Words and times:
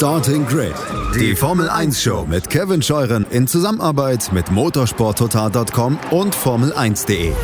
Starting 0.00 0.46
Grid, 0.46 0.72
die 1.14 1.36
Formel 1.36 1.68
1 1.68 2.02
Show 2.02 2.24
mit 2.26 2.48
Kevin 2.48 2.80
Scheuren 2.80 3.26
in 3.28 3.46
Zusammenarbeit 3.46 4.32
mit 4.32 4.50
motorsporttotal.com 4.50 5.98
und 6.10 6.34
Formel1.de. 6.34 7.34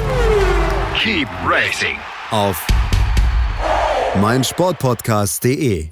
Keep 0.99 1.29
racing 1.47 1.99
Auf 2.31 2.67
meinsportpodcast.de. 4.23 5.91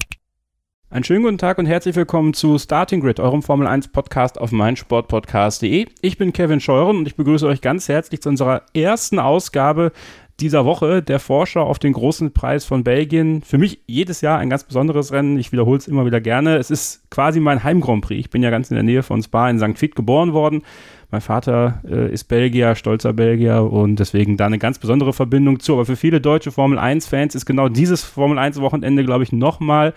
Einen 0.88 1.04
schönen 1.04 1.24
guten 1.24 1.37
Tag 1.38 1.58
und 1.58 1.67
herzlich 1.67 1.96
willkommen 1.96 2.32
zu 2.32 2.56
Starting 2.56 3.03
Grid, 3.03 3.21
eurem 3.21 3.42
Formel 3.42 3.67
1 3.67 3.88
Podcast 3.88 4.40
auf 4.40 4.51
meinsportpodcast.de. 4.51 5.88
Ich 6.01 6.17
bin 6.17 6.33
Kevin 6.33 6.60
Scheuren 6.60 6.96
und 6.96 7.06
ich 7.06 7.17
begrüße 7.17 7.46
euch 7.46 7.60
ganz 7.60 7.88
herzlich 7.88 8.22
zu 8.22 8.31
unserer 8.31 8.62
ersten 8.72 9.19
Ausgabe 9.19 9.92
dieser 10.40 10.64
Woche 10.64 11.03
der 11.03 11.21
Vorschau 11.21 11.62
auf 11.62 11.78
den 11.78 11.92
großen 11.92 12.32
Preis 12.32 12.64
von 12.64 12.82
Belgien. 12.82 13.42
Für 13.42 13.58
mich 13.58 13.80
jedes 13.87 14.21
Jahr 14.21 14.38
ein 14.38 14.50
ganz 14.50 14.64
besonderes 14.64 15.12
Rennen. 15.12 15.38
Ich 15.38 15.53
wiederhole 15.53 15.78
es 15.78 15.87
immer 15.87 16.06
wieder 16.06 16.20
gerne. 16.20 16.56
Es 16.56 16.70
ist 16.70 17.09
quasi 17.10 17.38
mein 17.38 17.62
Heim 17.62 17.80
Grand 17.80 18.04
Prix. 18.04 18.20
Ich 18.20 18.30
bin 18.30 18.42
ja 18.42 18.50
ganz 18.50 18.70
in 18.70 18.74
der 18.74 18.82
Nähe 18.82 19.02
von 19.02 19.23
Spa 19.23 19.48
in 19.48 19.59
St. 19.59 19.80
Vith 19.80 19.95
geboren 19.95 20.32
worden. 20.32 20.62
Mein 21.10 21.20
Vater 21.20 21.80
äh, 21.88 22.12
ist 22.12 22.24
Belgier, 22.24 22.74
stolzer 22.74 23.12
Belgier 23.12 23.62
und 23.62 23.96
deswegen 23.96 24.36
da 24.36 24.46
eine 24.46 24.59
ganz 24.59 24.80
besondere 24.80 25.12
Verbindung 25.12 25.60
zu. 25.60 25.74
Aber 25.74 25.86
für 25.86 25.96
viele 25.96 26.20
deutsche 26.20 26.51
Formel 26.51 26.78
1-Fans 26.78 27.37
ist 27.37 27.46
genau 27.46 27.68
dieses 27.68 28.02
Formel 28.02 28.38
1-Wochenende, 28.38 29.04
glaube 29.04 29.23
ich, 29.23 29.30
nochmal 29.30 29.95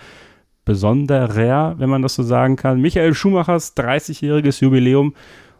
besonderer, 0.65 1.79
wenn 1.79 1.89
man 1.89 2.03
das 2.03 2.13
so 2.13 2.21
sagen 2.21 2.57
kann. 2.57 2.79
Michael 2.81 3.15
Schumachers 3.15 3.75
30-jähriges 3.75 4.61
Jubiläum 4.61 5.15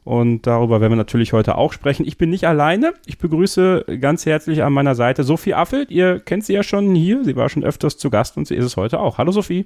und 0.08 0.48
darüber 0.48 0.80
werden 0.80 0.94
wir 0.94 0.98
natürlich 0.98 1.34
heute 1.34 1.58
auch 1.58 1.74
sprechen. 1.74 2.08
Ich 2.08 2.18
bin 2.18 2.30
nicht 2.30 2.48
alleine. 2.48 2.94
Ich 3.06 3.18
begrüße 3.18 3.84
ganz 4.00 4.26
herzlich 4.26 4.64
an 4.64 4.72
meiner 4.72 4.96
Seite 4.96 5.24
Sophie 5.24 5.54
Affelt. 5.54 5.92
Ihr 5.92 6.22
kennt 6.22 6.46
sie 6.46 6.54
ja 6.54 6.64
schon 6.64 6.96
hier. 6.96 7.26
Sie 7.26 7.36
war 7.36 7.50
schon 7.50 7.66
öfters 7.66 7.98
zu 7.98 8.10
Gast 8.10 8.38
und 8.38 8.48
sie 8.48 8.56
ist 8.56 8.64
es 8.64 8.78
heute 8.78 9.02
auch. 9.02 9.18
Hallo 9.18 9.34
Sophie. 9.34 9.66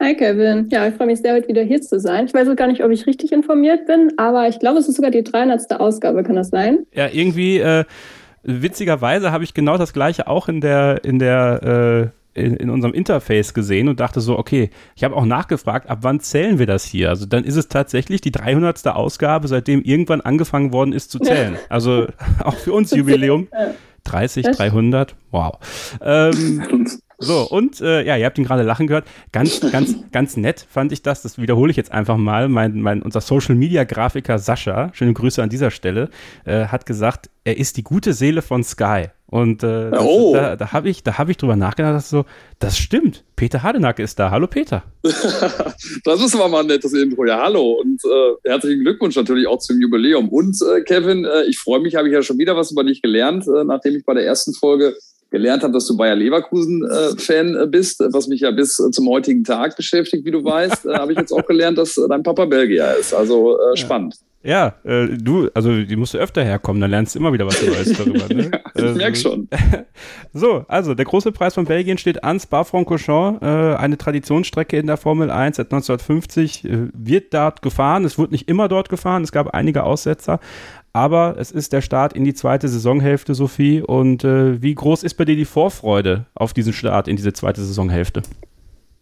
Hi 0.00 0.16
Kevin. 0.16 0.66
Ja, 0.70 0.88
ich 0.88 0.94
freue 0.96 1.06
mich 1.06 1.20
sehr, 1.20 1.34
heute 1.34 1.46
wieder 1.46 1.62
hier 1.62 1.80
zu 1.80 2.00
sein. 2.00 2.26
Ich 2.26 2.34
weiß 2.34 2.48
auch 2.48 2.56
gar 2.56 2.66
nicht, 2.66 2.82
ob 2.82 2.90
ich 2.90 3.06
richtig 3.06 3.30
informiert 3.30 3.86
bin, 3.86 4.12
aber 4.16 4.48
ich 4.48 4.58
glaube, 4.58 4.80
es 4.80 4.88
ist 4.88 4.96
sogar 4.96 5.12
die 5.12 5.22
300. 5.22 5.78
Ausgabe. 5.78 6.24
Kann 6.24 6.34
das 6.34 6.48
sein? 6.48 6.80
Ja, 6.92 7.06
irgendwie. 7.08 7.58
Äh, 7.58 7.84
witzigerweise 8.42 9.30
habe 9.30 9.44
ich 9.44 9.54
genau 9.54 9.78
das 9.78 9.92
gleiche 9.92 10.26
auch 10.26 10.48
in 10.48 10.60
der, 10.60 11.04
in 11.04 11.20
der 11.20 12.10
äh, 12.12 12.19
in, 12.34 12.56
in, 12.56 12.70
unserem 12.70 12.94
Interface 12.94 13.54
gesehen 13.54 13.88
und 13.88 14.00
dachte 14.00 14.20
so, 14.20 14.38
okay, 14.38 14.70
ich 14.94 15.04
habe 15.04 15.16
auch 15.16 15.24
nachgefragt, 15.24 15.88
ab 15.88 15.98
wann 16.02 16.20
zählen 16.20 16.58
wir 16.58 16.66
das 16.66 16.84
hier? 16.84 17.08
Also 17.08 17.26
dann 17.26 17.44
ist 17.44 17.56
es 17.56 17.68
tatsächlich 17.68 18.20
die 18.20 18.30
300. 18.30 18.86
Ausgabe, 18.88 19.48
seitdem 19.48 19.82
irgendwann 19.82 20.20
angefangen 20.20 20.72
worden 20.72 20.92
ist 20.92 21.10
zu 21.10 21.18
zählen. 21.18 21.56
Also 21.68 22.06
auch 22.44 22.54
für 22.54 22.72
uns 22.72 22.90
Jubiläum. 22.94 23.48
30, 24.04 24.46
300, 24.46 25.14
wow. 25.30 25.58
Ähm, 26.02 26.86
so, 27.20 27.48
und 27.48 27.80
äh, 27.82 28.02
ja, 28.04 28.16
ihr 28.16 28.24
habt 28.24 28.38
ihn 28.38 28.44
gerade 28.44 28.62
lachen 28.62 28.86
gehört. 28.86 29.06
Ganz, 29.30 29.60
ganz, 29.72 29.94
ganz 30.10 30.36
nett 30.36 30.66
fand 30.68 30.90
ich 30.90 31.02
das. 31.02 31.20
Das 31.22 31.38
wiederhole 31.38 31.70
ich 31.70 31.76
jetzt 31.76 31.92
einfach 31.92 32.16
mal. 32.16 32.48
Mein, 32.48 32.80
mein, 32.80 33.02
unser 33.02 33.20
Social 33.20 33.54
Media 33.54 33.84
Grafiker 33.84 34.38
Sascha, 34.38 34.90
schöne 34.94 35.12
Grüße 35.12 35.42
an 35.42 35.50
dieser 35.50 35.70
Stelle, 35.70 36.08
äh, 36.46 36.66
hat 36.66 36.86
gesagt, 36.86 37.28
er 37.44 37.58
ist 37.58 37.76
die 37.76 37.82
gute 37.82 38.14
Seele 38.14 38.40
von 38.42 38.64
Sky. 38.64 39.08
Und 39.26 39.62
äh, 39.62 39.90
das, 39.90 40.00
oh. 40.02 40.32
da, 40.34 40.56
da 40.56 40.72
habe 40.72 40.88
ich, 40.88 41.02
hab 41.06 41.28
ich 41.28 41.36
drüber 41.36 41.56
nachgedacht, 41.56 41.94
dass 41.94 42.10
so, 42.10 42.24
das 42.58 42.76
stimmt. 42.76 43.22
Peter 43.36 43.62
Hardenacke 43.62 44.02
ist 44.02 44.18
da. 44.18 44.30
Hallo 44.30 44.46
Peter. 44.46 44.82
das 45.02 46.20
ist 46.20 46.34
aber 46.34 46.48
mal 46.48 46.60
ein 46.60 46.66
nettes 46.66 46.92
Intro. 46.94 47.24
Ja, 47.26 47.40
hallo 47.40 47.80
und 47.80 48.02
äh, 48.04 48.48
herzlichen 48.48 48.80
Glückwunsch 48.80 49.14
natürlich 49.14 49.46
auch 49.46 49.58
zum 49.58 49.80
Jubiläum. 49.80 50.28
Und 50.30 50.58
äh, 50.62 50.82
Kevin, 50.82 51.24
äh, 51.24 51.44
ich 51.44 51.58
freue 51.58 51.80
mich, 51.80 51.94
habe 51.94 52.08
ich 52.08 52.14
ja 52.14 52.22
schon 52.22 52.38
wieder 52.38 52.56
was 52.56 52.72
über 52.72 52.82
dich 52.82 53.02
gelernt, 53.02 53.46
äh, 53.46 53.64
nachdem 53.64 53.94
ich 53.94 54.04
bei 54.04 54.14
der 54.14 54.24
ersten 54.24 54.52
Folge 54.52 54.96
gelernt 55.30 55.62
habe, 55.62 55.72
dass 55.72 55.86
du 55.86 55.96
Bayer 55.96 56.16
Leverkusen-Fan 56.16 57.56
äh, 57.56 57.66
bist, 57.66 58.00
was 58.00 58.26
mich 58.26 58.40
ja 58.40 58.50
bis 58.50 58.76
zum 58.76 59.08
heutigen 59.08 59.44
Tag 59.44 59.76
beschäftigt, 59.76 60.24
wie 60.24 60.30
du 60.30 60.44
weißt, 60.44 60.86
äh, 60.86 60.94
habe 60.94 61.12
ich 61.12 61.18
jetzt 61.18 61.32
auch 61.32 61.46
gelernt, 61.46 61.78
dass 61.78 61.94
dein 62.08 62.22
Papa 62.22 62.44
Belgier 62.44 62.96
ist. 62.98 63.14
Also 63.14 63.58
äh, 63.58 63.76
spannend. 63.76 64.16
Ja, 64.16 64.29
äh, 64.84 65.08
du, 65.18 65.50
also 65.52 65.82
die 65.82 65.96
musst 65.96 66.14
du 66.14 66.18
öfter 66.18 66.42
herkommen, 66.42 66.80
dann 66.80 66.90
lernst 66.90 67.14
du 67.14 67.18
immer 67.18 67.32
wieder 67.32 67.46
was 67.46 67.62
Neues 67.62 67.92
darüber. 67.92 68.26
Ne? 68.32 68.50
ja, 68.52 68.60
ich 68.74 68.82
also, 68.82 68.94
merk 68.98 69.16
schon. 69.16 69.48
so, 70.32 70.64
also 70.66 70.94
der 70.94 71.04
große 71.04 71.30
Preis 71.32 71.54
von 71.54 71.66
Belgien 71.66 71.98
steht 71.98 72.24
an, 72.24 72.40
Spa-Francorchamps, 72.40 73.42
äh, 73.42 73.74
eine 73.76 73.98
Traditionsstrecke 73.98 74.78
in 74.78 74.86
der 74.86 74.96
Formel 74.96 75.30
1 75.30 75.56
seit 75.56 75.66
1950, 75.66 76.64
äh, 76.64 76.88
wird 76.94 77.34
dort 77.34 77.60
gefahren, 77.60 78.06
es 78.06 78.18
wird 78.18 78.32
nicht 78.32 78.48
immer 78.48 78.68
dort 78.68 78.88
gefahren, 78.88 79.22
es 79.22 79.32
gab 79.32 79.48
einige 79.48 79.84
Aussetzer, 79.84 80.40
aber 80.92 81.36
es 81.38 81.50
ist 81.50 81.72
der 81.72 81.82
Start 81.82 82.14
in 82.14 82.24
die 82.24 82.34
zweite 82.34 82.68
Saisonhälfte, 82.68 83.34
Sophie. 83.34 83.82
Und 83.82 84.24
äh, 84.24 84.60
wie 84.60 84.74
groß 84.74 85.02
ist 85.02 85.14
bei 85.14 85.24
dir 85.24 85.36
die 85.36 85.44
Vorfreude 85.44 86.26
auf 86.34 86.52
diesen 86.52 86.72
Start 86.72 87.08
in 87.08 87.16
diese 87.16 87.32
zweite 87.32 87.62
Saisonhälfte? 87.62 88.22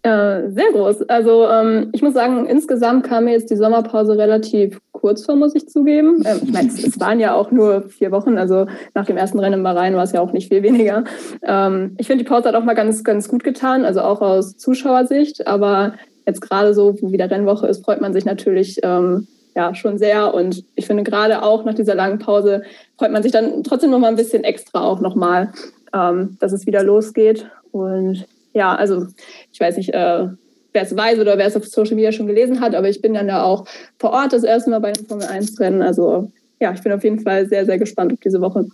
Äh, 0.03 0.51
sehr 0.51 0.71
groß. 0.73 1.09
Also 1.09 1.49
ähm, 1.49 1.91
ich 1.93 2.03
muss 2.03 2.15
sagen, 2.15 2.47
insgesamt 2.47 3.05
kam 3.05 3.25
mir 3.25 3.33
jetzt 3.33 3.51
die 3.51 3.57
Sommerpause 3.57 4.17
relativ 4.17 4.81
kurz 4.93 5.25
vor, 5.25 5.35
muss 5.35 5.57
ich 5.57 5.69
zugeben. 5.69 6.23
Ähm, 6.25 6.41
ich 6.45 6.53
meine, 6.53 6.69
es, 6.69 7.01
waren 7.01 7.19
ja 7.19 7.35
auch 7.35 7.51
nur 7.51 7.89
vier 7.89 8.13
Wochen, 8.13 8.39
also 8.39 8.67
nach 8.95 9.07
dem 9.07 9.17
ersten 9.17 9.41
Rennen 9.41 9.59
in 9.59 9.63
Bahrain 9.65 9.97
war 9.97 10.05
es 10.05 10.13
ja 10.13 10.21
auch 10.21 10.33
nicht 10.33 10.49
viel 10.49 10.63
weniger. 10.63 11.05
Ähm, 11.43 11.97
ich 11.99 12.07
finde, 12.07 12.23
die 12.23 12.29
Pause 12.29 12.49
hat 12.49 12.55
auch 12.55 12.65
mal 12.65 12.75
ganz, 12.75 13.03
ganz 13.03 13.29
gut 13.29 13.43
getan, 13.43 13.85
also 13.85 14.01
auch 14.01 14.21
aus 14.21 14.57
Zuschauersicht. 14.57 15.49
Aber 15.49 15.95
jetzt 16.27 16.43
gerade 16.43 16.75
so, 16.75 16.95
wo 17.01 17.11
wieder 17.11 17.29
Rennwoche 17.29 17.67
ist, 17.67 17.85
freut 17.85 18.01
man 18.01 18.13
sich 18.13 18.25
natürlich 18.25 18.79
ähm, 18.85 19.27
ja 19.57 19.75
schon 19.75 19.99
sehr. 19.99 20.33
Und 20.33 20.65
ich 20.77 20.87
finde 20.87 21.03
gerade 21.03 21.43
auch 21.43 21.65
nach 21.65 21.75
dieser 21.75 21.97
langen 21.97 22.21
Pause 22.21 22.63
freut 22.97 23.11
man 23.11 23.25
sich 23.25 23.33
dann 23.33 23.65
trotzdem 23.65 23.91
noch 23.91 23.99
mal 23.99 24.09
ein 24.09 24.17
bisschen 24.17 24.45
extra 24.45 24.85
auch 24.85 25.01
noch 25.01 25.17
mal, 25.17 25.53
ähm, 25.93 26.37
dass 26.39 26.53
es 26.53 26.67
wieder 26.67 26.85
losgeht. 26.85 27.51
Und 27.73 28.27
ja, 28.59 28.75
also 28.75 29.07
ich 29.53 29.61
weiß 29.61 29.77
nicht, 29.77 29.95
äh, 29.95 30.27
wer 30.73 30.83
es 30.83 30.97
weiß 30.97 31.21
oder 31.21 31.39
wer 31.39 31.47
es 31.47 31.57
auf 31.57 31.65
Social 31.65 31.95
Media 31.95 32.11
schon 32.11 32.27
gelesen 32.27 32.61
hat, 32.61 32.75
aber 32.75 32.89
ich 32.89 33.01
bin 33.01 33.15
dann 33.15 33.29
da 33.29 33.45
auch 33.45 33.67
vor 33.99 34.11
Ort 34.11 34.33
das 34.33 34.43
erste 34.43 34.71
Mal 34.71 34.81
bei 34.81 34.93
den 34.93 35.07
Formel 35.07 35.27
1 35.27 35.61
Rennen. 35.61 35.81
Also 35.81 36.33
ja, 36.61 36.73
ich 36.73 36.83
bin 36.83 36.93
auf 36.93 37.05
jeden 37.05 37.21
Fall 37.21 37.47
sehr, 37.47 37.65
sehr 37.65 37.79
gespannt 37.79 38.13
auf 38.13 38.19
diese 38.19 38.41
Woche. 38.41 38.67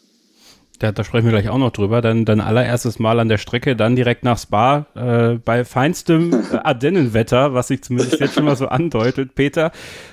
Da, 0.79 0.91
da, 0.91 1.05
sprechen 1.05 1.27
wir 1.27 1.33
gleich 1.33 1.51
auch 1.51 1.59
noch 1.59 1.71
drüber. 1.71 2.01
Dann 2.01 2.25
dein 2.25 2.41
allererstes 2.41 2.99
Mal 2.99 3.21
an 3.21 3.29
der 3.29 3.39
Strecke, 3.39 3.77
dann 3.77 3.95
direkt 3.95 4.25
nach 4.25 4.39
Spa 4.39 4.87
äh, 4.97 5.35
bei 5.35 5.65
feinstem 5.65 6.33
äh, 6.33 6.57
Ardennenwetter, 6.57 7.53
was 7.53 7.69
sich 7.69 7.83
zumindest 7.83 8.19
jetzt 8.21 8.35
schon 8.35 8.47
mal 8.47 8.57
so 8.57 8.69
andeutet. 8.69 9.35
Peter, 9.35 9.71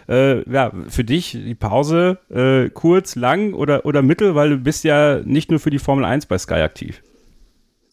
äh, 0.08 0.48
ja, 0.52 0.72
für 0.88 1.06
dich 1.06 1.32
die 1.32 1.56
Pause 1.56 2.20
äh, 2.30 2.70
kurz, 2.70 3.16
lang 3.16 3.54
oder, 3.54 3.86
oder 3.86 4.02
mittel, 4.02 4.36
weil 4.36 4.50
du 4.50 4.58
bist 4.58 4.84
ja 4.84 5.22
nicht 5.24 5.50
nur 5.50 5.60
für 5.62 5.72
die 5.72 5.80
Formel 5.80 6.04
1 6.04 6.26
bei 6.26 6.38
Sky 6.38 6.56
aktiv. 6.56 7.02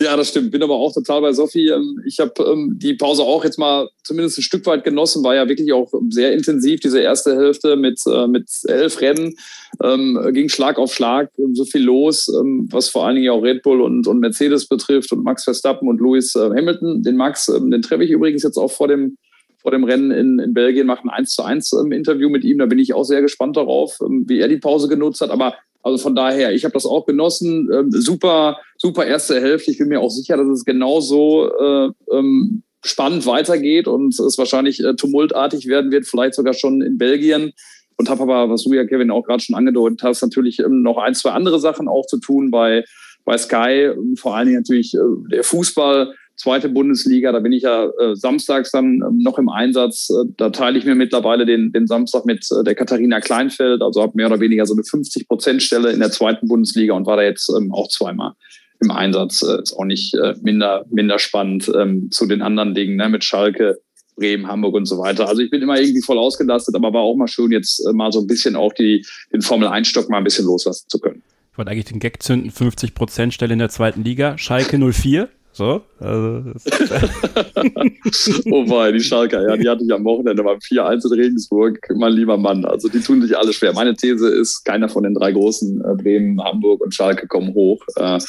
Ja, 0.00 0.16
das 0.16 0.28
stimmt. 0.28 0.52
Bin 0.52 0.62
aber 0.62 0.76
auch 0.76 0.94
total 0.94 1.20
bei 1.22 1.32
Sophie. 1.32 1.70
Ähm, 1.70 2.00
ich 2.06 2.20
habe 2.20 2.32
ähm, 2.44 2.78
die 2.78 2.94
Pause 2.94 3.24
auch 3.24 3.44
jetzt 3.44 3.58
mal 3.58 3.88
zumindest 4.04 4.38
ein 4.38 4.42
Stück 4.42 4.64
weit 4.66 4.84
genossen. 4.84 5.24
War 5.24 5.34
ja 5.34 5.48
wirklich 5.48 5.72
auch 5.72 5.92
sehr 6.10 6.32
intensiv, 6.32 6.78
diese 6.78 7.00
erste 7.00 7.34
Hälfte 7.34 7.74
mit, 7.74 8.00
äh, 8.06 8.28
mit 8.28 8.48
elf 8.66 9.00
Rennen. 9.00 9.34
Ähm, 9.82 10.16
ging 10.32 10.48
Schlag 10.48 10.78
auf 10.78 10.94
Schlag, 10.94 11.30
so 11.52 11.64
viel 11.64 11.82
los, 11.82 12.28
was 12.70 12.88
vor 12.88 13.06
allen 13.06 13.16
Dingen 13.16 13.30
auch 13.30 13.42
Red 13.42 13.62
Bull 13.62 13.80
und, 13.80 14.06
und 14.06 14.20
Mercedes 14.20 14.66
betrifft 14.66 15.12
und 15.12 15.24
Max 15.24 15.44
Verstappen 15.44 15.88
und 15.88 16.00
Lewis 16.00 16.34
äh, 16.36 16.48
Hamilton. 16.48 17.02
Den 17.02 17.16
Max, 17.16 17.46
den 17.46 17.82
treffe 17.82 18.04
ich 18.04 18.10
übrigens 18.10 18.44
jetzt 18.44 18.56
auch 18.56 18.70
vor 18.70 18.86
dem, 18.86 19.18
vor 19.60 19.72
dem 19.72 19.82
Rennen 19.82 20.12
in, 20.12 20.38
in 20.38 20.54
Belgien, 20.54 20.86
mache 20.86 21.02
ein 21.04 21.10
1 21.10 21.34
zu 21.34 21.42
1 21.42 21.72
ähm, 21.72 21.90
Interview 21.90 22.28
mit 22.28 22.44
ihm. 22.44 22.58
Da 22.58 22.66
bin 22.66 22.78
ich 22.78 22.94
auch 22.94 23.04
sehr 23.04 23.20
gespannt 23.20 23.56
darauf, 23.56 23.98
wie 24.00 24.38
er 24.38 24.48
die 24.48 24.58
Pause 24.58 24.88
genutzt 24.88 25.20
hat. 25.20 25.30
Aber 25.30 25.54
also 25.82 25.98
von 25.98 26.14
daher, 26.14 26.52
ich 26.52 26.64
habe 26.64 26.74
das 26.74 26.86
auch 26.86 27.06
genossen. 27.06 27.70
Ähm, 27.72 27.90
super, 27.90 28.58
super 28.76 29.06
erste 29.06 29.40
Hälfte. 29.40 29.70
Ich 29.70 29.78
bin 29.78 29.88
mir 29.88 30.00
auch 30.00 30.10
sicher, 30.10 30.36
dass 30.36 30.48
es 30.48 30.64
genauso 30.64 31.50
äh, 31.50 31.90
ähm, 32.12 32.62
spannend 32.84 33.26
weitergeht 33.26 33.88
und 33.88 34.18
es 34.18 34.38
wahrscheinlich 34.38 34.82
äh, 34.82 34.94
tumultartig 34.94 35.66
werden 35.66 35.90
wird, 35.90 36.06
vielleicht 36.06 36.34
sogar 36.34 36.54
schon 36.54 36.82
in 36.82 36.98
Belgien. 36.98 37.52
Und 37.96 38.08
habe 38.08 38.22
aber, 38.22 38.48
was 38.48 38.62
du 38.62 38.72
ja, 38.74 38.84
Kevin, 38.84 39.10
auch 39.10 39.24
gerade 39.24 39.42
schon 39.42 39.56
angedeutet 39.56 40.02
hast, 40.04 40.22
natürlich 40.22 40.60
ähm, 40.60 40.82
noch 40.82 40.98
ein, 40.98 41.14
zwei 41.14 41.30
andere 41.30 41.58
Sachen 41.58 41.88
auch 41.88 42.06
zu 42.06 42.18
tun 42.18 42.50
bei, 42.50 42.84
bei 43.24 43.36
Sky. 43.36 43.90
Vor 44.16 44.36
allen 44.36 44.46
Dingen 44.46 44.58
natürlich 44.58 44.94
äh, 44.94 45.30
der 45.30 45.42
Fußball 45.42 46.14
zweite 46.38 46.68
Bundesliga, 46.68 47.32
da 47.32 47.40
bin 47.40 47.52
ich 47.52 47.64
ja 47.64 47.86
äh, 47.86 48.14
samstags 48.14 48.70
dann 48.70 49.02
ähm, 49.06 49.18
noch 49.18 49.38
im 49.38 49.48
Einsatz. 49.48 50.08
Äh, 50.10 50.30
da 50.36 50.50
teile 50.50 50.78
ich 50.78 50.84
mir 50.84 50.94
mittlerweile 50.94 51.44
den, 51.44 51.72
den 51.72 51.86
Samstag 51.86 52.24
mit 52.24 52.46
äh, 52.50 52.64
der 52.64 52.74
Katharina 52.74 53.20
Kleinfeld, 53.20 53.82
also 53.82 54.00
habe 54.00 54.12
mehr 54.14 54.26
oder 54.26 54.40
weniger 54.40 54.64
so 54.64 54.74
eine 54.74 54.82
50-Prozent-Stelle 54.82 55.90
in 55.90 56.00
der 56.00 56.10
zweiten 56.10 56.48
Bundesliga 56.48 56.94
und 56.94 57.06
war 57.06 57.16
da 57.16 57.24
jetzt 57.24 57.50
ähm, 57.50 57.72
auch 57.72 57.88
zweimal 57.88 58.32
im 58.80 58.90
Einsatz. 58.90 59.42
Äh, 59.42 59.62
ist 59.62 59.74
auch 59.76 59.84
nicht 59.84 60.14
äh, 60.14 60.34
minder, 60.40 60.86
minder 60.90 61.18
spannend 61.18 61.70
ähm, 61.76 62.10
zu 62.10 62.26
den 62.26 62.40
anderen 62.40 62.74
Dingen 62.74 62.96
ne, 62.96 63.08
mit 63.08 63.24
Schalke. 63.24 63.78
Bremen, 64.16 64.48
Hamburg 64.48 64.74
und 64.74 64.86
so 64.86 64.98
weiter. 64.98 65.28
Also 65.28 65.42
ich 65.42 65.50
bin 65.50 65.62
immer 65.62 65.78
irgendwie 65.78 66.02
voll 66.02 66.18
ausgelastet, 66.18 66.74
aber 66.74 66.92
war 66.92 67.02
auch 67.02 67.14
mal 67.14 67.28
schön, 67.28 67.52
jetzt 67.52 67.78
äh, 67.86 67.92
mal 67.92 68.10
so 68.10 68.18
ein 68.18 68.26
bisschen 68.26 68.56
auch 68.56 68.72
die, 68.72 69.06
den 69.32 69.42
Formel-1-Stock 69.42 70.10
mal 70.10 70.18
ein 70.18 70.24
bisschen 70.24 70.44
loslassen 70.44 70.86
zu 70.88 70.98
können. 70.98 71.22
Ich 71.52 71.58
wollte 71.58 71.70
eigentlich 71.70 71.84
den 71.84 72.00
Gag 72.00 72.20
zünden, 72.20 72.50
50% 72.50 73.30
Stelle 73.30 73.52
in 73.52 73.60
der 73.60 73.68
zweiten 73.68 74.02
Liga, 74.02 74.36
Schalke 74.36 74.76
04 74.76 75.28
So, 75.58 75.82
also 75.98 76.52
oh 78.52 78.64
boy, 78.64 78.92
die 78.92 79.00
Schalker, 79.00 79.42
ja, 79.42 79.56
die 79.56 79.68
hatte 79.68 79.82
ich 79.82 79.92
am 79.92 80.04
Wochenende 80.04 80.44
beim 80.44 80.58
4-1 80.58 81.04
in 81.06 81.20
Regensburg. 81.20 81.80
Mein 81.96 82.12
lieber 82.12 82.36
Mann, 82.36 82.64
also 82.64 82.88
die 82.88 83.00
tun 83.00 83.20
sich 83.22 83.36
alle 83.36 83.52
schwer. 83.52 83.72
Meine 83.72 83.96
These 83.96 84.28
ist, 84.28 84.64
keiner 84.64 84.88
von 84.88 85.02
den 85.02 85.14
drei 85.14 85.32
großen, 85.32 85.80
äh, 85.84 86.00
Bremen, 86.00 86.40
Hamburg 86.44 86.80
und 86.80 86.94
Schalke, 86.94 87.26
kommen 87.26 87.54
hoch. 87.54 87.82
Äh, 87.96 88.20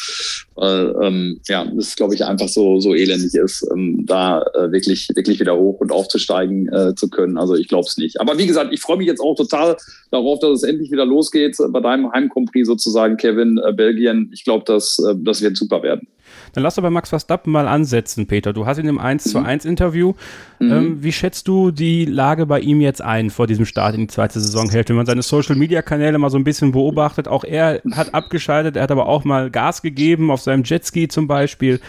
weil, 0.55 0.95
ähm, 1.03 1.39
ja, 1.47 1.65
das 1.71 1.95
glaube 1.95 2.15
ich 2.15 2.25
einfach 2.25 2.47
so, 2.47 2.79
so 2.79 2.95
elendig 2.95 3.35
ist, 3.35 3.63
ähm, 3.71 4.07
da 4.07 4.41
äh, 4.55 4.71
wirklich, 4.71 5.07
wirklich 5.13 5.39
wieder 5.39 5.55
hoch 5.55 5.79
und 5.81 5.91
aufzusteigen 5.91 6.67
äh, 6.73 6.95
zu 6.95 7.11
können. 7.11 7.37
Also 7.37 7.53
ich 7.53 7.67
glaube 7.67 7.85
es 7.85 7.97
nicht. 7.97 8.19
Aber 8.19 8.39
wie 8.39 8.47
gesagt, 8.47 8.73
ich 8.73 8.81
freue 8.81 8.97
mich 8.97 9.05
jetzt 9.05 9.21
auch 9.21 9.35
total 9.35 9.77
darauf, 10.09 10.39
dass 10.39 10.49
es 10.49 10.63
endlich 10.63 10.89
wieder 10.89 11.05
losgeht 11.05 11.57
bei 11.69 11.79
deinem 11.79 12.11
Heimkompris 12.11 12.65
sozusagen, 12.65 13.17
Kevin, 13.17 13.59
äh, 13.63 13.71
Belgien. 13.71 14.31
Ich 14.33 14.43
glaube, 14.43 14.63
das, 14.65 14.97
äh, 14.97 15.13
das 15.15 15.43
wird 15.43 15.57
super 15.57 15.83
werden. 15.83 16.07
Dann 16.53 16.63
lass 16.63 16.75
doch 16.75 16.83
bei 16.83 16.89
Max 16.89 17.09
Verstappen 17.09 17.51
mal 17.51 17.67
ansetzen, 17.67 18.27
Peter. 18.27 18.53
Du 18.53 18.65
hast 18.65 18.77
ihn 18.77 18.87
im 18.87 18.99
1 18.99 19.23
zu 19.25 19.39
1 19.39 19.65
Interview. 19.65 20.13
Mhm. 20.59 20.71
Ähm, 20.71 21.03
wie 21.03 21.11
schätzt 21.11 21.47
du 21.47 21.71
die 21.71 22.05
Lage 22.05 22.45
bei 22.45 22.59
ihm 22.59 22.81
jetzt 22.81 23.01
ein 23.01 23.29
vor 23.29 23.47
diesem 23.47 23.65
Start 23.65 23.95
in 23.95 24.01
die 24.01 24.07
zweite 24.07 24.39
Saisonhälfte? 24.39 24.89
Wenn 24.89 24.97
man 24.97 25.05
seine 25.05 25.21
Social 25.21 25.55
Media 25.55 25.81
Kanäle 25.81 26.17
mal 26.17 26.29
so 26.29 26.37
ein 26.37 26.43
bisschen 26.43 26.71
beobachtet, 26.71 27.27
auch 27.27 27.43
er 27.43 27.81
hat 27.91 28.13
abgeschaltet, 28.13 28.75
er 28.75 28.83
hat 28.83 28.91
aber 28.91 29.07
auch 29.07 29.23
mal 29.23 29.49
Gas 29.49 29.81
gegeben, 29.81 30.31
auf 30.31 30.41
seinem 30.41 30.63
Jetski 30.63 31.07
zum 31.07 31.27
Beispiel. 31.27 31.79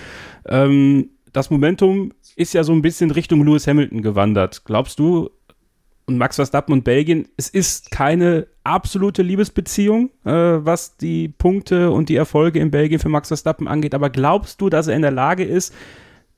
Ähm, 0.47 1.11
das 1.33 1.51
Momentum 1.51 2.13
ist 2.37 2.55
ja 2.55 2.65
so 2.65 2.73
ein 2.73 2.83
bisschen 2.83 3.11
Richtung 3.11 3.45
Lewis 3.45 3.67
Hamilton 3.67 4.03
gewandert. 4.03 4.65
Glaubst 4.65 4.99
du, 4.99 5.31
und 6.11 6.19
Max 6.19 6.37
Verstappen 6.37 6.73
und 6.73 6.83
Belgien, 6.83 7.29
es 7.37 7.49
ist 7.49 7.91
keine 7.91 8.49
absolute 8.65 9.23
Liebesbeziehung, 9.23 10.11
äh, 10.25 10.33
was 10.33 10.97
die 10.97 11.29
Punkte 11.29 11.91
und 11.93 12.09
die 12.09 12.17
Erfolge 12.17 12.59
in 12.59 12.71
Belgien 12.71 12.99
für 12.99 13.09
Max 13.09 13.29
Verstappen 13.29 13.69
angeht. 13.69 13.95
Aber 13.95 14.11
glaubst 14.11 14.61
du, 14.61 14.69
dass 14.69 14.89
er 14.89 14.97
in 14.97 15.03
der 15.03 15.13
Lage 15.13 15.45
ist, 15.45 15.73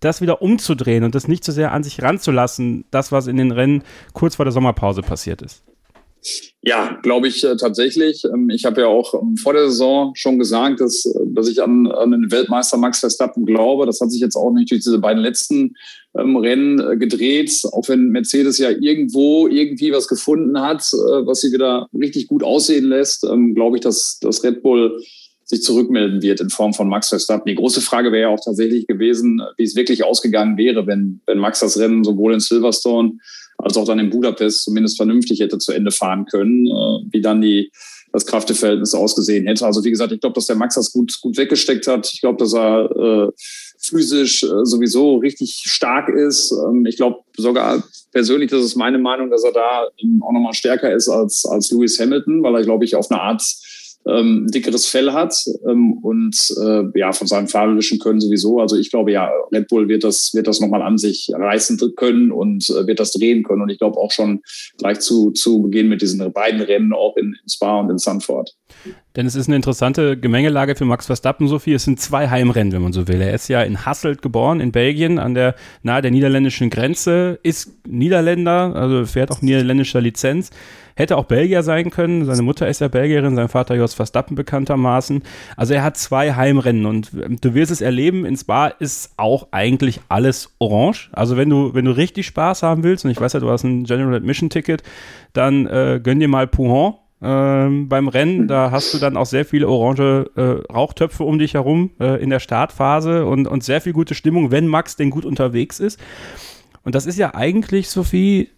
das 0.01 0.21
wieder 0.21 0.43
umzudrehen 0.43 1.05
und 1.05 1.15
das 1.15 1.27
nicht 1.27 1.43
so 1.43 1.53
sehr 1.53 1.73
an 1.73 1.83
sich 1.83 2.03
ranzulassen, 2.03 2.85
das, 2.91 3.13
was 3.13 3.27
in 3.27 3.37
den 3.37 3.51
Rennen 3.51 3.83
kurz 4.13 4.37
vor 4.37 4.45
der 4.45 4.53
Sommerpause 4.53 5.01
passiert 5.01 5.43
ist? 5.43 5.65
Ja, 6.65 7.01
glaube 7.03 7.27
ich 7.27 7.43
äh, 7.43 7.57
tatsächlich. 7.57 8.25
Ähm, 8.25 8.49
ich 8.51 8.65
habe 8.65 8.83
ja 8.83 8.87
auch 8.87 9.15
ähm, 9.21 9.37
vor 9.37 9.53
der 9.53 9.69
Saison 9.69 10.13
schon 10.15 10.39
gesagt, 10.39 10.81
dass, 10.81 11.05
äh, 11.05 11.19
dass 11.27 11.49
ich 11.49 11.61
an, 11.61 11.89
an 11.89 12.13
den 12.13 12.31
Weltmeister 12.31 12.77
Max 12.77 13.01
Verstappen 13.01 13.45
glaube. 13.45 13.85
Das 13.87 14.01
hat 14.01 14.13
sich 14.13 14.21
jetzt 14.21 14.37
auch 14.37 14.53
nicht 14.53 14.71
durch 14.71 14.83
diese 14.83 15.01
beiden 15.01 15.23
letzten 15.23 15.75
ähm, 16.17 16.37
Rennen 16.37 16.79
äh, 16.79 16.97
gedreht, 16.97 17.53
auch 17.73 17.89
wenn 17.89 18.11
Mercedes 18.11 18.59
ja 18.59 18.71
irgendwo 18.71 19.49
irgendwie 19.49 19.93
was 19.93 20.07
gefunden 20.07 20.61
hat, 20.61 20.83
was 20.93 21.41
sie 21.41 21.53
wieder 21.53 21.89
richtig 21.93 22.29
gut 22.29 22.45
aussehen 22.45 22.85
lässt, 22.85 23.27
glaube 23.55 23.77
ich, 23.77 23.83
dass, 23.83 24.19
dass 24.21 24.45
Red 24.45 24.63
Bull 24.63 25.03
sich 25.45 25.63
zurückmelden 25.63 26.23
wird 26.23 26.41
in 26.41 26.51
Form 26.51 26.73
von 26.73 26.89
Max 26.89 27.09
Verstappen. 27.09 27.49
Die 27.49 27.57
große 27.57 27.81
Frage 27.81 28.13
wäre 28.13 28.23
ja 28.23 28.29
auch 28.29 28.43
tatsächlich 28.43 28.87
gewesen, 28.87 29.43
wie 29.57 29.65
es 29.65 29.75
wirklich 29.75 30.05
ausgegangen 30.05 30.57
wäre, 30.57 30.87
wenn, 30.87 31.21
wenn 31.27 31.39
Max 31.39 31.61
das 31.61 31.79
Rennen 31.79 32.05
sowohl 32.05 32.35
in 32.35 32.41
Silverstone 32.41 33.19
als 33.63 33.77
auch 33.77 33.87
dann 33.87 33.99
in 33.99 34.11
Budapest 34.11 34.65
zumindest 34.65 34.97
vernünftig 34.97 35.41
hätte 35.41 35.59
zu 35.59 35.73
Ende 35.73 35.91
fahren 35.91 36.27
können, 36.27 36.67
äh, 36.67 37.13
wie 37.13 37.21
dann 37.21 37.41
die, 37.41 37.71
das 38.13 38.27
Kräfteverhältnis 38.27 38.95
ausgesehen 38.95 39.47
hätte. 39.47 39.65
Also 39.65 39.83
wie 39.85 39.91
gesagt, 39.91 40.13
ich 40.13 40.21
glaube, 40.21 40.35
dass 40.35 40.47
der 40.47 40.57
Max 40.57 40.75
das 40.75 40.93
gut, 40.93 41.19
gut 41.21 41.37
weggesteckt 41.37 41.87
hat. 41.87 42.11
Ich 42.13 42.21
glaube, 42.21 42.39
dass 42.39 42.55
er 42.55 42.91
äh, 42.91 43.33
physisch 43.79 44.43
äh, 44.43 44.65
sowieso 44.65 45.17
richtig 45.17 45.63
stark 45.65 46.09
ist. 46.09 46.53
Ähm, 46.53 46.87
ich 46.87 46.97
glaube 46.97 47.21
sogar 47.37 47.83
persönlich, 48.13 48.51
das 48.51 48.65
ist 48.65 48.77
meine 48.77 48.99
Meinung, 48.99 49.31
dass 49.31 49.45
er 49.45 49.53
da 49.53 49.89
auch 50.21 50.33
nochmal 50.33 50.55
stärker 50.55 50.93
ist 50.93 51.09
als, 51.09 51.45
als 51.45 51.71
Lewis 51.71 51.99
Hamilton, 51.99 52.43
weil 52.43 52.55
er, 52.55 52.63
glaube 52.63 52.85
ich, 52.85 52.95
auf 52.95 53.11
eine 53.11 53.21
Art 53.21 53.43
ähm, 54.07 54.47
dickeres 54.49 54.87
Fell 54.87 55.13
hat 55.13 55.35
ähm, 55.69 55.95
und 56.03 56.37
äh, 56.61 56.99
ja 56.99 57.13
von 57.13 57.27
seinem 57.27 57.49
fahrerischen 57.49 57.99
Können 57.99 58.21
sowieso. 58.21 58.61
Also 58.61 58.77
ich 58.77 58.91
glaube 58.91 59.13
ja, 59.13 59.31
Red 59.53 59.69
Bull 59.69 59.89
wird 59.89 60.05
das 60.05 60.33
wird 60.35 60.47
das 60.47 60.61
nochmal 60.61 60.83
an 60.83 60.99
sich 60.99 61.31
reißen 61.33 61.79
können 61.97 62.33
und 62.33 62.69
äh, 62.71 62.87
wird 62.87 63.01
das 63.01 63.13
drehen 63.13 63.43
können 63.43 63.63
und 63.63 63.71
ich 63.71 63.79
glaube 63.79 63.99
auch 63.99 64.11
schon 64.11 64.43
gleich 64.79 65.01
zu 65.01 65.31
zu 65.31 65.63
Beginn 65.63 65.89
mit 65.89 66.03
diesen 66.03 66.33
beiden 66.33 66.61
Rennen 66.61 66.93
auch 66.93 67.17
in, 67.17 67.37
in 67.41 67.49
Spa 67.49 67.81
und 67.81 67.91
in 67.91 67.99
Sanford. 67.99 68.55
Denn 69.17 69.27
es 69.27 69.35
ist 69.35 69.49
eine 69.49 69.57
interessante 69.57 70.19
Gemengelage 70.19 70.75
für 70.75 70.87
Max 70.87 71.07
Verstappen, 71.07 71.47
Sophie. 71.47 71.75
Es 71.75 71.85
sind 71.85 72.01
zwei 72.01 72.31
Heimrennen, 72.31 72.73
wenn 72.73 72.83
man 72.83 72.95
so 72.95 73.09
will. 73.09 73.21
Er 73.21 73.35
ist 73.35 73.49
ja 73.49 73.63
in 73.63 73.85
Hasselt 73.85 74.23
geboren, 74.23 74.61
in 74.61 74.73
Belgien, 74.73 75.19
an 75.19 75.35
der 75.35 75.55
nahe 75.83 76.01
der 76.01 76.11
niederländischen 76.11 76.71
Grenze, 76.71 77.39
ist 77.43 77.87
Niederländer, 77.87 78.75
also 78.75 79.05
fährt 79.05 79.31
auch 79.31 79.43
niederländischer 79.43 80.01
Lizenz. 80.01 80.51
Hätte 80.95 81.17
auch 81.17 81.25
Belgier 81.25 81.63
sein 81.63 81.91
können. 81.91 82.25
Seine 82.25 82.43
Mutter 82.43 82.69
ist 82.69 82.81
ja 82.81 82.89
Belgierin, 82.89 83.37
sein 83.37 83.49
Vater 83.49 83.75
Jos 83.75 83.95
Verstappen 83.95 84.35
bekanntermaßen. 84.35 85.23
Also 85.57 85.75
er 85.75 85.83
hat 85.83 85.97
zwei 85.97 86.35
Heimrennen 86.35 86.87
und 86.87 87.11
du 87.13 87.55
wirst 87.55 87.73
es 87.73 87.81
erleben, 87.81 88.25
in 88.25 88.37
Spa 88.37 88.69
ist 88.69 89.13
auch 89.17 89.49
eigentlich 89.51 90.01
alles 90.09 90.55
orange. 90.59 91.11
Also 91.13 91.37
wenn 91.37 91.51
du, 91.51 91.75
wenn 91.75 91.85
du 91.85 91.93
richtig 91.93 92.27
Spaß 92.27 92.63
haben 92.63 92.83
willst, 92.83 93.05
und 93.05 93.11
ich 93.11 93.21
weiß 93.21 93.33
ja, 93.33 93.41
du 93.41 93.51
hast 93.51 93.65
ein 93.65 93.85
General 93.85 94.15
Admission 94.15 94.51
Ticket, 94.51 94.83
dann 95.33 95.67
äh, 95.67 96.01
gönn 96.03 96.21
dir 96.21 96.29
mal 96.29 96.47
Pouhon 96.47 96.95
ähm, 97.23 97.89
beim 97.89 98.09
Rennen. 98.09 98.49
Da 98.49 98.71
hast 98.71 98.93
du 98.93 98.99
dann 98.99 99.17
auch 99.17 99.27
sehr 99.27 99.45
viele 99.45 99.69
orange 99.69 100.31
äh, 100.37 100.73
Rauchtöpfe 100.73 101.25
um 101.25 101.39
dich 101.39 101.55
herum 101.55 101.91
äh, 102.01 102.23
in 102.23 102.31
der 102.31 102.41
Startphase 102.41 103.25
und, 103.25 103.47
und 103.47 103.65
sehr 103.65 103.81
viel 103.81 103.93
gute 103.93 104.15
Stimmung, 104.15 104.51
wenn 104.51 104.67
Max 104.67 104.97
denn 104.97 105.11
gut 105.11 105.25
unterwegs 105.25 105.81
ist. 105.81 106.01
Und 106.85 106.95
das 106.95 107.07
ist 107.07 107.19
ja 107.19 107.35
eigentlich, 107.35 107.89
Sophie, 107.91 108.51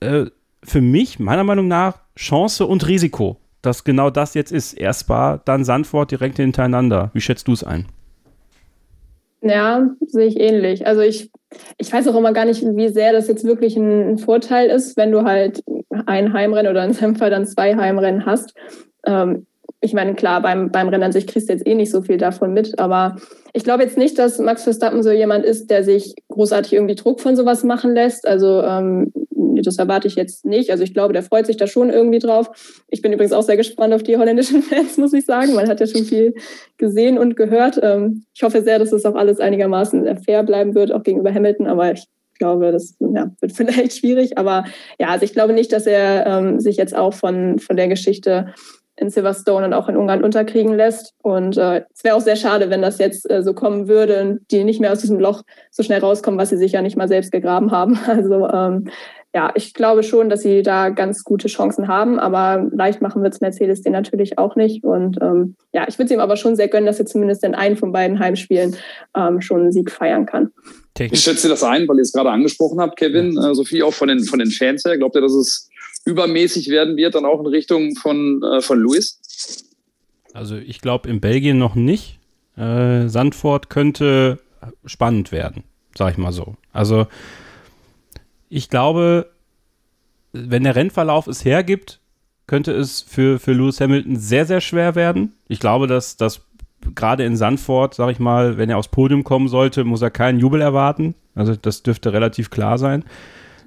äh, 0.00 0.26
für 0.62 0.80
mich, 0.80 1.18
meiner 1.18 1.44
Meinung 1.44 1.68
nach, 1.68 1.98
Chance 2.16 2.66
und 2.66 2.86
Risiko, 2.86 3.36
dass 3.62 3.84
genau 3.84 4.10
das 4.10 4.34
jetzt 4.34 4.52
ist. 4.52 4.74
Erst 4.74 5.08
war 5.08 5.38
dann 5.44 5.64
Sandford 5.64 6.10
direkt 6.10 6.36
hintereinander. 6.36 7.10
Wie 7.14 7.20
schätzt 7.20 7.48
du 7.48 7.52
es 7.52 7.64
ein? 7.64 7.86
Ja, 9.42 9.88
sehe 10.06 10.26
ich 10.26 10.38
ähnlich. 10.38 10.86
Also 10.86 11.00
ich, 11.00 11.30
ich 11.78 11.92
weiß 11.92 12.08
auch 12.08 12.16
immer 12.16 12.32
gar 12.32 12.44
nicht, 12.44 12.62
wie 12.62 12.88
sehr 12.88 13.12
das 13.12 13.26
jetzt 13.26 13.44
wirklich 13.44 13.76
ein, 13.76 14.18
Vorteil 14.18 14.68
ist, 14.68 14.96
wenn 14.96 15.12
du 15.12 15.24
halt 15.24 15.64
ein 16.06 16.32
Heimrennen 16.32 16.70
oder 16.70 16.84
in 16.84 16.92
seinem 16.92 17.14
dann 17.16 17.46
zwei 17.46 17.74
Heimrennen 17.74 18.26
hast. 18.26 18.54
Ähm, 19.06 19.46
ich 19.80 19.94
meine, 19.94 20.14
klar, 20.14 20.42
beim, 20.42 20.70
beim 20.70 20.88
Rennen 20.88 21.04
an 21.04 21.12
sich 21.12 21.26
kriegst 21.26 21.48
du 21.48 21.54
jetzt 21.54 21.66
eh 21.66 21.74
nicht 21.74 21.90
so 21.90 22.02
viel 22.02 22.18
davon 22.18 22.52
mit, 22.52 22.78
aber 22.78 23.16
ich 23.52 23.64
glaube 23.64 23.82
jetzt 23.82 23.96
nicht, 23.96 24.18
dass 24.18 24.38
Max 24.38 24.64
Verstappen 24.64 25.02
so 25.02 25.10
jemand 25.10 25.44
ist, 25.44 25.70
der 25.70 25.84
sich 25.84 26.14
großartig 26.28 26.74
irgendwie 26.74 26.94
Druck 26.94 27.20
von 27.20 27.34
sowas 27.34 27.64
machen 27.64 27.94
lässt. 27.94 28.28
Also 28.28 28.62
ähm, 28.62 29.12
das 29.62 29.78
erwarte 29.78 30.06
ich 30.06 30.14
jetzt 30.14 30.44
nicht. 30.44 30.70
Also 30.70 30.84
ich 30.84 30.94
glaube, 30.94 31.12
der 31.12 31.22
freut 31.22 31.46
sich 31.46 31.56
da 31.56 31.66
schon 31.66 31.90
irgendwie 31.90 32.18
drauf. 32.18 32.50
Ich 32.88 33.02
bin 33.02 33.12
übrigens 33.12 33.32
auch 33.32 33.42
sehr 33.42 33.56
gespannt 33.56 33.94
auf 33.94 34.02
die 34.02 34.16
holländischen 34.16 34.62
Fans, 34.62 34.96
muss 34.98 35.12
ich 35.12 35.24
sagen. 35.24 35.54
Man 35.54 35.68
hat 35.68 35.80
ja 35.80 35.86
schon 35.86 36.04
viel 36.04 36.34
gesehen 36.76 37.18
und 37.18 37.36
gehört. 37.36 37.80
Ähm, 37.82 38.24
ich 38.34 38.42
hoffe 38.42 38.62
sehr, 38.62 38.78
dass 38.78 38.92
es 38.92 39.04
auch 39.04 39.14
alles 39.14 39.40
einigermaßen 39.40 40.18
fair 40.18 40.42
bleiben 40.42 40.74
wird, 40.74 40.92
auch 40.92 41.02
gegenüber 41.02 41.32
Hamilton. 41.32 41.66
Aber 41.66 41.92
ich 41.92 42.06
glaube, 42.38 42.72
das 42.72 42.96
ja, 43.00 43.30
wird 43.40 43.52
vielleicht 43.56 43.98
schwierig. 43.98 44.38
Aber 44.38 44.64
ja, 44.98 45.08
also 45.08 45.24
ich 45.24 45.32
glaube 45.32 45.52
nicht, 45.52 45.72
dass 45.72 45.86
er 45.86 46.26
ähm, 46.26 46.60
sich 46.60 46.76
jetzt 46.76 46.96
auch 46.96 47.14
von, 47.14 47.58
von 47.58 47.76
der 47.76 47.88
Geschichte 47.88 48.52
in 49.00 49.10
Silverstone 49.10 49.66
und 49.66 49.72
auch 49.72 49.88
in 49.88 49.96
Ungarn 49.96 50.22
unterkriegen 50.22 50.74
lässt. 50.74 51.14
Und 51.22 51.56
äh, 51.56 51.84
es 51.92 52.04
wäre 52.04 52.14
auch 52.16 52.20
sehr 52.20 52.36
schade, 52.36 52.70
wenn 52.70 52.82
das 52.82 52.98
jetzt 52.98 53.28
äh, 53.30 53.42
so 53.42 53.54
kommen 53.54 53.88
würde 53.88 54.20
und 54.20 54.40
die 54.50 54.62
nicht 54.62 54.80
mehr 54.80 54.92
aus 54.92 55.00
diesem 55.00 55.18
Loch 55.18 55.42
so 55.70 55.82
schnell 55.82 56.00
rauskommen, 56.00 56.38
was 56.38 56.50
sie 56.50 56.58
sich 56.58 56.72
ja 56.72 56.82
nicht 56.82 56.96
mal 56.96 57.08
selbst 57.08 57.32
gegraben 57.32 57.70
haben. 57.72 57.98
Also 58.06 58.46
ähm, 58.48 58.90
ja, 59.32 59.52
ich 59.54 59.74
glaube 59.74 60.02
schon, 60.02 60.28
dass 60.28 60.42
sie 60.42 60.62
da 60.62 60.88
ganz 60.88 61.22
gute 61.22 61.46
Chancen 61.46 61.86
haben, 61.86 62.18
aber 62.18 62.68
leicht 62.72 63.00
machen 63.00 63.22
wird 63.22 63.32
es 63.32 63.40
Mercedes 63.40 63.80
den 63.80 63.92
natürlich 63.92 64.38
auch 64.38 64.56
nicht. 64.56 64.82
Und 64.82 65.18
ähm, 65.22 65.54
ja, 65.72 65.86
ich 65.88 65.98
würde 65.98 66.06
es 66.06 66.10
ihm 66.10 66.20
aber 66.20 66.36
schon 66.36 66.56
sehr 66.56 66.66
gönnen, 66.68 66.86
dass 66.86 66.98
er 66.98 67.06
zumindest 67.06 67.44
in 67.44 67.54
einem 67.54 67.76
von 67.76 67.92
beiden 67.92 68.18
Heimspielen 68.18 68.76
ähm, 69.16 69.40
schon 69.40 69.60
einen 69.60 69.72
Sieg 69.72 69.90
feiern 69.90 70.26
kann. 70.26 70.50
Ich 70.98 71.20
schätze 71.20 71.48
das 71.48 71.62
ein, 71.62 71.88
weil 71.88 71.96
ihr 71.96 72.02
es 72.02 72.12
gerade 72.12 72.30
angesprochen 72.30 72.80
habt, 72.80 72.98
Kevin, 72.98 73.38
äh, 73.38 73.54
Sophie, 73.54 73.82
auch 73.82 73.94
von 73.94 74.08
den, 74.08 74.24
von 74.24 74.40
den 74.40 74.50
Fans 74.50 74.84
her. 74.84 74.98
Glaubt 74.98 75.14
ihr, 75.14 75.22
dass 75.22 75.32
es 75.32 75.69
übermäßig 76.04 76.68
werden 76.68 76.96
wird, 76.96 77.14
dann 77.14 77.24
auch 77.24 77.40
in 77.40 77.46
Richtung 77.46 77.94
von, 77.96 78.42
äh, 78.42 78.60
von 78.60 78.78
Luis? 78.78 79.20
Also 80.32 80.56
ich 80.56 80.80
glaube 80.80 81.08
in 81.08 81.20
Belgien 81.20 81.58
noch 81.58 81.74
nicht. 81.74 82.18
Äh, 82.56 83.08
Sandford 83.08 83.70
könnte 83.70 84.40
spannend 84.84 85.32
werden, 85.32 85.64
sag 85.96 86.12
ich 86.12 86.18
mal 86.18 86.32
so. 86.32 86.56
Also 86.72 87.06
ich 88.48 88.68
glaube, 88.68 89.30
wenn 90.32 90.64
der 90.64 90.76
Rennverlauf 90.76 91.26
es 91.26 91.44
hergibt, 91.44 92.00
könnte 92.46 92.72
es 92.72 93.02
für, 93.02 93.38
für 93.38 93.52
Lewis 93.52 93.80
Hamilton 93.80 94.16
sehr, 94.16 94.44
sehr 94.44 94.60
schwer 94.60 94.94
werden. 94.94 95.34
Ich 95.48 95.60
glaube, 95.60 95.86
dass 95.86 96.16
das 96.16 96.42
gerade 96.94 97.24
in 97.24 97.36
Sandford, 97.36 97.94
sag 97.94 98.10
ich 98.10 98.18
mal, 98.18 98.58
wenn 98.58 98.70
er 98.70 98.78
aufs 98.78 98.88
Podium 98.88 99.24
kommen 99.24 99.48
sollte, 99.48 99.84
muss 99.84 100.02
er 100.02 100.10
keinen 100.10 100.40
Jubel 100.40 100.60
erwarten. 100.60 101.14
Also 101.34 101.54
das 101.54 101.82
dürfte 101.82 102.12
relativ 102.12 102.50
klar 102.50 102.78
sein. 102.78 103.04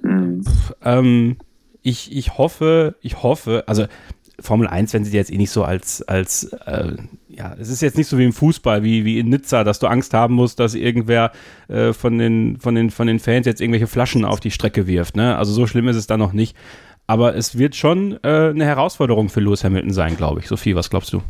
Mhm. 0.02 0.44
Ähm, 0.82 1.36
ich, 1.84 2.16
ich 2.16 2.36
hoffe, 2.38 2.96
ich 3.02 3.22
hoffe, 3.22 3.62
also 3.66 3.84
Formel 4.40 4.66
1, 4.66 4.92
wenn 4.94 5.04
sie 5.04 5.16
jetzt 5.16 5.30
eh 5.30 5.36
nicht 5.36 5.50
so 5.50 5.62
als, 5.62 6.02
als 6.02 6.52
äh, 6.66 6.92
ja, 7.28 7.54
es 7.60 7.68
ist 7.68 7.82
jetzt 7.82 7.96
nicht 7.96 8.08
so 8.08 8.18
wie 8.18 8.24
im 8.24 8.32
Fußball, 8.32 8.82
wie, 8.82 9.04
wie 9.04 9.20
in 9.20 9.28
Nizza, 9.28 9.62
dass 9.62 9.78
du 9.78 9.86
Angst 9.86 10.12
haben 10.14 10.34
musst, 10.34 10.58
dass 10.58 10.74
irgendwer 10.74 11.30
äh, 11.68 11.92
von, 11.92 12.18
den, 12.18 12.56
von, 12.58 12.74
den, 12.74 12.90
von 12.90 13.06
den 13.06 13.20
Fans 13.20 13.46
jetzt 13.46 13.60
irgendwelche 13.60 13.86
Flaschen 13.86 14.24
auf 14.24 14.40
die 14.40 14.50
Strecke 14.50 14.86
wirft. 14.86 15.14
Ne? 15.14 15.36
Also 15.36 15.52
so 15.52 15.66
schlimm 15.66 15.86
ist 15.86 15.96
es 15.96 16.06
da 16.06 16.16
noch 16.16 16.32
nicht. 16.32 16.56
Aber 17.06 17.36
es 17.36 17.58
wird 17.58 17.76
schon 17.76 18.18
äh, 18.22 18.48
eine 18.48 18.64
Herausforderung 18.64 19.28
für 19.28 19.40
Lewis 19.40 19.62
Hamilton 19.62 19.92
sein, 19.92 20.16
glaube 20.16 20.40
ich. 20.40 20.48
Sophie, 20.48 20.74
was 20.74 20.88
glaubst 20.88 21.12
du? 21.12 21.20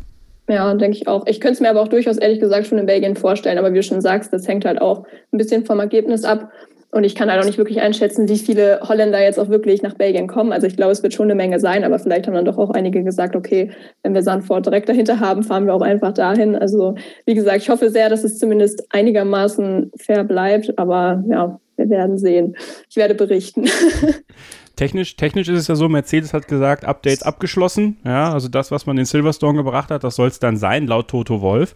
Ja, 0.47 0.73
denke 0.73 0.95
ich 0.95 1.07
auch. 1.07 1.27
Ich 1.27 1.41
könnte 1.41 1.55
es 1.55 1.59
mir 1.59 1.69
aber 1.69 1.81
auch 1.81 1.89
durchaus 1.89 2.17
ehrlich 2.17 2.39
gesagt 2.39 2.67
schon 2.67 2.77
in 2.77 2.85
Belgien 2.85 3.17
vorstellen. 3.17 3.57
Aber 3.57 3.73
wie 3.73 3.77
du 3.77 3.83
schon 3.83 3.99
sagst, 3.99 4.31
das 4.31 4.47
hängt 4.47 4.63
halt 4.63 4.79
auch 4.79 5.05
ein 5.33 5.37
bisschen 5.37 5.65
vom 5.65 5.79
Ergebnis 5.79 6.23
ab. 6.23 6.49
Und 6.95 7.03
ich 7.03 7.13
kann 7.13 7.29
halt 7.29 7.41
auch 7.41 7.45
nicht 7.45 7.57
wirklich 7.57 7.81
einschätzen, 7.81 8.29
wie 8.29 8.37
viele 8.37 8.79
Holländer 8.81 9.21
jetzt 9.21 9.37
auch 9.37 9.49
wirklich 9.49 9.81
nach 9.81 9.95
Belgien 9.95 10.27
kommen. 10.27 10.53
Also 10.53 10.65
ich 10.65 10.77
glaube, 10.77 10.93
es 10.93 11.03
wird 11.03 11.13
schon 11.13 11.25
eine 11.25 11.35
Menge 11.35 11.59
sein, 11.59 11.83
aber 11.83 11.99
vielleicht 11.99 12.25
haben 12.25 12.35
dann 12.35 12.45
doch 12.45 12.57
auch 12.57 12.69
einige 12.69 13.03
gesagt, 13.03 13.35
okay, 13.35 13.69
wenn 14.01 14.13
wir 14.13 14.23
Sandford 14.23 14.65
direkt 14.65 14.87
dahinter 14.87 15.19
haben, 15.19 15.43
fahren 15.43 15.65
wir 15.65 15.73
auch 15.73 15.81
einfach 15.81 16.13
dahin. 16.13 16.55
Also 16.55 16.95
wie 17.25 17.33
gesagt, 17.33 17.57
ich 17.57 17.69
hoffe 17.69 17.89
sehr, 17.89 18.07
dass 18.07 18.23
es 18.23 18.39
zumindest 18.39 18.87
einigermaßen 18.91 19.91
fair 19.97 20.23
bleibt. 20.23 20.79
Aber 20.79 21.21
ja, 21.29 21.59
wir 21.75 21.89
werden 21.89 22.17
sehen. 22.17 22.55
Ich 22.89 22.95
werde 22.95 23.13
berichten. 23.13 23.65
Technisch, 24.75 25.15
technisch 25.15 25.47
ist 25.47 25.59
es 25.59 25.67
ja 25.67 25.75
so, 25.75 25.87
Mercedes 25.87 26.33
hat 26.33 26.47
gesagt, 26.47 26.85
Updates 26.85 27.23
abgeschlossen. 27.23 27.97
Ja, 28.03 28.33
also 28.33 28.47
das, 28.47 28.71
was 28.71 28.85
man 28.85 28.97
in 28.97 29.05
Silverstone 29.05 29.57
gebracht 29.57 29.89
hat, 29.89 30.03
das 30.03 30.15
soll 30.15 30.27
es 30.27 30.39
dann 30.39 30.57
sein, 30.57 30.87
laut 30.87 31.07
Toto 31.07 31.41
Wolf. 31.41 31.75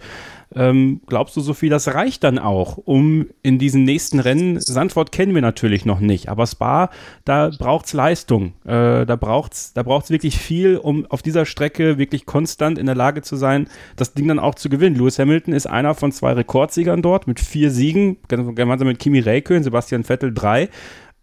Ähm, 0.56 1.02
glaubst 1.06 1.38
du, 1.38 1.42
Sophie, 1.42 1.70
das 1.70 1.94
reicht 1.94 2.24
dann 2.24 2.40
auch, 2.40 2.78
um 2.78 3.28
in 3.44 3.60
diesen 3.60 3.84
nächsten 3.84 4.20
Rennen, 4.20 4.60
Sandford 4.60 5.12
kennen 5.12 5.36
wir 5.36 5.44
natürlich 5.44 5.86
noch 5.86 6.00
nicht, 6.00 6.28
aber 6.28 6.48
Spa, 6.48 6.90
da 7.24 7.52
braucht 7.58 7.86
es 7.86 7.94
Leistung. 7.94 8.54
Äh, 8.66 9.06
da 9.06 9.16
braucht 9.16 9.54
es 9.54 9.74
da 9.74 9.84
braucht's 9.84 10.10
wirklich 10.10 10.40
viel, 10.40 10.78
um 10.78 11.06
auf 11.06 11.22
dieser 11.22 11.46
Strecke 11.46 12.00
wirklich 12.00 12.26
konstant 12.26 12.80
in 12.80 12.88
der 12.88 12.96
Lage 12.96 13.22
zu 13.22 13.36
sein, 13.36 13.68
das 13.96 14.14
Ding 14.14 14.28
dann 14.28 14.40
auch 14.40 14.56
zu 14.56 14.70
gewinnen. 14.70 14.96
Lewis 14.96 15.20
Hamilton 15.20 15.54
ist 15.54 15.68
einer 15.68 15.94
von 15.94 16.12
zwei 16.12 16.34
Rekordsiegern 16.34 17.04
dort 17.04 17.28
mit 17.28 17.40
vier 17.40 17.70
Siegen, 17.70 18.18
gemeinsam 18.28 18.88
mit 18.88 18.98
Kimi 18.98 19.20
Räikkönen, 19.20 19.64
Sebastian 19.64 20.04
Vettel 20.04 20.34
drei. 20.34 20.70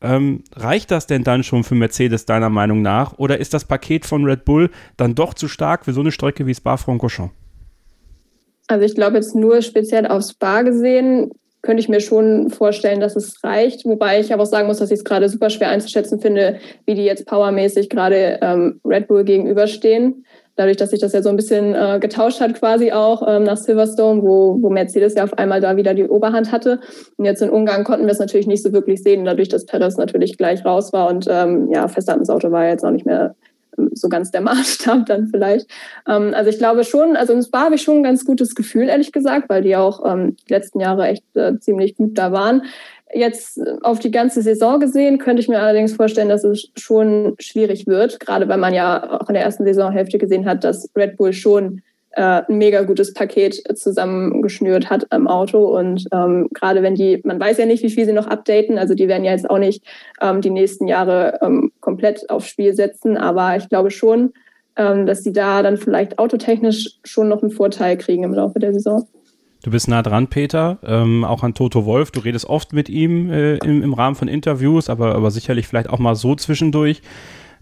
Ähm, 0.06 0.44
reicht 0.54 0.92
das 0.92 1.08
denn 1.08 1.24
dann 1.24 1.42
schon 1.42 1.64
für 1.64 1.74
Mercedes 1.74 2.26
deiner 2.26 2.48
Meinung 2.48 2.80
nach? 2.80 3.18
Oder 3.18 3.40
ist 3.40 3.52
das 3.54 3.64
Paket 3.64 4.06
von 4.06 4.24
Red 4.24 4.44
Bull 4.44 4.70
dann 4.96 5.16
doch 5.16 5.34
zu 5.34 5.48
stark 5.48 5.84
für 5.84 5.92
so 5.92 6.00
eine 6.00 6.12
Strecke 6.12 6.46
wie 6.46 6.54
Spa-Francorchamps? 6.54 7.34
Also 8.68 8.84
ich 8.84 8.94
glaube 8.94 9.16
jetzt 9.16 9.34
nur 9.34 9.62
speziell 9.62 10.06
auf 10.06 10.22
Spa 10.22 10.62
gesehen, 10.62 11.32
könnte 11.62 11.80
ich 11.80 11.88
mir 11.88 12.00
schon 12.00 12.50
vorstellen, 12.50 13.00
dass 13.00 13.16
es 13.16 13.42
reicht. 13.42 13.84
Wobei 13.84 14.20
ich 14.20 14.32
aber 14.32 14.44
auch 14.44 14.46
sagen 14.46 14.68
muss, 14.68 14.78
dass 14.78 14.90
ich 14.90 14.98
es 14.98 15.04
gerade 15.04 15.28
super 15.28 15.50
schwer 15.50 15.70
einzuschätzen 15.70 16.20
finde, 16.20 16.60
wie 16.84 16.94
die 16.94 17.04
jetzt 17.04 17.26
powermäßig 17.26 17.90
gerade 17.90 18.38
ähm, 18.42 18.80
Red 18.84 19.08
Bull 19.08 19.24
gegenüberstehen 19.24 20.24
dadurch, 20.56 20.76
dass 20.76 20.90
sich 20.90 21.00
das 21.00 21.12
ja 21.12 21.22
so 21.22 21.28
ein 21.28 21.36
bisschen 21.36 21.74
äh, 21.74 21.98
getauscht 22.00 22.40
hat 22.40 22.54
quasi 22.54 22.92
auch 22.92 23.22
ähm, 23.26 23.44
nach 23.44 23.56
Silverstone, 23.56 24.22
wo, 24.22 24.60
wo 24.60 24.70
Mercedes 24.70 25.14
ja 25.14 25.24
auf 25.24 25.38
einmal 25.38 25.60
da 25.60 25.76
wieder 25.76 25.94
die 25.94 26.04
Oberhand 26.04 26.50
hatte. 26.50 26.80
Und 27.16 27.24
jetzt 27.24 27.42
in 27.42 27.50
Ungarn 27.50 27.84
konnten 27.84 28.06
wir 28.06 28.12
es 28.12 28.18
natürlich 28.18 28.46
nicht 28.46 28.62
so 28.62 28.72
wirklich 28.72 29.02
sehen, 29.02 29.24
dadurch, 29.24 29.48
dass 29.48 29.66
Perez 29.66 29.96
natürlich 29.96 30.36
gleich 30.36 30.64
raus 30.64 30.92
war 30.92 31.08
und 31.08 31.26
ähm, 31.30 31.70
ja, 31.70 31.86
Verstappens 31.88 32.30
Auto 32.30 32.50
war 32.50 32.66
jetzt 32.66 32.84
auch 32.84 32.90
nicht 32.90 33.06
mehr 33.06 33.34
ähm, 33.78 33.90
so 33.92 34.08
ganz 34.08 34.30
der 34.30 34.40
Maßstab 34.42 35.06
dann 35.06 35.28
vielleicht. 35.28 35.70
Ähm, 36.08 36.32
also 36.34 36.50
ich 36.50 36.58
glaube 36.58 36.84
schon, 36.84 37.16
also 37.16 37.32
in 37.32 37.42
Spa 37.42 37.64
habe 37.64 37.74
ich 37.74 37.82
schon 37.82 37.98
ein 37.98 38.02
ganz 38.02 38.24
gutes 38.24 38.54
Gefühl, 38.54 38.88
ehrlich 38.88 39.12
gesagt, 39.12 39.48
weil 39.48 39.62
die 39.62 39.76
auch 39.76 40.04
ähm, 40.04 40.36
die 40.48 40.52
letzten 40.52 40.80
Jahre 40.80 41.06
echt 41.08 41.24
äh, 41.34 41.58
ziemlich 41.58 41.96
gut 41.96 42.16
da 42.18 42.32
waren. 42.32 42.62
Jetzt 43.14 43.60
auf 43.82 44.00
die 44.00 44.10
ganze 44.10 44.42
Saison 44.42 44.80
gesehen, 44.80 45.18
könnte 45.18 45.40
ich 45.40 45.48
mir 45.48 45.60
allerdings 45.60 45.94
vorstellen, 45.94 46.28
dass 46.28 46.42
es 46.42 46.70
schon 46.76 47.36
schwierig 47.38 47.86
wird, 47.86 48.18
gerade 48.18 48.48
weil 48.48 48.58
man 48.58 48.74
ja 48.74 49.20
auch 49.20 49.28
in 49.28 49.34
der 49.34 49.44
ersten 49.44 49.64
Saisonhälfte 49.64 50.18
gesehen 50.18 50.44
hat, 50.44 50.64
dass 50.64 50.90
Red 50.96 51.16
Bull 51.16 51.32
schon 51.32 51.82
äh, 52.16 52.42
ein 52.48 52.58
mega 52.58 52.82
gutes 52.82 53.12
Paket 53.12 53.62
zusammengeschnürt 53.78 54.90
hat 54.90 55.06
am 55.10 55.28
Auto. 55.28 55.78
Und 55.78 56.06
ähm, 56.12 56.48
gerade 56.52 56.82
wenn 56.82 56.94
die, 56.94 57.20
man 57.24 57.38
weiß 57.38 57.58
ja 57.58 57.66
nicht, 57.66 57.82
wie 57.82 57.90
viel 57.90 58.06
sie 58.06 58.12
noch 58.12 58.26
updaten, 58.26 58.78
also 58.78 58.94
die 58.94 59.06
werden 59.06 59.24
ja 59.24 59.32
jetzt 59.32 59.48
auch 59.48 59.58
nicht 59.58 59.84
ähm, 60.20 60.40
die 60.40 60.50
nächsten 60.50 60.88
Jahre 60.88 61.38
ähm, 61.42 61.72
komplett 61.80 62.28
aufs 62.30 62.48
Spiel 62.48 62.74
setzen, 62.74 63.16
aber 63.16 63.56
ich 63.56 63.68
glaube 63.68 63.90
schon, 63.90 64.32
ähm, 64.76 65.06
dass 65.06 65.22
sie 65.22 65.32
da 65.32 65.62
dann 65.62 65.76
vielleicht 65.76 66.18
autotechnisch 66.18 66.98
schon 67.04 67.28
noch 67.28 67.42
einen 67.42 67.52
Vorteil 67.52 67.96
kriegen 67.96 68.24
im 68.24 68.34
Laufe 68.34 68.58
der 68.58 68.72
Saison. 68.72 69.06
Du 69.66 69.72
bist 69.72 69.88
nah 69.88 70.00
dran, 70.00 70.28
Peter, 70.28 70.78
ähm, 70.84 71.24
auch 71.24 71.42
an 71.42 71.52
Toto 71.52 71.84
Wolf. 71.84 72.12
Du 72.12 72.20
redest 72.20 72.44
oft 72.44 72.72
mit 72.72 72.88
ihm 72.88 73.32
äh, 73.32 73.56
im, 73.56 73.82
im, 73.82 73.94
Rahmen 73.94 74.14
von 74.14 74.28
Interviews, 74.28 74.88
aber, 74.88 75.16
aber 75.16 75.32
sicherlich 75.32 75.66
vielleicht 75.66 75.90
auch 75.90 75.98
mal 75.98 76.14
so 76.14 76.36
zwischendurch. 76.36 77.02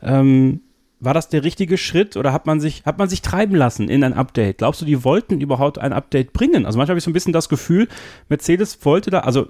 Ähm, 0.02 0.60
war 1.00 1.14
das 1.14 1.30
der 1.30 1.44
richtige 1.44 1.78
Schritt 1.78 2.18
oder 2.18 2.34
hat 2.34 2.44
man 2.44 2.60
sich, 2.60 2.84
hat 2.84 2.98
man 2.98 3.08
sich 3.08 3.22
treiben 3.22 3.54
lassen 3.54 3.88
in 3.88 4.04
ein 4.04 4.12
Update? 4.12 4.58
Glaubst 4.58 4.82
du, 4.82 4.84
die 4.84 5.02
wollten 5.02 5.40
überhaupt 5.40 5.78
ein 5.78 5.94
Update 5.94 6.34
bringen? 6.34 6.66
Also 6.66 6.76
manchmal 6.76 6.92
habe 6.92 6.98
ich 6.98 7.04
so 7.04 7.10
ein 7.10 7.14
bisschen 7.14 7.32
das 7.32 7.48
Gefühl, 7.48 7.88
Mercedes 8.28 8.84
wollte 8.84 9.08
da, 9.08 9.20
also, 9.20 9.48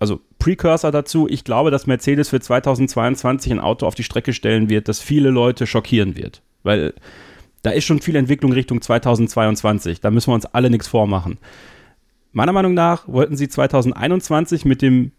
also 0.00 0.18
Precursor 0.40 0.90
dazu, 0.90 1.28
ich 1.28 1.44
glaube, 1.44 1.70
dass 1.70 1.86
Mercedes 1.86 2.30
für 2.30 2.40
2022 2.40 3.52
ein 3.52 3.60
Auto 3.60 3.86
auf 3.86 3.94
die 3.94 4.02
Strecke 4.02 4.32
stellen 4.32 4.68
wird, 4.68 4.88
das 4.88 4.98
viele 4.98 5.30
Leute 5.30 5.68
schockieren 5.68 6.16
wird. 6.16 6.42
Weil 6.64 6.92
da 7.62 7.70
ist 7.70 7.84
schon 7.84 8.00
viel 8.00 8.16
Entwicklung 8.16 8.52
Richtung 8.52 8.80
2022. 8.80 10.00
Da 10.00 10.10
müssen 10.10 10.30
wir 10.30 10.34
uns 10.34 10.46
alle 10.46 10.70
nichts 10.70 10.88
vormachen. 10.88 11.38
Meiner 12.32 12.52
Meinung 12.52 12.74
nach 12.74 13.06
wollten 13.08 13.36
sie 13.36 13.48
2021 13.48 14.64
mit 14.64 14.82
dem, 14.82 15.12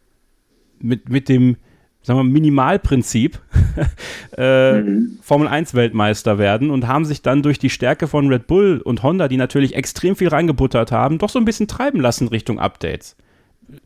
mit, 0.80 1.10
mit 1.10 1.30
dem, 1.30 1.58
sagen 2.02 2.20
wir, 2.20 2.24
Minimalprinzip 2.24 3.40
äh, 4.38 4.82
mhm. 4.82 5.20
Formel 5.22 5.48
1 5.48 5.74
Weltmeister 5.74 6.38
werden 6.38 6.70
und 6.70 6.88
haben 6.88 7.06
sich 7.06 7.22
dann 7.22 7.44
durch 7.44 7.60
die 7.60 7.70
Stärke 7.70 8.08
von 8.08 8.28
Red 8.28 8.48
Bull 8.48 8.82
und 8.84 9.04
Honda, 9.04 9.28
die 9.28 9.38
natürlich 9.38 9.76
extrem 9.76 10.16
viel 10.16 10.28
reingebuttert 10.28 10.92
haben, 10.92 11.20
doch 11.20 11.30
so 11.30 11.40
ein 11.40 11.46
bisschen 11.46 11.68
treiben 11.68 12.02
lassen 12.02 12.28
Richtung 12.28 12.60
Updates. 12.60 13.16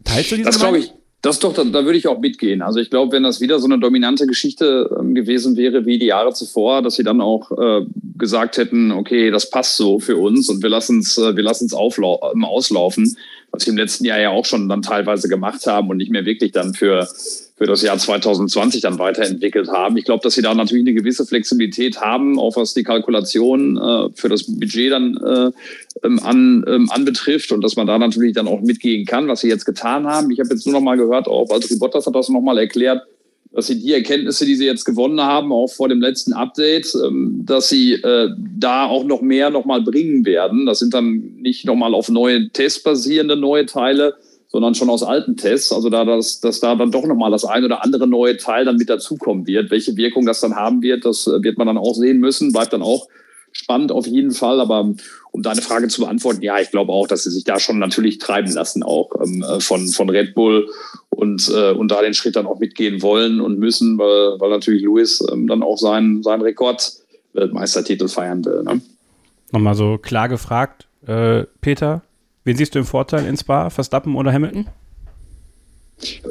Teilst 0.04 0.32
du 0.32 0.36
diese 0.36 0.50
Das 0.50 0.60
glaube 0.60 0.80
ich. 0.80 0.94
Das 1.22 1.40
doch, 1.40 1.54
da, 1.54 1.64
da, 1.64 1.84
würde 1.84 1.98
ich 1.98 2.08
auch 2.08 2.20
mitgehen. 2.20 2.62
Also 2.62 2.80
ich 2.80 2.92
glaube, 2.92 3.12
wenn 3.12 3.24
das 3.24 3.42
wieder 3.42 3.60
so 3.60 3.66
eine 3.66 3.80
dominante 3.80 4.28
Geschichte 4.28 4.96
ähm, 5.00 5.16
gewesen 5.16 5.58
wäre 5.58 5.86
wie 5.86 5.98
die 5.98 6.06
Jahre 6.06 6.32
zuvor, 6.32 6.84
dass 6.84 6.96
sie 6.96 7.04
dann 7.04 7.22
auch 7.22 7.52
äh, 7.52 7.86
gesagt 8.18 8.58
hätten, 8.58 8.92
okay, 8.92 9.32
das 9.32 9.50
passt 9.50 9.78
so 9.78 10.00
für 10.00 10.16
uns 10.18 10.48
und 10.48 10.62
wir 10.62 10.70
lassen 10.70 11.00
es, 11.00 11.18
äh, 11.18 11.36
wir 11.36 11.44
lassen 11.44 11.66
es 11.66 11.74
ähm, 11.74 12.46
auslaufen, 12.46 13.18
was 13.52 13.64
sie 13.64 13.72
im 13.72 13.78
letzten 13.78 14.06
Jahr 14.06 14.20
ja 14.20 14.30
auch 14.30 14.46
schon 14.46 14.70
dann 14.70 14.84
teilweise 14.84 15.28
gemacht 15.28 15.66
haben 15.66 15.90
und 15.90 15.98
nicht 15.98 16.12
mehr 16.12 16.26
wirklich 16.26 16.52
dann 16.52 16.76
für 16.76 17.08
für 17.58 17.66
das 17.66 17.82
Jahr 17.82 17.98
2020 17.98 18.82
dann 18.82 19.00
weiterentwickelt 19.00 19.70
haben. 19.70 19.98
Ich 19.98 20.06
glaube, 20.06 20.22
dass 20.22 20.36
sie 20.36 20.44
da 20.44 20.54
natürlich 20.54 20.84
eine 20.84 20.94
gewisse 20.94 21.26
Flexibilität 21.26 22.00
haben, 22.00 22.38
auch 22.40 22.56
was 22.56 22.76
die 22.76 22.84
Kalkulation 22.84 23.78
äh, 23.78 24.10
für 24.14 24.30
das 24.30 24.44
Budget 24.44 24.92
dann 24.92 25.18
äh, 25.18 25.52
ähm, 26.06 26.20
an, 26.20 26.64
ähm, 26.68 26.92
anbetrifft 26.92 27.52
und 27.52 27.62
dass 27.64 27.76
man 27.76 27.88
da 27.88 27.98
natürlich 27.98 28.34
dann 28.34 28.48
auch 28.48 28.62
mitgehen 28.62 29.06
kann, 29.06 29.28
was 29.28 29.42
sie 29.42 29.50
jetzt 29.50 29.66
getan 29.66 30.06
haben. 30.06 30.30
Ich 30.30 30.40
habe 30.40 30.50
jetzt 30.50 30.68
nur 30.68 30.74
noch 30.74 30.82
mal 30.82 30.98
gehört, 30.98 31.28
auch 31.28 31.50
Walter 31.50 31.76
Bottas 31.78 32.06
hat 32.06 32.14
das 32.14 32.30
noch 32.30 32.42
mal 32.42 32.60
erklärt, 32.60 33.02
dass 33.52 33.66
sie 33.66 33.80
die 33.80 33.94
Erkenntnisse, 33.94 34.46
die 34.46 34.56
sie 34.56 34.66
jetzt 34.66 34.86
gewonnen 34.86 35.20
haben, 35.20 35.52
auch 35.52 35.68
vor 35.68 35.90
dem 35.90 36.00
letzten 36.00 36.34
Update, 36.34 36.94
ähm, 37.04 37.42
dass 37.44 37.70
sie 37.70 37.94
äh, 37.94 38.30
da 38.56 38.86
auch 38.86 39.04
noch 39.04 39.22
mehr 39.22 39.50
noch 39.50 39.66
mal 39.66 39.82
bringen 39.82 40.26
werden. 40.26 40.68
Das 40.68 40.78
sind 40.78 40.94
dann 40.94 41.38
nicht 41.40 41.66
noch 41.66 41.76
mal 41.76 41.96
auf 41.96 42.08
neue 42.10 42.50
Tests 42.50 42.84
basierende 42.84 43.36
neue 43.36 43.66
Teile, 43.66 44.14
sondern 44.48 44.76
schon 44.76 44.90
aus 44.90 45.04
alten 45.04 45.36
Tests. 45.36 45.72
Also 45.72 45.90
da, 45.90 46.06
dass, 46.06 46.40
dass 46.40 46.60
da 46.60 46.76
dann 46.76 46.92
doch 46.92 47.06
nochmal 47.06 47.32
das 47.32 47.46
ein 47.46 47.64
oder 47.64 47.84
andere 47.84 48.08
neue 48.08 48.38
Teil 48.38 48.66
dann 48.66 48.78
mit 48.78 48.90
dazukommen 48.90 49.46
wird. 49.46 49.72
Welche 49.72 49.96
Wirkung 49.98 50.26
das 50.26 50.40
dann 50.40 50.56
haben 50.56 50.82
wird, 50.82 51.06
das 51.06 51.28
äh, 51.28 51.44
wird 51.44 51.58
man 51.58 51.68
dann 51.68 51.78
auch 51.78 51.94
sehen 51.94 52.20
müssen. 52.20 52.52
Bleibt 52.52 52.74
dann 52.74 52.82
auch 52.82 53.08
spannend 53.52 53.92
auf 53.92 54.08
jeden 54.08 54.32
Fall. 54.32 54.62
Aber 54.62 54.94
um 55.32 55.42
deine 55.42 55.62
Frage 55.62 55.88
zu 55.90 56.02
beantworten, 56.02 56.42
ja, 56.42 56.60
ich 56.60 56.72
glaube 56.72 56.92
auch, 56.92 57.08
dass 57.08 57.24
sie 57.24 57.32
sich 57.32 57.44
da 57.44 57.60
schon 57.60 57.80
natürlich 57.80 58.20
treiben 58.20 58.52
lassen, 58.52 58.84
auch 58.84 59.12
ähm, 59.22 59.44
äh, 59.44 59.60
von, 59.60 59.88
von 59.90 60.10
Red 60.10 60.34
Bull 60.34 60.70
und, 61.10 61.50
äh, 61.50 61.72
und 61.72 61.90
da 61.90 62.02
den 62.02 62.14
Schritt 62.14 62.36
dann 62.36 62.46
auch 62.46 62.60
mitgehen 62.60 63.02
wollen 63.02 63.42
und 63.42 63.60
müssen, 63.60 63.98
weil, 63.98 64.40
weil 64.40 64.50
natürlich 64.50 64.82
Lewis 64.82 65.24
ähm, 65.32 65.48
dann 65.48 65.64
auch 65.64 65.78
seinen, 65.78 66.24
seinen 66.24 66.42
Rekord-Weltmeistertitel 66.42 68.08
feiern 68.08 68.46
will. 68.46 68.64
Ne? 68.64 68.82
Nochmal 69.52 69.76
so 69.76 69.98
klar 69.98 70.30
gefragt, 70.30 70.88
äh, 71.06 71.44
Peter, 71.62 72.02
Wen 72.48 72.56
siehst 72.56 72.74
du 72.76 72.80
im 72.80 72.86
Vorteil 72.86 73.26
in 73.26 73.36
Spa? 73.36 73.70
Verstappen 73.70 74.16
oder 74.16 74.32
Hamilton? 74.32 74.68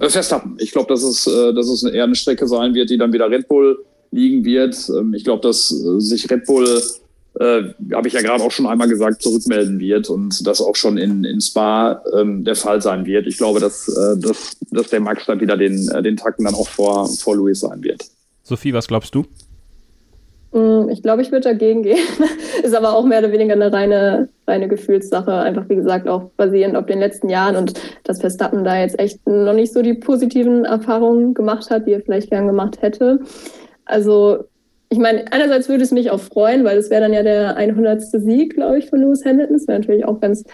Äh, 0.01 0.09
Verstappen. 0.09 0.57
Ich 0.59 0.73
glaube, 0.73 0.89
dass 0.89 1.03
es, 1.03 1.27
äh, 1.27 1.53
dass 1.53 1.69
es 1.69 1.83
eher 1.83 2.05
eine 2.05 2.15
Strecke 2.15 2.49
sein 2.49 2.73
wird, 2.73 2.89
die 2.89 2.97
dann 2.97 3.13
wieder 3.13 3.31
Red 3.31 3.49
Bull 3.49 3.85
liegen 4.13 4.43
wird. 4.43 4.89
Ähm, 4.89 5.13
ich 5.13 5.25
glaube, 5.25 5.43
dass 5.43 5.71
äh, 5.71 6.01
sich 6.01 6.31
Red 6.31 6.47
Bull, 6.47 6.81
äh, 7.39 7.65
habe 7.93 8.09
ich 8.09 8.15
ja 8.15 8.23
gerade 8.23 8.43
auch 8.43 8.51
schon 8.51 8.67
einmal 8.67 8.89
gesagt, 8.89 9.21
zurückmelden 9.21 9.79
wird 9.79 10.09
und 10.09 10.47
das 10.47 10.63
auch 10.63 10.75
schon 10.75 10.97
in, 10.97 11.25
in 11.25 11.43
Spa 11.43 12.03
ähm, 12.19 12.45
der 12.45 12.57
Fall 12.57 12.81
sein 12.81 13.05
wird. 13.05 13.27
Ich 13.27 13.37
glaube, 13.37 13.61
dass, 13.61 13.87
äh, 13.87 14.19
dass, 14.19 14.57
dass 14.71 14.89
der 14.89 15.01
Max 15.01 15.27
dann 15.27 15.41
wieder 15.41 15.59
den, 15.59 15.87
den 16.03 16.17
Tacken 16.17 16.47
dann 16.47 16.55
auch 16.55 16.69
vor, 16.69 17.11
vor 17.11 17.37
Louis 17.37 17.61
sein 17.61 17.83
wird. 17.83 18.07
Sophie, 18.43 18.73
was 18.73 18.89
glaubst 18.89 19.15
du? 19.15 19.27
Mm, 20.53 20.89
ich 20.89 21.03
glaube, 21.03 21.23
ich 21.23 21.33
würde 21.33 21.49
dagegen 21.49 21.83
gehen. 21.83 21.99
Ist 22.63 22.75
aber 22.75 22.95
auch 22.95 23.05
mehr 23.05 23.19
oder 23.19 23.33
weniger 23.33 23.55
eine 23.55 23.73
reine, 23.73 24.29
reine 24.47 24.69
Gefühlssache. 24.69 25.33
Einfach, 25.33 25.69
wie 25.69 25.77
gesagt, 25.77 26.09
auch 26.09 26.31
basierend 26.37 26.77
auf 26.77 26.87
den 26.87 27.01
letzten 27.01 27.29
Jahren 27.29 27.57
und 27.57 27.75
dass 28.05 28.21
Verstappen 28.21 28.65
da 28.65 28.79
jetzt 28.79 28.99
echt 28.99 29.27
noch 29.27 29.55
nicht 29.55 29.73
so 29.73 29.83
die 29.83 29.95
positiven 29.95 30.65
Erfahrungen 30.65 31.35
gemacht 31.35 31.71
hat, 31.71 31.87
die 31.87 31.93
er 31.93 32.01
vielleicht 32.01 32.31
gern 32.31 32.47
gemacht 32.47 32.83
hätte. 32.83 33.21
Also, 33.85 34.45
ich 34.89 34.99
meine, 34.99 35.25
einerseits 35.33 35.69
würde 35.69 35.83
es 35.83 35.91
mich 35.91 36.11
auch 36.11 36.21
freuen, 36.21 36.65
weil 36.65 36.79
es 36.79 36.91
wäre 36.91 37.03
dann 37.03 37.13
ja 37.13 37.23
der 37.23 37.57
100. 37.57 38.03
Sieg, 38.03 38.55
glaube 38.55 38.79
ich, 38.79 38.89
von 38.89 39.01
Lewis 39.01 39.25
Hamilton. 39.25 39.57
Das 39.57 39.67
wäre 39.67 39.81
natürlich 39.81 40.05
auch 40.05 40.21
ganz 40.21 40.45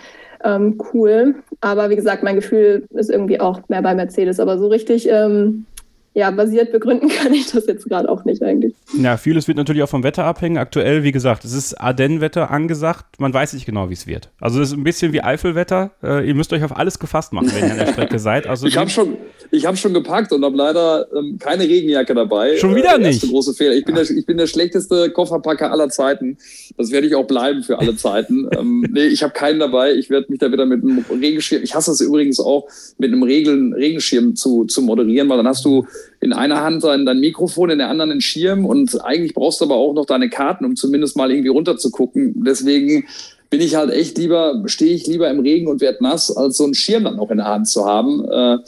ähm, 0.43 0.81
cool. 0.93 1.37
Aber 1.61 1.91
wie 1.91 1.97
gesagt, 1.97 2.23
mein 2.23 2.37
Gefühl 2.37 2.87
ist 2.91 3.11
irgendwie 3.11 3.41
auch 3.41 3.61
mehr 3.69 3.83
bei 3.83 3.95
Mercedes. 3.95 4.41
Aber 4.41 4.59
so 4.59 4.69
richtig 4.69 5.09
ähm, 5.09 5.67
ja, 6.15 6.31
basiert 6.31 6.73
begründen 6.73 7.09
kann 7.23 7.33
ich 7.33 7.51
das 7.51 7.67
jetzt 7.67 7.89
gerade 7.89 8.09
auch 8.09 8.25
nicht 8.25 8.43
eigentlich. 8.43 8.75
Ja, 8.99 9.17
vieles 9.17 9.49
wird 9.49 9.57
natürlich 9.57 9.83
auch 9.83 9.89
vom 9.89 10.03
Wetter 10.03 10.25
abhängen. 10.25 10.59
Aktuell, 10.59 11.03
wie 11.05 11.13
gesagt, 11.13 11.45
es 11.45 11.53
ist 11.53 11.75
Ardennes-Wetter 11.75 12.51
angesagt. 12.51 13.19
Man 13.19 13.33
weiß 13.33 13.55
nicht 13.55 13.65
genau, 13.65 13.89
wie 13.89 13.95
es 13.95 14.07
wird. 14.07 14.29
Also 14.41 14.61
es 14.61 14.69
ist 14.69 14.77
ein 14.77 14.85
bisschen 14.85 15.13
wie 15.13 15.23
Eifelwetter. 15.23 15.93
Äh, 16.03 16.29
ihr 16.29 16.35
müsst 16.35 16.53
euch 16.53 16.63
auf 16.65 16.77
alles 16.77 16.99
gefasst 16.99 17.33
machen, 17.33 17.51
wenn 17.55 17.65
ihr 17.65 17.73
an 17.73 17.79
der 17.79 17.93
Strecke 17.93 18.19
seid. 18.19 18.47
Also 18.47 18.67
ich 18.67 18.77
habe 18.77 18.91
schon, 18.91 19.17
hab 19.53 19.79
schon 19.79 19.95
gepackt 19.95 20.33
und 20.33 20.45
habe 20.45 20.57
leider 20.57 21.07
ähm, 21.17 21.39
keine 21.39 21.65
Regenjacke 21.65 22.15
dabei. 22.15 22.59
Schon 22.59 22.75
wieder 22.75 22.97
äh, 22.97 22.99
nicht? 22.99 23.23
große 23.23 23.55
Fehler. 23.55 23.75
Ich 23.75 23.87
bin, 23.87 23.95
der, 23.95 24.09
ich 24.09 24.27
bin 24.27 24.37
der 24.37 24.47
schlechteste 24.47 25.11
Kofferpacker 25.11 25.73
aller 25.73 25.89
Zeiten. 25.89 26.37
Das 26.77 26.91
werde 26.91 27.07
ich 27.07 27.15
auch 27.15 27.27
bleiben 27.27 27.63
für 27.63 27.79
alle 27.79 27.97
Zeiten. 27.97 28.49
ähm, 28.59 28.87
nee, 28.93 29.07
ich 29.07 29.23
habe 29.23 29.33
keinen 29.33 29.61
dabei. 29.61 29.95
Ich 29.95 30.11
werde 30.11 30.27
mich 30.29 30.41
da 30.41 30.53
wieder 30.53 30.67
mit 30.67 30.83
einem 30.83 31.05
Regenschirm, 31.11 31.63
ich 31.63 31.75
hasse 31.75 31.93
es 31.93 32.03
übrigens 32.03 32.39
auch, 32.39 32.69
mit 32.99 33.13
einem 33.13 33.23
Regeln, 33.23 33.73
Regenschirm 33.73 34.37
zu, 34.37 34.65
zu 34.67 34.83
moderieren, 34.83 35.31
weil 35.31 35.39
dann 35.39 35.49
hast 35.49 35.65
du 35.65 35.87
in 36.21 36.33
einer 36.33 36.63
Hand 36.63 36.85
dein, 36.85 37.05
dein 37.05 37.21
Mikrofon, 37.21 37.71
in 37.71 37.79
der 37.79 37.89
anderen 37.89 38.11
einen 38.13 38.21
Schirm 38.21 38.65
und 38.65 39.05
eigentlich 39.05 39.35
brauchst 39.35 39.61
du 39.61 39.65
aber 39.65 39.77
auch 39.77 39.95
noch 39.95 40.07
deine 40.07 40.31
Karten, 40.31 40.65
um 40.65 40.77
zumindest 40.77 41.17
mal 41.17 41.31
irgendwie 41.31 41.49
runter 41.49 41.77
zu 41.77 41.91
gucken. 41.91 42.45
Deswegen 42.47 43.07
bin 43.51 43.61
ich 43.61 43.75
halt 43.75 43.91
echt 43.91 44.17
lieber, 44.17 44.63
stehe 44.67 44.95
ich 44.95 45.07
lieber 45.07 45.29
im 45.29 45.41
Regen 45.41 45.69
und 45.69 45.81
werde 45.81 46.03
nass, 46.03 46.35
als 46.35 46.57
so 46.57 46.65
einen 46.65 46.75
Schirm 46.75 47.05
dann 47.05 47.17
noch 47.17 47.31
in 47.31 47.39
der 47.39 47.49
Hand 47.49 47.69
zu 47.69 47.85
haben. 47.85 48.25
Äh, 48.25 48.59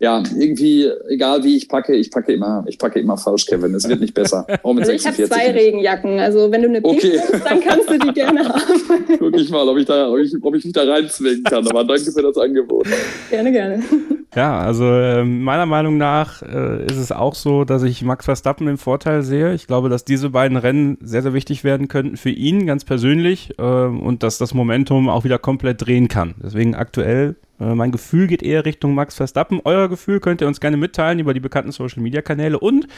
ja, 0.00 0.22
irgendwie, 0.34 0.90
egal 1.10 1.44
wie 1.44 1.58
ich 1.58 1.68
packe, 1.68 1.94
ich 1.94 2.10
packe 2.10 2.32
immer, 2.32 2.64
ich 2.66 2.78
packe 2.78 2.98
immer 2.98 3.18
falsch, 3.18 3.44
Kevin. 3.44 3.74
Es 3.74 3.86
wird 3.86 4.00
nicht 4.00 4.14
besser. 4.14 4.46
Also 4.80 4.92
ich 4.92 5.06
habe 5.06 5.16
zwei 5.24 5.50
Regenjacken. 5.50 6.18
Also 6.20 6.50
wenn 6.50 6.62
du 6.62 6.68
eine 6.68 6.80
Pink 6.80 6.96
okay. 6.96 7.18
Hast, 7.20 7.44
dann 7.44 7.60
kannst 7.60 7.90
du 7.90 7.98
die 7.98 8.12
gerne 8.12 8.40
haben. 8.48 9.18
Guck 9.18 9.36
ich 9.36 9.50
mal, 9.50 9.68
ob 9.68 9.76
ich, 9.76 9.84
da, 9.84 10.10
ob, 10.10 10.18
ich, 10.18 10.34
ob 10.40 10.54
ich 10.54 10.64
mich 10.64 10.72
da 10.72 10.84
reinzwingen 10.84 11.44
kann. 11.44 11.66
Aber 11.68 11.84
danke 11.84 12.10
für 12.12 12.22
das 12.22 12.38
Angebot. 12.38 12.86
Gerne, 13.28 13.52
gerne. 13.52 13.82
Ja, 14.34 14.60
also 14.60 14.84
äh, 14.86 15.24
meiner 15.24 15.66
Meinung 15.66 15.98
nach 15.98 16.42
äh, 16.42 16.86
ist 16.86 16.96
es 16.96 17.12
auch 17.12 17.34
so, 17.34 17.64
dass 17.64 17.82
ich 17.82 18.02
Max 18.02 18.24
Verstappen 18.24 18.68
im 18.68 18.78
Vorteil 18.78 19.22
sehe. 19.22 19.52
Ich 19.54 19.66
glaube, 19.66 19.88
dass 19.88 20.04
diese 20.04 20.30
beiden 20.30 20.56
Rennen 20.56 20.96
sehr, 21.02 21.22
sehr 21.22 21.34
wichtig 21.34 21.64
werden 21.64 21.88
könnten 21.88 22.16
für 22.16 22.30
ihn 22.30 22.66
ganz 22.66 22.84
persönlich 22.84 23.50
äh, 23.58 23.62
und 23.62 24.22
dass 24.22 24.38
das 24.38 24.54
Momentum 24.54 25.08
auch 25.08 25.24
wieder 25.24 25.38
komplett 25.38 25.84
drehen 25.84 26.08
kann. 26.08 26.34
Deswegen 26.42 26.74
aktuell 26.74 27.36
mein 27.60 27.92
Gefühl 27.92 28.26
geht 28.26 28.42
eher 28.42 28.64
Richtung 28.64 28.94
Max 28.94 29.16
Verstappen. 29.16 29.60
Euer 29.64 29.88
Gefühl 29.88 30.18
könnt 30.20 30.40
ihr 30.40 30.46
uns 30.46 30.60
gerne 30.60 30.76
mitteilen 30.76 31.18
über 31.18 31.34
die 31.34 31.40
bekannten 31.40 31.72
Social 31.72 32.02
Media 32.02 32.22
Kanäle 32.22 32.58
und 32.58 32.88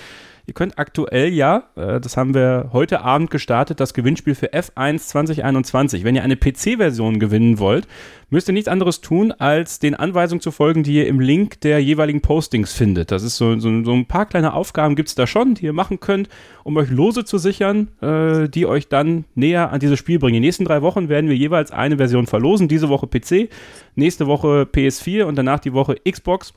Ihr 0.45 0.55
könnt 0.55 0.79
aktuell 0.79 1.33
ja, 1.33 1.69
äh, 1.77 2.01
das 2.01 2.17
haben 2.17 2.35
wir 2.35 2.71
heute 2.73 3.03
Abend 3.03 3.31
gestartet, 3.31 3.79
das 3.79 3.95
Gewinnspiel 3.95 4.35
für 4.35 4.53
F1 4.53 4.99
2021. 4.99 6.03
Wenn 6.03 6.17
ihr 6.17 6.25
eine 6.25 6.37
PC-Version 6.37 7.21
gewinnen 7.21 7.61
wollt, 7.61 7.87
müsst 8.29 8.49
ihr 8.49 8.55
nichts 8.55 8.69
anderes 8.69 9.01
tun, 9.01 9.31
als 9.31 9.79
den 9.79 9.95
Anweisungen 9.95 10.41
zu 10.41 10.51
folgen, 10.51 10.83
die 10.83 10.95
ihr 10.95 11.07
im 11.07 11.21
Link 11.21 11.61
der 11.61 11.81
jeweiligen 11.81 12.23
Postings 12.23 12.73
findet. 12.73 13.13
Das 13.13 13.23
ist 13.23 13.37
so, 13.37 13.57
so, 13.61 13.85
so 13.85 13.93
ein 13.93 14.07
paar 14.07 14.27
kleine 14.27 14.55
Aufgaben 14.55 14.97
gibt 14.97 15.11
es 15.11 15.15
da 15.15 15.29
schon, 15.29 15.55
die 15.55 15.67
ihr 15.67 15.73
machen 15.73 16.01
könnt, 16.01 16.29
um 16.65 16.77
euch 16.77 16.91
Lose 16.91 17.25
zu 17.25 17.39
sichern, 17.39 17.89
äh, 18.01 18.49
die 18.49 18.67
euch 18.67 18.89
dann 18.89 19.25
näher 19.37 19.71
an 19.71 19.79
dieses 19.79 19.99
Spiel 19.99 20.19
bringen. 20.19 20.35
Die 20.35 20.41
nächsten 20.41 20.65
drei 20.65 20.83
Wochen 20.83 21.09
werden 21.09 21.31
wir 21.31 21.37
jeweils 21.37 21.71
eine 21.71 21.99
Version 21.99 22.27
verlosen. 22.27 22.67
Diese 22.67 22.89
Woche 22.89 23.07
PC, 23.07 23.49
nächste 23.95 24.27
Woche 24.27 24.69
PS4 24.73 25.25
und 25.25 25.37
danach 25.37 25.61
die 25.61 25.73
Woche 25.73 25.97
Xbox 26.09 26.53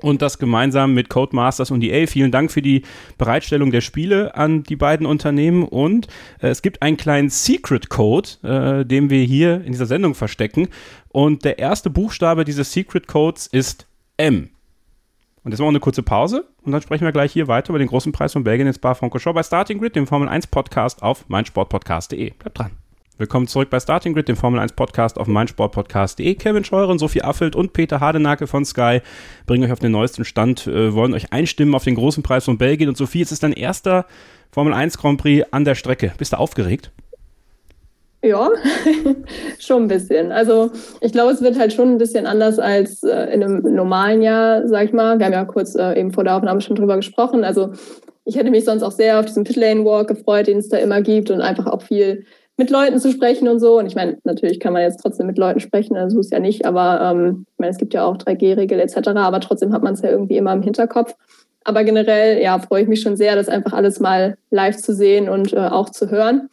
und 0.00 0.22
das 0.22 0.38
gemeinsam 0.38 0.94
mit 0.94 1.08
Codemasters 1.08 1.70
und 1.70 1.82
EA. 1.82 2.06
Vielen 2.06 2.30
Dank 2.30 2.50
für 2.50 2.62
die 2.62 2.82
Bereitstellung 3.16 3.70
der 3.70 3.80
Spiele 3.80 4.34
an 4.34 4.62
die 4.62 4.76
beiden 4.76 5.06
Unternehmen 5.06 5.64
und 5.64 6.06
äh, 6.40 6.48
es 6.48 6.62
gibt 6.62 6.82
einen 6.82 6.96
kleinen 6.96 7.30
Secret 7.30 7.88
Code, 7.88 8.28
äh, 8.42 8.84
den 8.84 9.10
wir 9.10 9.22
hier 9.22 9.64
in 9.64 9.72
dieser 9.72 9.86
Sendung 9.86 10.14
verstecken 10.14 10.68
und 11.08 11.44
der 11.44 11.58
erste 11.58 11.90
Buchstabe 11.90 12.44
dieses 12.44 12.72
Secret 12.72 13.06
Codes 13.06 13.46
ist 13.46 13.86
M. 14.16 14.50
Und 15.44 15.52
jetzt 15.52 15.60
machen 15.60 15.68
wir 15.68 15.76
eine 15.76 15.80
kurze 15.80 16.02
Pause 16.02 16.44
und 16.62 16.72
dann 16.72 16.82
sprechen 16.82 17.04
wir 17.04 17.12
gleich 17.12 17.32
hier 17.32 17.48
weiter 17.48 17.70
über 17.70 17.78
den 17.78 17.88
großen 17.88 18.12
Preis 18.12 18.32
von 18.32 18.44
Belgien 18.44 18.66
in 18.66 18.74
Spa-Francorchamps 18.74 19.34
bei 19.34 19.42
Starting 19.42 19.78
Grid, 19.78 19.96
dem 19.96 20.06
Formel 20.06 20.28
1 20.28 20.48
Podcast 20.48 21.02
auf 21.02 21.28
meinsportpodcast.de. 21.28 22.32
Bleibt 22.38 22.58
dran. 22.58 22.87
Willkommen 23.18 23.48
zurück 23.48 23.68
bei 23.68 23.80
Starting 23.80 24.14
Grid, 24.14 24.28
dem 24.28 24.36
Formel 24.36 24.60
1 24.60 24.74
Podcast 24.74 25.18
auf 25.18 25.26
meinsportpodcast.de. 25.26 26.36
Kevin 26.36 26.62
Scheuren, 26.62 27.00
Sophie 27.00 27.22
Affelt 27.22 27.56
und 27.56 27.72
Peter 27.72 27.98
Hardenacke 27.98 28.46
von 28.46 28.64
Sky 28.64 29.00
bringen 29.44 29.64
euch 29.64 29.72
auf 29.72 29.80
den 29.80 29.90
neuesten 29.90 30.24
Stand, 30.24 30.68
äh, 30.68 30.94
wollen 30.94 31.12
euch 31.14 31.32
einstimmen 31.32 31.74
auf 31.74 31.82
den 31.82 31.96
großen 31.96 32.22
Preis 32.22 32.44
von 32.44 32.58
Belgien. 32.58 32.88
Und 32.88 32.96
Sophie, 32.96 33.22
es 33.22 33.32
ist 33.32 33.42
dein 33.42 33.54
erster 33.54 34.06
Formel 34.52 34.72
1 34.72 34.98
Grand 34.98 35.20
Prix 35.20 35.44
an 35.50 35.64
der 35.64 35.74
Strecke. 35.74 36.12
Bist 36.16 36.32
du 36.32 36.38
aufgeregt? 36.38 36.92
Ja, 38.22 38.50
schon 39.58 39.82
ein 39.82 39.88
bisschen. 39.88 40.30
Also 40.30 40.70
ich 41.00 41.10
glaube, 41.10 41.32
es 41.32 41.42
wird 41.42 41.58
halt 41.58 41.72
schon 41.72 41.88
ein 41.88 41.98
bisschen 41.98 42.24
anders 42.24 42.60
als 42.60 43.02
äh, 43.02 43.34
in 43.34 43.42
einem 43.42 43.74
normalen 43.74 44.22
Jahr, 44.22 44.68
sag 44.68 44.84
ich 44.84 44.92
mal. 44.92 45.18
Wir 45.18 45.26
haben 45.26 45.32
ja 45.32 45.44
kurz 45.44 45.74
äh, 45.74 45.98
eben 45.98 46.12
vor 46.12 46.22
der 46.22 46.36
Aufnahme 46.36 46.60
schon 46.60 46.76
drüber 46.76 46.94
gesprochen. 46.94 47.42
Also 47.42 47.72
ich 48.24 48.36
hätte 48.36 48.52
mich 48.52 48.64
sonst 48.64 48.84
auch 48.84 48.92
sehr 48.92 49.18
auf 49.18 49.26
diesen 49.26 49.42
Pitlane 49.42 49.84
Walk 49.84 50.06
gefreut, 50.06 50.46
den 50.46 50.58
es 50.58 50.68
da 50.68 50.76
immer 50.76 51.02
gibt 51.02 51.32
und 51.32 51.40
einfach 51.40 51.66
auch 51.66 51.82
viel 51.82 52.24
mit 52.58 52.70
Leuten 52.70 52.98
zu 52.98 53.10
sprechen 53.10 53.48
und 53.48 53.60
so. 53.60 53.78
Und 53.78 53.86
ich 53.86 53.94
meine, 53.94 54.18
natürlich 54.24 54.60
kann 54.60 54.72
man 54.72 54.82
jetzt 54.82 55.00
trotzdem 55.00 55.26
mit 55.26 55.38
Leuten 55.38 55.60
sprechen, 55.60 55.96
also 55.96 56.18
ist 56.18 56.32
ja 56.32 56.40
nicht, 56.40 56.66
aber 56.66 57.00
ähm, 57.00 57.46
ich 57.52 57.58
meine, 57.58 57.70
es 57.70 57.78
gibt 57.78 57.94
ja 57.94 58.04
auch 58.04 58.18
3G-Regel 58.18 58.80
etc., 58.80 59.08
aber 59.14 59.40
trotzdem 59.40 59.72
hat 59.72 59.82
man 59.82 59.94
es 59.94 60.02
ja 60.02 60.10
irgendwie 60.10 60.36
immer 60.36 60.52
im 60.52 60.62
Hinterkopf. 60.62 61.14
Aber 61.64 61.84
generell, 61.84 62.42
ja, 62.42 62.58
freue 62.58 62.82
ich 62.82 62.88
mich 62.88 63.00
schon 63.00 63.16
sehr, 63.16 63.36
das 63.36 63.48
einfach 63.48 63.72
alles 63.72 64.00
mal 64.00 64.36
live 64.50 64.76
zu 64.76 64.92
sehen 64.92 65.28
und 65.28 65.52
äh, 65.52 65.58
auch 65.58 65.90
zu 65.90 66.10
hören. 66.10 66.48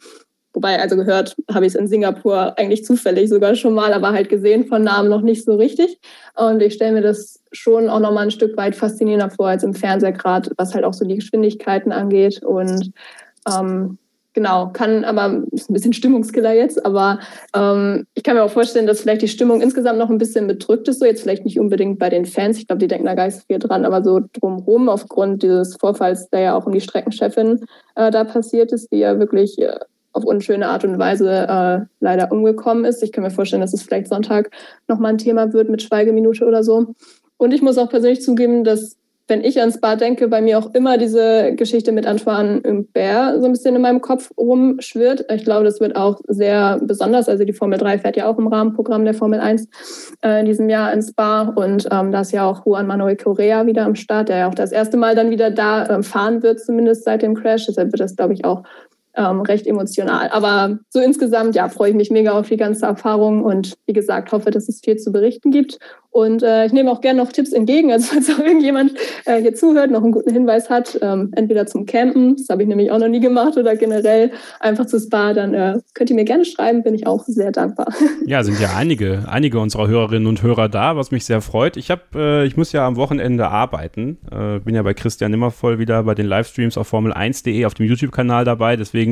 Wobei, 0.52 0.80
also 0.80 0.96
gehört 0.96 1.36
habe 1.52 1.66
ich 1.66 1.74
es 1.74 1.78
in 1.78 1.86
Singapur 1.86 2.58
eigentlich 2.58 2.84
zufällig 2.84 3.28
sogar 3.28 3.56
schon 3.56 3.74
mal, 3.74 3.92
aber 3.92 4.12
halt 4.12 4.28
gesehen 4.28 4.66
von 4.66 4.84
Namen 4.84 5.10
noch 5.10 5.20
nicht 5.20 5.44
so 5.44 5.56
richtig. 5.56 5.98
Und 6.34 6.62
ich 6.62 6.74
stelle 6.74 6.92
mir 6.92 7.02
das 7.02 7.42
schon 7.52 7.90
auch 7.90 8.00
nochmal 8.00 8.24
ein 8.24 8.30
Stück 8.30 8.56
weit 8.56 8.74
faszinierender 8.74 9.30
vor 9.30 9.48
als 9.48 9.64
im 9.64 9.74
Fernseher 9.74 10.12
gerade, 10.12 10.50
was 10.56 10.74
halt 10.74 10.84
auch 10.84 10.94
so 10.94 11.04
die 11.04 11.16
Geschwindigkeiten 11.16 11.92
angeht. 11.92 12.42
Und 12.42 12.92
ähm, 13.46 13.98
genau, 14.36 14.68
kann 14.68 15.02
aber, 15.04 15.42
ist 15.50 15.70
ein 15.70 15.72
bisschen 15.72 15.94
Stimmungskiller 15.94 16.52
jetzt, 16.52 16.84
aber 16.84 17.20
ähm, 17.54 18.06
ich 18.14 18.22
kann 18.22 18.36
mir 18.36 18.44
auch 18.44 18.50
vorstellen, 18.50 18.86
dass 18.86 19.00
vielleicht 19.00 19.22
die 19.22 19.28
Stimmung 19.28 19.62
insgesamt 19.62 19.98
noch 19.98 20.10
ein 20.10 20.18
bisschen 20.18 20.46
bedrückt 20.46 20.86
ist, 20.88 21.00
so 21.00 21.06
jetzt 21.06 21.22
vielleicht 21.22 21.46
nicht 21.46 21.58
unbedingt 21.58 21.98
bei 21.98 22.10
den 22.10 22.26
Fans, 22.26 22.58
ich 22.58 22.66
glaube, 22.66 22.80
die 22.80 22.86
denken 22.86 23.06
da 23.06 23.14
gar 23.14 23.24
nicht 23.24 23.36
so 23.36 23.42
viel 23.46 23.58
dran, 23.58 23.86
aber 23.86 24.04
so 24.04 24.20
drumherum 24.34 24.90
aufgrund 24.90 25.42
dieses 25.42 25.76
Vorfalls, 25.76 26.28
der 26.28 26.40
ja 26.40 26.54
auch 26.54 26.66
um 26.66 26.72
die 26.72 26.82
Streckenchefin 26.82 27.64
äh, 27.94 28.10
da 28.10 28.24
passiert 28.24 28.72
ist, 28.72 28.92
die 28.92 28.98
ja 28.98 29.18
wirklich 29.18 29.58
äh, 29.58 29.78
auf 30.12 30.24
unschöne 30.24 30.68
Art 30.68 30.84
und 30.84 30.98
Weise 30.98 31.30
äh, 31.30 31.86
leider 32.00 32.30
umgekommen 32.30 32.84
ist. 32.84 33.02
Ich 33.02 33.12
kann 33.12 33.24
mir 33.24 33.30
vorstellen, 33.30 33.62
dass 33.62 33.72
es 33.72 33.82
vielleicht 33.82 34.08
Sonntag 34.08 34.50
nochmal 34.86 35.12
ein 35.12 35.18
Thema 35.18 35.54
wird 35.54 35.70
mit 35.70 35.82
Schweigeminute 35.82 36.44
oder 36.44 36.62
so. 36.62 36.94
Und 37.38 37.54
ich 37.54 37.62
muss 37.62 37.78
auch 37.78 37.88
persönlich 37.88 38.22
zugeben, 38.22 38.64
dass 38.64 38.96
wenn 39.28 39.42
ich 39.42 39.58
ans 39.58 39.76
Spa 39.76 39.96
denke, 39.96 40.28
bei 40.28 40.40
mir 40.40 40.58
auch 40.58 40.72
immer 40.74 40.98
diese 40.98 41.52
Geschichte 41.54 41.90
mit 41.90 42.06
Antoine 42.06 42.62
Humbert 42.64 43.40
so 43.40 43.44
ein 43.44 43.52
bisschen 43.52 43.74
in 43.74 43.82
meinem 43.82 44.00
Kopf 44.00 44.30
rumschwirrt. 44.36 45.24
Ich 45.32 45.44
glaube, 45.44 45.64
das 45.64 45.80
wird 45.80 45.96
auch 45.96 46.20
sehr 46.28 46.78
besonders. 46.82 47.28
Also 47.28 47.44
die 47.44 47.52
Formel 47.52 47.78
3 47.78 47.98
fährt 47.98 48.16
ja 48.16 48.28
auch 48.28 48.38
im 48.38 48.46
Rahmenprogramm 48.46 49.04
der 49.04 49.14
Formel 49.14 49.40
1 49.40 49.68
äh, 50.22 50.40
in 50.40 50.46
diesem 50.46 50.68
Jahr 50.68 50.92
ins 50.92 51.08
Spa. 51.08 51.42
Und 51.56 51.88
ähm, 51.90 52.12
da 52.12 52.20
ist 52.20 52.32
ja 52.32 52.48
auch 52.48 52.64
Juan 52.64 52.86
Manuel 52.86 53.16
Correa 53.16 53.66
wieder 53.66 53.84
am 53.84 53.96
Start, 53.96 54.28
der 54.28 54.38
ja 54.38 54.48
auch 54.48 54.54
das 54.54 54.70
erste 54.70 54.96
Mal 54.96 55.16
dann 55.16 55.30
wieder 55.30 55.50
da 55.50 55.86
äh, 55.86 56.02
fahren 56.02 56.42
wird, 56.42 56.60
zumindest 56.60 57.04
seit 57.04 57.22
dem 57.22 57.34
Crash. 57.34 57.66
Deshalb 57.66 57.92
wird 57.92 58.00
das, 58.00 58.14
glaube 58.14 58.34
ich, 58.34 58.44
auch 58.44 58.62
ähm, 59.16 59.40
recht 59.40 59.66
emotional. 59.66 60.28
Aber 60.30 60.78
so 60.90 61.00
insgesamt, 61.00 61.54
ja, 61.54 61.68
freue 61.68 61.90
ich 61.90 61.96
mich 61.96 62.10
mega 62.10 62.32
auf 62.32 62.48
die 62.48 62.56
ganze 62.56 62.86
Erfahrung 62.86 63.42
und 63.42 63.74
wie 63.86 63.92
gesagt, 63.92 64.32
hoffe, 64.32 64.50
dass 64.50 64.68
es 64.68 64.80
viel 64.84 64.96
zu 64.96 65.12
berichten 65.12 65.50
gibt. 65.50 65.78
Und 66.16 66.42
äh, 66.42 66.64
ich 66.64 66.72
nehme 66.72 66.90
auch 66.90 67.02
gerne 67.02 67.22
noch 67.22 67.30
Tipps 67.30 67.52
entgegen. 67.52 67.90
Also 67.96 68.12
falls 68.12 68.30
auch 68.30 68.38
irgendjemand 68.38 68.92
äh, 69.24 69.40
hier 69.40 69.54
zuhört, 69.54 69.90
noch 69.90 70.02
einen 70.02 70.12
guten 70.12 70.30
Hinweis 70.30 70.68
hat, 70.68 70.98
ähm, 71.00 71.30
entweder 71.34 71.66
zum 71.66 71.86
Campen, 71.86 72.36
das 72.36 72.48
habe 72.50 72.62
ich 72.62 72.68
nämlich 72.68 72.90
auch 72.90 72.98
noch 72.98 73.08
nie 73.08 73.20
gemacht, 73.20 73.56
oder 73.56 73.74
generell 73.74 74.32
einfach 74.60 74.84
zu 74.84 75.00
Spa, 75.00 75.32
dann 75.32 75.54
äh, 75.54 75.78
könnt 75.94 76.10
ihr 76.10 76.16
mir 76.16 76.24
gerne 76.24 76.44
schreiben, 76.44 76.82
bin 76.82 76.94
ich 76.94 77.06
auch 77.06 77.24
sehr 77.26 77.52
dankbar. 77.52 77.86
Ja, 78.26 78.42
sind 78.42 78.58
ja 78.60 78.70
einige, 78.76 79.24
einige 79.28 79.60
unserer 79.60 79.88
Hörerinnen 79.88 80.26
und 80.26 80.42
Hörer 80.42 80.68
da, 80.68 80.96
was 80.96 81.10
mich 81.10 81.24
sehr 81.24 81.40
freut. 81.40 81.76
Ich 81.76 81.90
habe, 81.90 82.02
äh, 82.14 82.46
ich 82.46 82.56
muss 82.56 82.72
ja 82.72 82.86
am 82.86 82.96
Wochenende 82.96 83.48
arbeiten. 83.48 84.18
Äh, 84.30 84.58
bin 84.58 84.74
ja 84.74 84.82
bei 84.82 84.94
Christian 84.94 85.30
Nimmervoll 85.30 85.78
wieder 85.78 86.02
bei 86.02 86.14
den 86.14 86.26
Livestreams 86.26 86.76
auf 86.76 86.92
Formel1.de 86.92 87.64
auf 87.66 87.74
dem 87.74 87.86
YouTube-Kanal 87.86 88.44
dabei. 88.44 88.76
Deswegen 88.76 89.05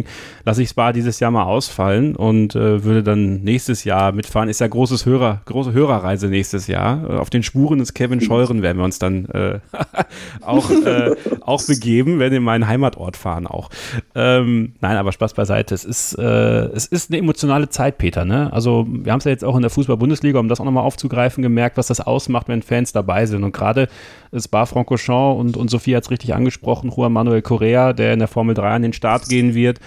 lasse 0.45 0.63
ich 0.63 0.71
Spa 0.71 0.93
dieses 0.93 1.21
Jahr 1.21 1.31
mal 1.31 1.45
ausfallen 1.45 2.17
und 2.17 2.57
äh, 2.57 2.83
würde 2.83 3.05
dann 3.05 3.43
nächstes 3.43 3.85
Jahr 3.85 4.11
mitfahren. 4.11 4.49
Ist 4.49 4.61
ja 4.61 4.67
großes 4.67 5.07
Hörer, 5.07 5.43
große 5.45 5.73
Hörerreise 5.73 6.27
nächstes 6.27 6.67
Jahr. 6.67 7.09
Äh, 7.09 7.17
auf 7.19 7.31
den 7.31 7.45
Spuren 7.45 7.79
des 7.79 7.95
Kevin 7.95 8.21
Scheuren 8.21 8.63
werden 8.63 8.79
wir 8.79 8.85
uns 8.85 8.99
dann 8.99 9.27
äh, 9.27 9.61
auch, 10.41 10.71
äh, 10.71 11.15
auch 11.43 11.63
begeben, 11.65 12.19
werden 12.19 12.35
in 12.35 12.43
meinen 12.43 12.67
Heimatort 12.67 13.17
fahren 13.17 13.47
auch. 13.47 13.71
Ähm, 14.15 14.73
nein, 14.81 14.97
aber 14.97 15.13
Spaß 15.13 15.35
beiseite. 15.35 15.75
Es 15.75 15.85
ist, 15.85 16.19
äh, 16.19 16.23
es 16.25 16.87
ist 16.87 17.11
eine 17.11 17.19
emotionale 17.19 17.69
Zeit, 17.69 17.99
Peter. 17.99 18.25
Ne? 18.25 18.53
Also 18.53 18.87
wir 18.89 19.13
haben 19.13 19.19
es 19.19 19.25
ja 19.25 19.31
jetzt 19.31 19.45
auch 19.45 19.57
in 19.57 19.63
der 19.63 19.71
Fußball-Bundesliga, 19.71 20.39
um 20.39 20.49
das 20.49 20.61
auch 20.61 20.65
nochmal 20.65 20.85
aufzugreifen, 20.85 21.43
gemerkt, 21.43 21.77
was 21.77 21.87
das 21.89 22.01
ausmacht, 22.01 22.49
wenn 22.49 22.63
Fans 22.63 22.93
dabei 22.93 23.27
sind. 23.27 23.45
Und 23.45 23.53
gerade 23.53 23.89
Spa-Francorchamps 24.37 25.39
und, 25.39 25.57
und 25.57 25.71
Sophie 25.71 25.97
hat 25.97 26.05
es 26.05 26.11
richtig 26.11 26.35
angesprochen, 26.35 26.91
Juan 26.95 27.13
Manuel 27.13 27.43
Correa, 27.43 27.93
der 27.93 28.13
in 28.13 28.19
der 28.19 28.29
Formel 28.29 28.55
3 28.55 28.71
an 28.71 28.83
den 28.83 28.93
Start 28.93 29.29
gehen 29.29 29.55
wird. 29.55 29.81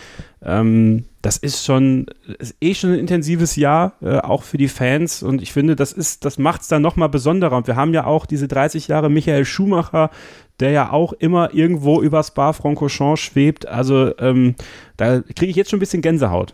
Ähm, 0.44 1.06
das 1.22 1.38
ist 1.38 1.66
schon, 1.66 2.06
ist 2.40 2.56
eh 2.62 2.74
schon 2.74 2.94
ein 2.94 3.00
intensives 3.00 3.56
Jahr, 3.56 3.94
äh, 4.02 4.18
auch 4.18 4.44
für 4.44 4.58
die 4.58 4.68
Fans. 4.68 5.24
Und 5.24 5.42
ich 5.42 5.52
finde, 5.52 5.76
das 5.76 5.92
ist, 5.92 6.26
das 6.26 6.38
macht 6.38 6.62
es 6.62 6.68
dann 6.68 6.82
nochmal 6.82 7.10
besonderer. 7.10 7.58
Und 7.58 7.68
wir 7.68 7.76
haben 7.76 7.94
ja 7.94 8.06
auch 8.06 8.26
diese 8.26 8.48
30 8.48 8.88
Jahre 8.88 9.10
Michael 9.10 9.46
Schumacher 9.46 10.12
der 10.60 10.72
ja 10.72 10.92
auch 10.92 11.14
immer 11.14 11.54
irgendwo 11.54 12.02
über 12.02 12.24
Spa-Francorchamps 12.24 13.22
schwebt. 13.22 13.68
Also 13.68 14.12
ähm, 14.20 14.56
da 14.98 15.22
kriege 15.22 15.52
ich 15.52 15.56
jetzt 15.56 15.70
schon 15.70 15.78
ein 15.78 15.82
bisschen 15.82 16.02
Gänsehaut. 16.02 16.54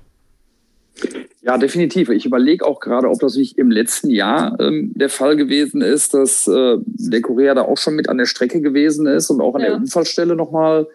Ja, 1.42 1.58
definitiv. 1.58 2.10
Ich 2.10 2.26
überlege 2.26 2.66
auch 2.66 2.80
gerade, 2.80 3.10
ob 3.10 3.20
das 3.20 3.36
nicht 3.36 3.58
im 3.58 3.72
letzten 3.72 4.10
Jahr 4.10 4.58
ähm, 4.60 4.94
der 4.96 5.10
Fall 5.10 5.36
gewesen 5.36 5.82
ist, 5.82 6.14
dass 6.14 6.48
äh, 6.48 6.78
der 6.86 7.22
Korea 7.22 7.54
da 7.54 7.64
auch 7.64 7.78
schon 7.78 7.96
mit 7.96 8.08
an 8.08 8.18
der 8.18 8.26
Strecke 8.26 8.62
gewesen 8.62 9.08
ist 9.08 9.30
und 9.30 9.42
auch 9.42 9.56
an 9.56 9.62
ja. 9.62 9.68
der 9.68 9.78
Unfallstelle 9.78 10.36
nochmal 10.36 10.88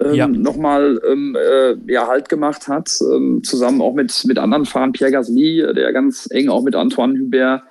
ähm, 0.00 0.14
ja. 0.14 0.28
nochmal 0.28 1.00
ähm, 1.10 1.36
äh, 1.36 1.76
ja, 1.92 2.06
Halt 2.06 2.28
gemacht 2.28 2.68
hat, 2.68 2.90
ähm, 3.00 3.42
zusammen 3.42 3.80
auch 3.80 3.94
mit, 3.94 4.24
mit 4.26 4.38
anderen 4.38 4.66
Fahrern, 4.66 4.92
Pierre 4.92 5.12
Gasly, 5.12 5.64
der 5.74 5.92
ganz 5.92 6.28
eng 6.30 6.48
auch 6.48 6.62
mit 6.62 6.74
Antoine 6.74 7.18
Hubert 7.18 7.62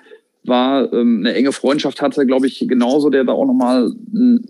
war, 0.43 0.91
ähm, 0.93 1.19
eine 1.19 1.33
enge 1.33 1.51
Freundschaft 1.51 2.01
hatte, 2.01 2.25
glaube 2.25 2.47
ich, 2.47 2.65
genauso, 2.67 3.09
der 3.09 3.23
da 3.23 3.33
auch 3.33 3.45
nochmal, 3.45 3.91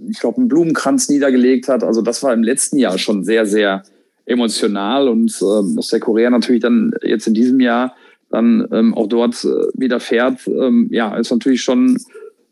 ich 0.10 0.20
glaube, 0.20 0.38
einen 0.38 0.48
Blumenkranz 0.48 1.10
niedergelegt 1.10 1.68
hat. 1.68 1.84
Also 1.84 2.02
das 2.02 2.22
war 2.24 2.34
im 2.34 2.44
letzten 2.44 2.78
Jahr 2.78 2.98
schon 2.98 3.24
sehr, 3.24 3.46
sehr 3.46 3.84
emotional 4.26 5.08
und 5.08 5.38
ähm, 5.42 5.76
dass 5.76 5.90
der 5.90 6.00
Korea 6.00 6.30
natürlich 6.30 6.62
dann 6.62 6.94
jetzt 7.04 7.28
in 7.28 7.34
diesem 7.34 7.60
Jahr 7.60 7.96
dann 8.30 8.68
ähm, 8.72 8.94
auch 8.94 9.08
dort 9.08 9.46
äh, 9.46 9.68
wieder 9.74 10.00
fährt, 10.00 10.48
ähm, 10.48 10.88
ja, 10.92 11.16
ist 11.16 11.32
natürlich 11.32 11.62
schon 11.62 11.98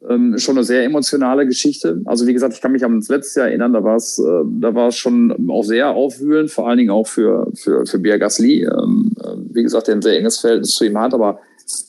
ähm, 0.09 0.37
schon 0.37 0.57
eine 0.57 0.63
sehr 0.63 0.83
emotionale 0.83 1.45
Geschichte. 1.45 2.01
Also 2.05 2.27
wie 2.27 2.33
gesagt, 2.33 2.53
ich 2.53 2.61
kann 2.61 2.71
mich 2.71 2.83
an 2.83 2.99
das 2.99 3.09
letzte 3.09 3.41
Jahr 3.41 3.49
erinnern, 3.49 3.73
da 3.73 3.83
war 3.83 3.95
es, 3.95 4.19
äh, 4.19 4.43
da 4.59 4.73
war 4.75 4.89
es 4.89 4.97
schon 4.97 5.49
auch 5.49 5.63
sehr 5.63 5.89
aufwühlend, 5.89 6.51
vor 6.51 6.67
allen 6.67 6.77
Dingen 6.77 6.91
auch 6.91 7.07
für 7.07 7.47
für 7.55 7.85
für 7.85 7.99
Pierre 7.99 8.19
Gasly. 8.19 8.63
Ähm, 8.63 9.11
äh, 9.19 9.35
wie 9.53 9.63
gesagt, 9.63 9.87
der 9.87 9.95
ein 9.95 10.01
sehr 10.01 10.17
enges 10.17 10.39
Verhältnis 10.39 10.71
zu 10.71 10.85
ihm 10.85 10.97
hat, 10.97 11.13
aber 11.13 11.39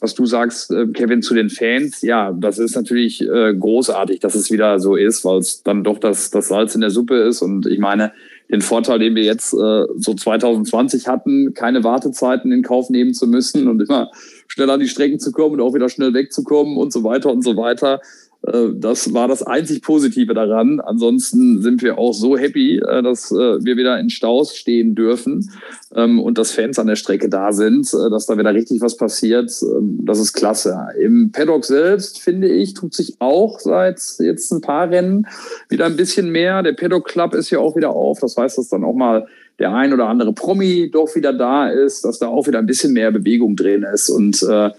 was 0.01 0.15
du 0.15 0.27
sagst, 0.27 0.71
äh, 0.71 0.87
Kevin, 0.89 1.23
zu 1.23 1.35
den 1.35 1.51
Fans, 1.51 2.03
ja, 2.03 2.33
das 2.33 2.59
ist 2.59 2.77
natürlich 2.77 3.21
äh, 3.23 3.55
großartig, 3.55 4.21
dass 4.21 4.35
es 4.35 4.51
wieder 4.51 4.79
so 4.79 4.97
ist, 4.97 5.25
weil 5.25 5.39
es 5.39 5.63
dann 5.63 5.85
doch 5.85 5.99
das, 5.99 6.31
das 6.31 6.49
Salz 6.49 6.75
in 6.75 6.81
der 6.81 6.91
Suppe 6.91 7.17
ist. 7.17 7.43
Und 7.43 7.67
ich 7.67 7.79
meine, 7.79 8.13
den 8.51 8.61
Vorteil, 8.61 8.99
den 8.99 9.15
wir 9.15 9.25
jetzt 9.25 9.53
äh, 9.53 9.87
so 9.97 10.15
2020 10.15 11.09
hatten, 11.09 11.55
keine 11.55 11.83
Wartezeiten 11.83 12.53
in 12.53 12.63
Kauf 12.63 12.91
nehmen 12.91 13.15
zu 13.15 13.27
müssen 13.27 13.69
und 13.69 13.81
immer 13.81 14.11
schnell 14.55 14.71
an 14.71 14.79
die 14.79 14.89
Strecken 14.89 15.19
zu 15.19 15.33
kommen 15.33 15.55
und 15.55 15.61
auch 15.61 15.75
wieder 15.75 15.89
schnell 15.89 16.15
wegzukommen 16.15 16.77
und 16.77 16.93
so 16.93 17.03
weiter 17.03 17.33
und 17.33 17.43
so 17.43 17.57
weiter. 17.57 18.01
Äh, 18.47 18.69
das 18.77 19.13
war 19.13 19.27
das 19.27 19.43
einzig 19.43 19.83
Positive 19.83 20.33
daran. 20.33 20.79
Ansonsten 20.79 21.61
sind 21.61 21.83
wir 21.83 21.99
auch 21.99 22.13
so 22.13 22.37
happy, 22.37 22.77
äh, 22.77 23.03
dass 23.03 23.33
äh, 23.33 23.65
wir 23.65 23.77
wieder 23.77 23.99
in 23.99 24.11
Staus 24.11 24.55
stehen 24.57 24.95
dürfen 24.95 25.51
ähm, 25.97 26.21
und 26.21 26.39
dass 26.39 26.53
Fans 26.53 26.79
an 26.79 26.87
der 26.87 26.95
Strecke 26.95 27.29
da 27.29 27.53
sind, 27.53 27.93
dass 27.93 28.27
da 28.27 28.39
wieder 28.39 28.55
richtig 28.55 28.81
was 28.81 28.97
passiert. 28.97 29.51
Ähm, 29.63 29.99
das 30.03 30.21
ist 30.21 30.35
klasse. 30.35 30.79
Im 31.01 31.33
Paddock 31.33 31.65
selbst, 31.65 32.21
finde 32.21 32.47
ich, 32.47 32.75
tut 32.75 32.95
sich 32.95 33.17
auch 33.19 33.59
seit 33.59 34.01
jetzt 34.21 34.53
ein 34.53 34.61
paar 34.61 34.89
Rennen 34.89 35.27
wieder 35.69 35.87
ein 35.87 35.97
bisschen 35.97 36.31
mehr. 36.31 36.63
Der 36.63 36.75
Paddock 36.75 37.09
Club 37.09 37.35
ist 37.35 37.51
ja 37.51 37.59
auch 37.59 37.75
wieder 37.75 37.91
auf. 37.91 38.21
Das 38.21 38.37
heißt, 38.37 38.57
dass 38.57 38.69
dann 38.69 38.85
auch 38.85 38.95
mal 38.95 39.27
der 39.59 39.75
ein 39.75 39.93
oder 39.93 40.07
andere 40.07 40.33
Promi 40.33 40.91
doch 40.91 41.15
wieder 41.15 41.33
da 41.33 41.69
ist, 41.69 42.05
dass 42.05 42.19
da 42.19 42.29
auch 42.29 42.47
wieder 42.47 42.59
ein 42.59 42.67
bisschen 42.67 42.93
mehr 42.93 43.11
Bewegung 43.11 43.57
drin 43.57 43.85
ist 43.85 44.09
und 44.09 44.43
äh, 44.43 44.71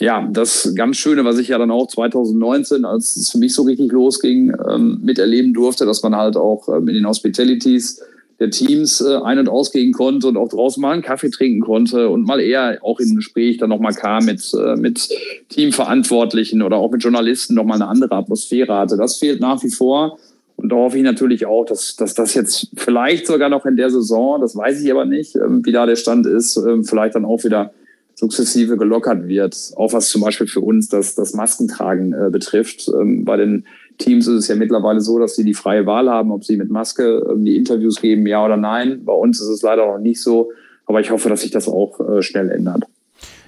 ja, 0.00 0.28
das 0.30 0.72
ganz 0.74 0.96
Schöne, 0.96 1.24
was 1.24 1.38
ich 1.38 1.48
ja 1.48 1.58
dann 1.58 1.70
auch 1.70 1.86
2019, 1.86 2.84
als 2.84 3.16
es 3.16 3.30
für 3.30 3.38
mich 3.38 3.54
so 3.54 3.62
richtig 3.62 3.92
losging, 3.92 4.52
ähm, 4.68 4.98
miterleben 5.02 5.54
durfte, 5.54 5.86
dass 5.86 6.02
man 6.02 6.16
halt 6.16 6.36
auch 6.36 6.68
ähm, 6.68 6.88
in 6.88 6.94
den 6.94 7.06
Hospitalities 7.06 8.02
der 8.40 8.50
Teams 8.50 9.00
äh, 9.00 9.18
ein- 9.22 9.38
und 9.38 9.48
ausgehen 9.48 9.92
konnte 9.92 10.26
und 10.26 10.36
auch 10.36 10.48
draußen 10.48 10.80
mal 10.80 10.92
einen 10.92 11.02
Kaffee 11.02 11.30
trinken 11.30 11.60
konnte 11.60 12.08
und 12.08 12.26
mal 12.26 12.40
eher 12.40 12.78
auch 12.82 12.98
ein 12.98 13.14
Gespräch 13.14 13.58
dann 13.58 13.68
nochmal 13.68 13.94
kam 13.94 14.24
mit, 14.24 14.52
äh, 14.54 14.74
mit 14.76 15.08
Teamverantwortlichen 15.50 16.62
oder 16.62 16.76
auch 16.76 16.90
mit 16.90 17.02
Journalisten 17.02 17.54
nochmal 17.54 17.80
eine 17.80 17.88
andere 17.88 18.16
Atmosphäre 18.16 18.74
hatte. 18.74 18.96
Das 18.96 19.18
fehlt 19.18 19.40
nach 19.40 19.62
wie 19.62 19.70
vor. 19.70 20.18
Und 20.56 20.70
da 20.70 20.76
hoffe 20.76 20.96
ich 20.96 21.02
natürlich 21.02 21.46
auch, 21.46 21.64
dass, 21.64 21.96
dass 21.96 22.14
das 22.14 22.34
jetzt 22.34 22.70
vielleicht 22.76 23.26
sogar 23.26 23.48
noch 23.48 23.66
in 23.66 23.76
der 23.76 23.90
Saison, 23.90 24.40
das 24.40 24.56
weiß 24.56 24.82
ich 24.82 24.90
aber 24.90 25.04
nicht, 25.04 25.36
ähm, 25.36 25.64
wie 25.64 25.72
da 25.72 25.86
der 25.86 25.96
Stand 25.96 26.26
ist, 26.26 26.56
ähm, 26.56 26.84
vielleicht 26.84 27.14
dann 27.16 27.24
auch 27.24 27.42
wieder 27.44 27.72
sukzessive 28.14 28.76
gelockert 28.76 29.26
wird. 29.26 29.72
Auch 29.76 29.92
was 29.92 30.08
zum 30.08 30.22
Beispiel 30.22 30.46
für 30.46 30.60
uns 30.60 30.88
das, 30.88 31.14
das 31.16 31.34
Maskentragen 31.34 32.12
äh, 32.12 32.30
betrifft. 32.30 32.88
Ähm, 32.88 33.24
bei 33.24 33.36
den 33.36 33.66
Teams 33.98 34.26
ist 34.26 34.34
es 34.34 34.48
ja 34.48 34.56
mittlerweile 34.56 35.00
so, 35.00 35.18
dass 35.18 35.36
sie 35.36 35.44
die 35.44 35.54
freie 35.54 35.86
Wahl 35.86 36.08
haben, 36.08 36.30
ob 36.30 36.44
sie 36.44 36.56
mit 36.56 36.70
Maske 36.70 37.34
die 37.36 37.56
Interviews 37.56 38.00
geben, 38.00 38.26
ja 38.26 38.44
oder 38.44 38.56
nein. 38.56 39.04
Bei 39.04 39.12
uns 39.12 39.40
ist 39.40 39.48
es 39.48 39.62
leider 39.62 39.86
noch 39.86 39.98
nicht 39.98 40.20
so. 40.20 40.50
Aber 40.86 41.00
ich 41.00 41.10
hoffe, 41.10 41.28
dass 41.28 41.42
sich 41.42 41.50
das 41.50 41.68
auch 41.68 42.00
äh, 42.00 42.22
schnell 42.22 42.50
ändert. 42.50 42.84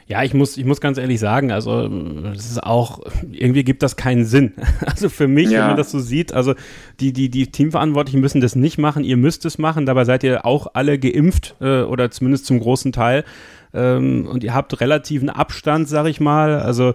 Ja, 0.09 0.23
ich 0.23 0.35
muss, 0.35 0.57
ich 0.57 0.65
muss 0.65 0.81
ganz 0.81 0.99
ehrlich 0.99 1.19
sagen, 1.19 1.51
also 1.51 1.89
das 1.89 2.49
ist 2.49 2.63
auch, 2.63 3.01
irgendwie 3.33 3.65
gibt 3.65 3.83
das 3.83 3.97
keinen 3.97 4.25
Sinn. 4.25 4.53
Also 4.87 5.09
für 5.09 5.27
mich, 5.27 5.51
ja. 5.51 5.61
wenn 5.61 5.67
man 5.69 5.77
das 5.77 5.91
so 5.91 5.99
sieht, 5.99 6.33
also 6.33 6.55
die, 7.01 7.13
die, 7.13 7.29
die 7.29 7.49
Teamverantwortlichen 7.49 8.21
müssen 8.21 8.41
das 8.41 8.55
nicht 8.55 8.79
machen, 8.79 9.03
ihr 9.03 9.17
müsst 9.17 9.45
es 9.45 9.59
machen, 9.59 9.85
dabei 9.85 10.05
seid 10.05 10.23
ihr 10.23 10.47
auch 10.47 10.69
alle 10.75 10.99
geimpft 10.99 11.57
äh, 11.61 11.83
oder 11.83 12.11
zumindest 12.11 12.47
zum 12.47 12.61
großen 12.61 12.93
Teil 12.93 13.25
ähm, 13.75 14.27
und 14.27 14.45
ihr 14.45 14.55
habt 14.55 14.81
relativen 14.81 15.29
Abstand, 15.29 15.89
sag 15.89 16.07
ich 16.07 16.21
mal. 16.21 16.61
Also 16.61 16.95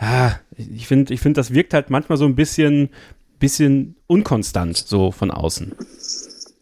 ja, 0.00 0.38
ich 0.56 0.86
finde, 0.86 1.14
ich 1.14 1.20
finde, 1.20 1.38
das 1.38 1.54
wirkt 1.54 1.74
halt 1.74 1.90
manchmal 1.90 2.18
so 2.18 2.24
ein 2.24 2.34
bisschen, 2.34 2.90
bisschen 3.38 3.94
unkonstant 4.08 4.76
so 4.76 5.12
von 5.12 5.30
außen. 5.30 5.72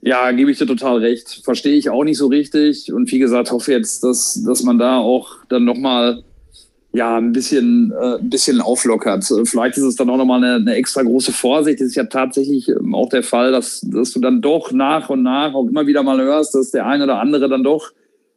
Ja, 0.07 0.31
gebe 0.31 0.53
ich 0.53 0.59
dir 0.59 0.69
total 0.69 0.99
recht. 0.99 1.41
Verstehe 1.43 1.75
ich 1.75 1.91
auch 1.91 2.05
nicht 2.05 2.17
so 2.17 2.29
richtig. 2.29 2.93
Und 2.93 3.11
wie 3.11 3.19
gesagt, 3.19 3.51
hoffe 3.51 3.73
jetzt, 3.73 4.05
dass, 4.05 4.41
dass 4.47 4.63
man 4.63 4.79
da 4.79 4.99
auch 4.99 5.39
dann 5.49 5.65
nochmal 5.65 6.23
ja, 6.93 7.17
ein 7.17 7.33
bisschen, 7.33 7.91
äh, 7.91 8.19
ein 8.19 8.31
bisschen 8.31 8.61
auflockert. 8.61 9.25
Vielleicht 9.45 9.77
ist 9.79 9.83
es 9.83 9.97
dann 9.97 10.09
auch 10.09 10.17
nochmal 10.17 10.45
eine, 10.45 10.55
eine 10.55 10.77
extra 10.77 11.03
große 11.03 11.33
Vorsicht. 11.33 11.81
Das 11.81 11.89
ist 11.89 11.97
ja 11.97 12.05
tatsächlich 12.05 12.69
ähm, 12.69 12.95
auch 12.95 13.09
der 13.09 13.25
Fall, 13.25 13.51
dass, 13.51 13.81
dass 13.81 14.13
du 14.13 14.21
dann 14.21 14.41
doch 14.41 14.71
nach 14.71 15.11
und 15.11 15.25
nach 15.25 15.55
auch 15.55 15.67
immer 15.67 15.89
wieder 15.89 16.05
mal 16.05 16.21
hörst, 16.21 16.55
dass 16.55 16.71
der 16.71 16.87
eine 16.87 17.03
oder 17.03 17.19
andere 17.19 17.49
dann 17.49 17.65
doch 17.65 17.91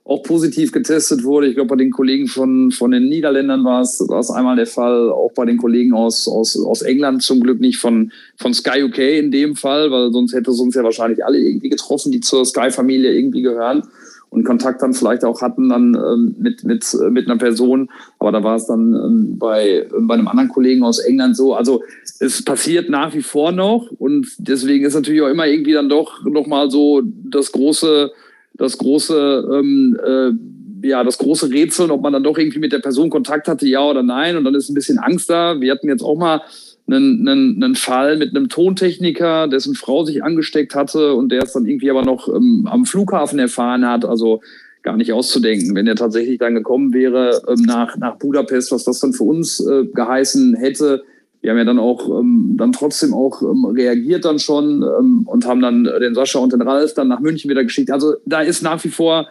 auch 0.10 0.24
positiv 0.24 0.72
getestet 0.72 1.24
wurde. 1.24 1.48
Ich 1.48 1.54
glaube, 1.54 1.70
bei 1.70 1.76
den 1.76 1.92
Kollegen 1.92 2.26
von, 2.26 2.72
von 2.72 2.90
den 2.90 3.10
Niederländern 3.10 3.64
war 3.64 3.82
es, 3.82 4.04
war 4.08 4.20
es 4.20 4.32
einmal 4.32 4.56
der 4.56 4.66
Fall, 4.66 5.12
auch 5.12 5.32
bei 5.36 5.46
den 5.46 5.58
Kollegen 5.58 5.94
aus, 5.94 6.28
aus, 6.28 6.60
aus 6.60 6.82
England 6.82 7.22
zum 7.22 7.42
Glück 7.42 7.60
nicht 7.60 7.78
von, 7.78 8.12
von 8.36 8.52
Sky 8.56 8.84
UK 8.84 8.98
in 8.98 9.30
dem 9.30 9.56
Fall, 9.56 9.92
weil 9.92 10.12
sonst 10.12 10.34
hätte 10.34 10.50
es 10.50 10.60
uns 10.60 10.74
ja 10.74 10.84
wahrscheinlich 10.84 11.24
alle 11.24 11.38
irgendwie 11.38 11.70
getroffen, 11.70 12.12
die 12.12 12.22
zur 12.22 12.44
Sky-Familie 12.44 13.14
irgendwie 13.14 13.44
gehören 13.44 13.84
und 14.32 14.46
Kontakt 14.46 14.82
dann 14.82 14.96
vielleicht 14.96 15.24
auch 15.24 15.44
hatten 15.44 15.70
dann 15.70 15.94
ähm, 15.94 16.36
mit, 16.40 16.64
mit, 16.64 16.86
mit 17.12 17.28
einer 17.28 17.38
Person. 17.38 17.90
Aber 18.18 18.32
da 18.32 18.44
war 18.44 18.56
es 18.56 18.66
dann 18.66 18.96
ähm, 18.96 19.38
bei, 19.38 19.88
bei 19.92 20.16
einem 20.16 20.28
anderen 20.28 20.50
Kollegen 20.50 20.84
aus 20.84 20.98
England 20.98 21.38
so. 21.38 21.54
Also 21.54 21.84
es 22.20 22.44
passiert 22.44 22.90
nach 22.90 23.14
wie 23.14 23.22
vor 23.22 23.52
noch 23.52 23.92
und 24.00 24.28
deswegen 24.40 24.86
ist 24.86 24.96
natürlich 24.96 25.22
auch 25.22 25.30
immer 25.30 25.46
irgendwie 25.46 25.74
dann 25.74 25.88
doch 25.88 26.26
nochmal 26.26 26.72
so 26.72 27.04
das 27.06 27.52
große 27.52 28.12
das 28.60 28.78
große, 28.78 29.50
ähm, 29.54 29.98
äh, 30.06 30.88
ja, 30.88 31.04
das 31.04 31.18
große 31.18 31.50
Rätseln, 31.50 31.92
ob 31.92 32.02
man 32.02 32.14
dann 32.14 32.24
doch 32.24 32.38
irgendwie 32.38 32.60
mit 32.60 32.72
der 32.72 32.80
Person 32.80 33.10
Kontakt 33.10 33.48
hatte, 33.48 33.68
ja 33.68 33.84
oder 33.84 34.04
nein. 34.04 34.38
Und 34.38 34.44
dann 34.44 34.56
ist 34.56 34.70
ein 34.70 34.76
bisschen 34.76 35.00
Angst 35.00 35.30
da. 35.30 35.60
Wir 35.60 35.72
hatten 35.72 35.88
jetzt 35.88 36.04
auch 36.04 36.18
mal 36.18 36.42
einen, 36.88 37.28
einen, 37.28 37.64
einen 37.64 37.76
Fall 37.76 38.18
mit 38.18 38.36
einem 38.36 38.50
Tontechniker, 38.50 39.48
dessen 39.48 39.76
Frau 39.76 40.04
sich 40.04 40.24
angesteckt 40.24 40.76
hatte 40.76 41.14
und 41.16 41.32
der 41.32 41.44
es 41.44 41.54
dann 41.54 41.66
irgendwie 41.66 41.90
aber 41.90 42.04
noch 42.04 42.28
ähm, 42.28 42.68
am 42.70 42.86
Flughafen 42.86 43.40
erfahren 43.40 43.88
hat. 43.88 44.06
Also 44.06 44.42
gar 44.82 44.98
nicht 44.98 45.14
auszudenken. 45.14 45.76
Wenn 45.76 45.88
er 45.88 45.96
tatsächlich 45.96 46.40
dann 46.40 46.56
gekommen 46.56 46.94
wäre 46.94 47.42
ähm, 47.48 47.64
nach, 47.64 47.98
nach 47.98 48.18
Budapest, 48.18 48.72
was 48.72 48.84
das 48.84 49.00
dann 49.00 49.14
für 49.14 49.24
uns 49.24 49.60
äh, 49.60 49.86
geheißen 49.86 50.56
hätte, 50.56 51.04
wir 51.42 51.52
haben 51.52 51.58
ja 51.58 51.66
dann 51.66 51.80
auch 51.80 52.20
ähm, 52.20 52.56
dann 52.58 52.72
trotzdem 52.72 53.14
auch 53.14 53.42
ähm, 53.42 53.66
reagiert 53.66 54.26
dann 54.26 54.40
schon 54.40 54.84
ähm, 54.84 55.24
und 55.26 55.46
haben 55.46 55.62
dann 55.62 55.86
den 55.86 56.14
Sascha 56.14 56.40
und 56.40 56.54
den 56.54 56.62
Ralf 56.62 56.94
dann 56.94 57.08
nach 57.08 57.22
München 57.22 57.50
wieder 57.50 57.64
geschickt. 57.64 57.92
Also 57.92 58.16
da 58.26 58.42
ist 58.42 58.62
nach 58.62 58.84
wie 58.84 58.90
vor 58.90 59.28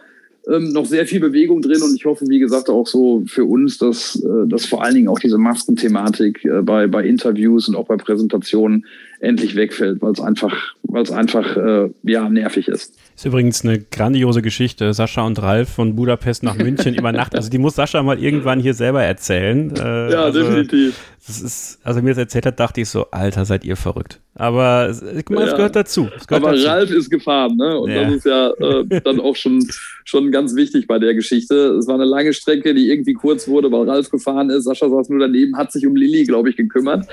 ähm, 0.47 0.71
noch 0.71 0.85
sehr 0.85 1.05
viel 1.05 1.19
Bewegung 1.19 1.61
drin 1.61 1.81
und 1.81 1.95
ich 1.95 2.05
hoffe, 2.05 2.25
wie 2.27 2.39
gesagt, 2.39 2.69
auch 2.69 2.87
so 2.87 3.23
für 3.27 3.45
uns, 3.45 3.77
dass, 3.77 4.15
äh, 4.23 4.47
dass 4.47 4.65
vor 4.65 4.83
allen 4.83 4.95
Dingen 4.95 5.07
auch 5.07 5.19
diese 5.19 5.37
Maskenthematik 5.37 6.43
äh, 6.45 6.61
bei, 6.61 6.87
bei 6.87 7.05
Interviews 7.05 7.67
und 7.67 7.75
auch 7.75 7.87
bei 7.87 7.97
Präsentationen 7.97 8.85
endlich 9.19 9.55
wegfällt, 9.55 10.01
weil 10.01 10.11
es 10.11 10.19
einfach, 10.19 10.55
weil 10.83 11.03
es 11.03 11.11
einfach 11.11 11.57
äh, 11.57 11.89
ja, 12.03 12.29
nervig 12.29 12.67
ist. 12.67 12.95
Ist 13.15 13.25
übrigens 13.25 13.63
eine 13.63 13.79
grandiose 13.79 14.41
Geschichte. 14.41 14.93
Sascha 14.93 15.25
und 15.25 15.41
Ralf 15.41 15.69
von 15.69 15.95
Budapest 15.95 16.43
nach 16.43 16.55
München 16.55 16.95
über 16.95 17.11
Nacht. 17.11 17.35
Also 17.35 17.49
die 17.49 17.57
muss 17.57 17.75
Sascha 17.75 18.01
mal 18.01 18.17
irgendwann 18.17 18.59
hier 18.59 18.73
selber 18.73 19.03
erzählen. 19.03 19.73
Äh, 19.75 20.11
ja, 20.11 20.23
also, 20.23 20.39
definitiv. 20.41 20.95
Das 21.27 21.41
ist, 21.41 21.79
also 21.83 22.01
mir 22.01 22.09
das 22.09 22.17
erzählt 22.17 22.45
hat, 22.45 22.59
dachte 22.59 22.81
ich 22.81 22.89
so, 22.89 23.11
Alter, 23.11 23.45
seid 23.45 23.65
ihr 23.65 23.75
verrückt. 23.75 24.19
Aber 24.35 24.87
es, 24.89 25.01
mal, 25.29 25.43
es 25.43 25.53
gehört 25.53 25.75
dazu. 25.75 26.07
Es 26.15 26.25
gehört 26.25 26.45
Aber 26.45 26.55
dazu. 26.55 26.65
Ralf 26.65 26.91
ist 26.91 27.09
gefahren, 27.09 27.57
ne? 27.57 27.77
Und 27.77 27.91
ja. 27.91 28.05
das 28.05 28.13
ist 28.15 28.25
ja 28.25 28.51
äh, 28.51 29.01
dann 29.03 29.19
auch 29.19 29.35
schon, 29.35 29.67
schon 30.05 30.31
ganz 30.31 30.55
wichtig 30.55 30.87
bei 30.87 30.97
der 30.97 31.13
Geschichte. 31.13 31.75
Es 31.77 31.87
war 31.87 31.95
eine 31.95 32.05
lange 32.05 32.31
Strecke, 32.31 32.73
die 32.73 32.89
irgendwie 32.89 33.13
kurz 33.13 33.49
wurde, 33.49 33.69
weil 33.69 33.89
Ralf 33.89 34.09
gefahren 34.09 34.49
ist. 34.49 34.63
Sascha 34.63 34.89
saß 34.89 35.09
nur 35.09 35.19
daneben, 35.19 35.57
hat 35.57 35.73
sich 35.73 35.85
um 35.85 35.95
Lilly, 35.95 36.23
glaube 36.23 36.49
ich, 36.51 36.55
gekümmert. 36.55 37.05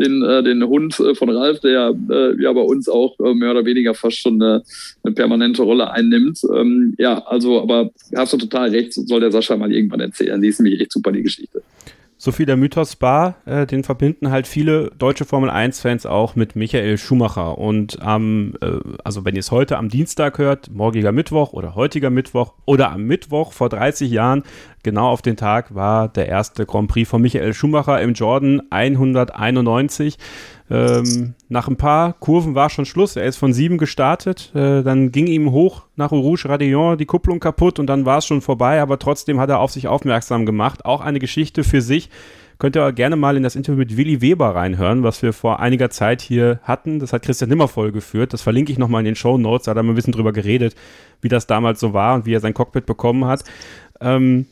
Den, 0.00 0.22
äh, 0.22 0.42
den 0.42 0.64
Hund 0.64 0.98
äh, 1.00 1.14
von 1.14 1.28
Ralf, 1.28 1.49
der 1.58 1.92
äh, 2.08 2.40
ja 2.40 2.52
bei 2.52 2.60
uns 2.60 2.88
auch 2.88 3.18
äh, 3.18 3.34
mehr 3.34 3.50
oder 3.50 3.64
weniger 3.64 3.94
fast 3.94 4.18
schon 4.18 4.40
eine, 4.40 4.62
eine 5.02 5.14
permanente 5.14 5.62
Rolle 5.62 5.90
einnimmt. 5.90 6.40
Ähm, 6.54 6.94
ja, 6.98 7.18
also, 7.26 7.60
aber 7.60 7.90
hast 8.14 8.32
du 8.32 8.36
total 8.36 8.70
recht, 8.70 8.94
soll 8.94 9.20
der 9.20 9.32
Sascha 9.32 9.56
mal 9.56 9.72
irgendwann 9.72 10.00
erzählen. 10.00 10.40
Die 10.40 10.48
ist 10.48 10.60
nämlich 10.60 10.80
echt 10.80 10.92
super, 10.92 11.10
die 11.10 11.22
Geschichte. 11.22 11.62
Sophie, 12.22 12.44
der 12.44 12.58
Mythos 12.58 12.92
Spa, 12.92 13.36
äh, 13.46 13.64
den 13.64 13.82
verbinden 13.82 14.30
halt 14.30 14.46
viele 14.46 14.92
deutsche 14.98 15.24
Formel 15.24 15.48
1-Fans 15.48 16.04
auch 16.04 16.36
mit 16.36 16.54
Michael 16.54 16.98
Schumacher. 16.98 17.56
Und 17.56 18.02
am, 18.02 18.52
äh, 18.60 18.72
also 19.02 19.24
wenn 19.24 19.36
ihr 19.36 19.40
es 19.40 19.50
heute 19.50 19.78
am 19.78 19.88
Dienstag 19.88 20.36
hört, 20.36 20.70
morgiger 20.70 21.12
Mittwoch 21.12 21.54
oder 21.54 21.74
heutiger 21.76 22.10
Mittwoch 22.10 22.52
oder 22.66 22.92
am 22.92 23.04
Mittwoch 23.04 23.54
vor 23.54 23.70
30 23.70 24.10
Jahren, 24.10 24.42
genau 24.82 25.08
auf 25.08 25.22
den 25.22 25.38
Tag 25.38 25.74
war 25.74 26.08
der 26.08 26.28
erste 26.28 26.66
Grand 26.66 26.90
Prix 26.90 27.08
von 27.08 27.22
Michael 27.22 27.54
Schumacher 27.54 28.02
im 28.02 28.12
Jordan 28.12 28.60
191. 28.68 30.18
Ähm, 30.70 31.34
nach 31.48 31.66
ein 31.66 31.76
paar 31.76 32.12
Kurven 32.14 32.54
war 32.54 32.70
schon 32.70 32.86
Schluss. 32.86 33.16
Er 33.16 33.24
ist 33.24 33.36
von 33.36 33.52
sieben 33.52 33.76
gestartet. 33.76 34.52
Äh, 34.54 34.82
dann 34.82 35.10
ging 35.10 35.26
ihm 35.26 35.50
hoch 35.50 35.82
nach 35.96 36.12
Rouge 36.12 36.48
Radillon 36.48 36.96
die 36.96 37.06
Kupplung 37.06 37.40
kaputt 37.40 37.78
und 37.78 37.88
dann 37.88 38.06
war 38.06 38.18
es 38.18 38.26
schon 38.26 38.40
vorbei. 38.40 38.80
Aber 38.80 38.98
trotzdem 38.98 39.40
hat 39.40 39.50
er 39.50 39.58
auf 39.58 39.72
sich 39.72 39.88
aufmerksam 39.88 40.46
gemacht. 40.46 40.84
Auch 40.84 41.00
eine 41.00 41.18
Geschichte 41.18 41.64
für 41.64 41.82
sich. 41.82 42.08
Könnt 42.60 42.76
ihr 42.76 42.92
gerne 42.92 43.16
mal 43.16 43.38
in 43.38 43.42
das 43.42 43.56
Interview 43.56 43.78
mit 43.78 43.96
Willi 43.96 44.20
Weber 44.20 44.54
reinhören, 44.54 45.02
was 45.02 45.22
wir 45.22 45.32
vor 45.32 45.60
einiger 45.60 45.88
Zeit 45.88 46.20
hier 46.20 46.60
hatten. 46.62 46.98
Das 46.98 47.14
hat 47.14 47.22
Christian 47.22 47.48
Nimmervoll 47.48 47.90
geführt. 47.90 48.34
Das 48.34 48.42
verlinke 48.42 48.70
ich 48.70 48.78
nochmal 48.78 49.00
in 49.00 49.06
den 49.06 49.16
Show 49.16 49.38
Notes. 49.38 49.64
Da 49.64 49.70
hat 49.70 49.78
er 49.78 49.82
mal 49.82 49.92
ein 49.92 49.96
bisschen 49.96 50.12
drüber 50.12 50.32
geredet, 50.32 50.76
wie 51.22 51.28
das 51.28 51.46
damals 51.46 51.80
so 51.80 51.94
war 51.94 52.14
und 52.14 52.26
wie 52.26 52.34
er 52.34 52.40
sein 52.40 52.52
Cockpit 52.52 52.84
bekommen 52.84 53.24
hat. 53.24 53.44
Ähm, 54.02 54.44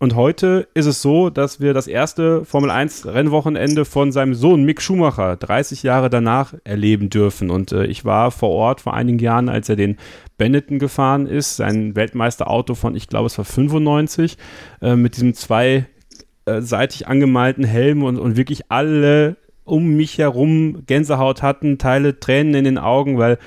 und 0.00 0.14
heute 0.14 0.68
ist 0.74 0.86
es 0.86 1.02
so, 1.02 1.28
dass 1.28 1.58
wir 1.58 1.74
das 1.74 1.88
erste 1.88 2.44
Formel 2.44 2.70
1 2.70 3.06
Rennwochenende 3.06 3.84
von 3.84 4.12
seinem 4.12 4.34
Sohn 4.34 4.62
Mick 4.62 4.80
Schumacher 4.80 5.36
30 5.36 5.82
Jahre 5.82 6.08
danach 6.08 6.54
erleben 6.62 7.10
dürfen. 7.10 7.50
Und 7.50 7.72
äh, 7.72 7.84
ich 7.86 8.04
war 8.04 8.30
vor 8.30 8.50
Ort 8.50 8.80
vor 8.80 8.94
einigen 8.94 9.18
Jahren, 9.18 9.48
als 9.48 9.68
er 9.68 9.74
den 9.74 9.96
Benetton 10.36 10.78
gefahren 10.78 11.26
ist, 11.26 11.56
sein 11.56 11.96
Weltmeisterauto 11.96 12.76
von, 12.76 12.94
ich 12.94 13.08
glaube, 13.08 13.26
es 13.26 13.38
war 13.38 13.44
95, 13.44 14.38
äh, 14.82 14.94
mit 14.94 15.16
diesem 15.16 15.34
zweiseitig 15.34 17.08
angemalten 17.08 17.64
Helm 17.64 18.04
und, 18.04 18.18
und 18.18 18.36
wirklich 18.36 18.70
alle 18.70 19.36
um 19.64 19.96
mich 19.96 20.16
herum 20.18 20.84
Gänsehaut 20.86 21.42
hatten, 21.42 21.76
Teile 21.76 22.20
Tränen 22.20 22.54
in 22.54 22.64
den 22.64 22.78
Augen, 22.78 23.18
weil 23.18 23.38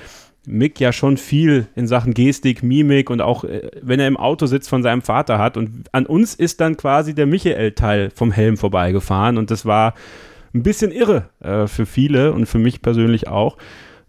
Mick 0.46 0.80
ja 0.80 0.92
schon 0.92 1.16
viel 1.16 1.66
in 1.76 1.86
Sachen 1.86 2.14
Gestik, 2.14 2.62
Mimik 2.62 3.10
und 3.10 3.20
auch 3.20 3.44
äh, 3.44 3.70
wenn 3.80 4.00
er 4.00 4.08
im 4.08 4.16
Auto 4.16 4.46
sitzt 4.46 4.68
von 4.68 4.82
seinem 4.82 5.02
Vater 5.02 5.38
hat. 5.38 5.56
Und 5.56 5.84
an 5.92 6.06
uns 6.06 6.34
ist 6.34 6.60
dann 6.60 6.76
quasi 6.76 7.14
der 7.14 7.26
Michael-Teil 7.26 8.10
vom 8.14 8.32
Helm 8.32 8.56
vorbeigefahren 8.56 9.38
und 9.38 9.50
das 9.50 9.66
war 9.66 9.94
ein 10.54 10.62
bisschen 10.62 10.92
irre 10.92 11.28
äh, 11.40 11.66
für 11.66 11.86
viele 11.86 12.32
und 12.32 12.46
für 12.46 12.58
mich 12.58 12.82
persönlich 12.82 13.28
auch. 13.28 13.56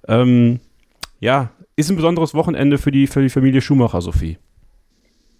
Ähm, 0.07 0.59
ja, 1.19 1.51
ist 1.75 1.89
ein 1.89 1.95
besonderes 1.95 2.33
Wochenende 2.33 2.77
für 2.77 2.91
die, 2.91 3.07
für 3.07 3.21
die 3.21 3.29
Familie 3.29 3.61
Schumacher, 3.61 4.01
Sophie. 4.01 4.37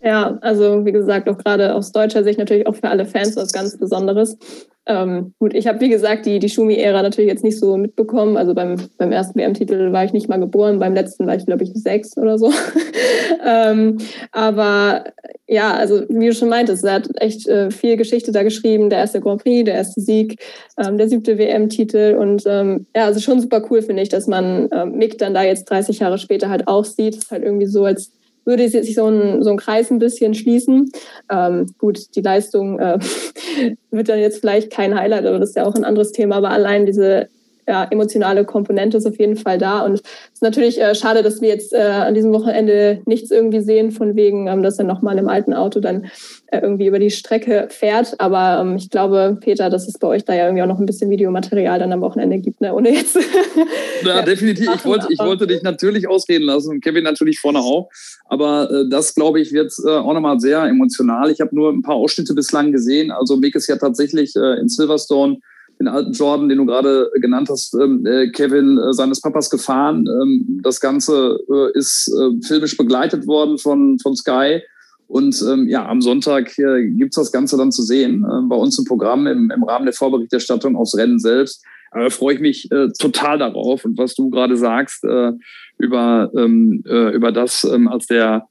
Ja, 0.04 0.38
also 0.42 0.84
wie 0.86 0.92
gesagt, 0.92 1.30
auch 1.30 1.38
gerade 1.38 1.74
aus 1.74 1.94
deutscher 1.94 2.26
Sicht 2.26 2.38
natürlich 2.38 2.68
auch 2.68 2.76
für 2.76 2.90
alle 2.90 3.06
Fans 3.06 3.38
was 3.38 3.54
ganz 3.54 3.78
Besonderes. 3.78 4.38
Ähm, 4.86 5.34
gut, 5.40 5.54
ich 5.54 5.66
habe 5.66 5.80
wie 5.80 5.88
gesagt 5.88 6.26
die, 6.26 6.40
die 6.40 6.50
Schumi-Ära 6.50 7.02
natürlich 7.02 7.30
jetzt 7.30 7.44
nicht 7.46 7.58
so 7.58 7.78
mitbekommen. 7.78 8.36
Also 8.36 8.54
beim, 8.54 8.76
beim 8.98 9.14
ersten 9.14 9.40
WM-Titel 9.40 9.94
war 9.94 10.04
ich 10.04 10.12
nicht 10.12 10.28
mal 10.28 10.42
geboren, 10.42 10.80
beim 10.80 10.94
letzten 10.94 11.26
war 11.26 11.36
ich, 11.36 11.46
glaube 11.46 11.64
ich, 11.64 11.72
sechs 11.74 12.18
oder 12.18 12.38
so. 12.38 12.52
ähm, 13.48 13.98
aber 14.34 15.06
ja, 15.48 15.74
also 15.74 16.04
wie 16.10 16.28
du 16.28 16.34
schon 16.34 16.50
meintest, 16.50 16.84
er 16.84 16.96
hat 16.96 17.10
echt 17.22 17.48
äh, 17.48 17.72
viel 17.72 17.96
Geschichte 17.96 18.34
da 18.34 18.44
geschrieben. 18.44 18.90
Der 18.90 19.00
erste 19.00 19.22
Grand 19.22 19.42
Prix, 19.42 19.64
der 19.64 19.76
erste 19.76 20.02
Sieg, 20.02 20.38
ähm, 20.78 20.98
der 20.98 21.08
siebte 21.08 21.38
WM-Titel. 21.38 22.18
Und 22.20 22.44
ähm, 22.46 22.88
ja, 22.94 23.06
also 23.06 23.22
schon 23.22 23.40
super 23.40 23.66
cool, 23.70 23.82
finde 23.82 24.04
ich, 24.04 24.10
dass 24.10 24.28
man 24.28 24.70
äh, 24.70 24.86
Mick 24.86 25.18
dann 25.18 25.34
da 25.34 25.44
jetzt 25.44 25.70
30 25.70 26.00
Jahre 26.00 26.18
später 26.18 26.50
halt 26.50 26.68
auch 26.68 26.84
sieht. 26.84 27.16
Das 27.16 27.24
ist 27.24 27.32
halt 27.32 27.44
irgendwie 27.44 27.68
so, 27.68 27.86
als 27.86 28.12
würde 28.46 28.68
sich 28.68 28.96
so 28.96 29.08
ein, 29.08 29.44
so 29.44 29.52
ein 29.52 29.58
Kreis 29.58 29.92
ein 29.92 30.00
bisschen 30.00 30.34
schließen. 30.34 30.92
Ähm, 31.32 31.74
gut, 31.78 32.16
die 32.16 32.22
Leistung 32.22 32.80
äh, 32.80 33.00
wird 33.92 34.10
dann 34.10 34.20
jetzt 34.20 34.40
vielleicht 34.40 34.72
kein 34.72 34.96
Highlight, 34.96 35.26
aber 35.26 35.40
das 35.40 35.50
ist 35.50 35.56
ja 35.56 35.66
auch 35.66 35.76
ein 35.76 35.86
anderes 35.86 36.12
Thema. 36.12 36.36
Aber 36.36 36.50
allein 36.50 36.86
diese 36.86 37.30
ja, 37.68 37.86
emotionale 37.86 38.46
Komponente 38.46 38.98
ist 38.98 39.06
auf 39.06 39.18
jeden 39.20 39.36
Fall 39.36 39.58
da. 39.58 39.82
Und 39.86 39.94
es 39.94 40.02
ist 40.34 40.42
natürlich 40.42 40.80
äh, 40.82 40.96
schade, 40.96 41.24
dass 41.24 41.42
wir 41.42 41.50
jetzt 41.50 41.74
äh, 41.74 41.78
an 41.78 42.14
diesem 42.14 42.34
Wochenende 42.34 43.02
nichts 43.06 43.32
irgendwie 43.32 43.62
sehen, 43.62 43.92
von 43.92 44.16
wegen, 44.16 44.48
ähm, 44.48 44.64
dass 44.64 44.80
er 44.80 44.86
nochmal 44.86 45.18
im 45.18 45.30
alten 45.30 45.54
Auto 45.54 45.80
dann 45.80 46.06
äh, 46.48 46.60
irgendwie 46.60 46.88
über 46.88 47.00
die 47.00 47.12
Strecke 47.12 47.68
fährt. 47.70 48.20
Aber 48.20 48.62
ähm, 48.62 48.76
ich 48.76 48.90
glaube, 48.90 49.38
Peter, 49.40 49.70
dass 49.70 49.88
es 49.88 49.98
bei 49.98 50.08
euch 50.08 50.26
da 50.26 50.34
ja 50.34 50.46
irgendwie 50.46 50.64
auch 50.64 50.68
noch 50.68 50.80
ein 50.80 50.86
bisschen 50.86 51.10
Videomaterial 51.10 51.80
dann 51.80 51.92
am 51.92 52.02
Wochenende 52.02 52.40
gibt, 52.40 52.62
ne? 52.62 52.74
ohne 52.74 52.94
jetzt. 52.94 53.18
ja, 54.06 54.22
definitiv. 54.22 54.70
Ich 54.76 54.86
wollte, 54.86 55.08
ich 55.10 55.20
wollte 55.20 55.48
dich 55.48 55.64
natürlich 55.64 56.08
ausreden 56.08 56.44
lassen 56.44 56.72
und 56.72 56.84
Kevin 56.84 57.04
natürlich 57.04 57.40
vorne 57.40 57.60
auch. 57.60 57.90
Aber 58.26 58.70
äh, 58.70 58.90
das, 58.90 59.16
glaube 59.16 59.40
ich, 59.40 59.54
wird 59.54 59.74
äh, 59.86 59.90
auch 59.90 60.14
nochmal 60.14 60.40
sehr 60.40 60.64
emotional. 60.64 61.32
Ich 61.32 61.40
habe 61.40 61.56
nur 61.56 61.72
ein 61.72 61.82
paar 61.82 61.96
Ausschnitte 61.96 62.34
bislang 62.34 62.72
gesehen. 62.72 63.12
Also 63.12 63.38
Mick 63.38 63.56
ist 63.56 63.68
ja 63.68 63.78
tatsächlich 63.78 64.36
äh, 64.36 64.60
in 64.60 64.68
Silverstone 64.68 65.40
den 65.84 65.94
alten 65.94 66.12
Jordan, 66.14 66.50
den 66.50 66.58
du 66.58 66.66
gerade 66.66 67.12
genannt 67.16 67.50
hast, 67.50 67.74
ähm, 67.76 68.06
äh, 68.06 68.30
Kevin, 68.30 68.78
äh, 68.78 68.94
seines 68.94 69.22
Papas 69.22 69.50
gefahren. 69.50 70.06
Ähm, 70.08 70.62
das 70.64 70.80
Ganze 70.80 71.40
äh, 71.50 71.78
ist 71.78 72.08
äh, 72.08 72.46
filmisch 72.46 72.78
begleitet 72.78 73.28
worden 73.28 73.58
von, 73.58 74.00
von 74.00 74.16
Sky. 74.16 74.62
Und 75.08 75.44
ähm, 75.48 75.68
ja, 75.68 75.88
am 75.88 76.02
Sonntag 76.02 76.58
äh, 76.58 76.88
gibt's 76.90 77.18
das 77.18 77.32
Ganze 77.32 77.58
dann 77.58 77.72
zu 77.72 77.84
sehen 77.84 78.26
äh, 78.26 78.48
bei 78.48 78.56
uns 78.56 78.80
im 78.80 78.86
Programm 78.86 79.28
im, 79.28 79.52
im 79.52 79.64
Rahmen 79.64 79.86
der 79.86 79.94
Vorberichterstattung 79.94 80.76
aufs 80.76 80.98
Rennen 80.98 81.20
selbst. 81.20 81.64
Aber 81.92 82.10
freue 82.10 82.36
ich 82.36 82.40
mich 82.40 82.72
äh, 82.72 82.90
total 82.98 83.38
darauf. 83.38 83.86
Und 83.86 83.98
was 83.98 84.16
du 84.16 84.30
gerade 84.30 84.58
sagst 84.58 85.04
äh, 85.04 85.34
über, 85.78 86.32
ähm, 86.36 86.84
äh, 86.88 87.14
über 87.14 87.32
das, 87.32 87.64
ähm, 87.64 87.88
als 87.88 88.08
der 88.08 88.48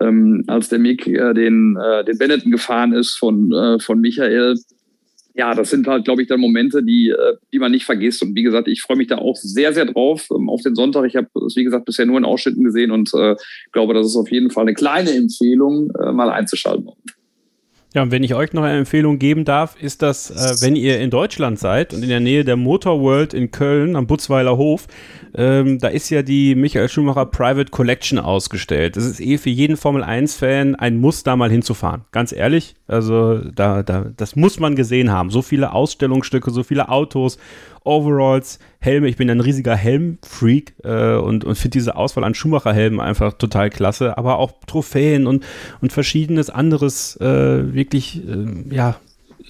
ähm, 0.00 0.44
als 0.46 0.68
der 0.68 0.78
Mick 0.78 1.06
äh, 1.06 1.32
den, 1.32 1.76
äh, 1.76 2.04
den 2.04 2.18
Benetton 2.18 2.52
gefahren 2.52 2.92
ist 2.92 3.16
von, 3.16 3.52
äh, 3.52 3.78
von 3.78 4.00
Michael, 4.00 4.58
ja, 5.36 5.54
das 5.54 5.70
sind 5.70 5.86
halt, 5.86 6.04
glaube 6.04 6.22
ich, 6.22 6.28
dann 6.28 6.40
Momente, 6.40 6.82
die, 6.82 7.10
äh, 7.10 7.34
die 7.52 7.58
man 7.58 7.70
nicht 7.70 7.84
vergisst. 7.84 8.22
Und 8.22 8.34
wie 8.34 8.42
gesagt, 8.42 8.68
ich 8.68 8.80
freue 8.80 8.96
mich 8.96 9.08
da 9.08 9.18
auch 9.18 9.36
sehr, 9.36 9.74
sehr 9.74 9.84
drauf 9.84 10.28
ähm, 10.34 10.48
auf 10.48 10.62
den 10.62 10.74
Sonntag. 10.74 11.04
Ich 11.04 11.14
habe 11.14 11.28
es, 11.46 11.56
wie 11.56 11.64
gesagt, 11.64 11.84
bisher 11.84 12.06
nur 12.06 12.16
in 12.16 12.24
Ausschnitten 12.24 12.64
gesehen 12.64 12.90
und 12.90 13.12
äh, 13.14 13.36
glaube, 13.72 13.92
das 13.92 14.06
ist 14.06 14.16
auf 14.16 14.30
jeden 14.30 14.50
Fall 14.50 14.62
eine 14.62 14.74
kleine 14.74 15.10
Empfehlung, 15.10 15.90
äh, 16.02 16.12
mal 16.12 16.30
einzuschalten. 16.30 16.88
Ja, 17.96 18.02
und 18.02 18.10
wenn 18.10 18.22
ich 18.22 18.34
euch 18.34 18.52
noch 18.52 18.62
eine 18.62 18.76
Empfehlung 18.76 19.18
geben 19.18 19.46
darf, 19.46 19.74
ist 19.80 20.02
das, 20.02 20.30
äh, 20.30 20.60
wenn 20.60 20.76
ihr 20.76 21.00
in 21.00 21.08
Deutschland 21.08 21.58
seid 21.58 21.94
und 21.94 22.02
in 22.02 22.10
der 22.10 22.20
Nähe 22.20 22.44
der 22.44 22.56
Motor 22.56 23.00
World 23.00 23.32
in 23.32 23.50
Köln 23.50 23.96
am 23.96 24.06
Butzweiler 24.06 24.58
Hof, 24.58 24.86
ähm, 25.34 25.78
da 25.78 25.88
ist 25.88 26.10
ja 26.10 26.20
die 26.20 26.54
Michael 26.54 26.90
Schumacher 26.90 27.24
Private 27.24 27.70
Collection 27.70 28.18
ausgestellt. 28.18 28.98
Das 28.98 29.06
ist 29.06 29.18
eh 29.18 29.38
für 29.38 29.48
jeden 29.48 29.78
Formel 29.78 30.04
1-Fan 30.04 30.74
ein 30.74 30.98
Muss, 30.98 31.22
da 31.22 31.36
mal 31.36 31.50
hinzufahren. 31.50 32.04
Ganz 32.12 32.32
ehrlich, 32.32 32.74
also 32.86 33.38
da, 33.38 33.82
da, 33.82 34.12
das 34.14 34.36
muss 34.36 34.60
man 34.60 34.76
gesehen 34.76 35.10
haben. 35.10 35.30
So 35.30 35.40
viele 35.40 35.72
Ausstellungsstücke, 35.72 36.50
so 36.50 36.64
viele 36.64 36.90
Autos, 36.90 37.38
Overalls, 37.86 38.58
Helme. 38.78 39.08
Ich 39.08 39.16
bin 39.16 39.30
ein 39.30 39.40
riesiger 39.40 39.76
Helmfreak 39.76 40.74
äh, 40.84 41.14
und, 41.14 41.44
und 41.44 41.56
finde 41.56 41.78
diese 41.78 41.96
Auswahl 41.96 42.24
an 42.24 42.34
Schumacher-Helmen 42.34 43.00
einfach 43.00 43.32
total 43.34 43.70
klasse. 43.70 44.18
Aber 44.18 44.38
auch 44.38 44.52
Trophäen 44.66 45.26
und, 45.26 45.44
und 45.80 45.92
verschiedenes 45.92 46.50
anderes, 46.50 47.16
äh, 47.20 47.74
wirklich, 47.74 48.22
äh, 48.28 48.74
ja, 48.74 48.96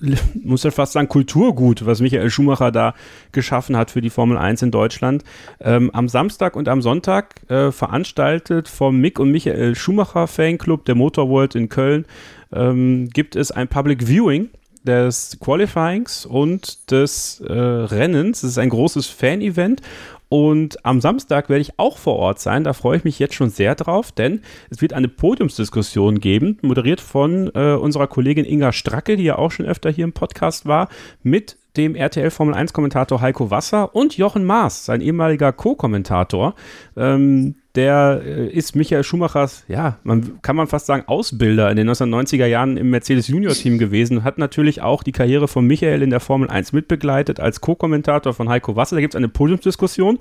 muss 0.43 0.63
ja 0.63 0.71
fast 0.71 0.93
sagen, 0.93 1.09
Kulturgut, 1.09 1.87
was 1.87 2.01
Michael 2.01 2.31
Schumacher 2.31 2.71
da 2.71 2.95
geschaffen 3.33 3.77
hat 3.77 3.91
für 3.91 4.01
die 4.01 4.11
Formel 4.11 4.37
1 4.37 4.63
in 4.63 4.71
Deutschland. 4.71 5.25
Ähm, 5.61 5.91
am 5.93 6.09
Samstag 6.09 6.57
und 6.57 6.69
am 6.69 6.83
Sonntag 6.83 7.41
äh, 7.51 7.73
veranstaltet 7.73 8.69
vom 8.69 9.01
Mick 9.01 9.19
und 9.19 9.31
Michael 9.31 9.75
Schumacher 9.75 10.27
Fanclub 10.27 10.85
der 10.85 10.95
Motorworld 10.95 11.55
in 11.55 11.69
Köln 11.69 12.07
ähm, 12.53 13.09
gibt 13.11 13.37
es 13.37 13.51
ein 13.51 13.69
Public 13.69 14.07
Viewing 14.07 14.51
des 14.87 15.39
Qualifyings 15.41 16.25
und 16.25 16.91
des 16.91 17.41
äh, 17.41 17.53
Rennens. 17.53 18.43
Es 18.43 18.53
ist 18.53 18.59
ein 18.59 18.71
großes 18.71 19.07
Fan-Event 19.07 19.83
und 20.29 20.85
am 20.85 21.01
Samstag 21.01 21.49
werde 21.49 21.61
ich 21.63 21.79
auch 21.79 21.99
vor 21.99 22.17
Ort 22.17 22.41
sein. 22.41 22.65
Da 22.65 22.73
freue 22.73 22.97
ich 22.97 23.05
mich 23.05 23.19
jetzt 23.19 23.35
schon 23.35 23.51
sehr 23.51 23.75
drauf, 23.75 24.11
denn 24.11 24.41
es 24.71 24.83
wird 24.83 24.93
eine 24.93 25.09
Podiumsdiskussion 25.09 26.19
geben, 26.19 26.59
moderiert 26.63 27.01
von 27.01 27.51
äh, 27.55 27.75
unserer 27.75 28.09
Kollegin 28.09 28.45
Inga 28.45 28.73
Stracke, 28.73 29.17
die 29.17 29.25
ja 29.25 29.39
auch 29.39 29.53
schon 29.53 29.67
öfter 29.67 29.91
hier 29.91 30.05
im 30.05 30.13
Podcast 30.13 30.67
war, 30.67 30.89
mit 31.23 31.57
dem 31.77 31.95
RTL 31.95 32.31
Formel 32.31 32.55
1 32.55 32.73
Kommentator 32.73 33.21
Heiko 33.21 33.51
Wasser 33.51 33.95
und 33.95 34.17
Jochen 34.17 34.45
Maas, 34.45 34.87
sein 34.87 35.01
ehemaliger 35.01 35.53
Co-Kommentator. 35.53 36.55
Ähm, 36.97 37.57
der 37.77 38.23
äh, 38.25 38.47
ist 38.49 38.75
Michael 38.75 39.05
Schumachers, 39.05 39.65
ja, 39.69 39.99
man 40.03 40.41
kann 40.43 40.57
man 40.57 40.67
fast 40.67 40.87
sagen, 40.87 41.05
Ausbilder 41.07 41.71
in 41.71 41.77
den 41.77 41.89
1990er 41.89 42.47
Jahren 42.47 42.77
im 42.77 42.91
Mercedes 42.91 43.29
Junior 43.29 43.53
Team 43.53 43.79
gewesen, 43.79 44.25
hat 44.25 44.39
natürlich 44.39 44.83
auch 44.83 45.03
die 45.03 45.13
Karriere 45.13 45.47
von 45.47 45.67
Michael 45.67 46.03
in 46.03 46.11
der 46.11 46.21
Formel 46.21 46.49
1 46.49 46.73
mitbegleitet 46.73 47.39
als 47.39 47.61
Co-Kommentator 47.61 48.35
von 48.35 48.49
Heiko 48.49 48.77
Wasser. 48.77 48.97
Da 48.97 49.01
gibt 49.01 49.15
es 49.15 49.17
eine 49.17 49.29
Podiumsdiskussion 49.29 50.19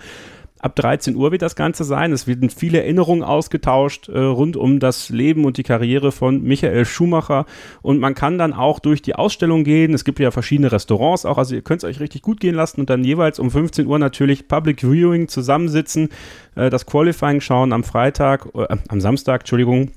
Ab 0.65 0.75
13 0.78 1.15
Uhr 1.15 1.32
wird 1.32 1.43
das 1.43 1.56
Ganze 1.56 1.84
sein. 1.84 2.12
Es 2.12 2.25
werden 2.25 2.49
viele 2.49 2.80
Erinnerungen 2.80 3.21
ausgetauscht 3.21 4.10
äh, 4.10 4.17
rund 4.17 4.58
um 4.58 4.80
das 4.80 5.10
Leben 5.10 5.45
und 5.45 5.58
die 5.58 5.63
Karriere 5.63 6.12
von 6.12 6.41
Michael 6.41 6.86
Schumacher. 6.86 7.45
Und 7.84 7.99
man 7.99 8.15
kann 8.15 8.39
dann 8.39 8.51
auch 8.51 8.80
durch 8.80 9.04
die 9.04 9.13
Ausstellung 9.13 9.63
gehen. 9.63 9.93
Es 9.93 10.06
gibt 10.06 10.17
ja 10.17 10.32
verschiedene 10.32 10.71
Restaurants 10.71 11.23
auch. 11.23 11.38
Also 11.38 11.54
ihr 11.54 11.62
könnt 11.62 11.84
es 11.84 11.88
euch 11.88 11.99
richtig 11.99 12.23
gut 12.23 12.39
gehen 12.39 12.56
lassen 12.56 12.80
und 12.80 12.89
dann 12.89 13.04
jeweils 13.04 13.38
um 13.38 13.51
15 13.51 13.86
Uhr 13.86 13.99
natürlich 13.99 14.47
Public 14.47 14.82
Viewing 14.82 15.28
zusammensitzen, 15.28 16.10
äh, 16.56 16.71
das 16.71 16.88
Qualifying 16.88 17.41
schauen 17.41 17.71
am 17.71 17.84
Freitag, 17.84 18.47
äh, 18.56 18.75
am 18.88 18.99
Samstag, 18.99 19.41
Entschuldigung 19.41 19.91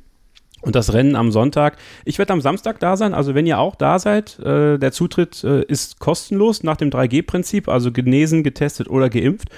Und 0.61 0.75
das 0.75 0.93
Rennen 0.93 1.17
am 1.17 1.33
Sonntag. 1.33 1.79
Ich 2.05 2.19
werde 2.19 2.35
am 2.35 2.43
Samstag 2.43 2.79
da 2.79 2.99
sein, 2.99 3.15
also 3.15 3.35
wenn 3.35 3.47
ihr 3.47 3.59
auch 3.59 3.75
da 3.75 3.99
seid, 3.99 4.39
äh, 4.41 4.77
der 4.77 4.93
Zutritt 4.93 5.43
äh, 5.45 5.63
ist 5.63 5.99
kostenlos 5.99 6.63
nach 6.63 6.77
dem 6.77 6.91
3G-Prinzip, 6.91 7.69
also 7.69 7.91
genesen, 7.91 8.43
getestet 8.43 8.91
oder 8.91 9.09
geimpft. 9.09 9.49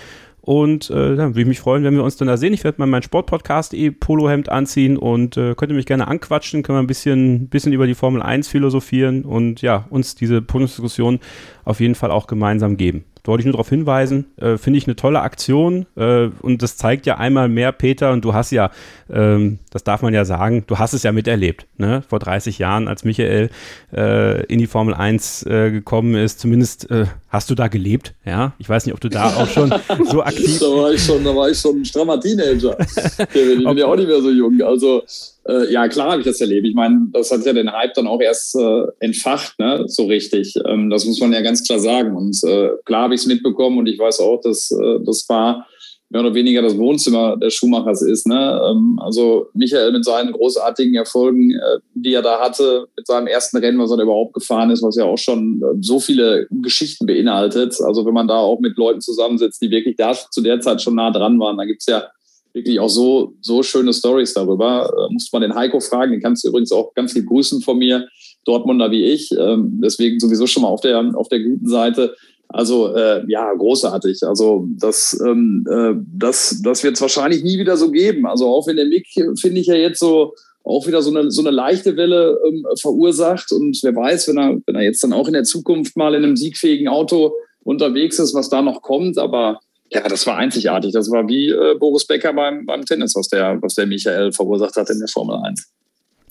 Und 0.42 0.90
äh, 0.90 1.16
dann 1.16 1.31
würde 1.31 1.42
ich 1.42 1.46
mich 1.46 1.61
freuen, 1.61 1.85
wenn 1.85 1.94
wir 1.94 2.05
uns 2.05 2.16
dann 2.16 2.29
da 2.29 2.37
sehen. 2.37 2.53
Ich 2.53 2.64
werde 2.64 2.81
mal 2.81 2.87
mein 2.87 3.03
Sportpodcast 3.03 3.74
eh 3.74 3.90
Polohemd 3.90 4.48
anziehen 4.48 4.96
und 4.96 5.37
äh, 5.37 5.55
könnt 5.55 5.70
ihr 5.70 5.76
mich 5.76 5.87
gerne 5.87 6.09
anquatschen, 6.09 6.62
können 6.62 6.79
wir 6.79 6.83
ein 6.83 6.87
bisschen, 6.87 7.48
bisschen 7.48 7.72
über 7.72 7.87
die 7.87 7.94
Formel 7.94 8.22
1 8.22 8.48
philosophieren 8.48 9.24
und 9.24 9.62
ja, 9.62 9.87
uns 9.90 10.14
diese 10.14 10.40
Podiumsdiskussion 10.40 11.20
auf 11.64 11.81
jeden 11.81 11.94
Fall 11.94 12.11
auch 12.11 12.26
gemeinsam 12.26 12.76
geben 12.76 13.05
wollte 13.24 13.42
ich 13.42 13.46
nur 13.46 13.53
darauf 13.53 13.68
hinweisen, 13.68 14.26
äh, 14.37 14.57
finde 14.57 14.79
ich 14.79 14.87
eine 14.87 14.96
tolle 14.96 15.20
Aktion 15.20 15.87
äh, 15.96 16.29
und 16.40 16.62
das 16.62 16.76
zeigt 16.76 17.07
ja 17.07 17.18
einmal 17.18 17.48
mehr, 17.48 17.72
Peter, 17.72 18.12
und 18.12 18.24
du 18.24 18.35
hast 18.35 18.50
ja, 18.50 18.70
ähm, 19.11 19.59
das 19.70 19.85
darf 19.85 20.03
man 20.03 20.14
ja 20.14 20.24
sagen, 20.24 20.64
du 20.66 20.79
hast 20.79 20.92
es 20.92 21.03
ja 21.03 21.12
miterlebt, 21.12 21.66
ne? 21.76 22.03
vor 22.07 22.18
30 22.18 22.59
Jahren, 22.59 22.88
als 22.88 23.05
Michael 23.05 23.50
äh, 23.94 24.44
in 24.46 24.59
die 24.59 24.66
Formel 24.66 24.94
1 24.94 25.44
äh, 25.46 25.70
gekommen 25.70 26.14
ist, 26.14 26.40
zumindest 26.40 26.90
äh, 26.90 27.07
hast 27.31 27.49
du 27.51 27.55
da 27.55 27.69
gelebt, 27.69 28.14
ja, 28.27 28.55
ich 28.59 28.69
weiß 28.69 28.85
nicht, 28.85 28.95
ob 28.95 29.01
du 29.01 29.09
da 29.09 29.35
auch 29.37 29.49
schon 29.49 29.73
so 30.11 30.23
aktiv... 30.23 30.59
da 30.59 30.66
war 30.66 30.93
ich 30.93 31.03
schon, 31.03 31.25
da 31.25 31.35
war 31.35 31.49
ich 31.49 31.59
schon 31.59 31.81
ein 31.81 31.85
strammer 31.85 32.21
Teenager, 32.21 32.77
ich 33.35 33.64
bin 33.64 33.79
ja 33.79 33.87
auch 33.87 33.97
nicht 33.97 34.09
mehr 34.09 34.21
so 34.21 34.31
jung, 34.31 34.61
also 34.62 35.03
äh, 35.49 35.73
ja, 35.73 35.88
klar 35.88 36.12
habe 36.12 36.21
ich 36.21 36.27
das 36.27 36.40
erlebt. 36.40 36.66
Ich 36.66 36.75
meine, 36.75 37.09
das 37.12 37.31
hat 37.31 37.45
ja 37.45 37.53
den 37.53 37.73
Hype 37.73 37.95
dann 37.95 38.07
auch 38.07 38.21
erst 38.21 38.55
äh, 38.57 38.83
entfacht, 39.01 39.59
ne? 39.59 39.85
so 39.87 40.07
richtig. 40.07 40.55
Ähm, 40.66 40.90
das 40.90 41.05
muss 41.07 41.21
man 41.21 41.33
ja 41.33 41.40
ganz 41.40 41.66
klar 41.66 41.79
sagen. 41.79 42.14
Und 42.14 42.38
äh, 42.45 42.71
klar 42.85 43.05
habe 43.05 43.14
ich 43.14 43.23
es 43.23 43.27
mitbekommen 43.27 43.79
und 43.79 43.87
ich 43.87 43.99
weiß 43.99 44.21
auch, 44.21 44.40
dass 44.43 44.71
äh, 44.71 45.01
das 45.05 45.27
war 45.29 45.66
mehr 46.11 46.23
oder 46.23 46.35
weniger 46.35 46.61
das 46.61 46.77
Wohnzimmer 46.77 47.37
des 47.37 47.55
Schumachers 47.55 48.03
ist. 48.03 48.27
Ne? 48.27 48.61
Ähm, 48.68 48.99
also 49.01 49.46
Michael 49.55 49.92
mit 49.92 50.05
seinen 50.05 50.33
großartigen 50.33 50.94
Erfolgen, 50.96 51.53
äh, 51.53 51.79
die 51.94 52.12
er 52.12 52.23
da 52.23 52.40
hatte, 52.40 52.88
mit 52.96 53.07
seinem 53.07 53.29
ersten 53.29 53.59
Rennen, 53.59 53.79
was 53.79 53.92
er 53.92 53.99
überhaupt 53.99 54.35
gefahren 54.35 54.70
ist, 54.70 54.83
was 54.83 54.96
ja 54.96 55.05
auch 55.05 55.18
schon 55.18 55.62
äh, 55.62 55.79
so 55.81 56.01
viele 56.01 56.49
Geschichten 56.51 57.07
beinhaltet. 57.07 57.81
Also 57.81 58.05
wenn 58.05 58.14
man 58.14 58.27
da 58.27 58.38
auch 58.38 58.59
mit 58.59 58.77
Leuten 58.77 59.01
zusammensitzt, 59.01 59.62
die 59.62 59.70
wirklich 59.70 59.96
da 59.96 60.12
zu 60.12 60.42
der 60.42 60.61
Zeit 60.61 60.83
schon 60.83 60.96
nah 60.96 61.12
dran 61.12 61.38
waren, 61.38 61.57
da 61.57 61.64
gibt 61.64 61.81
es 61.81 61.87
ja 61.87 62.05
wirklich 62.53 62.81
auch 62.81 62.88
so, 62.88 63.35
so 63.40 63.62
schöne 63.62 63.92
Stories 63.92 64.35
darüber. 64.35 64.92
Äh, 64.92 65.12
muss 65.12 65.31
man 65.33 65.42
den 65.42 65.55
Heiko 65.55 65.79
fragen, 65.79 66.11
den 66.11 66.20
kannst 66.20 66.44
du 66.44 66.49
übrigens 66.49 66.73
auch 66.73 66.92
ganz 66.94 67.12
viel 67.12 67.25
grüßen 67.25 67.61
von 67.62 67.79
mir, 67.79 68.09
Dortmunder 68.44 68.90
wie 68.90 69.05
ich. 69.05 69.31
Ähm, 69.38 69.81
deswegen 69.83 70.18
sowieso 70.18 70.49
schon 70.49 70.64
mal 70.64 70.70
auf 70.70 70.81
der, 70.81 71.12
auf 71.14 71.29
der 71.29 71.40
guten 71.40 71.68
Seite. 71.68 72.16
Also 72.53 72.95
äh, 72.95 73.23
ja, 73.29 73.53
großartig. 73.55 74.23
Also 74.25 74.67
das, 74.77 75.19
ähm, 75.25 75.65
äh, 75.71 75.95
das, 76.19 76.61
das 76.63 76.83
wird 76.83 76.97
es 76.97 77.01
wahrscheinlich 77.01 77.45
nie 77.45 77.59
wieder 77.59 77.77
so 77.77 77.91
geben. 77.91 78.27
Also 78.27 78.49
auch 78.49 78.67
wenn 78.67 78.77
der 78.77 78.87
Mick, 78.87 79.07
finde 79.41 79.61
ich 79.61 79.69
ja 79.69 79.75
jetzt 79.75 80.01
so 80.01 80.35
auch 80.65 80.87
wieder 80.87 81.01
so 81.01 81.11
eine, 81.11 81.31
so 81.31 81.43
eine 81.43 81.51
leichte 81.51 81.97
Welle 81.97 82.39
ähm, 82.47 82.67
verursacht. 82.81 83.53
Und 83.53 83.79
wer 83.83 83.95
weiß, 83.95 84.29
wenn 84.29 84.39
er, 84.39 84.59
wenn 84.67 84.75
er 84.75 84.83
jetzt 84.83 85.03
dann 85.03 85.13
auch 85.13 85.29
in 85.29 85.35
der 85.35 85.45
Zukunft 85.45 85.97
mal 85.97 86.15
in 86.15 86.25
einem 86.25 86.37
siegfähigen 86.37 86.89
Auto 86.89 87.35
unterwegs 87.63 88.19
ist, 88.19 88.35
was 88.35 88.51
da 88.51 88.63
noch 88.63 88.83
kommt. 88.83 89.17
Aber 89.17 89.61
ja, 89.93 90.03
das 90.09 90.27
war 90.27 90.37
einzigartig. 90.37 90.93
Das 90.93 91.11
war 91.11 91.29
wie 91.29 91.51
äh, 91.51 91.77
Boris 91.79 92.05
Becker 92.05 92.33
beim, 92.33 92.67
beim 92.67 92.85
Tennis, 92.85 93.15
was 93.15 93.29
der, 93.29 93.59
was 93.63 93.75
der 93.77 93.87
Michael 93.87 94.33
verursacht 94.33 94.77
hat 94.77 94.91
in 94.91 94.99
der 94.99 95.09
Formel 95.09 95.37
1. 95.37 95.71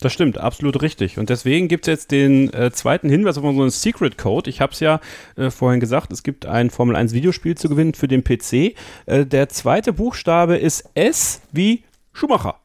Das 0.02 0.14
stimmt, 0.14 0.38
absolut 0.38 0.82
richtig. 0.82 1.18
Und 1.18 1.30
deswegen 1.30 1.68
gibt 1.68 1.86
es 1.86 1.92
jetzt 1.92 2.12
den 2.12 2.54
äh, 2.54 2.72
zweiten 2.72 3.10
Hinweis 3.10 3.38
auf 3.38 3.44
unseren 3.44 3.70
Secret 3.70 4.18
Code. 4.18 4.50
Ich 4.50 4.62
habe 4.62 4.72
es 4.72 4.80
ja 4.80 5.02
äh, 5.36 5.50
vorhin 5.50 5.82
gesagt, 5.82 6.14
es 6.14 6.24
gibt 6.24 6.46
ein 6.46 6.70
Formel 6.70 6.96
1 6.96 7.14
Videospiel 7.14 7.56
zu 7.56 7.68
gewinnen 7.68 7.94
für 7.94 8.08
den 8.08 8.24
PC. 8.24 8.76
Äh, 9.06 9.26
der 9.26 9.50
zweite 9.50 9.92
Buchstabe 9.92 10.56
ist 10.56 10.90
S 10.94 11.42
wie 11.52 11.84
Schumacher. 12.14 12.60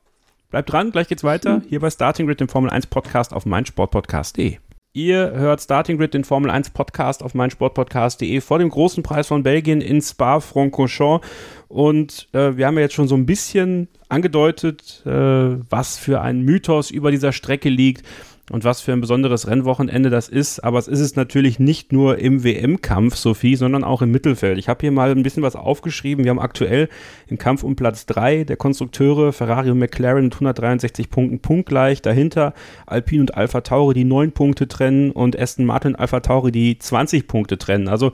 Bleibt 0.50 0.70
dran, 0.70 0.92
gleich 0.92 1.08
geht's 1.08 1.24
weiter. 1.24 1.62
Hier 1.68 1.80
bei 1.80 1.90
Starting 1.90 2.26
Grid, 2.28 2.38
dem 2.38 2.48
Formel 2.48 2.70
1 2.70 2.86
Podcast 2.86 3.32
auf 3.32 3.46
meinsportpodcast.de. 3.46 4.58
Ihr 4.96 5.32
hört 5.32 5.60
Starting 5.60 5.98
Grid, 5.98 6.14
den 6.14 6.22
Formel 6.22 6.52
1 6.52 6.70
Podcast 6.70 7.24
auf 7.24 7.34
meinsportpodcast.de 7.34 8.40
vor 8.40 8.60
dem 8.60 8.68
großen 8.68 9.02
Preis 9.02 9.26
von 9.26 9.42
Belgien 9.42 9.80
in 9.80 10.00
Spa-Francorchamps. 10.00 11.26
Und 11.66 12.28
äh, 12.32 12.56
wir 12.56 12.68
haben 12.68 12.76
ja 12.76 12.82
jetzt 12.82 12.94
schon 12.94 13.08
so 13.08 13.16
ein 13.16 13.26
bisschen 13.26 13.88
angedeutet, 14.08 15.02
äh, 15.04 15.10
was 15.10 15.98
für 15.98 16.20
ein 16.20 16.42
Mythos 16.42 16.92
über 16.92 17.10
dieser 17.10 17.32
Strecke 17.32 17.70
liegt 17.70 18.06
und 18.50 18.64
was 18.64 18.80
für 18.82 18.92
ein 18.92 19.00
besonderes 19.00 19.46
Rennwochenende 19.46 20.10
das 20.10 20.28
ist. 20.28 20.60
Aber 20.60 20.78
es 20.78 20.88
ist 20.88 21.00
es 21.00 21.16
natürlich 21.16 21.58
nicht 21.58 21.92
nur 21.92 22.18
im 22.18 22.44
WM-Kampf, 22.44 23.16
Sophie, 23.16 23.56
sondern 23.56 23.84
auch 23.84 24.02
im 24.02 24.10
Mittelfeld. 24.10 24.58
Ich 24.58 24.68
habe 24.68 24.80
hier 24.82 24.92
mal 24.92 25.10
ein 25.10 25.22
bisschen 25.22 25.42
was 25.42 25.56
aufgeschrieben. 25.56 26.24
Wir 26.24 26.30
haben 26.30 26.38
aktuell 26.38 26.88
im 27.26 27.38
Kampf 27.38 27.62
um 27.62 27.74
Platz 27.74 28.06
3 28.06 28.44
der 28.44 28.56
Konstrukteure 28.56 29.32
Ferrari 29.32 29.70
und 29.70 29.78
McLaren 29.78 30.24
mit 30.24 30.34
163 30.34 31.08
Punkten 31.08 31.40
punktgleich. 31.40 32.02
Dahinter 32.02 32.52
Alpine 32.86 33.22
und 33.22 33.34
Alpha 33.34 33.62
Tauri, 33.62 33.94
die 33.94 34.04
9 34.04 34.32
Punkte 34.32 34.68
trennen 34.68 35.10
und 35.10 35.38
Aston 35.38 35.64
Martin 35.64 35.94
und 35.94 36.00
Alpha 36.00 36.20
Tauri, 36.20 36.52
die 36.52 36.78
20 36.78 37.26
Punkte 37.26 37.56
trennen. 37.56 37.88
Also 37.88 38.12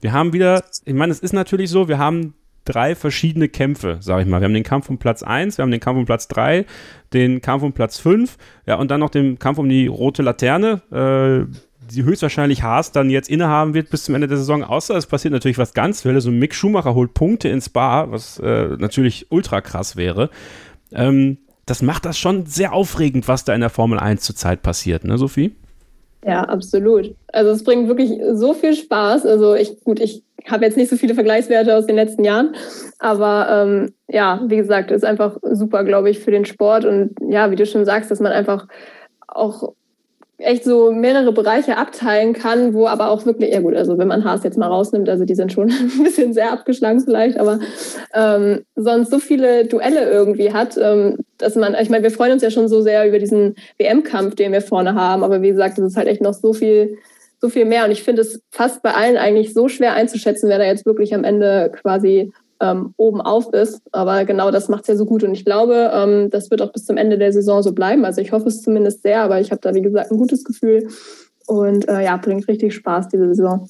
wir 0.00 0.12
haben 0.12 0.32
wieder, 0.32 0.64
ich 0.84 0.94
meine, 0.94 1.12
es 1.12 1.20
ist 1.20 1.32
natürlich 1.32 1.70
so, 1.70 1.88
wir 1.88 1.98
haben 1.98 2.34
drei 2.64 2.94
verschiedene 2.94 3.48
Kämpfe, 3.48 3.98
sage 4.00 4.22
ich 4.22 4.28
mal. 4.28 4.40
Wir 4.40 4.46
haben 4.46 4.54
den 4.54 4.62
Kampf 4.62 4.88
um 4.88 4.98
Platz 4.98 5.22
1, 5.22 5.58
wir 5.58 5.62
haben 5.62 5.70
den 5.70 5.80
Kampf 5.80 5.98
um 5.98 6.04
Platz 6.04 6.28
3, 6.28 6.64
den 7.12 7.40
Kampf 7.40 7.62
um 7.62 7.72
Platz 7.72 7.98
5, 7.98 8.36
ja, 8.66 8.76
und 8.76 8.90
dann 8.90 9.00
noch 9.00 9.10
den 9.10 9.38
Kampf 9.38 9.58
um 9.58 9.68
die 9.68 9.86
rote 9.86 10.22
Laterne, 10.22 10.82
äh, 10.90 11.52
die 11.92 12.04
höchstwahrscheinlich 12.04 12.62
Haas 12.62 12.92
dann 12.92 13.10
jetzt 13.10 13.28
innehaben 13.28 13.74
wird 13.74 13.90
bis 13.90 14.04
zum 14.04 14.14
Ende 14.14 14.28
der 14.28 14.38
Saison, 14.38 14.62
außer 14.62 14.96
es 14.96 15.06
passiert 15.06 15.32
natürlich 15.32 15.58
was 15.58 15.74
ganz 15.74 16.04
Wildes 16.04 16.26
und 16.26 16.38
Mick 16.38 16.54
Schumacher 16.54 16.94
holt 16.94 17.14
Punkte 17.14 17.48
ins 17.48 17.68
Bar, 17.68 18.10
was 18.12 18.38
äh, 18.38 18.76
natürlich 18.78 19.26
ultra 19.30 19.60
krass 19.60 19.96
wäre. 19.96 20.30
Ähm, 20.92 21.38
das 21.66 21.82
macht 21.82 22.04
das 22.04 22.18
schon 22.18 22.46
sehr 22.46 22.72
aufregend, 22.72 23.28
was 23.28 23.44
da 23.44 23.54
in 23.54 23.60
der 23.60 23.70
Formel 23.70 23.98
1 23.98 24.22
zurzeit 24.22 24.62
passiert, 24.62 25.04
ne, 25.04 25.18
Sophie? 25.18 25.54
Ja, 26.24 26.44
absolut. 26.44 27.14
Also 27.28 27.50
es 27.50 27.64
bringt 27.64 27.88
wirklich 27.88 28.12
so 28.32 28.54
viel 28.54 28.74
Spaß. 28.74 29.26
Also 29.26 29.54
ich, 29.54 29.80
gut, 29.80 29.98
ich 29.98 30.22
habe 30.50 30.64
jetzt 30.64 30.76
nicht 30.76 30.90
so 30.90 30.96
viele 30.96 31.14
Vergleichswerte 31.14 31.76
aus 31.76 31.86
den 31.86 31.96
letzten 31.96 32.24
Jahren, 32.24 32.54
aber 32.98 33.48
ähm, 33.50 33.94
ja, 34.08 34.40
wie 34.46 34.56
gesagt, 34.56 34.90
ist 34.90 35.04
einfach 35.04 35.36
super, 35.42 35.84
glaube 35.84 36.10
ich, 36.10 36.20
für 36.20 36.30
den 36.30 36.44
Sport. 36.44 36.84
Und 36.84 37.14
ja, 37.28 37.50
wie 37.50 37.56
du 37.56 37.66
schon 37.66 37.84
sagst, 37.84 38.10
dass 38.10 38.20
man 38.20 38.32
einfach 38.32 38.66
auch 39.28 39.72
echt 40.42 40.64
so 40.64 40.92
mehrere 40.92 41.32
Bereiche 41.32 41.76
abteilen 41.76 42.32
kann, 42.32 42.74
wo 42.74 42.86
aber 42.86 43.10
auch 43.10 43.24
wirklich, 43.26 43.52
ja 43.52 43.60
gut, 43.60 43.74
also 43.74 43.98
wenn 43.98 44.08
man 44.08 44.24
Haas 44.24 44.44
jetzt 44.44 44.58
mal 44.58 44.66
rausnimmt, 44.66 45.08
also 45.08 45.24
die 45.24 45.34
sind 45.34 45.52
schon 45.52 45.70
ein 45.70 46.02
bisschen 46.02 46.32
sehr 46.32 46.52
abgeschlagen 46.52 47.00
vielleicht, 47.00 47.38
aber 47.38 47.60
ähm, 48.14 48.64
sonst 48.76 49.10
so 49.10 49.18
viele 49.18 49.66
Duelle 49.66 50.10
irgendwie 50.10 50.52
hat, 50.52 50.76
ähm, 50.76 51.18
dass 51.38 51.56
man, 51.56 51.74
ich 51.80 51.90
meine, 51.90 52.02
wir 52.02 52.10
freuen 52.10 52.32
uns 52.32 52.42
ja 52.42 52.50
schon 52.50 52.68
so 52.68 52.82
sehr 52.82 53.06
über 53.08 53.18
diesen 53.18 53.56
WM-Kampf, 53.78 54.34
den 54.34 54.52
wir 54.52 54.62
vorne 54.62 54.94
haben, 54.94 55.22
aber 55.22 55.42
wie 55.42 55.50
gesagt, 55.50 55.78
es 55.78 55.84
ist 55.84 55.96
halt 55.96 56.08
echt 56.08 56.22
noch 56.22 56.34
so 56.34 56.52
viel, 56.52 56.98
so 57.42 57.48
viel 57.48 57.64
mehr 57.64 57.84
und 57.84 57.90
ich 57.90 58.04
finde 58.04 58.22
es 58.22 58.40
fast 58.50 58.82
bei 58.82 58.94
allen 58.94 59.16
eigentlich 59.16 59.52
so 59.52 59.68
schwer 59.68 59.94
einzuschätzen, 59.94 60.48
wer 60.48 60.58
da 60.58 60.64
jetzt 60.64 60.86
wirklich 60.86 61.12
am 61.12 61.24
Ende 61.24 61.72
quasi 61.74 62.32
ähm, 62.60 62.94
oben 62.96 63.20
auf 63.20 63.52
ist. 63.52 63.82
Aber 63.90 64.24
genau 64.24 64.52
das 64.52 64.68
macht 64.68 64.82
es 64.82 64.88
ja 64.88 64.94
so 64.94 65.04
gut. 65.04 65.24
Und 65.24 65.34
ich 65.34 65.44
glaube, 65.44 65.90
ähm, 65.92 66.30
das 66.30 66.52
wird 66.52 66.62
auch 66.62 66.72
bis 66.72 66.86
zum 66.86 66.96
Ende 66.96 67.18
der 67.18 67.32
Saison 67.32 67.60
so 67.64 67.72
bleiben. 67.72 68.04
Also 68.04 68.20
ich 68.20 68.30
hoffe 68.30 68.46
es 68.46 68.62
zumindest 68.62 69.02
sehr, 69.02 69.22
aber 69.22 69.40
ich 69.40 69.50
habe 69.50 69.60
da, 69.60 69.74
wie 69.74 69.82
gesagt, 69.82 70.12
ein 70.12 70.18
gutes 70.18 70.44
Gefühl. 70.44 70.86
Und 71.48 71.88
äh, 71.88 72.04
ja, 72.04 72.16
bringt 72.16 72.46
richtig 72.46 72.74
Spaß 72.74 73.08
diese 73.08 73.34
Saison. 73.34 73.66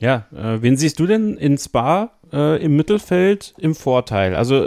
Ja, 0.00 0.26
äh, 0.34 0.60
wen 0.60 0.76
siehst 0.76 0.98
du 0.98 1.06
denn 1.06 1.36
in 1.36 1.56
Spa 1.56 2.10
äh, 2.32 2.60
im 2.60 2.74
Mittelfeld 2.74 3.54
im 3.58 3.76
Vorteil? 3.76 4.34
Also 4.34 4.66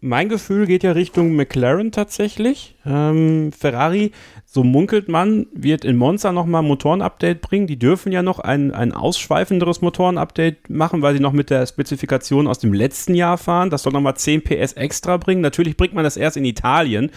mein 0.00 0.28
Gefühl 0.28 0.66
geht 0.66 0.82
ja 0.82 0.90
Richtung 0.92 1.36
McLaren 1.36 1.92
tatsächlich. 1.92 2.74
Ähm, 2.84 3.52
Ferrari 3.56 4.10
so 4.54 4.62
munkelt 4.62 5.08
man, 5.08 5.46
wird 5.52 5.84
in 5.84 5.96
Monza 5.96 6.30
nochmal 6.30 6.62
ein 6.62 6.68
Motoren-Update 6.68 7.40
bringen. 7.40 7.66
Die 7.66 7.76
dürfen 7.76 8.12
ja 8.12 8.22
noch 8.22 8.38
ein, 8.38 8.70
ein 8.70 8.92
ausschweifenderes 8.92 9.80
Motoren-Update 9.80 10.70
machen, 10.70 11.02
weil 11.02 11.12
sie 11.12 11.20
noch 11.20 11.32
mit 11.32 11.50
der 11.50 11.66
Spezifikation 11.66 12.46
aus 12.46 12.60
dem 12.60 12.72
letzten 12.72 13.16
Jahr 13.16 13.36
fahren. 13.36 13.68
Das 13.68 13.82
soll 13.82 13.92
nochmal 13.92 14.14
10 14.14 14.44
PS 14.44 14.74
extra 14.74 15.16
bringen. 15.16 15.40
Natürlich 15.40 15.76
bringt 15.76 15.94
man 15.94 16.04
das 16.04 16.16
erst 16.16 16.36
in 16.36 16.44
Italien. 16.44 17.10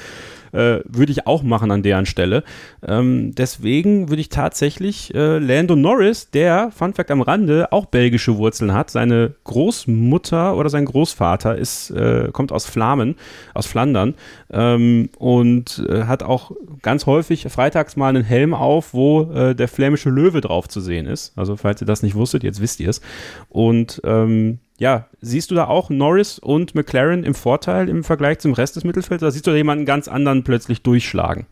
Äh, 0.58 0.82
würde 0.86 1.12
ich 1.12 1.28
auch 1.28 1.44
machen 1.44 1.70
an 1.70 1.84
deren 1.84 2.08
Stelle. 2.08 2.44
Ähm, 2.86 3.36
deswegen 3.36 4.10
würde 4.10 4.22
ich 4.22 4.30
tatsächlich 4.30 5.14
äh, 5.14 5.38
Lando 5.38 5.76
Norris, 5.76 6.32
der, 6.32 6.72
Fun 6.72 6.96
Fact 6.96 7.12
am 7.12 7.22
Rande, 7.22 7.72
auch 7.72 7.86
belgische 7.86 8.38
Wurzeln 8.38 8.74
hat. 8.74 8.90
Seine 8.90 9.36
Großmutter 9.44 10.58
oder 10.58 10.70
sein 10.70 10.86
Großvater 10.86 11.56
ist, 11.56 11.92
äh, 11.92 12.30
kommt 12.34 12.52
aus 12.52 12.66
Flamen, 12.66 13.18
aus 13.54 13.68
Flandern 13.68 14.16
ähm, 14.50 15.10
und 15.20 15.86
äh, 15.88 16.06
hat 16.06 16.24
auch 16.24 16.52
ganz 16.82 17.06
häufig 17.06 17.44
freitags 17.50 17.96
mal 17.96 18.10
einen 18.10 18.24
Helm 18.24 18.56
auf, 18.56 18.96
wo 18.96 19.32
äh, 19.32 19.54
der 19.54 19.68
flämische 19.68 20.10
Löwe 20.10 20.42
drauf 20.42 20.68
zu 20.68 20.82
sehen 20.82 21.06
ist. 21.06 21.34
Also 21.38 21.56
falls 21.56 21.82
ihr 21.82 21.88
das 21.88 22.02
nicht 22.02 22.16
wusstet, 22.16 22.44
jetzt 22.44 22.62
wisst 22.62 22.80
ihr 22.80 22.90
es. 22.90 23.02
Und 23.50 24.02
ähm, 24.04 24.58
ja, 24.78 25.08
siehst 25.22 25.52
du 25.52 25.56
da 25.56 25.68
auch 25.68 25.90
Norris 25.90 26.40
und 26.40 26.76
McLaren 26.76 27.24
im 27.24 27.34
Vorteil 27.34 27.90
im 27.90 28.04
Vergleich 28.04 28.40
zum 28.40 28.54
Rest 28.54 28.76
des 28.76 28.84
Mittelfelds? 28.84 29.24
Oder 29.24 29.32
siehst 29.32 29.48
du 29.48 29.52
da 29.52 29.58
jemanden 29.58 29.86
ganz 29.86 30.08
anderen 30.08 30.44
plötzlich 30.44 30.84
durchschlagen? 30.84 31.48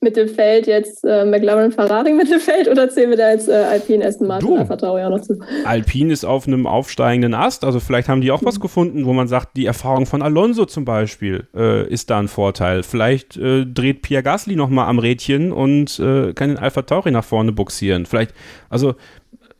Mittelfeld 0.00 0.66
jetzt 0.66 1.04
äh, 1.04 1.24
McLaren 1.24 1.72
Ferrari 1.72 2.12
Mittelfeld 2.12 2.68
oder 2.68 2.88
zählen 2.90 3.10
wir 3.10 3.16
da 3.16 3.30
jetzt 3.30 3.48
äh, 3.48 3.52
Alpine 3.52 4.04
Aston 4.04 4.28
Martin 4.28 4.48
Du. 4.48 4.56
Alpha 4.56 4.76
Tauri 4.76 5.02
auch 5.02 5.10
noch 5.10 5.22
zu? 5.22 5.40
Alpine 5.64 6.12
ist 6.12 6.24
auf 6.24 6.46
einem 6.46 6.66
aufsteigenden 6.66 7.34
Ast, 7.34 7.64
also 7.64 7.80
vielleicht 7.80 8.08
haben 8.08 8.20
die 8.20 8.30
auch 8.30 8.44
was 8.44 8.60
gefunden, 8.60 9.06
wo 9.06 9.14
man 9.14 9.26
sagt, 9.26 9.56
die 9.56 9.64
Erfahrung 9.64 10.04
von 10.06 10.20
Alonso 10.20 10.66
zum 10.66 10.84
Beispiel 10.84 11.48
äh, 11.56 11.88
ist 11.88 12.10
da 12.10 12.18
ein 12.18 12.28
Vorteil. 12.28 12.82
Vielleicht 12.82 13.36
äh, 13.36 13.64
dreht 13.64 14.02
Pierre 14.02 14.22
Gasly 14.22 14.54
nochmal 14.54 14.86
am 14.88 14.98
Rädchen 14.98 15.50
und 15.50 15.98
äh, 15.98 16.34
kann 16.34 16.50
den 16.50 16.58
Alpha 16.58 16.82
Tauri 16.82 17.10
nach 17.10 17.24
vorne 17.24 17.52
buxieren. 17.52 18.04
Vielleicht, 18.04 18.32
also 18.68 18.96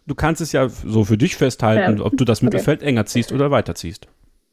du 0.07 0.15
kannst 0.15 0.41
es 0.41 0.53
ja 0.53 0.69
so 0.69 1.05
für 1.05 1.19
dich 1.19 1.37
festhalten, 1.37 1.99
Ja. 1.99 2.05
ob 2.05 2.17
du 2.17 2.25
das 2.25 2.39
Okay. 2.39 2.47
Mittelfeld 2.47 2.83
enger 2.83 3.07
ziehst 3.07 3.33
oder 3.33 3.51
weiterziehst. 3.51 4.09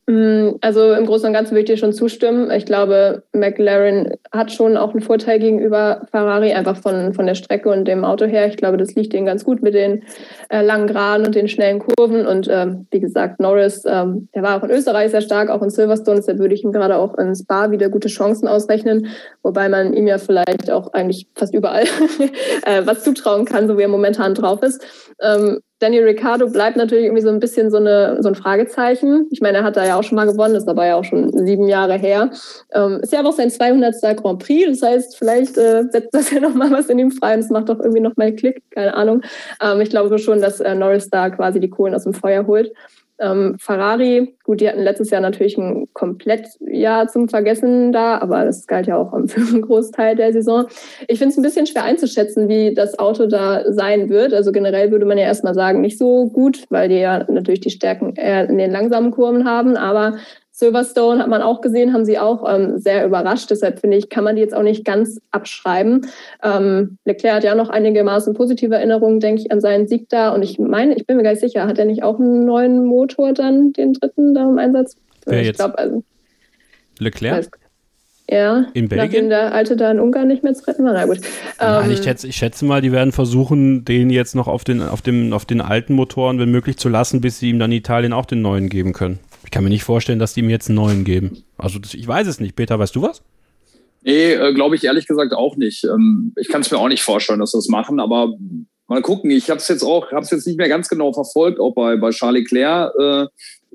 Mm, 0.06 0.56
Also 0.60 0.94
im 0.94 1.06
Großen 1.06 1.28
und 1.28 1.34
Ganzen 1.34 1.52
würde 1.52 1.62
ich 1.62 1.68
dir 1.68 1.78
schon 1.78 1.94
zustimmen. 1.94 2.52
Ich 2.52 2.66
glaube, 2.66 3.24
McLaren 3.32 4.12
hat 4.34 4.52
schon 4.52 4.76
auch 4.76 4.92
einen 4.92 5.02
Vorteil 5.02 5.40
gegenüber 5.40 6.06
Ferrari, 6.12 6.52
einfach 6.52 6.76
von, 6.76 7.14
von 7.14 7.26
der 7.26 7.36
Strecke 7.36 7.70
und 7.70 7.86
dem 7.86 8.04
Auto 8.04 8.26
her. 8.26 8.48
Ich 8.48 8.58
glaube, 8.58 8.76
das 8.76 8.96
liegt 8.96 9.14
ihnen 9.14 9.26
ganz 9.26 9.46
gut 9.46 9.62
mit 9.62 9.74
den 9.74 10.04
äh, 10.50 10.62
langen 10.62 10.88
Geraden 10.88 11.26
und 11.26 11.36
den 11.36 11.48
schnellen 11.48 11.80
Kurven. 11.80 12.28
Und 12.28 12.50
ähm, 12.52 12.86
wie 12.92 13.00
gesagt, 13.00 13.40
Norris, 13.40 13.84
ähm, 13.86 14.28
der 14.36 14.44
war 14.44 14.58
auch 14.58 14.64
in 14.66 14.72
Österreich 14.72 15.12
sehr 15.12 15.22
stark, 15.22 15.50
auch 15.50 15.62
in 15.62 15.70
Silverstone. 15.70 16.18
Deshalb 16.18 16.40
würde 16.40 16.56
ich 16.56 16.66
ihm 16.66 16.74
gerade 16.74 16.98
auch 16.98 17.18
in 17.18 17.34
Spa 17.34 17.72
wieder 17.72 17.88
gute 17.88 18.10
Chancen 18.10 18.50
ausrechnen. 18.50 19.08
Wobei 19.42 19.70
man 19.70 19.94
ihm 19.94 20.08
ja 20.08 20.18
vielleicht 20.18 20.70
auch 20.70 20.92
eigentlich 20.92 21.28
fast 21.34 21.54
überall 21.54 21.84
äh, 22.66 22.82
was 22.86 23.06
zutrauen 23.06 23.46
kann, 23.46 23.70
so 23.70 23.78
wie 23.78 23.84
er 23.84 23.88
momentan 23.88 24.34
drauf 24.34 24.64
ist. 24.64 24.86
Ähm, 25.22 25.60
Daniel 25.84 26.06
Ricciardo 26.06 26.48
bleibt 26.48 26.78
natürlich 26.78 27.04
irgendwie 27.06 27.24
so 27.24 27.30
ein 27.30 27.42
bisschen 27.42 27.70
so, 27.70 27.76
eine, 27.76 28.18
so 28.22 28.30
ein 28.30 28.36
Fragezeichen. 28.36 29.28
Ich 29.32 29.42
meine, 29.42 29.58
er 29.58 29.64
hat 29.66 29.76
da 29.76 29.86
ja 29.86 30.00
auch 30.00 30.04
schon 30.04 30.16
mal 30.16 30.26
gewonnen, 30.26 30.56
ist 30.56 30.70
aber 30.70 30.86
ja 30.86 30.96
auch 30.96 31.04
schon 31.04 31.46
sieben 31.46 31.68
Jahre 31.68 31.98
her. 31.98 32.32
Ähm, 32.72 33.02
ist 33.02 33.12
ja 33.12 33.20
aber 33.20 33.30
auch 33.30 33.34
sein 33.34 33.52
200. 33.52 33.94
Grand 34.16 34.42
Prix, 34.42 34.80
das 34.80 34.90
heißt, 34.90 35.18
vielleicht 35.18 35.58
äh, 35.58 35.84
setzt 35.90 36.14
das 36.14 36.32
ja 36.32 36.40
nochmal 36.40 36.72
was 36.72 36.88
in 36.88 37.00
ihm 37.00 37.12
frei 37.12 37.34
und 37.34 37.42
es 37.42 37.50
macht 37.50 37.68
doch 37.68 37.80
irgendwie 37.80 38.00
nochmal 38.00 38.34
Klick, 38.34 38.64
keine 38.72 38.94
Ahnung. 38.94 39.24
Ähm, 39.62 39.82
ich 39.82 39.90
glaube 39.90 40.18
schon, 40.20 40.40
dass 40.40 40.62
äh, 40.62 40.74
Norris 40.74 41.10
da 41.10 41.30
quasi 41.30 41.60
die 41.60 41.70
Kohlen 41.70 41.94
aus 41.94 42.06
dem 42.06 42.14
Feuer 42.14 42.48
holt. 42.48 42.72
Ähm, 43.20 43.58
Ferrari, 43.60 44.36
gut, 44.44 44.60
die 44.60 44.68
hatten 44.68 44.82
letztes 44.82 45.12
Jahr 45.12 45.22
natürlich 45.22 45.58
ein 45.58 45.88
Komplettjahr 45.94 47.08
zum 47.08 47.30
Vergessen 47.30 47.92
da, 47.92 48.18
aber 48.18 48.44
das 48.44 48.66
galt 48.66 48.88
ja 48.88 48.98
auch 48.98 49.12
für 49.28 49.42
einen 49.42 49.62
Großteil 49.68 50.16
der 50.16 50.34
Saison. 50.34 50.66
Ich 51.08 51.20
finde 51.20 51.32
es 51.32 51.38
ein 51.38 51.44
bisschen 51.44 51.68
schwer 51.68 51.84
einzuschätzen, 51.84 52.50
wie 52.50 52.74
das 52.74 52.98
Auto 52.98 53.28
da 53.28 53.72
sein 53.72 54.10
wird. 54.10 54.34
Also 54.34 54.52
generell 54.52 54.92
würde 54.92 55.06
man 55.06 55.18
ja 55.18 55.26
erstmal 55.26 55.54
sagen, 55.54 55.82
nicht 55.82 55.98
so 55.98 56.30
gut, 56.30 56.66
weil 56.70 56.90
die 56.90 57.00
ja 57.00 57.24
natürlich 57.32 57.62
die 57.62 57.70
Stärken 57.70 58.16
eher 58.16 58.50
in 58.50 58.58
den 58.58 58.72
langsamen 58.72 59.12
Kurven 59.12 59.46
haben, 59.46 59.78
aber 59.78 60.18
Silverstone 60.64 61.20
hat 61.22 61.28
man 61.28 61.42
auch 61.42 61.60
gesehen, 61.62 61.94
haben 61.94 62.06
sie 62.06 62.18
auch 62.18 62.44
ähm, 62.50 62.78
sehr 62.78 63.06
überrascht. 63.06 63.52
Deshalb 63.52 63.80
finde 63.80 63.98
ich, 63.98 64.10
kann 64.10 64.24
man 64.24 64.36
die 64.38 64.42
jetzt 64.42 64.56
auch 64.56 64.64
nicht 64.64 64.86
ganz 64.86 65.20
abschreiben. 65.32 66.08
Ähm, 66.42 66.98
Leclerc 67.06 67.36
hat 67.36 67.44
ja 67.44 67.54
noch 67.56 67.70
einigermaßen 67.70 68.34
positive 68.34 68.76
Erinnerungen, 68.76 69.20
denke 69.20 69.42
ich, 69.42 69.52
an 69.52 69.60
seinen 69.62 69.88
Sieg 69.88 70.08
da. 70.10 70.30
Und 70.30 70.42
ich 70.44 70.60
meine, 70.60 70.96
ich 70.96 71.06
bin 71.06 71.18
mir 71.18 71.24
gar 71.24 71.32
nicht 71.32 71.42
sicher, 71.42 71.68
hat 71.68 71.78
er 71.80 71.86
nicht 71.86 72.04
auch 72.04 72.20
einen 72.20 72.46
neuen 72.46 72.86
Motor 72.86 73.34
dann, 73.34 73.74
den 73.74 73.94
dritten 73.94 74.34
da 74.34 74.44
im 74.50 74.58
Einsatz? 74.58 74.96
Wer 75.26 75.42
ich 75.42 75.54
glaube, 75.54 75.78
also, 75.78 76.04
Leclerc? 77.00 77.46
weiß- 77.46 77.50
ja, 78.32 78.68
In 78.74 78.88
Belgien? 78.88 78.98
nachdem 78.98 79.30
der 79.30 79.54
Alte 79.54 79.76
da 79.76 79.92
in 79.92 80.00
Ungarn 80.00 80.30
nicht 80.30 80.44
mehr 80.44 80.54
zu 80.54 80.66
retten 80.66 80.86
war. 80.86 80.94
Na 80.94 81.06
gut. 81.06 81.20
Nein, 81.60 81.86
Ähm, 81.86 81.92
ich, 81.92 82.02
schätze, 82.04 82.26
ich 82.28 82.38
schätze 82.38 82.64
mal, 82.64 82.82
die 82.82 82.94
werden 82.94 83.12
versuchen, 83.12 83.84
den 83.84 84.10
jetzt 84.10 84.34
noch 84.34 84.48
auf 84.48 84.64
den, 84.64 84.82
auf, 84.82 85.02
dem, 85.02 85.34
auf 85.34 85.44
den 85.46 85.60
alten 85.60 85.94
Motoren, 85.94 86.40
wenn 86.40 86.50
möglich, 86.50 86.78
zu 86.78 86.88
lassen, 86.88 87.20
bis 87.20 87.40
sie 87.40 87.50
ihm 87.50 87.60
dann 87.60 87.72
Italien 87.74 88.14
auch 88.14 88.26
den 88.26 88.42
neuen 88.42 88.70
geben 88.70 88.94
können. 88.94 89.20
Ich 89.54 89.56
kann 89.56 89.66
mir 89.66 89.70
nicht 89.70 89.84
vorstellen, 89.84 90.18
dass 90.18 90.34
die 90.34 90.40
ihm 90.40 90.50
jetzt 90.50 90.70
einen 90.70 90.78
neuen 90.78 91.04
geben. 91.04 91.44
Also 91.60 91.78
das, 91.78 91.94
ich 91.94 92.08
weiß 92.08 92.26
es 92.26 92.40
nicht. 92.40 92.56
Peter, 92.56 92.80
weißt 92.80 92.96
du 92.96 93.04
was? 93.04 93.22
Nee, 94.02 94.34
äh, 94.34 94.52
glaube 94.52 94.76
ich 94.76 94.84
ehrlich 94.84 95.06
gesagt 95.06 95.32
auch 95.32 95.58
nicht. 95.58 95.84
Ähm, 95.84 96.34
ich 96.38 96.48
kann 96.48 96.62
es 96.62 96.72
mir 96.72 96.80
auch 96.80 96.88
nicht 96.88 97.04
vorstellen, 97.04 97.40
dass 97.40 97.52
sie 97.52 97.60
das 97.60 97.68
machen, 97.68 98.00
aber 98.00 98.34
mal 98.88 99.04
gucken. 99.04 99.30
Ich 99.30 99.52
habe 99.52 99.60
es 99.60 99.68
jetzt 99.68 99.84
auch, 99.84 100.12
habe 100.12 100.24
es 100.24 100.32
jetzt 100.32 100.48
nicht 100.48 100.58
mehr 100.58 100.70
ganz 100.70 100.90
genau 100.90 101.14
verfolgt, 101.14 101.60
auch 101.60 101.76
bei, 101.76 101.98
bei 101.98 102.10
Charles 102.10 102.42
Leclerc, 102.42 102.94
äh, 103.00 103.22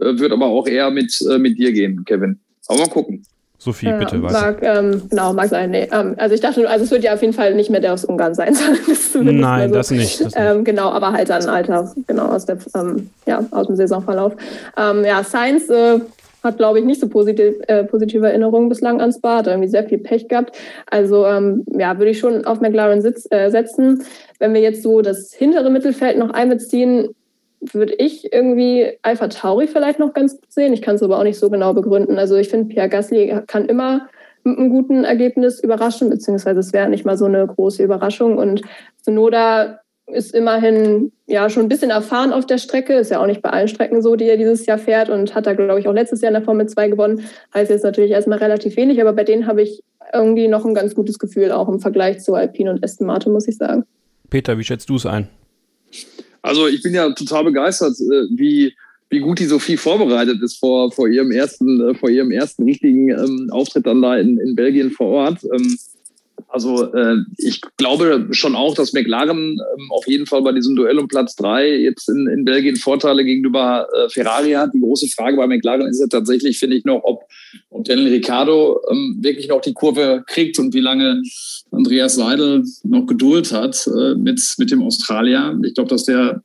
äh, 0.05 0.19
wird 0.19 0.33
aber 0.33 0.47
auch 0.47 0.67
eher 0.67 0.91
mit, 0.91 1.17
äh, 1.31 1.39
mit 1.39 1.57
dir 1.57 1.71
gehen, 1.71 2.05
Kevin. 2.05 2.41
Aber 2.67 2.81
mal 2.81 2.89
gucken. 2.89 3.25
Sophie, 3.61 3.87
ja, 3.87 3.97
bitte 3.97 4.23
weiter. 4.23 4.33
mag, 4.41 4.59
ähm, 4.63 5.03
genau, 5.11 5.33
mag 5.33 5.49
sein. 5.49 5.71
Nee, 5.71 5.89
ähm, 5.93 6.15
also 6.17 6.33
ich 6.35 6.41
dachte, 6.41 6.61
nur- 6.61 6.71
also 6.71 6.85
es 6.85 6.91
wird 6.93 7.03
ja 7.03 7.15
auf 7.15 7.21
jeden 7.23 7.33
Fall 7.33 7.55
nicht 7.55 7.71
mehr 7.71 7.81
der 7.81 7.93
aus 7.93 8.05
Ungarn 8.05 8.35
sein. 8.35 8.55
Das 8.89 9.13
zumindest 9.13 9.41
Nein, 9.41 9.69
so. 9.71 9.75
das 9.75 9.91
nicht. 9.91 10.25
Das. 10.25 10.33
Ähm, 10.37 10.63
genau, 10.63 10.91
aber 10.91 11.13
halt 11.13 11.29
dann 11.29 11.45
Alter, 11.49 11.93
genau, 12.07 12.27
aus, 12.27 12.47
der, 12.47 12.59
ähm, 12.77 13.11
ja, 13.27 13.45
aus 13.51 13.67
dem 13.67 13.75
Saisonverlauf. 13.77 14.35
Ähm, 14.77 15.05
ja, 15.05 15.25
Sainz 15.25 15.69
äh, 15.71 15.99
hat, 16.45 16.57
glaube 16.57 16.79
ich, 16.79 16.85
nicht 16.85 17.01
so 17.01 17.09
positiv, 17.09 17.55
äh, 17.67 17.83
positive 17.83 18.29
Erinnerungen 18.29 18.69
bislang 18.69 19.01
ans 19.01 19.17
Spa, 19.17 19.39
hat 19.39 19.49
irgendwie 19.49 19.69
sehr 19.69 19.83
viel 19.89 19.99
Pech 19.99 20.29
gehabt. 20.29 20.57
Also, 20.89 21.27
ähm, 21.27 21.65
ja, 21.77 21.99
würde 21.99 22.13
ich 22.13 22.21
schon 22.21 22.45
auf 22.45 22.61
McLaren 22.61 23.03
sitz, 23.03 23.27
äh, 23.31 23.51
setzen. 23.51 24.05
Wenn 24.39 24.55
wir 24.55 24.61
jetzt 24.61 24.85
so 24.85 25.03
das 25.03 25.33
hintere 25.37 25.69
Mittelfeld 25.69 26.17
noch 26.17 26.31
einbeziehen, 26.31 27.09
würde 27.61 27.95
ich 27.95 28.33
irgendwie 28.33 28.99
Alpha 29.03 29.29
Tauri 29.29 29.67
vielleicht 29.67 29.99
noch 29.99 30.13
ganz 30.13 30.41
gut 30.41 30.53
sehen. 30.53 30.73
Ich 30.73 30.83
kann 30.83 30.97
es 30.97 31.03
aber 31.03 31.19
auch 31.19 31.25
nicht 31.25 31.39
so 31.39 31.51
genau 31.51 31.75
begründen. 31.75 32.19
Also 32.19 32.37
ich 32.37 32.49
finde, 32.49 32.73
Pierre 32.73 32.89
Gasly 32.89 33.43
kann 33.47 33.67
immer 33.67 34.09
mit 34.45 34.59
einem 34.59 34.71
guten 34.71 35.05
Ergebnis 35.05 35.61
überraschen, 35.61 36.11
beziehungsweise 36.11 36.61
es 36.61 36.73
wäre 36.73 36.89
nicht 36.89 37.05
mal 37.05 37.17
so 37.17 37.27
eine 37.27 37.47
große 37.47 37.83
Überraschung. 37.83 38.39
Und 38.39 38.63
Sonoda 39.03 39.81
ist 40.07 40.35
immerhin 40.35 41.13
ja 41.27 41.51
schon 41.51 41.65
ein 41.65 41.69
bisschen 41.69 41.91
erfahren 41.91 42.33
auf 42.33 42.47
der 42.47 42.59
Strecke. 42.59 42.95
Ist 42.95 43.11
ja 43.11 43.21
auch 43.21 43.27
nicht 43.27 43.43
bei 43.43 43.51
allen 43.51 43.69
Strecken 43.69 44.01
so, 44.01 44.17
die 44.17 44.25
er 44.25 44.37
dieses 44.37 44.65
Jahr 44.65 44.79
fährt 44.79 45.11
und 45.11 45.35
hat 45.35 45.47
da, 45.47 45.53
glaube 45.53 45.81
ich, 45.81 45.89
auch 45.89 45.93
letztes 45.93 46.23
Jahr 46.23 46.31
in 46.31 46.35
der 46.35 46.45
Formel 46.45 46.67
2 46.67 46.89
gewonnen. 46.89 47.25
Heißt 47.55 47.71
jetzt 47.71 47.85
natürlich 47.85 48.13
erstmal 48.13 48.39
relativ 48.39 48.77
wenig, 48.77 49.01
aber 49.01 49.13
bei 49.13 49.25
denen 49.25 49.47
habe 49.47 49.63
ich 49.63 49.83
irgendwie 50.15 50.49
noch 50.49 50.65
ein 50.65 50.75
ganz 50.75 50.95
gutes 50.95 51.19
Gefühl, 51.19 51.53
auch 51.53 51.69
im 51.69 51.81
Vergleich 51.81 52.21
zu 52.21 52.35
Alpine 52.35 52.71
und 52.71 52.83
Aston 52.83 53.07
Martin, 53.07 53.33
muss 53.33 53.49
ich 53.49 53.59
sagen. 53.59 53.85
Peter, 54.31 54.57
wie 54.57 54.65
schätzt 54.65 54.89
du 54.89 54.97
es 54.97 55.05
ein? 55.05 55.29
Also 56.43 56.67
ich 56.67 56.83
bin 56.83 56.95
ja 56.95 57.11
total 57.11 57.45
begeistert, 57.45 57.99
äh, 58.01 58.27
wie, 58.31 58.75
wie 59.11 59.21
gut 59.21 59.39
die 59.39 59.47
Sophie 59.47 59.77
vorbereitet 59.77 60.43
ist 60.43 60.59
vor, 60.59 60.93
vor, 60.93 61.09
ihrem, 61.09 61.31
ersten, 61.31 61.81
äh, 61.81 61.95
vor 61.95 62.11
ihrem 62.11 62.31
ersten 62.31 62.65
richtigen 62.65 63.11
ähm, 63.11 63.49
Auftritt 63.51 63.87
dann 63.87 64.03
da 64.03 64.17
in, 64.17 64.39
in 64.39 64.55
Belgien 64.55 64.91
vor 64.91 65.09
Ort. 65.09 65.45
Ähm, 65.45 65.79
also 66.47 66.93
äh, 66.93 67.17
ich 67.37 67.61
glaube 67.77 68.29
schon 68.31 68.55
auch, 68.55 68.75
dass 68.75 68.93
McLaren 68.93 69.59
ähm, 69.59 69.91
auf 69.91 70.07
jeden 70.07 70.27
Fall 70.27 70.43
bei 70.43 70.53
diesem 70.53 70.77
Duell 70.77 70.99
um 70.99 71.09
Platz 71.09 71.35
drei 71.35 71.77
jetzt 71.77 72.09
in, 72.09 72.27
in 72.29 72.45
Belgien 72.45 72.77
Vorteile 72.77 73.25
gegenüber 73.25 73.89
äh, 73.93 74.09
Ferrari 74.09 74.53
hat. 74.53 74.73
Die 74.75 74.81
große 74.81 75.09
Frage 75.09 75.37
bei 75.37 75.47
McLaren 75.47 75.89
ist 75.89 76.01
ja 76.01 76.07
tatsächlich, 76.07 76.59
finde 76.59 76.77
ich, 76.77 76.85
noch, 76.85 77.03
ob, 77.05 77.25
ob 77.71 77.85
Daniel 77.85 78.09
Ricciardo 78.09 78.81
ähm, 78.91 79.19
wirklich 79.21 79.49
noch 79.49 79.61
die 79.61 79.75
Kurve 79.75 80.25
kriegt 80.27 80.59
und 80.59 80.75
wie 80.75 80.81
lange 80.81 81.23
Andreas 81.71 82.15
Seidel 82.15 82.65
noch 82.85 83.07
Geduld 83.07 83.53
hat 83.53 83.87
äh, 83.87 84.15
mit, 84.15 84.41
mit 84.59 84.71
dem 84.71 84.83
Australier. 84.83 85.59
Ich 85.65 85.75
glaube, 85.75 85.91
dass 85.91 86.05
der, 86.05 86.43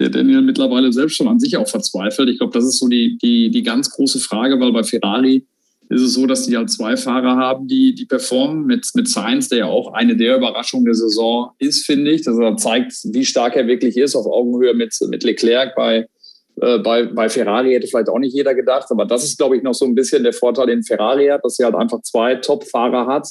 der 0.00 0.10
Daniel 0.10 0.42
mittlerweile 0.42 0.92
selbst 0.92 1.16
schon 1.16 1.28
an 1.28 1.40
sich 1.40 1.56
auch 1.56 1.68
verzweifelt. 1.68 2.30
Ich 2.30 2.38
glaube, 2.38 2.54
das 2.54 2.64
ist 2.64 2.78
so 2.78 2.88
die, 2.88 3.18
die, 3.22 3.50
die 3.50 3.62
ganz 3.62 3.90
große 3.90 4.20
Frage, 4.20 4.58
weil 4.60 4.72
bei 4.72 4.82
Ferrari 4.82 5.44
ist 5.92 6.02
es 6.02 6.14
so, 6.14 6.26
dass 6.26 6.46
die 6.46 6.56
halt 6.56 6.70
zwei 6.70 6.96
Fahrer 6.96 7.36
haben, 7.36 7.68
die, 7.68 7.94
die 7.94 8.06
performen 8.06 8.64
mit, 8.64 8.88
mit 8.94 9.08
Sainz, 9.08 9.48
der 9.48 9.58
ja 9.58 9.66
auch 9.66 9.92
eine 9.92 10.16
der 10.16 10.36
Überraschungen 10.36 10.86
der 10.86 10.94
Saison 10.94 11.50
ist, 11.58 11.84
finde 11.84 12.10
ich. 12.10 12.22
Dass 12.22 12.38
er 12.38 12.56
zeigt, 12.56 12.92
wie 13.04 13.24
stark 13.24 13.56
er 13.56 13.66
wirklich 13.66 13.96
ist, 13.96 14.16
auf 14.16 14.26
Augenhöhe 14.26 14.74
mit, 14.74 14.96
mit 15.08 15.22
Leclerc 15.22 15.74
bei, 15.74 16.08
äh, 16.60 16.78
bei, 16.78 17.04
bei 17.04 17.28
Ferrari 17.28 17.72
hätte 17.72 17.86
vielleicht 17.86 18.08
auch 18.08 18.18
nicht 18.18 18.34
jeder 18.34 18.54
gedacht. 18.54 18.86
Aber 18.90 19.04
das 19.04 19.24
ist, 19.24 19.36
glaube 19.38 19.56
ich, 19.56 19.62
noch 19.62 19.74
so 19.74 19.84
ein 19.84 19.94
bisschen 19.94 20.22
der 20.22 20.32
Vorteil, 20.32 20.66
den 20.66 20.82
Ferrari 20.82 21.26
hat, 21.26 21.44
dass 21.44 21.56
sie 21.56 21.64
halt 21.64 21.74
einfach 21.74 22.00
zwei 22.02 22.36
Top-Fahrer 22.36 23.06
hat. 23.06 23.28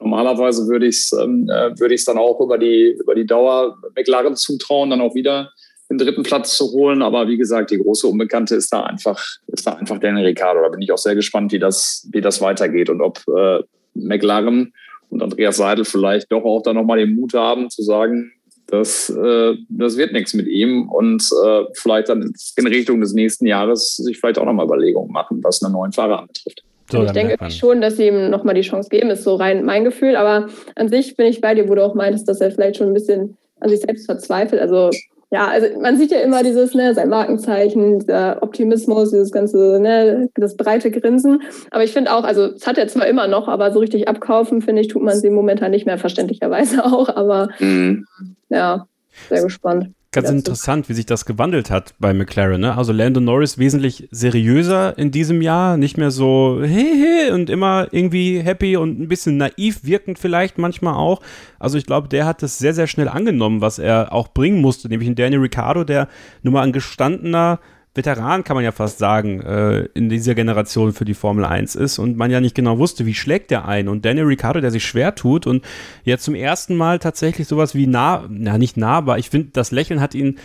Normalerweise 0.00 0.66
würde 0.66 0.86
ich 0.86 0.96
es 0.96 1.12
ähm, 1.12 1.48
äh, 1.50 1.92
ich's 1.92 2.06
dann 2.06 2.18
auch 2.18 2.40
über 2.40 2.58
die, 2.58 2.96
über 2.98 3.14
die 3.14 3.26
Dauer 3.26 3.76
McLaren 3.94 4.34
zutrauen, 4.34 4.90
dann 4.90 5.02
auch 5.02 5.14
wieder 5.14 5.50
den 5.90 5.98
dritten 5.98 6.22
Platz 6.22 6.56
zu 6.56 6.70
holen. 6.72 7.02
Aber 7.02 7.28
wie 7.28 7.36
gesagt, 7.36 7.70
die 7.70 7.78
große 7.78 8.06
Unbekannte 8.06 8.54
ist 8.54 8.72
da 8.72 8.84
einfach, 8.84 9.22
ist 9.48 9.66
da 9.66 9.72
einfach 9.72 9.98
Daniel 9.98 10.26
Ricciardo. 10.26 10.60
Da 10.62 10.68
bin 10.68 10.82
ich 10.82 10.92
auch 10.92 10.98
sehr 10.98 11.14
gespannt, 11.14 11.52
wie 11.52 11.58
das, 11.58 12.08
wie 12.12 12.20
das 12.20 12.40
weitergeht 12.40 12.88
und 12.88 13.00
ob 13.00 13.22
äh, 13.28 13.62
McLaren 13.94 14.72
und 15.10 15.22
Andreas 15.22 15.56
Seidel 15.56 15.84
vielleicht 15.84 16.30
doch 16.30 16.44
auch 16.44 16.62
da 16.62 16.72
nochmal 16.72 16.98
den 16.98 17.16
Mut 17.16 17.34
haben 17.34 17.68
zu 17.68 17.82
sagen, 17.82 18.32
das, 18.68 19.10
äh, 19.10 19.56
das 19.68 19.96
wird 19.96 20.12
nichts 20.12 20.32
mit 20.32 20.46
ihm 20.46 20.88
und 20.88 21.28
äh, 21.44 21.64
vielleicht 21.74 22.08
dann 22.08 22.32
in 22.56 22.66
Richtung 22.68 23.00
des 23.00 23.12
nächsten 23.12 23.46
Jahres 23.46 23.96
sich 23.96 24.18
vielleicht 24.18 24.38
auch 24.38 24.44
nochmal 24.44 24.66
Überlegungen 24.66 25.10
machen, 25.10 25.40
was 25.42 25.62
einen 25.62 25.72
neuen 25.72 25.92
Fahrer 25.92 26.20
anbetrifft. 26.20 26.62
So, 26.90 27.04
ich 27.04 27.12
denke 27.12 27.50
schon, 27.50 27.80
dass 27.80 27.96
sie 27.96 28.08
ihm 28.08 28.30
nochmal 28.30 28.54
die 28.54 28.62
Chance 28.62 28.88
geben, 28.88 29.10
ist 29.10 29.22
so 29.22 29.36
rein 29.36 29.64
mein 29.64 29.84
Gefühl. 29.84 30.16
Aber 30.16 30.48
an 30.74 30.88
sich 30.88 31.16
bin 31.16 31.26
ich 31.26 31.40
bei 31.40 31.54
dir, 31.54 31.68
wo 31.68 31.74
du 31.74 31.84
auch 31.84 31.94
meintest, 31.94 32.28
dass 32.28 32.40
er 32.40 32.50
vielleicht 32.50 32.76
schon 32.76 32.88
ein 32.88 32.94
bisschen 32.94 33.36
an 33.60 33.68
sich 33.68 33.80
selbst 33.80 34.06
verzweifelt. 34.06 34.60
Also 34.60 34.90
ja, 35.30 35.46
also 35.46 35.66
man 35.80 35.96
sieht 35.96 36.10
ja 36.10 36.20
immer 36.20 36.42
dieses, 36.42 36.74
ne, 36.74 36.92
sein 36.94 37.08
Markenzeichen, 37.08 38.00
dieser 38.00 38.42
Optimismus, 38.42 39.10
dieses 39.10 39.30
ganze, 39.30 39.78
ne, 39.80 40.28
das 40.34 40.56
breite 40.56 40.90
Grinsen. 40.90 41.42
Aber 41.70 41.84
ich 41.84 41.92
finde 41.92 42.12
auch, 42.12 42.24
also 42.24 42.48
das 42.48 42.66
hat 42.66 42.78
er 42.78 42.88
zwar 42.88 43.06
immer 43.06 43.28
noch, 43.28 43.46
aber 43.46 43.72
so 43.72 43.78
richtig 43.78 44.08
abkaufen, 44.08 44.60
finde 44.60 44.82
ich, 44.82 44.88
tut 44.88 45.02
man 45.02 45.16
sie 45.16 45.30
momentan 45.30 45.70
nicht 45.70 45.86
mehr, 45.86 45.98
verständlicherweise 45.98 46.84
auch. 46.84 47.08
Aber 47.08 47.50
Mhm. 47.60 48.06
ja, 48.48 48.86
sehr 49.28 49.42
gespannt. 49.42 49.90
Ganz 50.12 50.28
interessant, 50.28 50.88
wie 50.88 50.94
sich 50.94 51.06
das 51.06 51.24
gewandelt 51.24 51.70
hat 51.70 51.94
bei 52.00 52.12
McLaren. 52.12 52.60
Ne? 52.60 52.76
Also 52.76 52.92
Lando 52.92 53.20
Norris 53.20 53.58
wesentlich 53.58 54.08
seriöser 54.10 54.98
in 54.98 55.12
diesem 55.12 55.40
Jahr, 55.40 55.76
nicht 55.76 55.96
mehr 55.96 56.10
so 56.10 56.60
hey, 56.62 56.92
hey 56.96 57.30
und 57.30 57.48
immer 57.48 57.86
irgendwie 57.92 58.40
happy 58.40 58.76
und 58.76 59.00
ein 59.00 59.08
bisschen 59.08 59.36
naiv 59.36 59.84
wirkend 59.84 60.18
vielleicht 60.18 60.58
manchmal 60.58 60.94
auch. 60.94 61.20
Also 61.60 61.78
ich 61.78 61.86
glaube, 61.86 62.08
der 62.08 62.26
hat 62.26 62.42
das 62.42 62.58
sehr, 62.58 62.74
sehr 62.74 62.88
schnell 62.88 63.08
angenommen, 63.08 63.60
was 63.60 63.78
er 63.78 64.12
auch 64.12 64.28
bringen 64.28 64.60
musste, 64.60 64.88
nämlich 64.88 65.08
ein 65.08 65.14
Daniel 65.14 65.42
Ricciardo, 65.42 65.84
der 65.84 66.08
nun 66.42 66.54
mal 66.54 66.62
ein 66.62 66.72
gestandener 66.72 67.60
Veteran, 67.94 68.44
kann 68.44 68.54
man 68.54 68.64
ja 68.64 68.70
fast 68.70 68.98
sagen, 68.98 69.40
äh, 69.40 69.80
in 69.94 70.08
dieser 70.08 70.36
Generation 70.36 70.92
für 70.92 71.04
die 71.04 71.14
Formel 71.14 71.44
1 71.44 71.74
ist 71.74 71.98
und 71.98 72.16
man 72.16 72.30
ja 72.30 72.40
nicht 72.40 72.54
genau 72.54 72.78
wusste, 72.78 73.04
wie 73.04 73.14
schlägt 73.14 73.50
der 73.50 73.66
ein. 73.66 73.88
Und 73.88 74.04
Daniel 74.04 74.26
Ricciardo, 74.26 74.60
der 74.60 74.70
sich 74.70 74.84
schwer 74.84 75.16
tut 75.16 75.46
und 75.46 75.64
jetzt 76.04 76.24
zum 76.24 76.36
ersten 76.36 76.76
Mal 76.76 77.00
tatsächlich 77.00 77.48
sowas 77.48 77.74
wie 77.74 77.88
nah, 77.88 78.26
na 78.28 78.58
nicht 78.58 78.76
nah, 78.76 78.98
aber 78.98 79.18
ich 79.18 79.28
finde, 79.28 79.50
das 79.52 79.72
Lächeln 79.72 80.00
hat 80.00 80.14
ihn, 80.14 80.38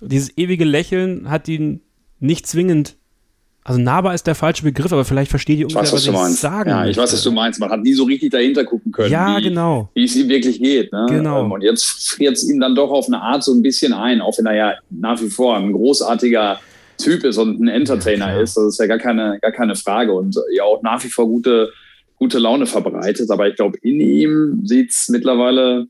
dieses 0.00 0.36
ewige 0.38 0.64
Lächeln 0.64 1.28
hat 1.28 1.48
ihn 1.48 1.82
nicht 2.18 2.46
zwingend 2.46 2.96
also 3.66 3.80
nahbar 3.80 4.14
ist 4.14 4.26
der 4.26 4.34
falsche 4.34 4.62
Begriff, 4.62 4.92
aber 4.92 5.06
vielleicht 5.06 5.30
versteht 5.30 5.58
ihr 5.58 5.64
ungefähr, 5.64 5.82
was, 5.90 6.06
was 6.06 6.06
ich 6.06 6.38
sagen 6.38 6.68
Ja, 6.68 6.86
ich 6.86 6.98
weiß, 6.98 7.14
was 7.14 7.22
du 7.22 7.32
meinst. 7.32 7.58
Man 7.58 7.70
hat 7.70 7.80
nie 7.80 7.94
so 7.94 8.04
richtig 8.04 8.30
dahinter 8.30 8.64
gucken 8.64 8.92
können, 8.92 9.10
ja, 9.10 9.38
wie, 9.38 9.44
genau. 9.44 9.88
wie 9.94 10.04
es 10.04 10.14
ihm 10.14 10.28
wirklich 10.28 10.60
geht. 10.60 10.92
Ne? 10.92 11.06
Genau. 11.08 11.46
Ähm, 11.46 11.52
und 11.52 11.62
jetzt 11.62 12.10
friert 12.10 12.36
es 12.36 12.46
ihm 12.46 12.60
dann 12.60 12.74
doch 12.74 12.90
auf 12.90 13.06
eine 13.06 13.22
Art 13.22 13.42
so 13.42 13.54
ein 13.54 13.62
bisschen 13.62 13.94
ein, 13.94 14.20
auch 14.20 14.36
wenn 14.36 14.44
er 14.44 14.54
ja 14.54 14.74
nach 14.90 15.20
wie 15.22 15.30
vor 15.30 15.56
ein 15.56 15.72
großartiger 15.72 16.60
Typ 16.98 17.24
ist 17.24 17.38
und 17.38 17.58
ein 17.58 17.68
Entertainer 17.68 18.34
ja, 18.34 18.40
ist. 18.40 18.56
Das 18.56 18.64
ist 18.64 18.78
ja 18.78 18.86
gar 18.86 18.98
keine, 18.98 19.38
gar 19.40 19.52
keine 19.52 19.76
Frage. 19.76 20.12
Und 20.12 20.38
ja 20.54 20.64
auch 20.64 20.82
nach 20.82 21.02
wie 21.02 21.08
vor 21.08 21.26
gute, 21.26 21.70
gute 22.16 22.38
Laune 22.38 22.66
verbreitet. 22.66 23.30
Aber 23.30 23.48
ich 23.48 23.56
glaube, 23.56 23.78
in 23.80 23.98
ihm 23.98 24.60
sieht 24.64 24.90
es 24.90 25.08
mittlerweile 25.08 25.86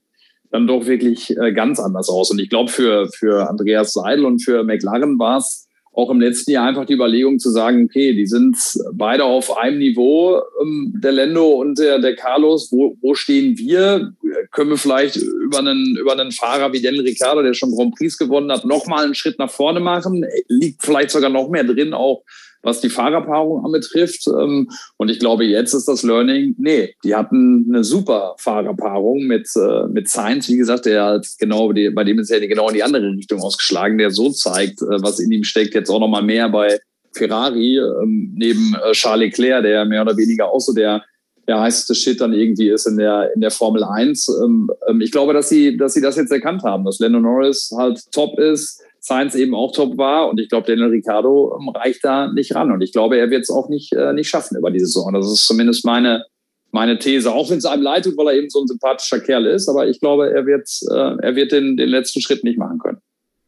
dann 0.52 0.68
doch 0.68 0.86
wirklich 0.86 1.36
äh, 1.36 1.52
ganz 1.52 1.80
anders 1.80 2.08
aus. 2.08 2.30
Und 2.30 2.38
ich 2.38 2.48
glaube, 2.48 2.70
für, 2.70 3.08
für 3.08 3.50
Andreas 3.50 3.92
Seidel 3.94 4.24
und 4.24 4.38
für 4.44 4.62
McLaren 4.62 5.18
war 5.18 5.38
es 5.38 5.63
auch 5.94 6.10
im 6.10 6.20
letzten 6.20 6.50
Jahr 6.50 6.66
einfach 6.66 6.84
die 6.84 6.94
Überlegung 6.94 7.38
zu 7.38 7.50
sagen, 7.50 7.84
okay, 7.84 8.14
die 8.14 8.26
sind 8.26 8.56
beide 8.92 9.24
auf 9.24 9.56
einem 9.56 9.78
Niveau, 9.78 10.40
ähm, 10.60 10.92
der 10.96 11.12
Lendo 11.12 11.52
und 11.52 11.78
der, 11.78 11.98
der 11.98 12.16
Carlos. 12.16 12.70
Wo, 12.72 12.96
wo 13.00 13.14
stehen 13.14 13.56
wir? 13.58 14.12
Können 14.50 14.70
wir 14.70 14.76
vielleicht 14.76 15.16
über 15.16 15.60
einen, 15.60 15.96
über 15.96 16.12
einen 16.12 16.32
Fahrer 16.32 16.72
wie 16.72 16.82
Daniel 16.82 17.02
Ricciardo, 17.02 17.42
der 17.42 17.54
schon 17.54 17.74
Grand 17.74 17.94
Prix 17.94 18.18
gewonnen 18.18 18.50
hat, 18.50 18.64
nochmal 18.64 19.04
einen 19.04 19.14
Schritt 19.14 19.38
nach 19.38 19.50
vorne 19.50 19.80
machen? 19.80 20.24
Liegt 20.48 20.82
vielleicht 20.82 21.10
sogar 21.10 21.30
noch 21.30 21.48
mehr 21.48 21.64
drin, 21.64 21.94
auch 21.94 22.22
was 22.64 22.80
die 22.80 22.88
Fahrerpaarung 22.88 23.64
anbetrifft. 23.64 24.26
Ähm, 24.26 24.68
und 24.96 25.10
ich 25.10 25.18
glaube, 25.18 25.44
jetzt 25.44 25.74
ist 25.74 25.86
das 25.86 26.02
Learning, 26.02 26.54
nee, 26.58 26.94
die 27.04 27.14
hatten 27.14 27.66
eine 27.68 27.84
super 27.84 28.34
Fahrerpaarung 28.38 29.24
mit, 29.24 29.48
äh, 29.56 29.86
mit 29.88 30.08
Sainz, 30.08 30.48
wie 30.48 30.56
gesagt, 30.56 30.86
der 30.86 31.04
hat 31.04 31.26
genau, 31.38 31.68
bei 31.68 32.04
dem 32.04 32.18
ist 32.18 32.30
ja 32.30 32.38
genau 32.40 32.68
in 32.68 32.74
die 32.74 32.82
andere 32.82 33.12
Richtung 33.12 33.40
ausgeschlagen, 33.40 33.98
der 33.98 34.10
so 34.10 34.30
zeigt, 34.30 34.82
äh, 34.82 35.02
was 35.02 35.20
in 35.20 35.30
ihm 35.30 35.44
steckt, 35.44 35.74
jetzt 35.74 35.90
auch 35.90 36.00
nochmal 36.00 36.22
mehr 36.22 36.48
bei 36.48 36.78
Ferrari, 37.12 37.78
ähm, 37.78 38.32
neben 38.34 38.74
äh, 38.74 38.92
Charles 38.92 39.26
Leclerc, 39.26 39.62
der 39.62 39.84
mehr 39.84 40.02
oder 40.02 40.16
weniger 40.16 40.50
auch 40.50 40.60
so 40.60 40.72
der 40.72 41.04
der 41.46 41.60
heißeste 41.60 41.94
Shit 41.94 42.20
dann 42.20 42.32
irgendwie 42.32 42.70
ist 42.70 42.86
in 42.86 42.96
der, 42.96 43.30
in 43.34 43.40
der 43.40 43.50
Formel 43.50 43.84
1. 43.84 44.28
Ähm, 44.42 44.70
ich 45.00 45.10
glaube, 45.10 45.32
dass 45.32 45.48
sie, 45.48 45.76
dass 45.76 45.94
sie 45.94 46.00
das 46.00 46.16
jetzt 46.16 46.32
erkannt 46.32 46.62
haben, 46.62 46.84
dass 46.84 46.98
Lando 46.98 47.20
Norris 47.20 47.70
halt 47.76 48.00
top 48.12 48.38
ist, 48.38 48.80
Sainz 49.04 49.34
eben 49.34 49.54
auch 49.54 49.72
top 49.72 49.98
war. 49.98 50.30
Und 50.30 50.40
ich 50.40 50.48
glaube, 50.48 50.66
Daniel 50.66 50.88
Ricciardo 50.88 51.58
ähm, 51.60 51.68
reicht 51.68 52.02
da 52.04 52.32
nicht 52.32 52.54
ran. 52.54 52.72
Und 52.72 52.80
ich 52.80 52.90
glaube, 52.90 53.18
er 53.18 53.28
wird 53.28 53.42
es 53.42 53.50
auch 53.50 53.68
nicht, 53.68 53.92
äh, 53.92 54.14
nicht 54.14 54.28
schaffen 54.28 54.56
über 54.56 54.70
die 54.70 54.80
Saison. 54.80 55.12
Das 55.12 55.30
ist 55.30 55.46
zumindest 55.46 55.84
meine, 55.84 56.24
meine 56.72 56.98
These. 56.98 57.30
Auch 57.30 57.50
wenn 57.50 57.58
es 57.58 57.66
einem 57.66 57.82
leid 57.82 58.04
tut, 58.04 58.16
weil 58.16 58.28
er 58.28 58.34
eben 58.34 58.48
so 58.48 58.62
ein 58.62 58.66
sympathischer 58.66 59.20
Kerl 59.20 59.44
ist. 59.44 59.68
Aber 59.68 59.86
ich 59.86 60.00
glaube, 60.00 60.32
er 60.32 60.46
wird, 60.46 60.66
äh, 60.90 61.22
er 61.22 61.36
wird 61.36 61.52
den, 61.52 61.76
den 61.76 61.90
letzten 61.90 62.22
Schritt 62.22 62.44
nicht 62.44 62.58
machen 62.58 62.78
können. 62.78 62.98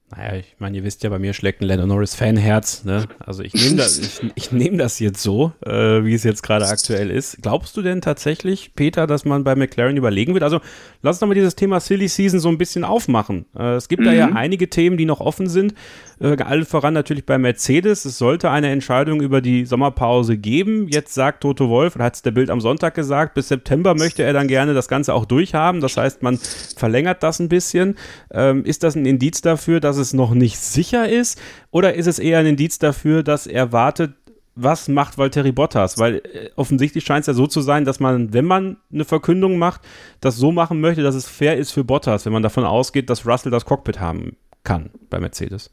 Naja, 0.09 0.37
ich 0.37 0.55
meine, 0.61 0.77
ihr 0.77 0.85
wisst 0.85 1.03
ja, 1.03 1.11
bei 1.11 1.19
mir 1.19 1.33
schlägt 1.33 1.61
ein 1.61 1.67
Lando 1.67 1.85
Norris 1.85 2.15
Fanherz. 2.15 2.85
Ne? 2.85 3.07
Also 3.19 3.43
ich 3.43 3.55
nehme 3.55 3.75
das, 3.75 3.99
ich, 3.99 4.21
ich 4.37 4.53
nehm 4.53 4.79
das 4.79 5.01
jetzt 5.01 5.21
so, 5.21 5.53
äh, 5.65 6.05
wie 6.05 6.15
es 6.15 6.23
jetzt 6.23 6.45
gerade 6.45 6.65
aktuell 6.69 7.11
ist. 7.11 7.43
Glaubst 7.43 7.77
du 7.77 7.83
denn 7.83 8.01
tatsächlich, 8.01 8.77
Peter, 8.77 9.09
dass 9.09 9.25
man 9.25 9.43
bei 9.43 9.57
McLaren 9.57 9.97
überlegen 9.97 10.33
wird? 10.35 10.45
Also 10.45 10.61
lass 11.03 11.17
uns 11.17 11.21
doch 11.21 11.27
mal 11.27 11.35
dieses 11.35 11.57
Thema 11.57 11.81
Silly 11.81 12.07
Season 12.07 12.39
so 12.39 12.49
ein 12.49 12.57
bisschen 12.57 12.85
aufmachen. 12.85 13.47
Äh, 13.59 13.75
es 13.75 13.89
gibt 13.89 14.03
mhm. 14.03 14.07
da 14.07 14.13
ja 14.13 14.29
mhm. 14.29 14.37
einige 14.37 14.71
Themen, 14.71 14.97
die 14.97 15.07
noch 15.07 15.19
offen 15.19 15.49
sind. 15.49 15.75
Äh, 16.21 16.37
allen 16.43 16.65
voran 16.65 16.95
natürlich 16.95 17.27
bei 17.27 17.37
Mercedes. 17.37 18.05
Es 18.05 18.17
sollte 18.17 18.51
eine 18.51 18.71
Entscheidung 18.71 19.21
über 19.21 19.41
die 19.41 19.67
Sommerpause 19.67 20.39
geben. 20.39 20.87
Jetzt 20.89 21.15
sagt 21.15 21.43
Toto 21.43 21.69
Wolf, 21.69 21.97
oder 21.97 22.05
hat 22.05 22.15
es 22.15 22.23
der 22.23 22.31
Bild 22.31 22.49
am 22.51 22.61
Sonntag 22.61 22.95
gesagt, 22.95 23.35
bis 23.35 23.49
September 23.49 23.95
möchte 23.95 24.23
er 24.23 24.33
dann 24.33 24.47
gerne 24.47 24.73
das 24.73 24.87
Ganze 24.87 25.13
auch 25.15 25.25
durchhaben. 25.25 25.81
Das 25.81 25.97
heißt, 25.97 26.23
man 26.23 26.39
verlängert 26.77 27.25
das 27.25 27.41
ein 27.41 27.49
bisschen. 27.49 27.97
Ähm, 28.31 28.65
ist 28.65 28.85
das 28.85 28.95
ein 28.95 29.05
Indiz 29.05 29.41
dafür, 29.41 29.81
dass 29.81 29.96
es 29.97 30.13
noch 30.13 30.35
nicht 30.35 30.59
sicher 30.59 31.09
ist? 31.09 31.39
Oder 31.71 31.95
ist 31.95 32.07
es 32.07 32.19
eher 32.19 32.39
ein 32.39 32.47
Indiz 32.47 32.79
dafür, 32.79 33.23
dass 33.23 33.47
er 33.47 33.73
wartet, 33.73 34.13
was 34.57 34.89
macht 34.89 35.19
Valtteri 35.19 35.53
Bottas? 35.53 35.99
Weil 35.99 36.17
äh, 36.17 36.51
offensichtlich 36.57 37.05
scheint 37.05 37.21
es 37.23 37.27
ja 37.27 37.35
so 37.35 37.47
zu 37.47 37.61
sein, 37.61 37.85
dass 37.85 38.01
man, 38.01 38.33
wenn 38.33 38.47
man 38.47 38.79
eine 38.93 39.05
Verkündung 39.05 39.59
macht, 39.59 39.83
das 40.21 40.37
so 40.37 40.51
machen 40.51 40.81
möchte, 40.81 41.03
dass 41.03 41.15
es 41.15 41.29
fair 41.29 41.57
ist 41.57 41.73
für 41.73 41.85
Bottas, 41.85 42.25
wenn 42.25 42.33
man 42.33 42.43
davon 42.43 42.65
ausgeht, 42.65 43.11
dass 43.11 43.27
Russell 43.27 43.53
das 43.53 43.65
Cockpit 43.65 44.01
haben 44.01 44.37
kann 44.65 44.91
bei 45.11 45.21
Mercedes. 45.21 45.71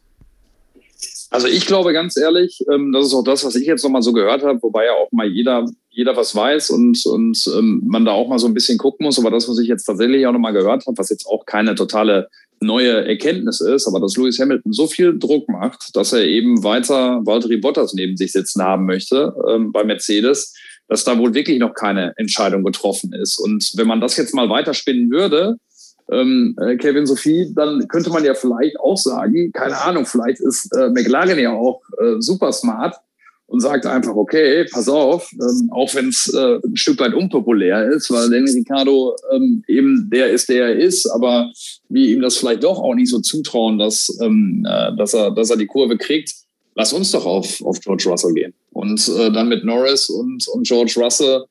Also 1.29 1.47
ich 1.47 1.65
glaube 1.65 1.93
ganz 1.93 2.15
ehrlich, 2.15 2.63
ähm, 2.71 2.91
das 2.91 3.07
ist 3.07 3.13
auch 3.13 3.23
das, 3.23 3.43
was 3.43 3.55
ich 3.55 3.65
jetzt 3.65 3.83
nochmal 3.83 4.03
so 4.03 4.13
gehört 4.13 4.43
habe, 4.43 4.61
wobei 4.61 4.85
ja 4.85 4.91
auch 4.93 5.11
mal 5.11 5.27
jeder, 5.27 5.65
jeder 5.89 6.15
was 6.15 6.35
weiß 6.35 6.69
und, 6.69 7.03
und 7.07 7.51
ähm, 7.57 7.81
man 7.87 8.05
da 8.05 8.11
auch 8.11 8.27
mal 8.27 8.37
so 8.37 8.45
ein 8.45 8.53
bisschen 8.53 8.77
gucken 8.77 9.05
muss. 9.05 9.17
Aber 9.17 9.31
das, 9.31 9.49
was 9.49 9.57
ich 9.57 9.67
jetzt 9.67 9.85
tatsächlich 9.85 10.27
auch 10.27 10.31
nochmal 10.31 10.53
gehört 10.53 10.85
habe, 10.85 10.97
was 10.97 11.09
jetzt 11.09 11.25
auch 11.25 11.45
keine 11.45 11.73
totale 11.73 12.29
neue 12.63 13.05
Erkenntnis 13.07 13.61
ist, 13.61 13.87
aber 13.87 13.99
dass 13.99 14.17
Lewis 14.17 14.39
Hamilton 14.39 14.73
so 14.73 14.87
viel 14.87 15.17
Druck 15.17 15.47
macht, 15.49 15.95
dass 15.95 16.13
er 16.13 16.23
eben 16.25 16.63
weiter 16.63 17.21
Valtteri 17.25 17.57
Bottas 17.57 17.93
neben 17.93 18.17
sich 18.17 18.31
sitzen 18.31 18.63
haben 18.63 18.85
möchte 18.85 19.33
ähm, 19.49 19.71
bei 19.71 19.83
Mercedes, 19.83 20.55
dass 20.87 21.03
da 21.03 21.17
wohl 21.17 21.33
wirklich 21.33 21.59
noch 21.59 21.73
keine 21.73 22.13
Entscheidung 22.17 22.63
getroffen 22.63 23.13
ist. 23.13 23.39
Und 23.39 23.73
wenn 23.75 23.87
man 23.87 24.01
das 24.01 24.17
jetzt 24.17 24.33
mal 24.33 24.49
weiterspinnen 24.49 25.09
würde, 25.11 25.57
ähm, 26.11 26.55
äh, 26.59 26.75
Kevin 26.77 27.05
Sophie, 27.05 27.51
dann 27.55 27.87
könnte 27.87 28.09
man 28.09 28.23
ja 28.23 28.33
vielleicht 28.33 28.79
auch 28.79 28.97
sagen, 28.97 29.51
keine 29.51 29.77
Ahnung, 29.81 30.05
vielleicht 30.05 30.41
ist 30.41 30.75
äh, 30.75 30.89
McLaren 30.89 31.39
ja 31.39 31.53
auch 31.53 31.81
äh, 31.99 32.15
super 32.19 32.51
smart 32.51 32.95
und 33.53 33.59
sagt 33.59 33.85
einfach, 33.85 34.15
okay, 34.15 34.65
pass 34.71 34.89
auf, 34.89 35.31
ähm, 35.33 35.69
auch 35.71 35.93
wenn 35.93 36.07
es 36.07 36.27
äh, 36.33 36.57
ein 36.65 36.75
Stück 36.75 36.99
weit 36.99 37.13
unpopulär 37.13 37.87
ist, 37.87 38.09
weil 38.09 38.27
Daniel 38.31 38.51
Ricciardo 38.51 39.15
ähm, 39.31 39.63
eben 39.67 40.09
der 40.11 40.31
ist, 40.31 40.49
der 40.49 40.69
er 40.69 40.75
ist, 40.75 41.05
aber 41.05 41.51
wir 41.87 42.07
ihm 42.07 42.21
das 42.21 42.37
vielleicht 42.37 42.63
doch 42.63 42.79
auch 42.79 42.95
nicht 42.95 43.11
so 43.11 43.19
zutrauen, 43.19 43.77
dass, 43.77 44.09
ähm, 44.23 44.65
äh, 44.67 44.95
dass, 44.95 45.13
er, 45.13 45.29
dass 45.29 45.51
er 45.51 45.57
die 45.57 45.67
Kurve 45.67 45.99
kriegt, 45.99 46.33
lass 46.73 46.93
uns 46.93 47.11
doch 47.11 47.27
auf, 47.27 47.63
auf 47.63 47.79
George 47.79 48.05
Russell 48.07 48.33
gehen. 48.33 48.55
Und 48.71 49.07
äh, 49.19 49.31
dann 49.31 49.49
mit 49.49 49.63
Norris 49.63 50.09
und, 50.09 50.47
und 50.47 50.65
George 50.65 50.95
Russell 50.97 51.43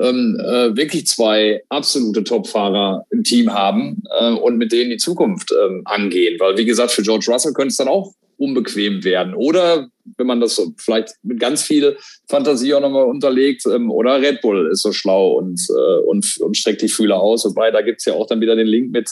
ähm, 0.00 0.40
äh, 0.42 0.74
wirklich 0.74 1.08
zwei 1.08 1.62
absolute 1.68 2.24
Top-Fahrer 2.24 3.04
im 3.10 3.22
Team 3.22 3.52
haben 3.52 4.02
äh, 4.18 4.32
und 4.32 4.56
mit 4.56 4.72
denen 4.72 4.88
die 4.88 4.96
Zukunft 4.96 5.52
ähm, 5.52 5.82
angehen. 5.84 6.40
Weil, 6.40 6.56
wie 6.56 6.64
gesagt, 6.64 6.92
für 6.92 7.02
George 7.02 7.26
Russell 7.28 7.52
könnte 7.52 7.72
es 7.72 7.76
dann 7.76 7.88
auch 7.88 8.14
unbequem 8.40 9.04
werden. 9.04 9.34
Oder, 9.34 9.90
wenn 10.16 10.26
man 10.26 10.40
das 10.40 10.56
so 10.56 10.72
vielleicht 10.78 11.14
mit 11.22 11.38
ganz 11.38 11.62
viel 11.62 11.96
Fantasie 12.28 12.74
auch 12.74 12.80
nochmal 12.80 13.04
unterlegt, 13.04 13.66
ähm, 13.66 13.90
oder 13.90 14.20
Red 14.20 14.40
Bull 14.40 14.70
ist 14.72 14.82
so 14.82 14.92
schlau 14.92 15.32
und, 15.32 15.60
äh, 15.68 16.00
und, 16.06 16.38
und 16.40 16.56
streckt 16.56 16.82
die 16.82 16.88
Fühler 16.88 17.20
aus. 17.20 17.44
Wobei, 17.44 17.70
da 17.70 17.82
gibt's 17.82 18.06
ja 18.06 18.14
auch 18.14 18.26
dann 18.26 18.40
wieder 18.40 18.56
den 18.56 18.66
Link 18.66 18.90
mit 18.90 19.10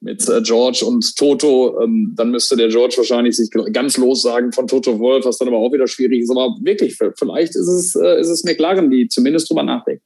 mit 0.00 0.28
äh, 0.28 0.42
George 0.42 0.84
und 0.86 1.16
Toto, 1.16 1.80
ähm, 1.82 2.12
dann 2.14 2.30
müsste 2.30 2.54
der 2.54 2.68
George 2.68 2.96
wahrscheinlich 2.98 3.34
sich 3.34 3.50
ganz 3.72 3.96
lossagen 3.96 4.52
von 4.52 4.66
Toto 4.66 4.98
Wolf, 4.98 5.24
was 5.24 5.38
dann 5.38 5.48
aber 5.48 5.56
auch 5.56 5.72
wieder 5.72 5.88
schwierig 5.88 6.20
ist. 6.20 6.30
Aber 6.30 6.54
wirklich, 6.60 6.98
vielleicht 7.18 7.56
ist 7.56 7.66
es, 7.66 7.96
äh, 7.96 8.20
ist 8.20 8.28
es 8.28 8.44
McLaren, 8.44 8.90
die 8.90 9.08
zumindest 9.08 9.48
drüber 9.48 9.62
nachdenken 9.62 10.02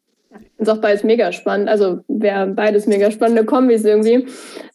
ist 0.59 0.69
auch 0.69 0.79
beides 0.79 1.03
mega 1.03 1.33
spannend. 1.33 1.69
Also 1.69 2.01
wäre 2.07 2.47
beides 2.47 2.87
mega 2.87 3.11
spannende 3.11 3.45
Kombis 3.45 3.85
irgendwie. 3.85 4.27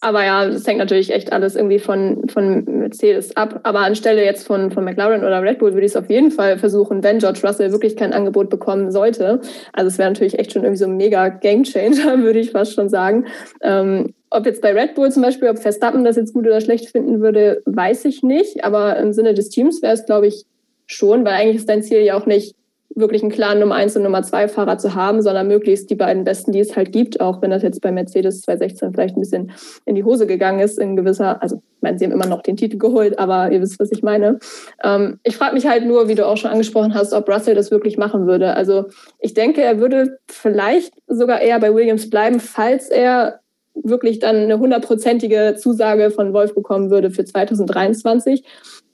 Aber 0.01 0.25
ja, 0.25 0.45
es 0.45 0.67
hängt 0.67 0.79
natürlich 0.79 1.13
echt 1.13 1.31
alles 1.31 1.55
irgendwie 1.55 1.79
von, 1.79 2.27
von 2.27 2.65
Mercedes 2.65 3.37
ab. 3.37 3.61
Aber 3.63 3.79
anstelle 3.79 4.23
jetzt 4.23 4.45
von, 4.45 4.71
von 4.71 4.83
McLaren 4.83 5.23
oder 5.23 5.41
Red 5.41 5.59
Bull 5.59 5.73
würde 5.73 5.85
ich 5.85 5.91
es 5.91 5.95
auf 5.95 6.09
jeden 6.09 6.31
Fall 6.31 6.57
versuchen, 6.57 7.03
wenn 7.03 7.19
George 7.19 7.39
Russell 7.43 7.71
wirklich 7.71 7.95
kein 7.95 8.13
Angebot 8.13 8.49
bekommen 8.49 8.91
sollte. 8.91 9.39
Also 9.73 9.87
es 9.87 9.97
wäre 9.97 10.09
natürlich 10.09 10.39
echt 10.39 10.51
schon 10.51 10.63
irgendwie 10.63 10.83
so 10.83 10.85
ein 10.85 10.97
mega 10.97 11.29
Gamechanger, 11.29 12.19
würde 12.23 12.39
ich 12.39 12.51
fast 12.51 12.73
schon 12.73 12.89
sagen. 12.89 13.25
Ähm, 13.61 14.13
ob 14.31 14.45
jetzt 14.45 14.61
bei 14.61 14.73
Red 14.73 14.95
Bull 14.95 15.11
zum 15.11 15.21
Beispiel, 15.21 15.49
ob 15.49 15.59
Verstappen 15.59 16.03
das 16.03 16.17
jetzt 16.17 16.33
gut 16.33 16.45
oder 16.45 16.59
schlecht 16.59 16.89
finden 16.89 17.21
würde, 17.21 17.61
weiß 17.65 18.05
ich 18.05 18.23
nicht. 18.23 18.65
Aber 18.65 18.97
im 18.97 19.13
Sinne 19.13 19.33
des 19.33 19.49
Teams 19.49 19.81
wäre 19.81 19.93
es, 19.93 20.05
glaube 20.05 20.27
ich, 20.27 20.45
schon, 20.87 21.23
weil 21.25 21.33
eigentlich 21.33 21.57
ist 21.57 21.69
dein 21.69 21.83
Ziel 21.83 22.01
ja 22.01 22.17
auch 22.17 22.25
nicht, 22.25 22.55
wirklich 22.95 23.21
einen 23.21 23.31
klaren 23.31 23.59
Nummer 23.59 23.75
1 23.75 23.97
und 23.97 24.03
Nummer 24.03 24.23
2 24.23 24.47
Fahrer 24.47 24.77
zu 24.77 24.95
haben, 24.95 25.21
sondern 25.21 25.47
möglichst 25.47 25.89
die 25.89 25.95
beiden 25.95 26.23
besten, 26.23 26.53
die 26.53 26.61
es 26.61 26.75
halt 26.75 26.93
gibt, 26.93 27.19
auch 27.19 27.41
wenn 27.41 27.51
das 27.51 27.61
jetzt 27.61 27.81
bei 27.81 27.91
Mercedes 27.91 28.41
2016 28.41 28.93
vielleicht 28.93 29.17
ein 29.17 29.19
bisschen 29.19 29.51
in 29.85 29.95
die 29.95 30.05
Hose 30.05 30.25
gegangen 30.25 30.59
ist, 30.59 30.79
in 30.79 30.95
gewisser, 30.95 31.41
also 31.41 31.57
ich 31.57 31.81
meine, 31.81 31.99
sie 31.99 32.05
haben 32.05 32.13
immer 32.13 32.25
noch 32.25 32.41
den 32.41 32.55
Titel 32.55 32.77
geholt, 32.77 33.19
aber 33.19 33.51
ihr 33.51 33.61
wisst, 33.61 33.79
was 33.79 33.91
ich 33.91 34.01
meine. 34.01 34.39
Ähm, 34.83 35.19
ich 35.23 35.35
frage 35.35 35.53
mich 35.53 35.67
halt 35.67 35.85
nur, 35.85 36.07
wie 36.07 36.15
du 36.15 36.25
auch 36.25 36.37
schon 36.37 36.51
angesprochen 36.51 36.93
hast, 36.95 37.13
ob 37.13 37.29
Russell 37.29 37.53
das 37.53 37.69
wirklich 37.69 37.97
machen 37.97 38.27
würde. 38.27 38.55
Also 38.55 38.85
ich 39.19 39.33
denke, 39.33 39.61
er 39.61 39.79
würde 39.79 40.17
vielleicht 40.27 40.93
sogar 41.07 41.41
eher 41.41 41.59
bei 41.59 41.75
Williams 41.75 42.09
bleiben, 42.09 42.39
falls 42.39 42.89
er 42.89 43.41
wirklich 43.75 44.19
dann 44.19 44.37
eine 44.37 44.57
hundertprozentige 44.57 45.55
Zusage 45.57 46.09
von 46.11 46.33
Wolf 46.33 46.55
bekommen 46.55 46.89
würde 46.89 47.11
für 47.11 47.25
2023. 47.25 48.43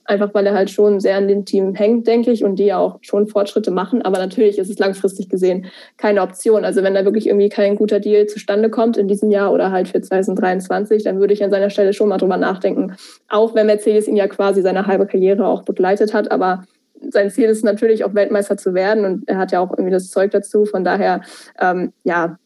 Einfach 0.04 0.34
weil 0.34 0.46
er 0.46 0.54
halt 0.54 0.70
schon 0.70 0.98
sehr 1.00 1.16
an 1.16 1.28
dem 1.28 1.44
Team 1.44 1.74
hängt, 1.74 2.06
denke 2.06 2.32
ich, 2.32 2.44
und 2.44 2.56
die 2.56 2.64
ja 2.64 2.78
auch 2.78 2.98
schon 3.02 3.26
Fortschritte 3.26 3.70
machen. 3.70 4.02
Aber 4.02 4.18
natürlich 4.18 4.58
ist 4.58 4.70
es 4.70 4.78
langfristig 4.78 5.28
gesehen 5.28 5.66
keine 5.96 6.22
Option. 6.22 6.64
Also 6.64 6.82
wenn 6.82 6.94
da 6.94 7.04
wirklich 7.04 7.28
irgendwie 7.28 7.48
kein 7.48 7.76
guter 7.76 8.00
Deal 8.00 8.26
zustande 8.26 8.68
kommt 8.68 8.96
in 8.96 9.08
diesem 9.08 9.30
Jahr 9.30 9.52
oder 9.52 9.70
halt 9.70 9.88
für 9.88 10.00
2023, 10.00 11.04
dann 11.04 11.20
würde 11.20 11.34
ich 11.34 11.44
an 11.44 11.50
seiner 11.50 11.70
Stelle 11.70 11.92
schon 11.92 12.08
mal 12.08 12.18
drüber 12.18 12.36
nachdenken. 12.36 12.96
Auch 13.28 13.54
wenn 13.54 13.66
Mercedes 13.66 14.08
ihn 14.08 14.16
ja 14.16 14.26
quasi 14.26 14.62
seine 14.62 14.86
halbe 14.86 15.06
Karriere 15.06 15.46
auch 15.46 15.62
begleitet 15.62 16.12
hat. 16.12 16.32
Aber 16.32 16.64
sein 17.10 17.30
Ziel 17.30 17.48
ist 17.48 17.64
natürlich 17.64 18.04
auch 18.04 18.14
Weltmeister 18.14 18.56
zu 18.56 18.74
werden 18.74 19.04
und 19.04 19.28
er 19.28 19.38
hat 19.38 19.52
ja 19.52 19.60
auch 19.60 19.70
irgendwie 19.70 19.90
das 19.90 20.10
Zeug 20.10 20.30
dazu. 20.30 20.64
Von 20.64 20.84
daher, 20.84 21.22
ähm, 21.60 21.92
ja, 22.04 22.38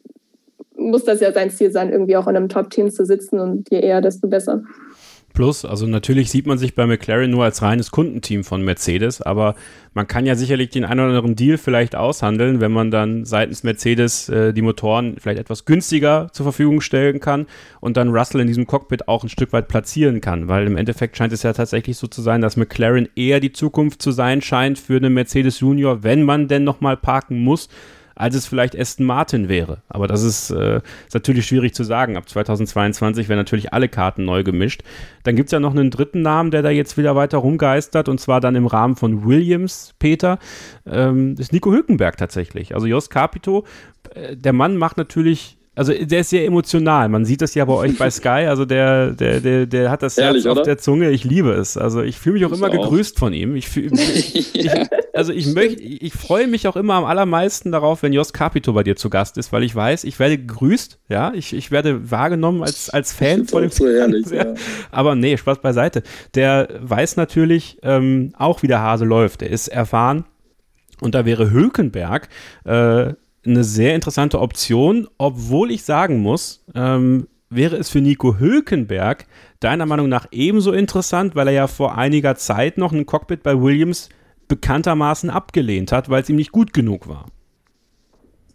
muss 0.77 1.05
das 1.05 1.21
ja 1.21 1.33
sein 1.33 1.51
Ziel 1.51 1.71
sein, 1.71 1.91
irgendwie 1.91 2.17
auch 2.17 2.27
in 2.27 2.37
einem 2.37 2.49
Top-Team 2.49 2.91
zu 2.91 3.05
sitzen 3.05 3.41
und 3.41 3.71
je 3.71 3.81
eher, 3.81 4.01
desto 4.01 4.29
besser. 4.29 4.63
Plus, 5.37 5.66
also 5.66 5.87
natürlich 5.87 6.30
sieht 6.30 6.47
man 6.47 6.57
sich 6.57 6.74
bei 6.74 6.87
McLaren 6.87 7.30
nur 7.30 7.45
als 7.45 7.61
reines 7.61 7.91
Kundenteam 7.91 8.43
von 8.43 8.62
Mercedes, 8.62 9.20
aber 9.20 9.55
man 9.93 10.07
kann 10.07 10.24
ja 10.24 10.34
sicherlich 10.34 10.70
den 10.70 10.87
einen 10.87 11.01
oder 11.01 11.11
anderen 11.11 11.37
Deal 11.37 11.59
vielleicht 11.59 11.95
aushandeln, 11.95 12.62
wenn 12.62 12.72
man 12.72 12.91
dann 12.91 13.26
seitens 13.26 13.62
Mercedes 13.62 14.30
äh, 14.30 14.55
die 14.55 14.62
Motoren 14.62 15.16
vielleicht 15.20 15.39
etwas 15.39 15.66
günstiger 15.66 16.28
zur 16.32 16.45
Verfügung 16.45 16.80
stellen 16.80 17.20
kann 17.20 17.45
und 17.80 17.99
dann 17.99 18.16
Russell 18.16 18.41
in 18.41 18.47
diesem 18.47 18.66
Cockpit 18.66 19.09
auch 19.09 19.24
ein 19.24 19.28
Stück 19.28 19.53
weit 19.53 19.68
platzieren 19.68 20.22
kann, 20.22 20.49
weil 20.49 20.66
im 20.66 20.78
Endeffekt 20.78 21.18
scheint 21.18 21.34
es 21.34 21.43
ja 21.43 21.53
tatsächlich 21.53 21.99
so 21.99 22.07
zu 22.07 22.22
sein, 22.22 22.41
dass 22.41 22.57
McLaren 22.57 23.07
eher 23.14 23.39
die 23.39 23.53
Zukunft 23.53 24.01
zu 24.01 24.12
sein 24.12 24.41
scheint 24.41 24.78
für 24.78 24.97
eine 24.97 25.11
Mercedes 25.11 25.61
Junior, 25.61 26.03
wenn 26.03 26.22
man 26.22 26.49
denn 26.49 26.64
nochmal 26.64 26.97
parken 26.97 27.41
muss 27.41 27.68
als 28.17 28.35
es 28.35 28.47
vielleicht 28.47 28.77
Aston 28.79 29.07
Martin 29.07 29.49
wäre. 29.49 29.83
Aber 29.89 30.09
das 30.09 30.23
ist, 30.23 30.51
äh, 30.51 30.79
ist 31.07 31.14
natürlich 31.14 31.47
schwierig 31.47 31.75
zu 31.75 31.85
sagen. 31.85 32.17
Ab 32.17 32.29
2022 32.29 33.29
werden 33.29 33.39
natürlich 33.39 33.73
alle 33.73 33.89
Karten 33.89 34.25
neu 34.25 34.43
gemischt. 34.43 34.83
Dann 35.23 35.37
gibt 35.37 35.49
es 35.49 35.53
ja 35.53 35.61
noch 35.61 35.73
einen 35.73 35.91
dritten 35.91 36.23
Namen, 36.23 36.51
der 36.51 36.62
da 36.62 36.71
jetzt 36.71 36.97
wieder 36.97 37.14
weiter 37.14 37.39
rumgeistert, 37.39 38.09
und 38.09 38.19
zwar 38.19 38.41
dann 38.41 38.57
im 38.57 38.67
Rahmen 38.67 38.97
von 38.97 39.27
Williams, 39.27 39.95
Peter. 39.99 40.39
Ähm, 40.87 41.35
ist 41.39 41.53
Nico 41.53 41.71
Hülkenberg 41.71 42.17
tatsächlich. 42.17 42.75
Also 42.75 42.87
Jos 42.87 43.11
Capito, 43.11 43.64
äh, 44.14 44.37
der 44.37 44.55
Mann 44.55 44.77
macht 44.77 44.97
natürlich 44.97 45.56
also 45.77 45.93
der 45.93 46.20
ist 46.20 46.31
sehr 46.31 46.47
emotional. 46.47 47.11
Man 47.11 47.27
sieht 47.27 47.43
das 47.43 47.55
ja 47.55 47.66
bei 47.66 47.74
euch 47.74 47.99
bei 47.99 48.11
Sky. 48.11 48.47
Also 48.49 48.64
der, 48.64 49.11
der, 49.11 49.41
der, 49.41 49.66
der 49.66 49.91
hat 49.91 50.03
das 50.03 50.16
Herz 50.16 50.47
auf 50.47 50.62
der 50.62 50.79
Zunge. 50.79 51.11
Ich 51.11 51.22
liebe 51.22 51.53
es. 51.53 51.77
Also 51.77 52.03
ich 52.03 52.18
fühle 52.18 52.35
mich 52.35 52.47
auch 52.47 52.53
ich 52.53 52.59
immer 52.59 52.68
auch. 52.68 52.83
gegrüßt 52.83 53.18
von 53.18 53.35
ihm. 53.35 53.55
Ich 53.55 53.68
fühl, 53.68 53.93
ich, 53.93 54.55
ja. 54.55 54.87
also 55.12 55.35
ich 55.35 55.55
möchte, 55.55 55.83
ich 55.83 56.14
freue 56.14 56.47
mich 56.47 56.66
auch 56.66 56.77
immer 56.77 56.95
am 56.95 57.05
allermeisten 57.05 57.72
darauf, 57.72 58.03
wenn 58.03 58.14
Jos 58.14 58.33
Capito 58.33 58.72
bei 58.72 58.85
dir 58.85 58.97
zu 58.97 59.11
Gast 59.11 59.37
ist, 59.37 59.53
weil 59.53 59.62
ich 59.64 59.74
weiß, 59.77 60.05
ich 60.05 60.18
werde 60.18 60.39
gegrüßt. 60.39 60.99
Ja, 61.11 61.33
ich, 61.35 61.53
ich 61.53 61.70
werde 61.70 62.11
wahrgenommen 62.11 62.62
als, 62.62 62.89
als 62.89 63.12
Fan 63.12 63.47
von 63.47 63.61
dem 63.61 63.70
so 63.70 63.87
ehrlich, 63.87 64.31
ja. 64.31 64.55
Aber 64.91 65.14
nee, 65.14 65.37
Spaß 65.37 65.59
beiseite. 65.59 66.03
Der 66.35 66.68
weiß 66.81 67.18
natürlich 67.18 67.79
ähm, 67.83 68.33
auch, 68.39 68.62
wie 68.62 68.66
der 68.66 68.81
Hase 68.81 69.05
läuft. 69.05 69.43
Er 69.43 69.51
ist 69.51 69.68
erfahren. 69.68 70.24
Und 71.03 71.14
da 71.14 71.27
wäre 71.27 71.51
Hülkenberg 71.51 72.31
äh, 72.64 73.12
eine 73.47 73.64
sehr 73.64 73.94
interessante 73.94 74.40
Option, 74.40 75.09
obwohl 75.18 75.70
ich 75.70 75.84
sagen 75.84 76.20
muss, 76.20 76.64
ähm, 76.74 77.28
wäre 77.51 77.76
es 77.76 77.90
für 77.90 78.01
Nico 78.01 78.38
Hülkenberg 78.38 79.26
deiner 79.61 79.86
Meinung 79.86 80.09
nach 80.09 80.26
ebenso 80.32 80.72
interessant, 80.72 81.34
weil 81.34 81.49
er 81.49 81.55
ja 81.55 81.66
vor 81.66 81.97
einiger 81.97 82.36
Zeit 82.36 82.78
noch 82.78 82.92
ein 82.92 83.07
Cockpit 83.07 83.42
bei 83.42 83.61
Williams 83.61 84.09
bekanntermaßen 84.49 85.30
abgelehnt 85.30 85.92
hat, 85.92 86.09
weil 86.09 86.22
es 86.22 86.28
ihm 86.28 86.36
nicht 86.36 86.53
gut 86.53 86.72
genug 86.72 87.09
war. 87.09 87.26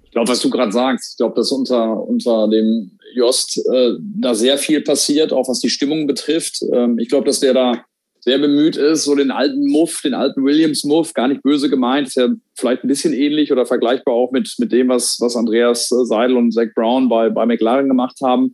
Ich 0.04 0.12
glaube, 0.12 0.30
was 0.30 0.42
du 0.42 0.50
gerade 0.50 0.72
sagst, 0.72 1.14
ich 1.14 1.18
glaube, 1.18 1.36
dass 1.36 1.52
unter, 1.52 2.02
unter 2.02 2.50
dem 2.50 2.98
Jost 3.14 3.58
äh, 3.74 3.94
da 4.00 4.36
sehr 4.36 4.58
viel 4.58 4.82
passiert, 4.82 5.32
auch 5.32 5.48
was 5.48 5.60
die 5.60 5.70
Stimmung 5.70 6.06
betrifft. 6.06 6.62
Ähm, 6.74 7.00
ich 7.00 7.10
glaube, 7.10 7.26
dass 7.26 7.40
der 7.40 7.54
da 7.54 7.86
sehr 8.24 8.38
bemüht 8.38 8.78
ist, 8.78 9.04
so 9.04 9.16
den 9.16 9.32
alten 9.32 9.68
Muff, 9.68 10.02
den 10.02 10.14
alten 10.14 10.46
Williams-Muff, 10.46 11.14
gar 11.14 11.28
nicht 11.28 11.42
böse 11.42 11.70
gemeint, 11.70 12.08
ist 12.08 12.18
ja 12.18 12.30
vielleicht 12.56 12.84
ein 12.84 12.88
bisschen 12.88 13.14
ähnlich 13.14 13.52
oder 13.52 13.66
vergleichbar 13.66 14.14
auch 14.14 14.32
mit, 14.32 14.54
mit 14.60 14.72
dem, 14.72 14.90
was, 14.90 15.18
was 15.20 15.36
Andreas 15.36 15.90
Seidel 15.90 16.38
und 16.38 16.52
Zach 16.52 16.68
Brown 16.76 17.10
bei, 17.10 17.30
bei 17.30 17.48
McLaren 17.48 17.88
gemacht 17.88 18.20
haben, 18.22 18.54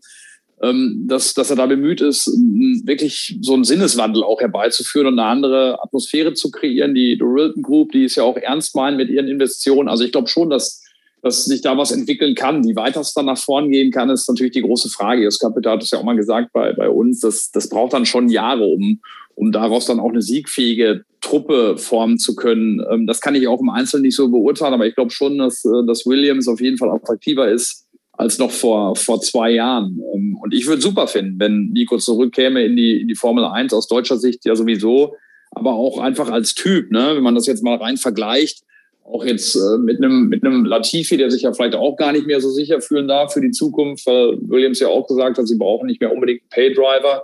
ähm, 0.61 1.03
dass, 1.07 1.33
dass 1.33 1.49
er 1.49 1.57
da 1.57 1.65
bemüht 1.65 1.99
ist, 1.99 2.27
wirklich 2.27 3.37
so 3.41 3.53
einen 3.53 3.65
Sinneswandel 3.65 4.23
auch 4.23 4.39
herbeizuführen 4.39 5.07
und 5.07 5.19
eine 5.19 5.27
andere 5.27 5.83
Atmosphäre 5.83 6.33
zu 6.33 6.49
kreieren. 6.49 6.95
Die 6.95 7.17
Dorilton 7.17 7.61
Group, 7.61 7.91
die 7.91 8.05
ist 8.05 8.15
ja 8.15 8.23
auch 8.23 8.37
ernst 8.37 8.73
meinen 8.73 8.95
mit 8.95 9.09
ihren 9.09 9.27
Investitionen. 9.27 9.89
Also 9.89 10.05
ich 10.05 10.13
glaube 10.13 10.29
schon, 10.29 10.49
dass, 10.49 10.81
dass 11.21 11.43
sich 11.43 11.61
da 11.61 11.77
was 11.77 11.91
entwickeln 11.91 12.35
kann. 12.35 12.65
Wie 12.65 12.77
weit 12.77 12.95
das 12.95 13.13
dann 13.13 13.25
nach 13.25 13.37
vorn 13.37 13.69
gehen 13.69 13.91
kann, 13.91 14.09
ist 14.09 14.29
natürlich 14.29 14.53
die 14.53 14.61
große 14.61 14.89
Frage. 14.89 15.25
Das 15.25 15.39
Kapital 15.39 15.73
hat 15.73 15.83
es 15.83 15.91
ja 15.91 15.99
auch 15.99 16.03
mal 16.03 16.15
gesagt 16.15 16.53
bei, 16.53 16.71
bei 16.71 16.89
uns, 16.89 17.19
das, 17.19 17.51
das 17.51 17.67
braucht 17.67 17.91
dann 17.91 18.05
schon 18.05 18.29
Jahre, 18.29 18.63
um, 18.63 19.01
um 19.37 19.51
daraus 19.51 19.85
dann 19.85 19.99
auch 19.99 20.09
eine 20.09 20.23
siegfähige 20.23 21.03
Truppe 21.21 21.77
formen 21.77 22.17
zu 22.17 22.35
können. 22.35 22.83
Ähm, 22.91 23.05
das 23.05 23.21
kann 23.21 23.35
ich 23.35 23.47
auch 23.47 23.61
im 23.61 23.69
Einzelnen 23.69 24.01
nicht 24.01 24.15
so 24.15 24.29
beurteilen, 24.29 24.73
aber 24.73 24.87
ich 24.87 24.95
glaube 24.95 25.11
schon, 25.11 25.37
dass, 25.37 25.63
äh, 25.63 25.85
dass 25.85 26.07
Williams 26.07 26.47
auf 26.47 26.59
jeden 26.59 26.77
Fall 26.77 26.89
attraktiver 26.89 27.47
ist 27.47 27.85
als 28.13 28.39
noch 28.39 28.49
vor, 28.49 28.95
vor 28.95 29.21
zwei 29.21 29.51
Jahren. 29.51 30.01
Ähm, 30.15 30.37
und 30.41 30.55
ich 30.55 30.65
würde 30.65 30.81
super 30.81 31.07
finden, 31.07 31.39
wenn 31.39 31.69
Nico 31.69 31.97
zurückkäme 31.97 32.63
in 32.63 32.75
die, 32.75 32.99
in 32.99 33.07
die 33.07 33.15
Formel 33.15 33.45
1 33.45 33.73
aus 33.73 33.87
deutscher 33.87 34.17
Sicht 34.17 34.43
ja 34.43 34.55
sowieso, 34.55 35.13
aber 35.51 35.73
auch 35.73 35.99
einfach 35.99 36.31
als 36.31 36.55
Typ, 36.55 36.91
ne? 36.91 37.11
wenn 37.15 37.23
man 37.23 37.35
das 37.35 37.45
jetzt 37.45 37.63
mal 37.63 37.77
rein 37.77 37.97
vergleicht 37.97 38.63
auch 39.07 39.23
jetzt 39.25 39.55
äh, 39.55 39.77
mit 39.77 39.97
einem 39.97 40.27
mit 40.27 40.43
einem 40.43 40.65
Latifi, 40.65 41.17
der 41.17 41.31
sich 41.31 41.43
ja 41.43 41.53
vielleicht 41.53 41.75
auch 41.75 41.95
gar 41.95 42.11
nicht 42.11 42.27
mehr 42.27 42.41
so 42.41 42.49
sicher 42.49 42.81
fühlen 42.81 43.07
darf 43.07 43.33
für 43.33 43.41
die 43.41 43.51
Zukunft, 43.51 44.05
weil 44.05 44.37
Williams 44.41 44.79
ja 44.79 44.89
auch 44.89 45.07
gesagt 45.07 45.37
hat, 45.37 45.47
sie 45.47 45.57
brauchen 45.57 45.87
nicht 45.87 46.01
mehr 46.01 46.11
unbedingt 46.11 46.41
einen 46.41 46.49
Paydriver. 46.49 47.23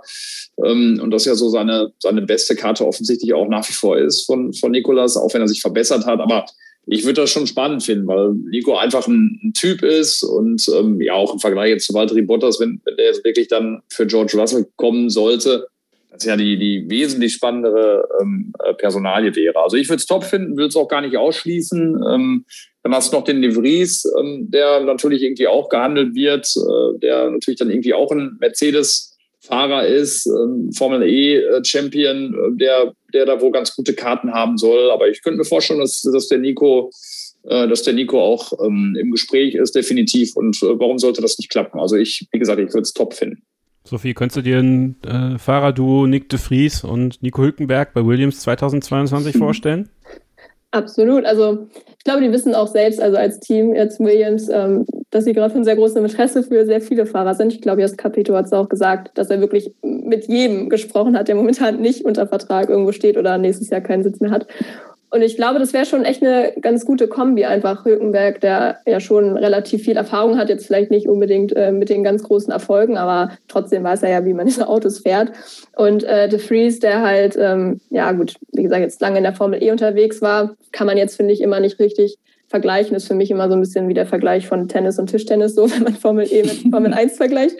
Ähm, 0.64 0.98
und 1.02 1.10
das 1.10 1.26
ja 1.26 1.34
so 1.34 1.48
seine 1.48 1.92
seine 1.98 2.22
beste 2.22 2.56
Karte 2.56 2.86
offensichtlich 2.86 3.34
auch 3.34 3.48
nach 3.48 3.68
wie 3.68 3.74
vor 3.74 3.98
ist 3.98 4.24
von 4.24 4.52
von 4.52 4.70
Nikolas, 4.70 5.16
auch 5.16 5.32
wenn 5.34 5.42
er 5.42 5.48
sich 5.48 5.60
verbessert 5.60 6.06
hat, 6.06 6.20
aber 6.20 6.46
ich 6.86 7.04
würde 7.04 7.22
das 7.22 7.30
schon 7.30 7.46
spannend 7.46 7.82
finden, 7.82 8.06
weil 8.06 8.32
Nico 8.32 8.76
einfach 8.76 9.06
ein, 9.06 9.40
ein 9.42 9.52
Typ 9.54 9.82
ist 9.82 10.22
und 10.22 10.66
ähm, 10.74 11.00
ja 11.00 11.14
auch 11.14 11.32
im 11.32 11.40
Vergleich 11.40 11.70
jetzt 11.70 11.86
zu 11.86 11.94
Valtteri 11.94 12.22
Bottas, 12.22 12.60
wenn, 12.60 12.80
wenn 12.84 12.96
der 12.96 13.06
jetzt 13.06 13.24
wirklich 13.24 13.48
dann 13.48 13.82
für 13.88 14.06
George 14.06 14.36
Russell 14.36 14.66
kommen 14.76 15.08
sollte, 15.08 15.66
das 16.14 16.24
ja 16.24 16.36
die, 16.36 16.56
die 16.58 16.88
wesentlich 16.88 17.34
spannendere 17.34 18.08
ähm, 18.20 18.52
äh, 18.64 18.74
Personalie 18.74 19.34
wäre. 19.34 19.58
Also 19.60 19.76
ich 19.76 19.88
würde 19.88 20.00
es 20.00 20.06
top 20.06 20.24
finden, 20.24 20.56
will 20.56 20.66
es 20.66 20.76
auch 20.76 20.88
gar 20.88 21.00
nicht 21.00 21.16
ausschließen. 21.16 22.02
Ähm, 22.08 22.44
dann 22.82 22.94
hast 22.94 23.12
du 23.12 23.16
noch 23.16 23.24
den 23.24 23.42
De 23.42 23.54
Vries, 23.54 24.04
ähm, 24.18 24.50
der 24.50 24.80
natürlich 24.80 25.22
irgendwie 25.22 25.48
auch 25.48 25.68
gehandelt 25.68 26.14
wird, 26.14 26.46
äh, 26.56 26.98
der 27.00 27.30
natürlich 27.30 27.58
dann 27.58 27.70
irgendwie 27.70 27.94
auch 27.94 28.12
ein 28.12 28.36
Mercedes-Fahrer 28.40 29.86
ist, 29.86 30.26
ähm, 30.26 30.70
Formel 30.72 31.02
E-Champion, 31.02 32.34
äh, 32.34 32.58
der, 32.58 32.92
der 33.12 33.26
da 33.26 33.40
wohl 33.40 33.50
ganz 33.50 33.74
gute 33.74 33.94
Karten 33.94 34.32
haben 34.32 34.56
soll. 34.56 34.90
Aber 34.90 35.08
ich 35.08 35.22
könnte 35.22 35.38
mir 35.38 35.44
vorstellen, 35.44 35.80
dass, 35.80 36.02
dass 36.02 36.28
der 36.28 36.38
Nico 36.38 36.90
äh, 37.46 37.68
dass 37.68 37.82
der 37.82 37.92
Nico 37.92 38.22
auch 38.22 38.52
ähm, 38.64 38.96
im 38.98 39.10
Gespräch 39.10 39.54
ist, 39.54 39.74
definitiv. 39.74 40.34
Und 40.36 40.62
äh, 40.62 40.78
warum 40.78 40.98
sollte 40.98 41.20
das 41.20 41.38
nicht 41.38 41.50
klappen? 41.50 41.78
Also 41.78 41.96
ich, 41.96 42.26
wie 42.32 42.38
gesagt, 42.38 42.58
ich 42.58 42.68
würde 42.68 42.82
es 42.82 42.94
top 42.94 43.12
finden. 43.14 43.42
Sophie, 43.86 44.14
könntest 44.14 44.38
du 44.38 44.42
dir 44.42 44.58
ein 44.58 44.96
äh, 45.06 45.38
Fahrerduo 45.38 46.06
Nick 46.06 46.30
de 46.30 46.38
Vries 46.38 46.84
und 46.84 47.22
Nico 47.22 47.42
Hülkenberg 47.42 47.92
bei 47.92 48.04
Williams 48.04 48.40
2022 48.40 49.36
vorstellen? 49.38 49.90
Absolut. 50.70 51.26
Also 51.26 51.68
ich 51.98 52.04
glaube, 52.04 52.22
die 52.22 52.32
wissen 52.32 52.54
auch 52.54 52.66
selbst, 52.66 53.00
also 53.00 53.16
als 53.18 53.40
Team 53.40 53.74
jetzt 53.74 54.00
Williams, 54.00 54.48
ähm, 54.48 54.86
dass 55.10 55.24
sie 55.24 55.34
gerade 55.34 55.52
von 55.52 55.64
sehr 55.64 55.76
großem 55.76 56.02
Interesse 56.02 56.42
für 56.42 56.64
sehr 56.64 56.80
viele 56.80 57.04
Fahrer 57.04 57.34
sind. 57.34 57.52
Ich 57.52 57.60
glaube, 57.60 57.82
Jas 57.82 57.96
Capito 57.96 58.34
hat 58.34 58.46
es 58.46 58.52
auch 58.54 58.68
gesagt, 58.68 59.16
dass 59.16 59.28
er 59.28 59.40
wirklich 59.40 59.70
mit 59.82 60.26
jedem 60.28 60.70
gesprochen 60.70 61.16
hat, 61.16 61.28
der 61.28 61.36
momentan 61.36 61.80
nicht 61.80 62.04
unter 62.04 62.26
Vertrag 62.26 62.70
irgendwo 62.70 62.92
steht 62.92 63.18
oder 63.18 63.36
nächstes 63.36 63.68
Jahr 63.68 63.82
keinen 63.82 64.02
Sitz 64.02 64.18
mehr 64.18 64.30
hat. 64.30 64.46
Und 65.14 65.22
ich 65.22 65.36
glaube, 65.36 65.60
das 65.60 65.72
wäre 65.72 65.86
schon 65.86 66.04
echt 66.04 66.24
eine 66.24 66.54
ganz 66.60 66.84
gute 66.84 67.06
Kombi, 67.06 67.44
einfach 67.44 67.84
Hülkenberg, 67.84 68.40
der 68.40 68.80
ja 68.84 68.98
schon 68.98 69.36
relativ 69.36 69.84
viel 69.84 69.96
Erfahrung 69.96 70.36
hat, 70.36 70.48
jetzt 70.48 70.66
vielleicht 70.66 70.90
nicht 70.90 71.06
unbedingt 71.06 71.54
äh, 71.54 71.70
mit 71.70 71.88
den 71.88 72.02
ganz 72.02 72.24
großen 72.24 72.52
Erfolgen, 72.52 72.96
aber 72.96 73.30
trotzdem 73.46 73.84
weiß 73.84 74.02
er 74.02 74.10
ja, 74.10 74.24
wie 74.24 74.34
man 74.34 74.46
diese 74.48 74.66
Autos 74.66 74.98
fährt. 74.98 75.30
Und 75.76 76.02
äh, 76.02 76.28
De 76.28 76.40
Vries, 76.40 76.80
der 76.80 77.02
halt, 77.02 77.38
ähm, 77.40 77.80
ja 77.90 78.10
gut, 78.10 78.34
wie 78.50 78.64
gesagt, 78.64 78.82
jetzt 78.82 79.00
lange 79.00 79.18
in 79.18 79.22
der 79.22 79.34
Formel 79.34 79.62
E 79.62 79.70
unterwegs 79.70 80.20
war, 80.20 80.56
kann 80.72 80.88
man 80.88 80.96
jetzt, 80.96 81.16
finde 81.16 81.32
ich, 81.32 81.40
immer 81.40 81.60
nicht 81.60 81.78
richtig 81.78 82.18
vergleichen. 82.48 82.96
Ist 82.96 83.06
für 83.06 83.14
mich 83.14 83.30
immer 83.30 83.48
so 83.48 83.54
ein 83.54 83.60
bisschen 83.60 83.86
wie 83.86 83.94
der 83.94 84.06
Vergleich 84.06 84.48
von 84.48 84.66
Tennis 84.66 84.98
und 84.98 85.10
Tischtennis, 85.10 85.54
so 85.54 85.70
wenn 85.70 85.84
man 85.84 85.94
Formel 85.94 86.26
E 86.28 86.42
mit 86.42 86.72
Formel 86.72 86.92
1 86.92 87.16
vergleicht. 87.16 87.54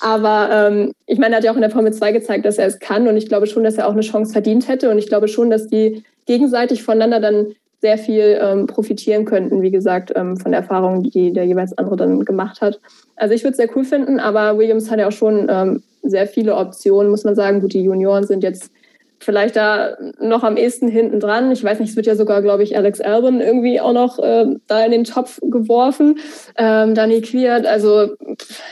Aber 0.00 0.48
ähm, 0.52 0.92
ich 1.06 1.20
meine, 1.20 1.36
er 1.36 1.38
hat 1.38 1.44
ja 1.44 1.52
auch 1.52 1.56
in 1.56 1.62
der 1.62 1.70
Formel 1.70 1.92
2 1.92 2.10
gezeigt, 2.10 2.44
dass 2.44 2.58
er 2.58 2.66
es 2.66 2.80
kann 2.80 3.06
und 3.06 3.16
ich 3.16 3.28
glaube 3.28 3.46
schon, 3.46 3.62
dass 3.62 3.78
er 3.78 3.86
auch 3.86 3.92
eine 3.92 4.00
Chance 4.00 4.32
verdient 4.32 4.66
hätte 4.66 4.90
und 4.90 4.98
ich 4.98 5.06
glaube 5.06 5.28
schon, 5.28 5.50
dass 5.50 5.68
die 5.68 6.02
gegenseitig 6.26 6.82
voneinander 6.82 7.20
dann 7.20 7.54
sehr 7.80 7.98
viel 7.98 8.38
ähm, 8.40 8.66
profitieren 8.66 9.24
könnten, 9.24 9.62
wie 9.62 9.70
gesagt, 9.70 10.12
ähm, 10.16 10.36
von 10.36 10.52
der 10.52 10.62
Erfahrung, 10.62 11.02
die 11.02 11.32
der 11.32 11.44
jeweils 11.44 11.76
andere 11.76 11.96
dann 11.96 12.24
gemacht 12.24 12.60
hat. 12.60 12.80
Also 13.16 13.34
ich 13.34 13.42
würde 13.42 13.52
es 13.52 13.56
sehr 13.58 13.68
cool 13.76 13.84
finden, 13.84 14.18
aber 14.18 14.58
Williams 14.58 14.90
hat 14.90 14.98
ja 14.98 15.08
auch 15.08 15.12
schon 15.12 15.46
ähm, 15.48 15.82
sehr 16.02 16.26
viele 16.26 16.56
Optionen, 16.56 17.10
muss 17.10 17.24
man 17.24 17.34
sagen. 17.34 17.60
Gut, 17.60 17.74
die 17.74 17.82
Junioren 17.82 18.26
sind 18.26 18.42
jetzt 18.42 18.70
vielleicht 19.18 19.56
da 19.56 19.96
noch 20.20 20.42
am 20.42 20.56
ehesten 20.56 20.88
hinten 20.88 21.20
dran. 21.20 21.50
Ich 21.50 21.62
weiß 21.64 21.80
nicht, 21.80 21.90
es 21.90 21.96
wird 21.96 22.06
ja 22.06 22.16
sogar, 22.16 22.42
glaube 22.42 22.62
ich, 22.62 22.76
Alex 22.76 23.00
Albon 23.00 23.40
irgendwie 23.40 23.80
auch 23.80 23.92
noch 23.92 24.18
äh, 24.18 24.46
da 24.66 24.84
in 24.84 24.90
den 24.90 25.04
Topf 25.04 25.40
geworfen. 25.42 26.18
Ähm, 26.56 26.94
Dani 26.94 27.20
Quiert, 27.22 27.66
also 27.66 28.14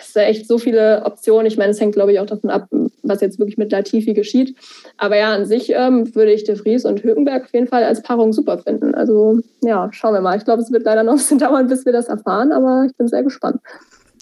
es 0.01 0.13
sind 0.13 0.23
echt 0.23 0.47
so 0.47 0.59
viele 0.59 1.03
Optionen. 1.05 1.47
Ich 1.47 1.57
meine, 1.57 1.71
es 1.71 1.81
hängt, 1.81 1.95
glaube 1.95 2.13
ich, 2.13 2.21
auch 2.21 2.27
davon 2.27 2.51
ab, 2.51 2.69
was 3.05 3.21
jetzt 3.21 3.39
wirklich 3.39 3.59
mit 3.59 3.73
Latifi 3.73 4.15
geschieht. 4.15 4.57
Aber 4.97 5.17
ja, 5.17 5.33
an 5.35 5.47
sich 5.47 5.71
ähm, 5.71 6.15
würde 6.15 6.33
ich 6.33 6.45
De 6.45 6.57
Vries 6.57 6.85
und 6.85 7.03
Hülkenberg 7.03 7.45
auf 7.45 7.53
jeden 7.53 7.69
Fall 7.69 7.85
als 7.85 8.03
Paarung 8.03 8.33
super 8.33 8.59
finden. 8.59 8.95
Also 8.95 9.41
ja, 9.63 9.89
schauen 9.93 10.15
wir 10.15 10.21
mal. 10.21 10.37
Ich 10.37 10.45
glaube, 10.45 10.63
es 10.63 10.73
wird 10.73 10.85
leider 10.85 11.03
noch 11.03 11.13
ein 11.13 11.19
bisschen 11.19 11.39
dauern, 11.41 11.69
bis 11.69 11.85
wir 11.85 11.93
das 11.93 12.07
erfahren, 12.07 12.53
aber 12.53 12.87
ich 12.87 12.97
bin 12.97 13.09
sehr 13.09 13.23
gespannt. 13.23 13.61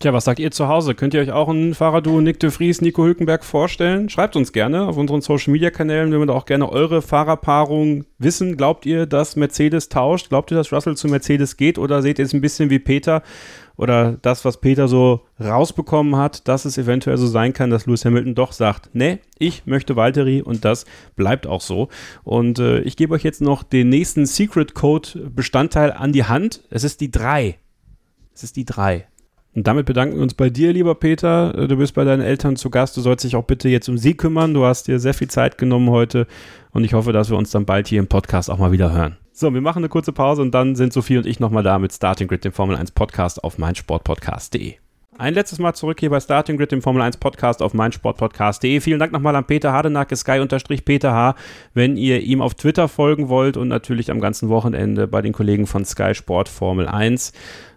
Tja, 0.03 0.13
was 0.13 0.25
sagt 0.25 0.41
ihr 0.41 0.51
zu 0.51 0.67
Hause? 0.67 0.97
Könnt 0.97 1.15
ihr 1.15 1.21
euch 1.21 1.31
auch 1.31 1.49
ein 1.49 1.75
Fahrerduo 1.75 2.21
Nick 2.21 2.41
de 2.41 2.51
Vries, 2.51 2.81
Nico 2.81 3.05
Hülkenberg 3.05 3.45
vorstellen? 3.45 4.09
Schreibt 4.09 4.35
uns 4.35 4.53
gerne 4.53 4.89
auf 4.89 4.97
unseren 4.97 5.21
Social 5.21 5.53
Media 5.53 5.71
Kanälen, 5.71 6.11
wir 6.11 6.27
da 6.27 6.33
auch 6.33 6.45
gerne 6.45 6.69
eure 6.73 7.03
Fahrerpaarung 7.03 8.05
wissen. 8.19 8.57
Glaubt 8.57 8.85
ihr, 8.85 9.07
dass 9.07 9.37
Mercedes 9.37 9.91
tauscht? 9.91 10.31
Glaubt 10.31 10.51
ihr, 10.51 10.57
dass 10.57 10.73
Russell 10.73 10.97
zu 10.97 11.07
Mercedes 11.07 11.57
geht? 11.57 11.79
Oder 11.79 12.03
seht 12.03 12.19
ihr 12.19 12.25
es 12.25 12.33
ein 12.33 12.41
bisschen 12.41 12.69
wie 12.69 12.81
Peter 12.81 13.23
oder 13.83 14.17
das, 14.23 14.45
was 14.45 14.61
Peter 14.61 14.87
so 14.87 15.23
rausbekommen 15.41 16.15
hat, 16.15 16.47
dass 16.47 16.65
es 16.65 16.79
eventuell 16.79 17.19
so 17.19 17.27
sein 17.27 17.53
kann, 17.53 17.69
dass 17.69 17.87
Lewis 17.87 18.05
Hamilton 18.05 18.37
doch 18.37 18.53
sagt, 18.53 18.91
nee, 18.93 19.19
ich 19.39 19.67
möchte 19.67 19.97
Valtteri 19.97 20.41
und 20.41 20.65
das 20.65 20.87
bleibt 21.17 21.49
auch 21.49 21.61
so. 21.61 21.89
Und 22.23 22.61
äh, 22.61 22.79
ich 22.83 22.97
gebe 22.97 23.13
euch 23.13 23.25
jetzt 23.25 23.41
noch 23.41 23.65
den 23.65 23.89
nächsten 23.89 24.25
Secret 24.25 24.75
Code 24.75 25.31
Bestandteil 25.35 25.91
an 25.91 26.13
die 26.13 26.25
Hand. 26.25 26.63
Es 26.71 26.85
ist 26.85 27.01
die 27.01 27.11
3. 27.11 27.59
Es 28.33 28.45
ist 28.45 28.55
die 28.55 28.65
3. 28.65 29.05
Und 29.55 29.67
damit 29.67 29.85
bedanken 29.85 30.15
wir 30.15 30.23
uns 30.23 30.35
bei 30.35 30.49
dir, 30.49 30.73
lieber 30.73 30.95
Peter. 30.95 31.67
Du 31.67 31.77
bist 31.77 31.95
bei 31.95 32.05
deinen 32.05 32.23
Eltern 32.23 32.55
zu 32.55 32.71
Gast. 32.71 32.97
Du 32.97 33.01
sollst 33.01 33.25
dich 33.25 33.35
auch 33.35 33.45
bitte 33.45 33.69
jetzt 33.69 33.89
um 33.89 33.99
sie 33.99 34.15
kümmern. 34.15 34.55
Du 34.55 34.65
hast 34.65 34.87
dir 34.87 35.01
sehr 35.01 35.13
viel 35.13 35.29
Zeit 35.29 35.59
genommen 35.59 35.91
heute 35.91 36.29
und 36.71 36.85
ich 36.85 36.95
hoffe, 36.95 37.13
dass 37.13 37.31
wir 37.31 37.37
uns 37.37 37.51
dann 37.51 37.67
bald 37.67 37.89
hier 37.89 37.99
im 37.99 38.07
Podcast 38.07 38.49
auch 38.49 38.59
mal 38.59 38.73
wieder 38.73 38.93
hören. 38.93 39.17
So, 39.35 39.55
wir 39.55 39.63
machen 39.63 39.79
eine 39.79 39.89
kurze 39.89 40.13
Pause 40.13 40.43
und 40.43 40.53
dann 40.53 40.77
sind 40.77 40.93
Sophie 40.93 41.17
und 41.17 41.25
ich 41.25 41.41
nochmal 41.41 41.63
da 41.63 41.79
mit 41.79 41.91
Starting 41.91 42.29
Grid, 42.29 42.45
dem 42.45 42.53
Formel 42.53 42.77
1 42.77 42.91
Podcast 42.91 43.43
auf 43.43 43.57
meinsportpodcast.de. 43.57 44.75
Ein 45.17 45.33
letztes 45.33 45.59
Mal 45.59 45.73
zurück 45.73 46.01
hier 46.01 46.11
bei 46.11 46.21
Starting 46.21 46.59
Grid, 46.59 46.71
dem 46.71 46.83
Formel 46.83 47.01
1 47.01 47.17
Podcast 47.17 47.63
auf 47.63 47.73
meinsportpodcast.de. 47.73 48.81
Vielen 48.81 48.99
Dank 48.99 49.11
nochmal 49.11 49.35
an 49.35 49.47
Peter 49.47 49.73
Hardenacke, 49.73 50.17
sky-peter 50.17 51.13
H, 51.13 51.35
wenn 51.73 51.97
ihr 51.97 52.21
ihm 52.21 52.43
auf 52.43 52.55
Twitter 52.55 52.89
folgen 52.89 53.31
wollt 53.31 53.57
und 53.57 53.69
natürlich 53.69 54.11
am 54.11 54.21
ganzen 54.21 54.51
Wochenende 54.51 55.07
bei 55.07 55.23
den 55.23 55.33
Kollegen 55.33 55.67
von 55.67 55.87
Sky 55.87 56.15
Sport 56.15 56.51
Formel 56.51 56.87
1. 56.87 57.33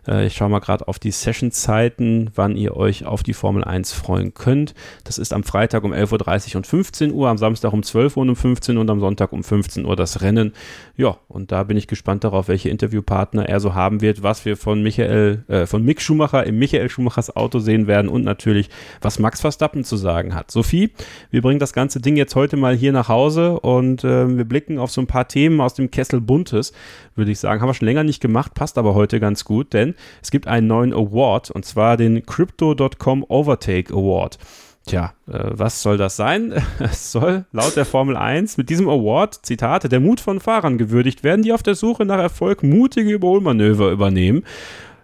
Äh, 0.08 0.28
ich 0.28 0.36
schaue 0.36 0.49
mal 0.49 0.60
gerade 0.60 0.88
auf 0.88 0.99
die 0.99 1.12
Sessionzeiten, 1.12 2.30
wann 2.36 2.56
ihr 2.56 2.76
euch 2.76 3.06
auf 3.06 3.24
die 3.24 3.34
Formel 3.34 3.64
1 3.64 3.93
freuen 3.93 4.34
könnt. 4.34 4.74
Das 5.03 5.18
ist 5.18 5.34
am 5.34 5.43
Freitag 5.43 5.84
um 5.84 5.93
11.30 5.93 6.51
Uhr 6.51 6.56
und 6.58 6.68
15 6.68 7.12
Uhr, 7.14 7.30
am 7.30 7.38
Samstag 7.38 7.74
um 7.74 7.84
12 7.84 8.18
Uhr 8.18 8.22
und 8.22 8.30
um 8.30 8.36
15 8.36 8.76
Uhr 8.76 8.82
und 8.82 8.89
am 8.89 8.99
Sonntag 8.99 9.32
um 9.34 9.43
15 9.43 9.86
Uhr 9.86 9.95
das 9.95 10.22
Rennen. 10.22 10.53
Ja, 10.95 11.18
und 11.28 11.51
da 11.51 11.64
bin 11.64 11.78
ich 11.78 11.88
gespannt 11.88 12.24
darauf, 12.24 12.47
welche 12.47 12.70
Interviewpartner 12.70 13.47
er 13.47 13.60
so 13.60 13.74
haben 13.74 14.01
wird, 14.01 14.24
was 14.24 14.45
wir 14.45 14.58
von 14.58 14.82
Michael, 14.82 15.43
äh, 15.47 15.66
von 15.66 15.84
Mick 15.84 16.01
Schumacher 16.01 16.45
im 16.45 16.58
Michael 16.60 16.89
Schumachers 16.89 17.36
Auto 17.36 17.60
sehen 17.60 17.88
werden 17.88 18.10
und 18.10 18.24
natürlich, 18.24 18.70
was 19.01 19.20
Max 19.20 19.41
Verstappen 19.41 19.84
zu 19.84 19.97
sagen 19.97 20.36
hat. 20.36 20.51
Sophie, 20.51 20.91
wir 21.32 21.41
bringen 21.41 21.60
das 21.60 21.74
ganze 21.74 21.99
Ding 21.99 22.16
jetzt 22.16 22.36
heute 22.36 22.58
mal 22.58 22.76
hier 22.76 22.91
nach 22.91 23.10
Hause 23.10 23.60
und 23.60 24.03
äh, 24.03 24.38
wir 24.38 24.45
blicken 24.45 24.80
auf 24.80 24.91
so 24.91 25.01
ein 25.01 25.08
paar 25.08 25.28
Themen 25.28 25.60
aus 25.62 25.74
dem 25.74 25.91
Kessel 25.91 26.22
Buntes, 26.22 26.74
würde 27.16 27.32
ich 27.32 27.39
sagen. 27.39 27.62
Haben 27.62 27.70
wir 27.70 27.74
schon 27.74 27.88
länger 27.88 28.03
nicht 28.03 28.22
gemacht, 28.22 28.53
passt 28.53 28.78
aber 28.78 28.95
heute 28.95 29.20
ganz 29.20 29.45
gut, 29.45 29.74
denn 29.74 29.95
es 30.22 30.32
gibt 30.32 30.48
einen 30.48 30.68
neuen 30.68 30.93
Award 30.93 31.52
und 31.52 31.66
zwar 31.66 31.98
den 31.98 32.26
Crypto.com 32.26 33.26
Overtake 33.28 33.93
Award. 33.93 34.38
Tja, 34.86 35.14
äh, 35.28 35.39
was 35.52 35.82
soll 35.82 35.98
das 35.98 36.16
sein? 36.16 36.54
Es 36.80 37.12
soll 37.12 37.46
laut 37.52 37.76
der 37.76 37.86
Formel 37.86 38.16
1 38.16 38.58
mit 38.58 38.70
diesem 38.70 38.88
Award, 38.88 39.46
Zitate, 39.46 39.89
der 39.89 40.00
Mut 40.00 40.20
von 40.20 40.39
Fahrern 40.39 40.78
gewürdigt 40.78 41.24
werden, 41.24 41.41
die 41.41 41.54
auf 41.54 41.64
der 41.64 41.74
Suche 41.74 42.06
nach 42.06 42.20
Erfolg 42.20 42.62
mutige 42.62 43.10
Überholmanöver 43.10 43.89
übernehmen. 43.91 44.43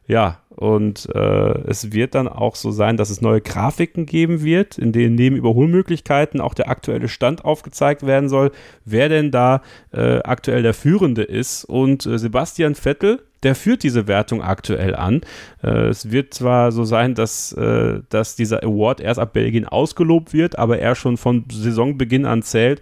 Ja, 0.07 0.39
und 0.49 1.07
äh, 1.15 1.61
es 1.67 1.93
wird 1.93 2.15
dann 2.15 2.27
auch 2.27 2.55
so 2.55 2.71
sein, 2.71 2.97
dass 2.97 3.09
es 3.09 3.21
neue 3.21 3.39
Grafiken 3.39 4.05
geben 4.05 4.43
wird, 4.43 4.77
in 4.77 4.91
denen 4.91 5.15
neben 5.15 5.35
Überholmöglichkeiten 5.37 6.41
auch 6.41 6.53
der 6.53 6.69
aktuelle 6.69 7.07
Stand 7.07 7.45
aufgezeigt 7.45 8.05
werden 8.05 8.27
soll, 8.27 8.51
wer 8.83 9.09
denn 9.09 9.31
da 9.31 9.61
äh, 9.93 10.19
aktuell 10.19 10.63
der 10.63 10.73
Führende 10.73 11.23
ist. 11.23 11.63
Und 11.63 12.05
äh, 12.05 12.19
Sebastian 12.19 12.75
Vettel, 12.75 13.21
der 13.43 13.55
führt 13.55 13.83
diese 13.83 14.07
Wertung 14.07 14.41
aktuell 14.41 14.95
an. 14.95 15.21
Äh, 15.63 15.87
es 15.87 16.11
wird 16.11 16.33
zwar 16.33 16.71
so 16.71 16.83
sein, 16.83 17.15
dass, 17.15 17.53
äh, 17.53 18.01
dass 18.09 18.35
dieser 18.35 18.63
Award 18.63 18.99
erst 18.99 19.19
ab 19.19 19.33
Belgien 19.33 19.67
ausgelobt 19.67 20.33
wird, 20.33 20.59
aber 20.59 20.79
er 20.79 20.95
schon 20.95 21.17
von 21.17 21.45
Saisonbeginn 21.49 22.25
an 22.25 22.41
zählt. 22.41 22.81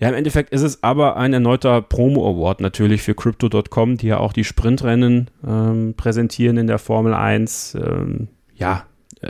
Ja, 0.00 0.08
im 0.08 0.14
Endeffekt 0.14 0.50
ist 0.50 0.62
es 0.62 0.82
aber 0.82 1.18
ein 1.18 1.34
erneuter 1.34 1.82
Promo-Award 1.82 2.62
natürlich 2.62 3.02
für 3.02 3.14
Crypto.com, 3.14 3.98
die 3.98 4.06
ja 4.06 4.16
auch 4.16 4.32
die 4.32 4.44
Sprintrennen 4.44 5.30
ähm, 5.46 5.92
präsentieren 5.94 6.56
in 6.56 6.66
der 6.66 6.78
Formel 6.78 7.12
1. 7.12 7.74
Ähm, 7.74 8.28
ja, 8.54 8.86
äh, 9.20 9.28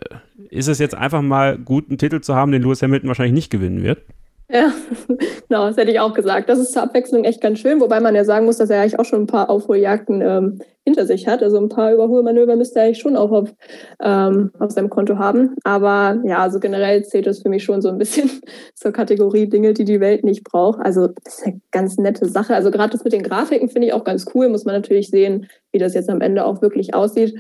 ist 0.49 0.68
es 0.68 0.79
jetzt 0.79 0.95
einfach 0.95 1.23
mal 1.23 1.59
gut, 1.59 1.89
einen 1.89 1.99
Titel 1.99 2.21
zu 2.21 2.37
haben, 2.37 2.53
den 2.53 2.62
Lewis 2.62 2.83
Hamilton 2.83 3.09
wahrscheinlich 3.09 3.35
nicht 3.35 3.51
gewinnen 3.51 3.83
wird? 3.83 4.05
Ja, 4.53 4.73
genau, 5.49 5.67
das 5.67 5.77
hätte 5.77 5.91
ich 5.91 6.01
auch 6.01 6.13
gesagt. 6.13 6.49
Das 6.49 6.59
ist 6.59 6.73
zur 6.73 6.83
Abwechslung 6.83 7.25
echt 7.25 7.41
ganz 7.41 7.61
schön, 7.61 7.81
wobei 7.81 8.01
man 8.01 8.15
ja 8.15 8.25
sagen 8.25 8.47
muss, 8.47 8.59
dass 8.59 8.71
er 8.71 8.81
eigentlich 8.81 8.99
auch 8.99 9.05
schon 9.05 9.23
ein 9.23 9.27
paar 9.27 9.49
Aufholjagden 9.49 10.21
ähm, 10.23 10.61
hinter 10.85 11.07
sich 11.07 11.29
hat. 11.29 11.43
Also 11.43 11.59
ein 11.59 11.69
paar 11.69 11.93
Überholmanöver 11.93 12.57
müsste 12.57 12.81
er 12.81 12.87
eigentlich 12.87 12.99
schon 12.99 13.17
auch 13.17 13.31
auf, 13.31 13.55
ähm, 14.03 14.51
auf 14.59 14.73
seinem 14.73 14.91
Konto 14.91 15.19
haben. 15.19 15.55
Aber 15.63 16.21
ja, 16.25 16.39
also 16.39 16.59
generell 16.59 17.05
zählt 17.05 17.27
das 17.27 17.43
für 17.43 17.49
mich 17.49 17.63
schon 17.63 17.81
so 17.81 17.89
ein 17.91 17.99
bisschen 17.99 18.29
zur 18.75 18.93
Kategorie 18.93 19.49
Dinge, 19.49 19.73
die 19.73 19.85
die 19.85 20.01
Welt 20.01 20.25
nicht 20.25 20.43
braucht. 20.43 20.81
Also 20.81 21.09
das 21.23 21.39
ist 21.39 21.47
eine 21.47 21.61
ganz 21.71 21.97
nette 21.99 22.27
Sache. 22.27 22.55
Also 22.55 22.71
gerade 22.71 22.91
das 22.91 23.05
mit 23.05 23.13
den 23.13 23.23
Grafiken 23.23 23.69
finde 23.69 23.89
ich 23.89 23.93
auch 23.93 24.05
ganz 24.05 24.27
cool. 24.35 24.49
Muss 24.49 24.65
man 24.65 24.75
natürlich 24.75 25.11
sehen, 25.11 25.47
wie 25.71 25.79
das 25.79 25.95
jetzt 25.95 26.11
am 26.11 26.21
Ende 26.21 26.45
auch 26.45 26.61
wirklich 26.61 26.95
aussieht. 26.95 27.39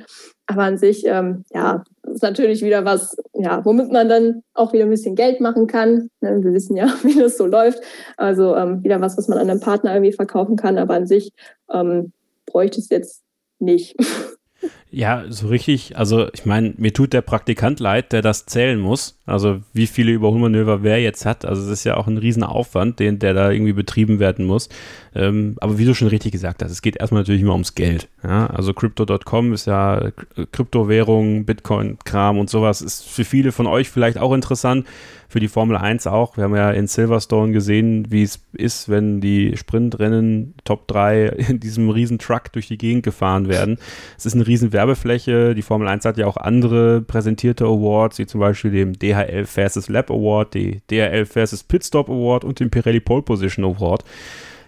Aber 0.50 0.64
an 0.64 0.78
sich, 0.78 1.06
ähm, 1.06 1.44
ja, 1.52 1.84
ist 2.12 2.24
natürlich 2.24 2.62
wieder 2.62 2.84
was, 2.84 3.16
ja, 3.34 3.64
womit 3.64 3.92
man 3.92 4.08
dann 4.08 4.42
auch 4.52 4.72
wieder 4.72 4.82
ein 4.82 4.90
bisschen 4.90 5.14
Geld 5.14 5.40
machen 5.40 5.68
kann. 5.68 6.10
Ne, 6.20 6.42
wir 6.42 6.52
wissen 6.52 6.76
ja, 6.76 6.92
wie 7.04 7.16
das 7.16 7.36
so 7.36 7.46
läuft. 7.46 7.80
Also 8.16 8.56
ähm, 8.56 8.82
wieder 8.82 9.00
was, 9.00 9.16
was 9.16 9.28
man 9.28 9.38
an 9.38 9.48
einem 9.48 9.60
Partner 9.60 9.94
irgendwie 9.94 10.12
verkaufen 10.12 10.56
kann. 10.56 10.76
Aber 10.76 10.94
an 10.94 11.06
sich 11.06 11.30
ähm, 11.72 12.12
bräuchte 12.46 12.80
es 12.80 12.88
jetzt 12.88 13.22
nicht. 13.60 13.94
Ja, 14.92 15.24
so 15.28 15.46
richtig. 15.46 15.96
Also, 15.96 16.28
ich 16.32 16.46
meine, 16.46 16.74
mir 16.76 16.92
tut 16.92 17.12
der 17.12 17.20
Praktikant 17.20 17.78
leid, 17.78 18.12
der 18.12 18.22
das 18.22 18.46
zählen 18.46 18.78
muss. 18.78 19.18
Also, 19.24 19.60
wie 19.72 19.86
viele 19.86 20.10
Überholmanöver 20.10 20.82
wer 20.82 21.00
jetzt 21.00 21.24
hat. 21.24 21.44
Also, 21.44 21.62
es 21.62 21.68
ist 21.68 21.84
ja 21.84 21.96
auch 21.96 22.08
ein 22.08 22.18
Riesenaufwand, 22.18 22.98
den, 22.98 23.20
der 23.20 23.32
da 23.32 23.50
irgendwie 23.50 23.72
betrieben 23.72 24.18
werden 24.18 24.46
muss. 24.46 24.68
Ähm, 25.14 25.56
aber 25.60 25.78
wie 25.78 25.84
du 25.84 25.94
schon 25.94 26.08
richtig 26.08 26.32
gesagt 26.32 26.62
hast, 26.62 26.72
es 26.72 26.82
geht 26.82 26.96
erstmal 26.96 27.22
natürlich 27.22 27.42
immer 27.42 27.52
ums 27.52 27.76
Geld. 27.76 28.08
Ja? 28.24 28.48
Also, 28.48 28.74
Crypto.com 28.74 29.52
ist 29.52 29.66
ja 29.66 30.10
Kryptowährung, 30.50 31.44
Bitcoin-Kram 31.44 32.38
und 32.38 32.50
sowas. 32.50 32.82
Ist 32.82 33.08
für 33.08 33.24
viele 33.24 33.52
von 33.52 33.68
euch 33.68 33.90
vielleicht 33.90 34.18
auch 34.18 34.32
interessant 34.32 34.86
für 35.30 35.38
die 35.38 35.48
Formel 35.48 35.76
1 35.76 36.08
auch. 36.08 36.36
Wir 36.36 36.44
haben 36.44 36.56
ja 36.56 36.72
in 36.72 36.88
Silverstone 36.88 37.52
gesehen, 37.52 38.10
wie 38.10 38.24
es 38.24 38.40
ist, 38.52 38.88
wenn 38.88 39.20
die 39.20 39.56
Sprintrennen 39.56 40.54
Top 40.64 40.88
3 40.88 41.26
in 41.48 41.60
diesem 41.60 41.88
riesen 41.88 42.18
Truck 42.18 42.52
durch 42.52 42.66
die 42.66 42.76
Gegend 42.76 43.04
gefahren 43.04 43.48
werden. 43.48 43.78
Es 44.18 44.26
ist 44.26 44.34
eine 44.34 44.46
riesen 44.46 44.72
Werbefläche. 44.80 45.54
Die 45.54 45.60
Formel 45.60 45.88
1 45.88 46.06
hat 46.06 46.16
ja 46.16 46.26
auch 46.26 46.38
andere 46.38 47.02
präsentierte 47.02 47.66
Awards, 47.66 48.18
wie 48.18 48.24
zum 48.24 48.40
Beispiel 48.40 48.70
den 48.70 48.94
DHL 48.94 49.44
Fastest 49.44 49.90
Lap 49.90 50.10
Award, 50.10 50.54
die 50.54 50.80
DHL 50.90 51.26
Fastest 51.26 51.68
Pitstop 51.68 52.08
Award 52.08 52.44
und 52.44 52.60
den 52.60 52.70
Pirelli 52.70 53.00
Pole 53.00 53.20
Position 53.20 53.64
Award. 53.66 54.04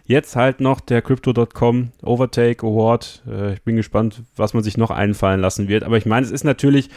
Jetzt 0.05 0.37
halt 0.37 0.61
noch 0.61 0.81
der 0.81 1.01
Crypto.com 1.01 1.93
Overtake 2.03 2.67
Award. 2.67 3.23
Äh, 3.27 3.55
ich 3.55 3.63
bin 3.63 3.77
gespannt, 3.77 4.23
was 4.37 4.53
man 4.53 4.63
sich 4.63 4.77
noch 4.77 4.91
einfallen 4.91 5.41
lassen 5.41 5.69
wird. 5.69 5.83
Aber 5.83 5.97
ich 5.97 6.05
meine, 6.05 6.27
es 6.27 6.33
ist 6.33 6.45
natürlich 6.45 6.91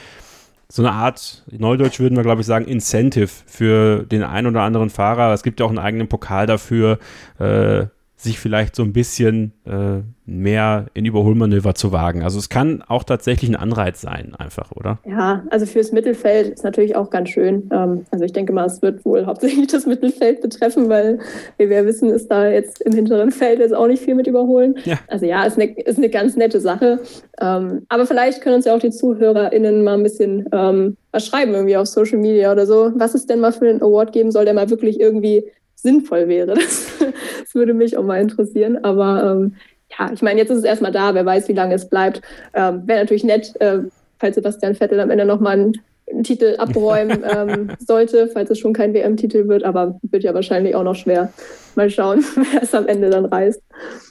so 0.67 0.81
eine 0.81 0.91
Art, 0.91 1.43
Neudeutsch 1.51 1.99
würden 1.99 2.17
wir, 2.17 2.23
glaube 2.23 2.41
ich, 2.41 2.47
sagen, 2.47 2.65
Incentive 2.65 3.29
für 3.45 4.03
den 4.03 4.23
einen 4.23 4.47
oder 4.47 4.63
anderen 4.63 4.89
Fahrer. 4.89 5.33
Es 5.33 5.43
gibt 5.43 5.61
ja 5.61 5.65
auch 5.65 5.69
einen 5.69 5.79
eigenen 5.79 6.09
Pokal 6.09 6.47
dafür, 6.47 6.99
äh, 7.39 7.85
sich 8.25 8.39
vielleicht 8.39 8.75
so 8.75 8.83
ein 8.83 8.91
bisschen 8.91 9.53
äh, 9.65 10.01
mehr 10.25 10.87
in 10.93 11.05
Überholmanöver 11.05 11.75
zu 11.75 11.91
wagen. 11.91 12.23
Also 12.23 12.39
es 12.39 12.49
kann 12.49 12.83
auch 12.87 13.03
tatsächlich 13.03 13.49
ein 13.49 13.55
Anreiz 13.55 14.01
sein, 14.01 14.33
einfach, 14.37 14.71
oder? 14.71 14.99
Ja, 15.07 15.43
also 15.49 15.65
fürs 15.65 15.91
Mittelfeld 15.91 16.55
ist 16.55 16.63
natürlich 16.63 16.95
auch 16.95 17.09
ganz 17.09 17.29
schön. 17.29 17.69
Ähm, 17.71 18.05
also 18.11 18.25
ich 18.25 18.33
denke 18.33 18.51
mal, 18.51 18.65
es 18.65 18.81
wird 18.81 19.05
wohl 19.05 19.25
hauptsächlich 19.25 19.67
das 19.71 19.85
Mittelfeld 19.85 20.41
betreffen, 20.41 20.89
weil 20.89 21.19
wie 21.57 21.69
wir 21.69 21.85
wissen, 21.85 22.09
ist 22.09 22.29
da 22.29 22.49
jetzt 22.49 22.81
im 22.81 22.93
hinteren 22.93 23.31
Feld 23.31 23.59
jetzt 23.59 23.73
auch 23.73 23.87
nicht 23.87 24.03
viel 24.03 24.15
mit 24.15 24.27
Überholen. 24.27 24.75
Ja. 24.83 24.99
Also 25.07 25.25
ja, 25.25 25.45
ist 25.45 25.59
eine, 25.59 25.71
ist 25.79 25.97
eine 25.97 26.09
ganz 26.09 26.35
nette 26.35 26.59
Sache. 26.59 26.99
Ähm, 27.39 27.85
aber 27.87 28.05
vielleicht 28.05 28.41
können 28.41 28.55
uns 28.55 28.65
ja 28.65 28.75
auch 28.75 28.79
die 28.79 28.91
ZuhörerInnen 28.91 29.83
mal 29.83 29.93
ein 29.93 30.03
bisschen 30.03 30.45
ähm, 30.51 30.97
was 31.15 31.27
schreiben 31.27 31.53
irgendwie 31.53 31.77
auf 31.77 31.87
Social 31.87 32.17
Media 32.17 32.51
oder 32.51 32.65
so, 32.65 32.91
was 32.95 33.15
es 33.15 33.25
denn 33.25 33.39
mal 33.39 33.53
für 33.53 33.69
einen 33.69 33.81
Award 33.81 34.11
geben 34.11 34.31
soll, 34.31 34.43
der 34.43 34.53
mal 34.53 34.69
wirklich 34.69 34.99
irgendwie 34.99 35.45
sinnvoll 35.75 36.27
wäre. 36.27 36.53
Das, 36.55 36.93
das 36.99 37.55
würde 37.55 37.73
mich 37.73 37.97
auch 37.97 38.03
mal 38.03 38.21
interessieren. 38.21 38.83
Aber 38.83 39.23
ähm, 39.31 39.55
ja, 39.97 40.11
ich 40.11 40.21
meine, 40.21 40.39
jetzt 40.39 40.49
ist 40.49 40.59
es 40.59 40.63
erstmal 40.63 40.91
da, 40.91 41.13
wer 41.13 41.25
weiß, 41.25 41.47
wie 41.47 41.53
lange 41.53 41.75
es 41.75 41.89
bleibt. 41.89 42.21
Ähm, 42.53 42.83
Wäre 42.85 42.99
natürlich 42.99 43.23
nett, 43.23 43.53
äh, 43.59 43.79
falls 44.19 44.35
Sebastian 44.35 44.75
Vettel 44.75 44.99
am 44.99 45.11
Ende 45.11 45.25
nochmal 45.25 45.53
einen 45.53 45.81
einen 46.11 46.23
Titel 46.23 46.55
abräumen 46.57 47.23
ähm, 47.35 47.71
sollte, 47.79 48.27
falls 48.27 48.49
es 48.49 48.59
schon 48.59 48.73
kein 48.73 48.93
WM-Titel 48.93 49.47
wird, 49.47 49.63
aber 49.63 49.99
wird 50.03 50.23
ja 50.23 50.33
wahrscheinlich 50.33 50.75
auch 50.75 50.83
noch 50.83 50.95
schwer. 50.95 51.31
Mal 51.75 51.89
schauen, 51.89 52.23
wer 52.35 52.63
es 52.63 52.73
am 52.73 52.87
Ende 52.87 53.09
dann 53.09 53.25
reißt. 53.25 53.61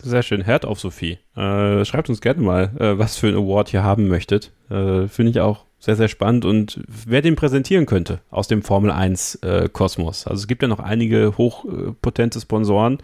Sehr 0.02 0.22
schön. 0.22 0.46
Hört 0.46 0.64
auf, 0.64 0.80
Sophie. 0.80 1.18
Äh, 1.36 1.84
schreibt 1.84 2.08
uns 2.08 2.20
gerne 2.20 2.42
mal, 2.42 2.70
äh, 2.78 2.98
was 2.98 3.16
für 3.16 3.28
ein 3.28 3.34
Award 3.34 3.72
ihr 3.72 3.84
haben 3.84 4.08
möchtet. 4.08 4.52
Äh, 4.70 5.08
Finde 5.08 5.30
ich 5.30 5.40
auch 5.40 5.64
sehr, 5.85 5.97
sehr 5.97 6.09
spannend 6.09 6.47
und 6.47 6.80
wer 6.89 7.20
den 7.20 7.37
präsentieren 7.37 7.85
könnte 7.85 8.20
aus 8.30 8.49
dem 8.49 8.62
Formel 8.62 8.91
1 8.91 9.37
äh, 9.43 9.68
Kosmos. 9.70 10.26
Also 10.26 10.41
es 10.41 10.47
gibt 10.49 10.62
ja 10.62 10.68
noch 10.68 10.80
einige 10.80 11.37
hochpotente 11.37 12.41
Sponsoren. 12.41 12.99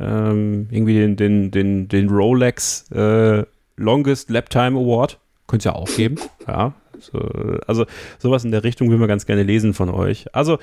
Ähm, 0.00 0.66
irgendwie 0.70 0.94
den, 0.94 1.16
den, 1.16 1.50
den, 1.50 1.88
den 1.88 2.08
Rolex 2.08 2.90
äh, 2.90 3.44
Longest 3.76 4.30
Lap 4.30 4.50
Time 4.50 4.78
Award. 4.78 5.18
Könnte 5.46 5.68
es 5.68 5.72
ja 5.72 5.80
auch 5.80 5.88
geben. 5.88 6.16
ja. 6.48 6.74
So, 6.98 7.18
also 7.68 7.86
sowas 8.18 8.44
in 8.44 8.50
der 8.50 8.64
Richtung 8.64 8.90
will 8.90 8.98
man 8.98 9.08
ganz 9.08 9.24
gerne 9.24 9.44
lesen 9.44 9.72
von 9.72 9.88
euch. 9.88 10.34
Also 10.34 10.58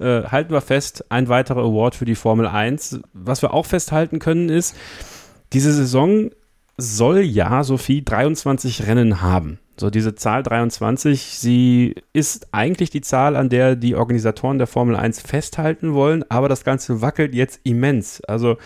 äh, 0.00 0.24
halten 0.24 0.52
wir 0.52 0.60
fest, 0.60 1.04
ein 1.08 1.28
weiterer 1.28 1.62
Award 1.62 1.94
für 1.94 2.04
die 2.04 2.16
Formel 2.16 2.48
1. 2.48 3.00
Was 3.12 3.42
wir 3.42 3.54
auch 3.54 3.66
festhalten 3.66 4.18
können 4.18 4.48
ist, 4.48 4.76
diese 5.52 5.72
Saison 5.72 6.30
soll 6.76 7.20
ja, 7.20 7.62
Sophie, 7.62 8.04
23 8.04 8.88
Rennen 8.88 9.22
haben. 9.22 9.60
So, 9.78 9.90
diese 9.90 10.14
Zahl 10.14 10.42
23, 10.42 11.20
sie 11.20 11.96
ist 12.14 12.48
eigentlich 12.52 12.88
die 12.88 13.02
Zahl, 13.02 13.36
an 13.36 13.50
der 13.50 13.76
die 13.76 13.94
Organisatoren 13.94 14.56
der 14.56 14.66
Formel 14.66 14.96
1 14.96 15.20
festhalten 15.20 15.92
wollen, 15.92 16.24
aber 16.30 16.48
das 16.48 16.64
Ganze 16.64 17.02
wackelt 17.02 17.34
jetzt 17.34 17.60
immens. 17.64 18.22
Also, 18.22 18.56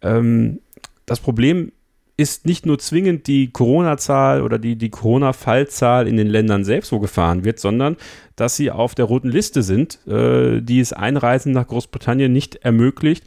ähm, 0.00 0.60
das 1.04 1.20
Problem 1.20 1.72
ist 2.16 2.46
nicht 2.46 2.64
nur 2.64 2.78
zwingend 2.78 3.26
die 3.26 3.50
Corona-Zahl 3.50 4.40
oder 4.40 4.58
die, 4.58 4.76
die 4.76 4.88
Corona-Fallzahl 4.88 6.08
in 6.08 6.16
den 6.16 6.28
Ländern 6.28 6.64
selbst, 6.64 6.90
wo 6.90 6.98
gefahren 6.98 7.44
wird, 7.44 7.60
sondern 7.60 7.96
dass 8.36 8.56
sie 8.56 8.70
auf 8.70 8.94
der 8.94 9.04
roten 9.04 9.28
Liste 9.28 9.62
sind, 9.62 9.98
äh, 10.06 10.62
die 10.62 10.80
es 10.80 10.94
Einreisen 10.94 11.52
nach 11.52 11.66
Großbritannien 11.66 12.32
nicht 12.32 12.56
ermöglicht, 12.56 13.24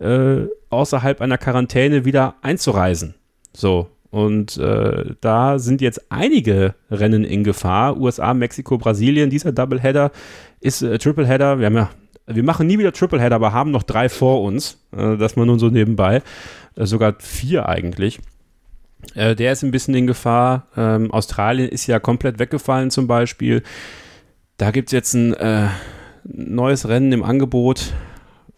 äh, 0.00 0.46
außerhalb 0.70 1.20
einer 1.20 1.38
Quarantäne 1.38 2.04
wieder 2.04 2.34
einzureisen. 2.42 3.14
So, 3.52 3.88
und 4.12 4.58
äh, 4.58 5.14
da 5.22 5.58
sind 5.58 5.80
jetzt 5.80 6.12
einige 6.12 6.74
Rennen 6.90 7.24
in 7.24 7.44
Gefahr. 7.44 7.96
USA, 7.96 8.34
Mexiko, 8.34 8.76
Brasilien. 8.76 9.30
Dieser 9.30 9.52
Doubleheader 9.52 10.12
ist 10.60 10.82
äh, 10.82 10.98
Tripleheader. 10.98 11.58
Wir 11.58 11.66
haben 11.66 11.76
ja, 11.76 11.90
wir 12.26 12.42
machen 12.42 12.66
nie 12.66 12.78
wieder 12.78 12.92
Tripleheader, 12.92 13.36
aber 13.36 13.54
haben 13.54 13.70
noch 13.70 13.84
drei 13.84 14.10
vor 14.10 14.42
uns. 14.42 14.84
Äh, 14.94 15.16
das 15.16 15.36
mal 15.36 15.46
nun 15.46 15.58
so 15.58 15.70
nebenbei. 15.70 16.20
Äh, 16.76 16.84
sogar 16.84 17.14
vier 17.20 17.70
eigentlich. 17.70 18.20
Äh, 19.14 19.34
der 19.34 19.52
ist 19.52 19.62
ein 19.62 19.70
bisschen 19.70 19.94
in 19.94 20.06
Gefahr. 20.06 20.66
Ähm, 20.76 21.10
Australien 21.10 21.70
ist 21.70 21.86
ja 21.86 21.98
komplett 21.98 22.38
weggefallen 22.38 22.90
zum 22.90 23.06
Beispiel. 23.06 23.62
Da 24.58 24.72
gibt 24.72 24.90
es 24.90 24.92
jetzt 24.92 25.14
ein 25.14 25.32
äh, 25.32 25.68
neues 26.24 26.86
Rennen 26.86 27.12
im 27.12 27.22
Angebot. 27.22 27.94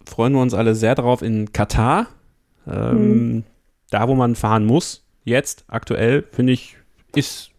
Freuen 0.04 0.32
wir 0.32 0.42
uns 0.42 0.52
alle 0.52 0.74
sehr 0.74 0.96
drauf 0.96 1.22
in 1.22 1.52
Katar. 1.52 2.08
Ähm, 2.66 3.34
mhm. 3.36 3.44
Da, 3.90 4.08
wo 4.08 4.16
man 4.16 4.34
fahren 4.34 4.66
muss 4.66 5.03
jetzt 5.24 5.64
aktuell, 5.68 6.24
finde 6.30 6.52
ich, 6.52 6.76
ist. 7.14 7.50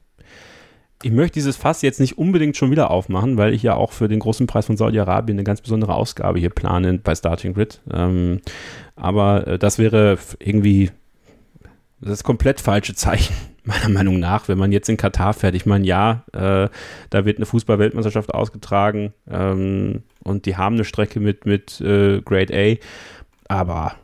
Ich 1.03 1.11
möchte 1.11 1.33
dieses 1.33 1.57
Fass 1.57 1.81
jetzt 1.83 1.99
nicht 1.99 2.17
unbedingt 2.17 2.57
schon 2.57 2.71
wieder 2.71 2.89
aufmachen, 2.89 3.37
weil 3.37 3.53
ich 3.53 3.61
ja 3.61 3.75
auch 3.75 3.91
für 3.91 4.07
den 4.07 4.19
großen 4.19 4.47
Preis 4.47 4.65
von 4.65 4.77
Saudi-Arabien 4.77 5.37
eine 5.37 5.43
ganz 5.43 5.61
besondere 5.61 5.93
Ausgabe 5.93 6.39
hier 6.39 6.49
plane 6.49 6.99
bei 7.03 7.13
Starting 7.13 7.53
Grid. 7.53 7.81
Ähm, 7.93 8.39
aber 8.95 9.45
äh, 9.45 9.59
das 9.59 9.77
wäre 9.77 10.17
irgendwie 10.39 10.89
das 12.01 12.23
komplett 12.23 12.61
falsche 12.61 12.95
Zeichen, 12.95 13.35
meiner 13.63 13.89
Meinung 13.89 14.19
nach, 14.19 14.47
wenn 14.47 14.57
man 14.57 14.71
jetzt 14.71 14.89
in 14.89 14.97
Katar 14.97 15.33
fährt. 15.33 15.53
Ich 15.53 15.65
meine, 15.65 15.85
ja, 15.85 16.23
äh, 16.33 16.69
da 17.09 17.25
wird 17.25 17.37
eine 17.37 17.45
Fußball-Weltmeisterschaft 17.45 18.33
ausgetragen 18.33 19.13
ähm, 19.29 20.03
und 20.23 20.45
die 20.45 20.55
haben 20.57 20.75
eine 20.75 20.85
Strecke 20.85 21.19
mit, 21.19 21.45
mit 21.45 21.81
äh, 21.81 22.21
Grade 22.21 22.53
A, 22.53 23.53
aber 23.53 23.95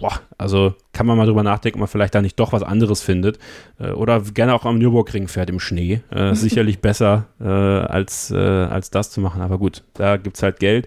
boah, 0.00 0.20
also 0.36 0.74
kann 0.92 1.06
man 1.06 1.16
mal 1.16 1.26
drüber 1.26 1.42
nachdenken, 1.42 1.78
ob 1.78 1.80
man 1.80 1.88
vielleicht 1.88 2.14
da 2.14 2.22
nicht 2.22 2.38
doch 2.38 2.52
was 2.52 2.62
anderes 2.62 3.02
findet. 3.02 3.38
Äh, 3.78 3.90
oder 3.90 4.20
gerne 4.20 4.54
auch 4.54 4.64
am 4.64 4.78
Nürburgring 4.78 5.28
fährt 5.28 5.50
im 5.50 5.60
Schnee. 5.60 6.00
Äh, 6.10 6.34
sicherlich 6.36 6.80
besser 6.80 7.26
äh, 7.40 7.44
als, 7.44 8.30
äh, 8.30 8.36
als 8.36 8.90
das 8.90 9.10
zu 9.10 9.20
machen. 9.20 9.42
Aber 9.42 9.58
gut, 9.58 9.84
da 9.94 10.16
gibt 10.16 10.36
es 10.36 10.42
halt 10.42 10.60
Geld. 10.60 10.86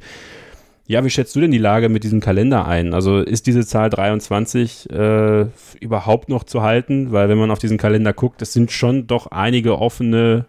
Ja, 0.87 1.05
wie 1.05 1.09
schätzt 1.09 1.35
du 1.35 1.39
denn 1.39 1.51
die 1.51 1.57
Lage 1.57 1.87
mit 1.87 2.03
diesem 2.03 2.19
Kalender 2.19 2.67
ein? 2.67 2.93
Also 2.93 3.19
ist 3.19 3.47
diese 3.47 3.65
Zahl 3.65 3.89
23 3.89 4.89
äh, 4.89 5.45
überhaupt 5.79 6.27
noch 6.27 6.43
zu 6.43 6.63
halten? 6.63 7.11
Weil 7.11 7.29
wenn 7.29 7.37
man 7.37 7.51
auf 7.51 7.59
diesen 7.59 7.77
Kalender 7.77 8.11
guckt, 8.11 8.41
es 8.41 8.51
sind 8.51 8.71
schon 8.71 9.07
doch 9.07 9.27
einige 9.27 9.79
offene 9.79 10.47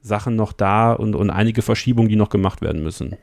Sachen 0.00 0.36
noch 0.36 0.52
da 0.52 0.92
und, 0.92 1.14
und 1.14 1.30
einige 1.30 1.62
Verschiebungen, 1.62 2.08
die 2.08 2.16
noch 2.16 2.30
gemacht 2.30 2.62
werden 2.62 2.82
müssen. 2.82 3.16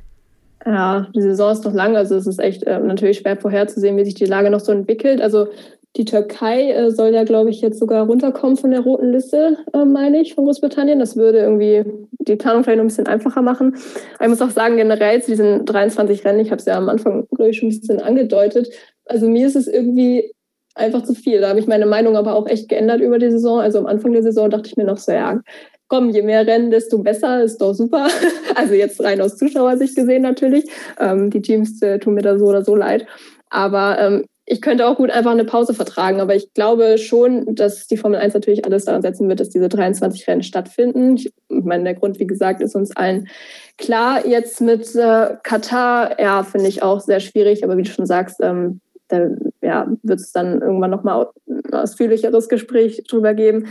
Ja, 0.66 1.07
die 1.14 1.22
Saison 1.22 1.51
ist 1.51 1.66
noch 1.66 1.74
lang, 1.74 1.97
also 1.97 2.16
es 2.16 2.26
ist 2.26 2.39
echt 2.39 2.64
äh, 2.64 2.80
natürlich 2.80 3.20
schwer 3.20 3.38
vorherzusehen, 3.38 3.97
wie 3.97 4.05
sich 4.05 4.14
die 4.14 4.26
Lage 4.26 4.49
noch 4.49 4.61
so 4.61 4.72
entwickelt. 4.72 5.22
Also 5.22 5.47
die 5.95 6.05
Türkei 6.05 6.72
äh, 6.72 6.91
soll 6.91 7.14
ja, 7.14 7.24
glaube 7.24 7.49
ich, 7.49 7.61
jetzt 7.61 7.80
sogar 7.80 8.05
runterkommen 8.05 8.57
von 8.57 8.72
der 8.72 8.80
roten 8.80 9.11
Liste, 9.11 9.57
äh, 9.74 9.86
meine 9.86 10.22
ich, 10.22 10.34
von 10.34 10.45
Großbritannien. 10.45 10.99
Das 10.99 11.18
würde 11.18 11.39
irgendwie 11.39 11.84
die 12.20 12.36
Planung 12.36 12.64
vielleicht 12.64 12.78
noch 12.78 12.86
ein 12.86 12.88
bisschen 12.88 13.07
einfacher 13.07 13.41
machen. 13.41 13.76
Aber 14.16 14.24
ich 14.24 14.30
muss 14.30 14.41
auch 14.41 14.49
sagen, 14.49 14.78
generell 14.78 15.22
zu 15.22 15.32
diesen 15.32 15.66
23 15.66 16.26
Rennen, 16.26 16.39
ich 16.39 16.49
habe 16.49 16.59
es 16.59 16.66
ja 16.66 16.78
am 16.78 16.89
Anfang, 16.89 17.28
glaube 17.36 17.51
ich, 17.51 17.57
schon 17.57 17.70
ein 17.70 17.80
bisschen 17.80 18.01
angedeutet. 18.01 18.70
Also 19.05 19.28
mir 19.30 19.45
ist 19.45 19.55
es 19.55 19.68
irgendwie 19.68 20.34
einfach 20.76 21.03
zu 21.03 21.14
viel. 21.14 21.41
Da 21.41 21.49
habe 21.49 21.59
ich 21.59 21.68
meine 21.68 21.86
Meinung 21.86 22.18
aber 22.18 22.36
auch 22.36 22.47
echt 22.47 22.70
geändert 22.70 23.01
über 23.01 23.20
die 23.20 23.30
Saison. 23.30 23.59
Also 23.59 23.80
am 23.80 23.86
Anfang 23.86 24.14
der 24.14 24.24
Saison 24.24 24.49
dachte 24.49 24.68
ich 24.68 24.78
mir 24.78 24.86
noch 24.86 24.97
so, 24.97 25.11
ja, 25.11 25.41
komm, 25.88 26.10
je 26.10 26.22
mehr 26.22 26.46
Rennen, 26.46 26.72
desto 26.72 27.00
besser, 27.00 27.44
ist 27.44 27.60
doch 27.60 27.74
super. 27.74 28.08
Also 28.56 28.76
jetzt 28.76 29.04
rein 29.04 29.20
aus 29.20 29.36
Zuschauersicht 29.36 29.96
gesehen 29.96 30.22
natürlich. 30.22 30.66
Ähm, 31.00 31.32
die 31.32 31.42
Teams 31.42 31.82
äh, 31.82 31.98
tun 31.98 32.14
mir 32.14 32.22
da 32.22 32.38
so 32.38 32.46
oder 32.46 32.64
so 32.64 32.76
leid. 32.76 33.08
Aber 33.50 34.00
ähm, 34.00 34.26
ich 34.46 34.62
könnte 34.62 34.88
auch 34.88 34.98
gut 34.98 35.10
einfach 35.10 35.32
eine 35.32 35.46
Pause 35.46 35.74
vertragen, 35.74 36.20
aber 36.20 36.36
ich 36.36 36.54
glaube 36.54 36.98
schon, 36.98 37.56
dass 37.56 37.88
die 37.88 37.98
Formel 37.98 38.20
1 38.20 38.34
natürlich 38.34 38.66
alles 38.66 38.86
daran 38.86 39.02
setzen 39.02 39.30
wird, 39.30 39.40
dass 39.40 39.50
diese 39.50 39.70
23 39.70 40.28
Rennen 40.28 40.44
stattfinden. 40.44 41.16
Ich 41.16 41.32
meine, 41.48 41.86
der 41.86 41.94
Grund, 41.94 42.20
wie 42.20 42.28
gesagt, 42.28 42.62
ist 42.62 42.76
uns 42.76 42.96
allen 42.96 43.30
klar. 43.78 44.28
Jetzt 44.28 44.60
mit 44.60 44.94
äh, 44.96 45.36
Katar, 45.44 46.20
ja, 46.20 46.44
finde 46.44 46.68
ich 46.68 46.84
auch 46.84 47.00
sehr 47.00 47.22
schwierig, 47.22 47.64
aber 47.64 47.78
wie 47.78 47.84
du 47.84 47.90
schon 47.90 48.06
sagst, 48.06 48.38
ähm, 48.42 48.82
da 49.08 49.30
ja, 49.64 49.88
wird 50.03 50.20
es 50.20 50.32
dann 50.32 50.61
irgendwann 50.61 50.91
nochmal 50.91 51.28
ausführlicheres 51.72 52.49
Gespräch 52.49 53.03
drüber 53.07 53.34
geben. 53.34 53.68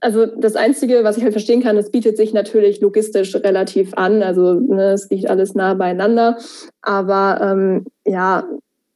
Also 0.00 0.26
das 0.26 0.56
Einzige, 0.56 1.04
was 1.04 1.18
ich 1.18 1.24
halt 1.24 1.34
verstehen 1.34 1.62
kann, 1.62 1.76
es 1.76 1.90
bietet 1.90 2.16
sich 2.16 2.32
natürlich 2.32 2.80
logistisch 2.80 3.34
relativ 3.36 3.92
an. 3.94 4.22
Also 4.22 4.54
ne, 4.54 4.92
es 4.92 5.10
liegt 5.10 5.28
alles 5.28 5.54
nah 5.54 5.74
beieinander. 5.74 6.38
Aber 6.80 7.40
ähm, 7.42 7.86
ja, 8.06 8.48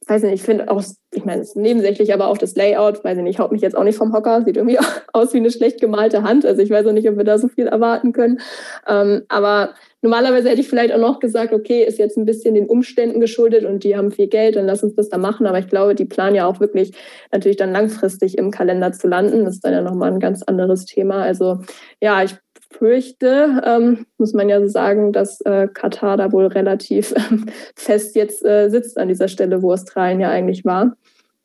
weiß 0.09 0.23
nicht, 0.23 0.33
ich 0.33 0.43
finde 0.43 0.69
auch, 0.69 0.83
ich 1.13 1.25
meine, 1.25 1.41
es 1.41 1.49
ist 1.49 1.55
nebensächlich, 1.55 2.13
aber 2.13 2.27
auch 2.27 2.37
das 2.37 2.55
Layout, 2.55 3.03
weiß 3.03 3.17
ich 3.17 3.23
nicht, 3.23 3.39
haut 3.39 3.51
mich 3.51 3.61
jetzt 3.61 3.77
auch 3.77 3.83
nicht 3.83 3.97
vom 3.97 4.13
Hocker, 4.13 4.43
sieht 4.43 4.57
irgendwie 4.57 4.79
aus 5.13 5.33
wie 5.33 5.37
eine 5.37 5.51
schlecht 5.51 5.79
gemalte 5.79 6.23
Hand. 6.23 6.45
Also 6.45 6.61
ich 6.61 6.69
weiß 6.69 6.85
auch 6.87 6.93
nicht, 6.93 7.09
ob 7.09 7.17
wir 7.17 7.23
da 7.23 7.37
so 7.37 7.47
viel 7.47 7.67
erwarten 7.67 8.13
können. 8.13 8.39
Ähm, 8.87 9.23
aber 9.27 9.73
normalerweise 10.01 10.49
hätte 10.49 10.61
ich 10.61 10.69
vielleicht 10.69 10.93
auch 10.93 10.99
noch 10.99 11.19
gesagt, 11.19 11.53
okay, 11.53 11.83
ist 11.83 11.99
jetzt 11.99 12.17
ein 12.17 12.25
bisschen 12.25 12.55
den 12.55 12.67
Umständen 12.67 13.19
geschuldet 13.19 13.65
und 13.65 13.83
die 13.83 13.95
haben 13.97 14.11
viel 14.11 14.27
Geld, 14.27 14.55
dann 14.55 14.65
lass 14.65 14.83
uns 14.83 14.95
das 14.95 15.09
da 15.09 15.17
machen. 15.17 15.45
Aber 15.45 15.59
ich 15.59 15.67
glaube, 15.67 15.95
die 15.95 16.05
planen 16.05 16.35
ja 16.35 16.47
auch 16.47 16.59
wirklich 16.59 16.93
natürlich 17.31 17.57
dann 17.57 17.71
langfristig 17.71 18.37
im 18.37 18.51
Kalender 18.51 18.91
zu 18.91 19.07
landen. 19.07 19.45
Das 19.45 19.55
ist 19.55 19.65
dann 19.65 19.73
ja 19.73 19.81
nochmal 19.81 20.11
ein 20.11 20.19
ganz 20.19 20.43
anderes 20.43 20.85
Thema. 20.85 21.21
Also 21.21 21.59
ja, 22.01 22.23
ich 22.23 22.35
fürchte, 22.69 23.61
ähm, 23.65 24.05
muss 24.17 24.33
man 24.33 24.49
ja 24.49 24.65
sagen, 24.67 25.11
dass 25.11 25.41
äh, 25.41 25.67
Katar 25.67 26.17
da 26.17 26.31
wohl 26.31 26.47
relativ 26.47 27.13
ähm, 27.15 27.45
fest 27.75 28.15
jetzt 28.15 28.45
äh, 28.45 28.69
sitzt 28.69 28.97
an 28.97 29.07
dieser 29.07 29.27
Stelle, 29.27 29.61
wo 29.61 29.73
Australien 29.73 30.19
ja 30.19 30.29
eigentlich 30.29 30.65
war. 30.65 30.95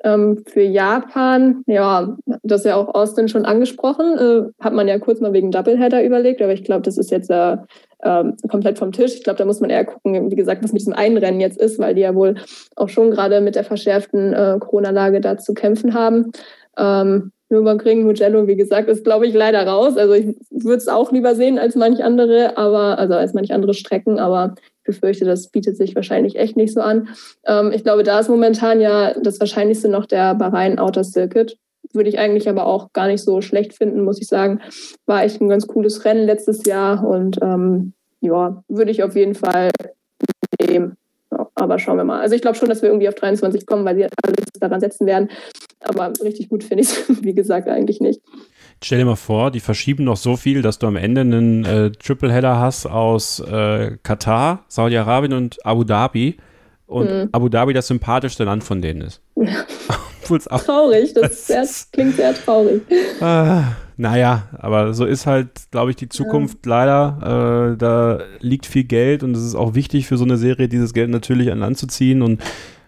Ähm, 0.04 0.44
für 0.46 0.60
Japan, 0.60 1.62
ja, 1.66 2.14
das 2.42 2.60
ist 2.60 2.66
ja 2.66 2.76
auch 2.76 2.94
Austin 2.94 3.28
schon 3.28 3.46
angesprochen, 3.46 4.18
äh, 4.18 4.62
hat 4.62 4.74
man 4.74 4.86
ja 4.86 4.98
kurz 4.98 5.20
mal 5.20 5.32
wegen 5.32 5.50
Doubleheader 5.50 6.04
überlegt, 6.04 6.42
aber 6.42 6.52
ich 6.52 6.62
glaube, 6.62 6.82
das 6.82 6.98
ist 6.98 7.10
jetzt 7.10 7.30
äh, 7.30 7.56
ähm, 8.02 8.36
komplett 8.50 8.78
vom 8.78 8.92
Tisch. 8.92 9.14
Ich 9.14 9.24
glaube, 9.24 9.38
da 9.38 9.46
muss 9.46 9.60
man 9.60 9.70
eher 9.70 9.86
gucken, 9.86 10.30
wie 10.30 10.36
gesagt, 10.36 10.62
was 10.62 10.72
mit 10.72 10.80
diesem 10.82 10.92
einen 10.92 11.16
Rennen 11.16 11.40
jetzt 11.40 11.58
ist, 11.58 11.78
weil 11.78 11.94
die 11.94 12.02
ja 12.02 12.14
wohl 12.14 12.34
auch 12.76 12.90
schon 12.90 13.10
gerade 13.10 13.40
mit 13.40 13.54
der 13.54 13.64
verschärften 13.64 14.34
äh, 14.34 14.58
Corona-Lage 14.60 15.22
da 15.22 15.38
zu 15.38 15.54
kämpfen 15.54 15.94
haben. 15.94 16.32
Ähm, 16.76 17.32
Nürburgring, 17.50 18.04
Mugello, 18.04 18.46
wie 18.46 18.56
gesagt, 18.56 18.88
ist, 18.88 19.04
glaube 19.04 19.26
ich, 19.26 19.34
leider 19.34 19.66
raus. 19.66 19.96
Also 19.96 20.14
ich 20.14 20.34
würde 20.50 20.78
es 20.78 20.88
auch 20.88 21.12
lieber 21.12 21.34
sehen 21.34 21.58
als 21.58 21.74
manch 21.74 22.02
andere, 22.02 22.56
aber, 22.56 22.98
also 22.98 23.14
als 23.14 23.34
manch 23.34 23.52
andere 23.52 23.74
Strecken, 23.74 24.18
aber 24.18 24.54
ich 24.78 24.84
befürchte, 24.84 25.24
das 25.24 25.48
bietet 25.48 25.76
sich 25.76 25.94
wahrscheinlich 25.94 26.36
echt 26.36 26.56
nicht 26.56 26.72
so 26.72 26.80
an. 26.80 27.08
Ähm, 27.46 27.72
ich 27.72 27.84
glaube, 27.84 28.02
da 28.02 28.18
ist 28.18 28.28
momentan 28.28 28.80
ja 28.80 29.14
das 29.20 29.40
Wahrscheinlichste 29.40 29.88
noch 29.88 30.06
der 30.06 30.34
Bahrain 30.34 30.78
Outer 30.78 31.04
Circuit. 31.04 31.56
Würde 31.92 32.08
ich 32.08 32.18
eigentlich 32.18 32.48
aber 32.48 32.66
auch 32.66 32.92
gar 32.92 33.06
nicht 33.06 33.22
so 33.22 33.40
schlecht 33.40 33.74
finden, 33.74 34.02
muss 34.02 34.20
ich 34.20 34.26
sagen. 34.26 34.60
War 35.06 35.22
echt 35.22 35.40
ein 35.40 35.48
ganz 35.48 35.66
cooles 35.66 36.04
Rennen 36.04 36.26
letztes 36.26 36.64
Jahr 36.64 37.06
und 37.06 37.38
ähm, 37.42 37.92
ja, 38.20 38.64
würde 38.68 38.90
ich 38.90 39.02
auf 39.02 39.14
jeden 39.14 39.34
Fall 39.34 39.70
nehmen. 40.66 40.96
Aber 41.54 41.78
schauen 41.78 41.96
wir 41.96 42.04
mal. 42.04 42.20
Also 42.20 42.34
ich 42.34 42.42
glaube 42.42 42.56
schon, 42.56 42.68
dass 42.68 42.82
wir 42.82 42.88
irgendwie 42.88 43.08
auf 43.08 43.14
23 43.14 43.66
kommen, 43.66 43.84
weil 43.84 43.96
sie 43.96 44.04
alles 44.04 44.46
daran 44.60 44.80
setzen 44.80 45.06
werden. 45.06 45.30
Aber 45.80 46.12
richtig 46.22 46.48
gut 46.48 46.64
finde 46.64 46.82
ich 46.82 46.90
es, 46.90 47.04
wie 47.22 47.34
gesagt, 47.34 47.68
eigentlich 47.68 48.00
nicht. 48.00 48.20
Stell 48.82 48.98
dir 48.98 49.04
mal 49.04 49.16
vor, 49.16 49.50
die 49.50 49.60
verschieben 49.60 50.04
noch 50.04 50.16
so 50.16 50.36
viel, 50.36 50.60
dass 50.60 50.78
du 50.78 50.86
am 50.86 50.96
Ende 50.96 51.22
einen 51.22 51.64
äh, 51.64 51.90
Tripleheader 51.92 52.58
hast 52.58 52.86
aus 52.86 53.40
äh, 53.40 53.96
Katar, 54.02 54.64
Saudi-Arabien 54.68 55.32
und 55.32 55.64
Abu 55.64 55.84
Dhabi. 55.84 56.36
Und 56.86 57.10
mhm. 57.10 57.28
Abu 57.32 57.48
Dhabi 57.48 57.72
das 57.72 57.86
sympathischste 57.86 58.44
Land 58.44 58.64
von 58.64 58.82
denen 58.82 59.02
ist. 59.02 59.22
traurig, 60.24 61.14
das, 61.14 61.22
das 61.46 61.46
sehr, 61.46 61.66
klingt 61.92 62.16
sehr 62.16 62.34
traurig. 62.34 62.82
Äh, 63.20 63.62
naja, 63.96 64.44
aber 64.58 64.94
so 64.94 65.04
ist 65.04 65.26
halt, 65.26 65.70
glaube 65.70 65.90
ich, 65.90 65.96
die 65.96 66.08
Zukunft 66.08 66.66
ja. 66.66 66.70
leider. 66.70 67.72
Äh, 67.72 67.76
da 67.76 68.18
liegt 68.40 68.66
viel 68.66 68.84
Geld 68.84 69.22
und 69.22 69.36
es 69.36 69.44
ist 69.44 69.54
auch 69.54 69.74
wichtig 69.74 70.06
für 70.06 70.16
so 70.16 70.24
eine 70.24 70.36
Serie, 70.36 70.68
dieses 70.68 70.94
Geld 70.94 71.10
natürlich 71.10 71.50
an 71.50 71.58
Land 71.60 71.78
zu 71.78 71.86
ziehen. 71.86 72.22
Und 72.22 72.40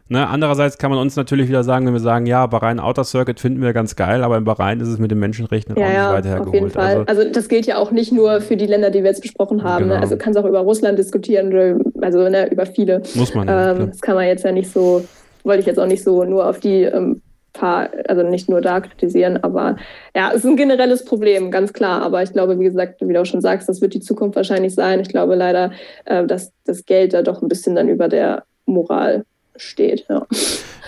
Ne, 0.08 0.24
andererseits 0.24 0.78
kann 0.78 0.92
man 0.92 1.00
uns 1.00 1.16
natürlich 1.16 1.48
wieder 1.48 1.64
sagen, 1.64 1.84
wenn 1.84 1.92
wir 1.92 2.00
sagen, 2.00 2.26
ja, 2.26 2.46
Bahrain 2.46 2.78
Outer 2.78 3.02
Circuit 3.02 3.40
finden 3.40 3.60
wir 3.60 3.72
ganz 3.72 3.96
geil, 3.96 4.22
aber 4.22 4.36
in 4.36 4.44
Bahrain 4.44 4.78
ist 4.78 4.86
es 4.86 5.00
mit 5.00 5.10
den 5.10 5.18
Menschenrechten 5.18 5.74
ja, 5.76 5.82
auch 5.82 5.88
nicht 5.88 5.96
ja, 5.96 6.12
weiter 6.12 6.28
hergeholt. 6.28 6.48
Auf 6.48 6.54
jeden 6.54 6.70
Fall. 6.70 7.04
Also, 7.08 7.22
also, 7.22 7.32
das 7.32 7.48
gilt 7.48 7.66
ja 7.66 7.78
auch 7.78 7.90
nicht 7.90 8.12
nur 8.12 8.40
für 8.40 8.56
die 8.56 8.66
Länder, 8.66 8.90
die 8.90 9.00
wir 9.00 9.10
jetzt 9.10 9.22
besprochen 9.22 9.64
haben. 9.64 9.86
Ne? 9.86 9.88
Genau. 9.88 9.94
Ne? 9.96 10.00
Also 10.02 10.16
kannst 10.16 10.38
auch 10.38 10.44
über 10.44 10.60
Russland 10.60 10.96
diskutieren, 10.96 11.82
also 12.00 12.28
ne, 12.28 12.48
über 12.52 12.66
viele. 12.66 13.02
Muss 13.14 13.34
man. 13.34 13.48
Ähm, 13.50 13.88
das 13.88 14.00
kann 14.00 14.14
man 14.14 14.26
jetzt 14.26 14.44
ja 14.44 14.52
nicht 14.52 14.70
so, 14.70 15.04
wollte 15.42 15.60
ich 15.60 15.66
jetzt 15.66 15.80
auch 15.80 15.88
nicht 15.88 16.04
so 16.04 16.22
nur 16.22 16.46
auf 16.46 16.60
die 16.60 16.82
ähm, 16.82 17.20
paar, 17.56 17.90
also 18.08 18.22
nicht 18.22 18.48
nur 18.48 18.60
da 18.60 18.80
kritisieren, 18.80 19.38
aber 19.42 19.76
ja, 20.14 20.30
es 20.30 20.38
ist 20.38 20.46
ein 20.46 20.56
generelles 20.56 21.04
Problem, 21.04 21.50
ganz 21.50 21.72
klar. 21.72 22.02
Aber 22.02 22.22
ich 22.22 22.32
glaube, 22.32 22.58
wie 22.58 22.64
gesagt, 22.64 23.00
wie 23.00 23.12
du 23.12 23.20
auch 23.20 23.26
schon 23.26 23.40
sagst, 23.40 23.68
das 23.68 23.80
wird 23.80 23.94
die 23.94 24.00
Zukunft 24.00 24.36
wahrscheinlich 24.36 24.74
sein. 24.74 25.00
Ich 25.00 25.08
glaube 25.08 25.34
leider, 25.34 25.72
äh, 26.04 26.24
dass 26.24 26.52
das 26.64 26.84
Geld 26.86 27.14
da 27.14 27.22
doch 27.22 27.42
ein 27.42 27.48
bisschen 27.48 27.74
dann 27.74 27.88
über 27.88 28.08
der 28.08 28.44
Moral 28.66 29.24
steht. 29.56 30.04
Ja. 30.08 30.26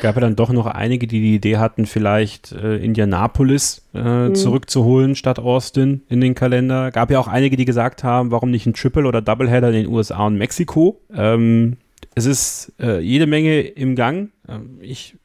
Gab 0.01 0.15
ja 0.15 0.21
dann 0.21 0.37
doch 0.37 0.51
noch 0.51 0.67
einige, 0.67 1.07
die 1.07 1.21
die 1.21 1.35
Idee 1.35 1.57
hatten, 1.57 1.87
vielleicht 1.87 2.53
äh, 2.53 2.77
Indianapolis 2.77 3.83
äh, 3.95 4.29
mhm. 4.29 4.35
zurückzuholen 4.35 5.17
statt 5.17 5.39
Austin 5.39 6.03
in 6.09 6.21
den 6.21 6.35
Kalender. 6.35 6.91
Gab 6.91 7.11
ja 7.11 7.19
auch 7.19 7.29
einige, 7.29 7.57
die 7.57 7.65
gesagt 7.65 8.05
haben, 8.05 8.31
warum 8.31 8.51
nicht 8.51 8.67
ein 8.67 8.75
Triple 8.75 9.07
oder 9.07 9.23
Doubleheader 9.23 9.69
in 9.69 9.75
den 9.75 9.89
USA 9.89 10.27
und 10.27 10.37
Mexiko. 10.37 11.01
Ähm, 11.15 11.79
es 12.15 12.27
ist 12.27 12.73
äh, 12.81 13.01
jede 13.01 13.27
Menge 13.27 13.61
im 13.61 13.97
Gang. 13.97 14.31
Ähm, 14.49 14.79
ich 14.81 15.17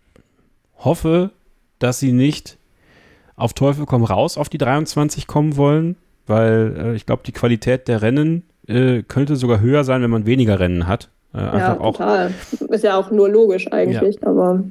hoffe, 0.85 1.31
dass 1.79 1.99
sie 1.99 2.11
nicht 2.11 2.57
auf 3.35 3.53
Teufel 3.53 3.85
komm 3.85 4.03
raus 4.03 4.37
auf 4.37 4.49
die 4.49 4.57
23 4.57 5.27
kommen 5.27 5.57
wollen, 5.57 5.95
weil 6.27 6.75
äh, 6.77 6.95
ich 6.95 7.05
glaube, 7.05 7.23
die 7.25 7.31
Qualität 7.31 7.87
der 7.87 8.01
Rennen 8.01 8.43
äh, 8.67 9.03
könnte 9.03 9.35
sogar 9.35 9.59
höher 9.59 9.83
sein, 9.83 10.01
wenn 10.01 10.09
man 10.09 10.25
weniger 10.25 10.59
Rennen 10.59 10.87
hat. 10.87 11.09
Äh, 11.33 11.39
ja, 11.39 11.75
total. 11.75 12.31
Ist 12.69 12.83
ja 12.83 12.97
auch 12.97 13.11
nur 13.11 13.29
logisch 13.29 13.71
eigentlich, 13.71 14.19
ja. 14.21 14.27
aber. 14.27 14.63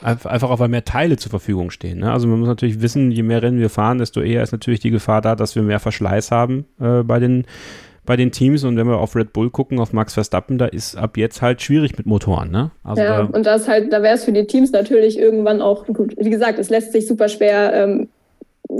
Einfach 0.00 0.50
auch, 0.50 0.60
weil 0.60 0.68
mehr 0.68 0.84
Teile 0.84 1.16
zur 1.16 1.30
Verfügung 1.30 1.72
stehen. 1.72 1.98
Ne? 1.98 2.12
Also 2.12 2.28
man 2.28 2.38
muss 2.38 2.48
natürlich 2.48 2.80
wissen, 2.80 3.10
je 3.10 3.24
mehr 3.24 3.42
Rennen 3.42 3.58
wir 3.58 3.68
fahren, 3.68 3.98
desto 3.98 4.20
eher 4.20 4.44
ist 4.44 4.52
natürlich 4.52 4.78
die 4.78 4.90
Gefahr 4.90 5.22
da, 5.22 5.34
dass 5.34 5.56
wir 5.56 5.62
mehr 5.62 5.80
Verschleiß 5.80 6.30
haben 6.30 6.66
äh, 6.80 7.02
bei, 7.02 7.18
den, 7.18 7.46
bei 8.08 8.16
den 8.16 8.32
Teams. 8.32 8.64
Und 8.64 8.76
wenn 8.78 8.88
wir 8.88 8.98
auf 8.98 9.14
Red 9.14 9.34
Bull 9.34 9.50
gucken, 9.50 9.78
auf 9.78 9.92
Max 9.92 10.14
Verstappen, 10.14 10.56
da 10.56 10.64
ist 10.64 10.96
ab 10.96 11.18
jetzt 11.18 11.42
halt 11.42 11.60
schwierig 11.60 11.96
mit 11.98 12.06
Motoren. 12.06 12.50
Ne? 12.50 12.70
Also 12.82 13.02
ja, 13.02 13.18
da, 13.18 13.24
und 13.24 13.44
das 13.44 13.68
halt, 13.68 13.92
da 13.92 14.02
wäre 14.02 14.14
es 14.14 14.24
für 14.24 14.32
die 14.32 14.46
Teams 14.46 14.72
natürlich 14.72 15.18
irgendwann 15.18 15.60
auch 15.60 15.86
gut. 15.86 16.14
Wie 16.18 16.30
gesagt, 16.30 16.58
es 16.58 16.70
lässt 16.70 16.92
sich 16.92 17.06
super 17.06 17.28
schwer 17.28 17.72
ähm, 17.74 18.08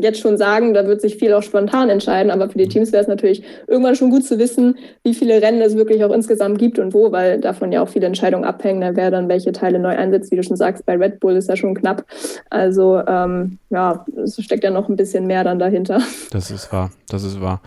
jetzt 0.01 0.21
schon 0.21 0.37
sagen, 0.39 0.73
da 0.73 0.87
wird 0.87 1.03
sich 1.03 1.17
viel 1.17 1.33
auch 1.35 1.43
spontan 1.43 1.91
entscheiden, 1.91 2.31
aber 2.31 2.49
für 2.49 2.59
die 2.59 2.69
Teams 2.69 2.93
wäre 2.93 3.03
es 3.03 3.09
natürlich 3.09 3.43
irgendwann 3.67 3.97
schon 3.97 4.11
gut 4.11 4.25
zu 4.25 4.39
wissen, 4.39 4.77
wie 5.03 5.15
viele 5.15 5.41
Rennen 5.43 5.61
es 5.61 5.77
wirklich 5.77 6.05
auch 6.05 6.13
insgesamt 6.13 6.59
gibt 6.59 6.79
und 6.79 6.95
wo, 6.95 7.13
weil 7.13 7.41
davon 7.41 7.71
ja 7.73 7.83
auch 7.83 7.89
viele 7.89 8.07
Entscheidungen 8.07 8.45
abhängen, 8.45 8.97
wer 8.97 9.11
dann 9.11 9.29
welche 9.29 9.53
Teile 9.53 9.79
neu 9.79 9.97
einsetzt. 9.97 10.31
Wie 10.31 10.37
du 10.37 10.43
schon 10.43 10.57
sagst, 10.57 10.87
bei 10.87 10.97
Red 10.97 11.21
Bull 11.21 11.37
ist 11.37 11.49
ja 11.49 11.57
schon 11.57 11.75
knapp. 11.75 12.05
Also 12.51 13.01
ähm, 13.07 13.59
ja, 13.71 14.07
es 14.23 14.43
steckt 14.43 14.65
ja 14.65 14.71
noch 14.71 14.89
ein 14.89 14.97
bisschen 14.97 15.27
mehr 15.27 15.45
dann 15.45 15.59
dahinter. 15.59 16.01
Das 16.31 16.51
ist 16.51 16.73
wahr, 16.73 16.91
das 17.09 17.25
ist 17.25 17.41
wahr. 17.41 17.61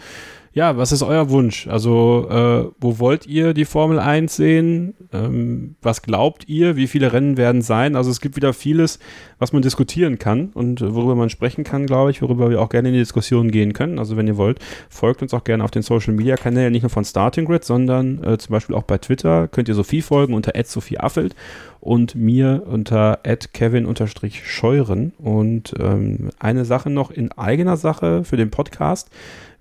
Ja, 0.54 0.76
was 0.76 0.92
ist 0.92 1.02
euer 1.02 1.30
Wunsch? 1.30 1.68
Also, 1.68 2.28
äh, 2.30 2.70
wo 2.82 3.00
wollt 3.00 3.26
ihr 3.26 3.54
die 3.54 3.64
Formel 3.64 4.00
1 4.00 4.36
sehen? 4.36 4.96
Ähm, 5.14 5.76
was 5.82 6.02
glaubt 6.02 6.50
ihr? 6.50 6.76
Wie 6.76 6.88
viele 6.88 7.14
Rennen 7.14 7.38
werden 7.38 7.62
sein? 7.62 7.96
Also, 7.96 8.12
es 8.12 8.20
gibt 8.20 8.36
wieder 8.36 8.52
vieles, 8.52 9.00
was 9.40 9.54
man 9.54 9.62
diskutieren 9.62 10.20
kann 10.20 10.50
und 10.54 10.82
worüber 10.82 11.16
man 11.16 11.30
sprechen 11.30 11.64
kann, 11.64 11.86
glaube 11.86 12.12
ich, 12.12 12.22
worüber 12.22 12.50
wir 12.50 12.60
auch 12.60 12.68
gerne 12.68 12.90
in 12.90 12.96
die 12.96 13.00
Diskussion 13.00 13.50
gehen 13.50 13.72
können. 13.72 13.98
Also, 13.98 14.18
wenn 14.18 14.28
ihr 14.28 14.36
wollt, 14.36 14.60
folgt 14.90 15.22
uns 15.22 15.34
auch 15.34 15.46
gerne 15.46 15.64
auf 15.64 15.72
den 15.72 15.84
Social 15.84 16.14
Media 16.14 16.36
Kanälen, 16.36 16.74
nicht 16.74 16.84
nur 16.84 16.90
von 16.90 17.06
Starting 17.06 17.46
Grid, 17.46 17.64
sondern 17.64 18.22
äh, 18.22 18.38
zum 18.38 18.52
Beispiel 18.52 18.76
auch 18.76 18.84
bei 18.84 18.98
Twitter. 18.98 19.48
Könnt 19.48 19.70
ihr 19.70 19.76
Sophie 19.76 20.02
folgen 20.02 20.34
unter 20.34 20.52
@sophieaffelt 20.62 21.34
und 21.80 22.16
mir 22.16 22.64
unter 22.68 23.20
@kevin_scheuren. 23.24 25.14
Und 25.18 25.74
ähm, 25.80 26.30
eine 26.40 26.66
Sache 26.66 26.90
noch 26.90 27.10
in 27.10 27.32
eigener 27.32 27.78
Sache 27.78 28.26
für 28.26 28.36
den 28.36 28.52
Podcast. 28.52 29.10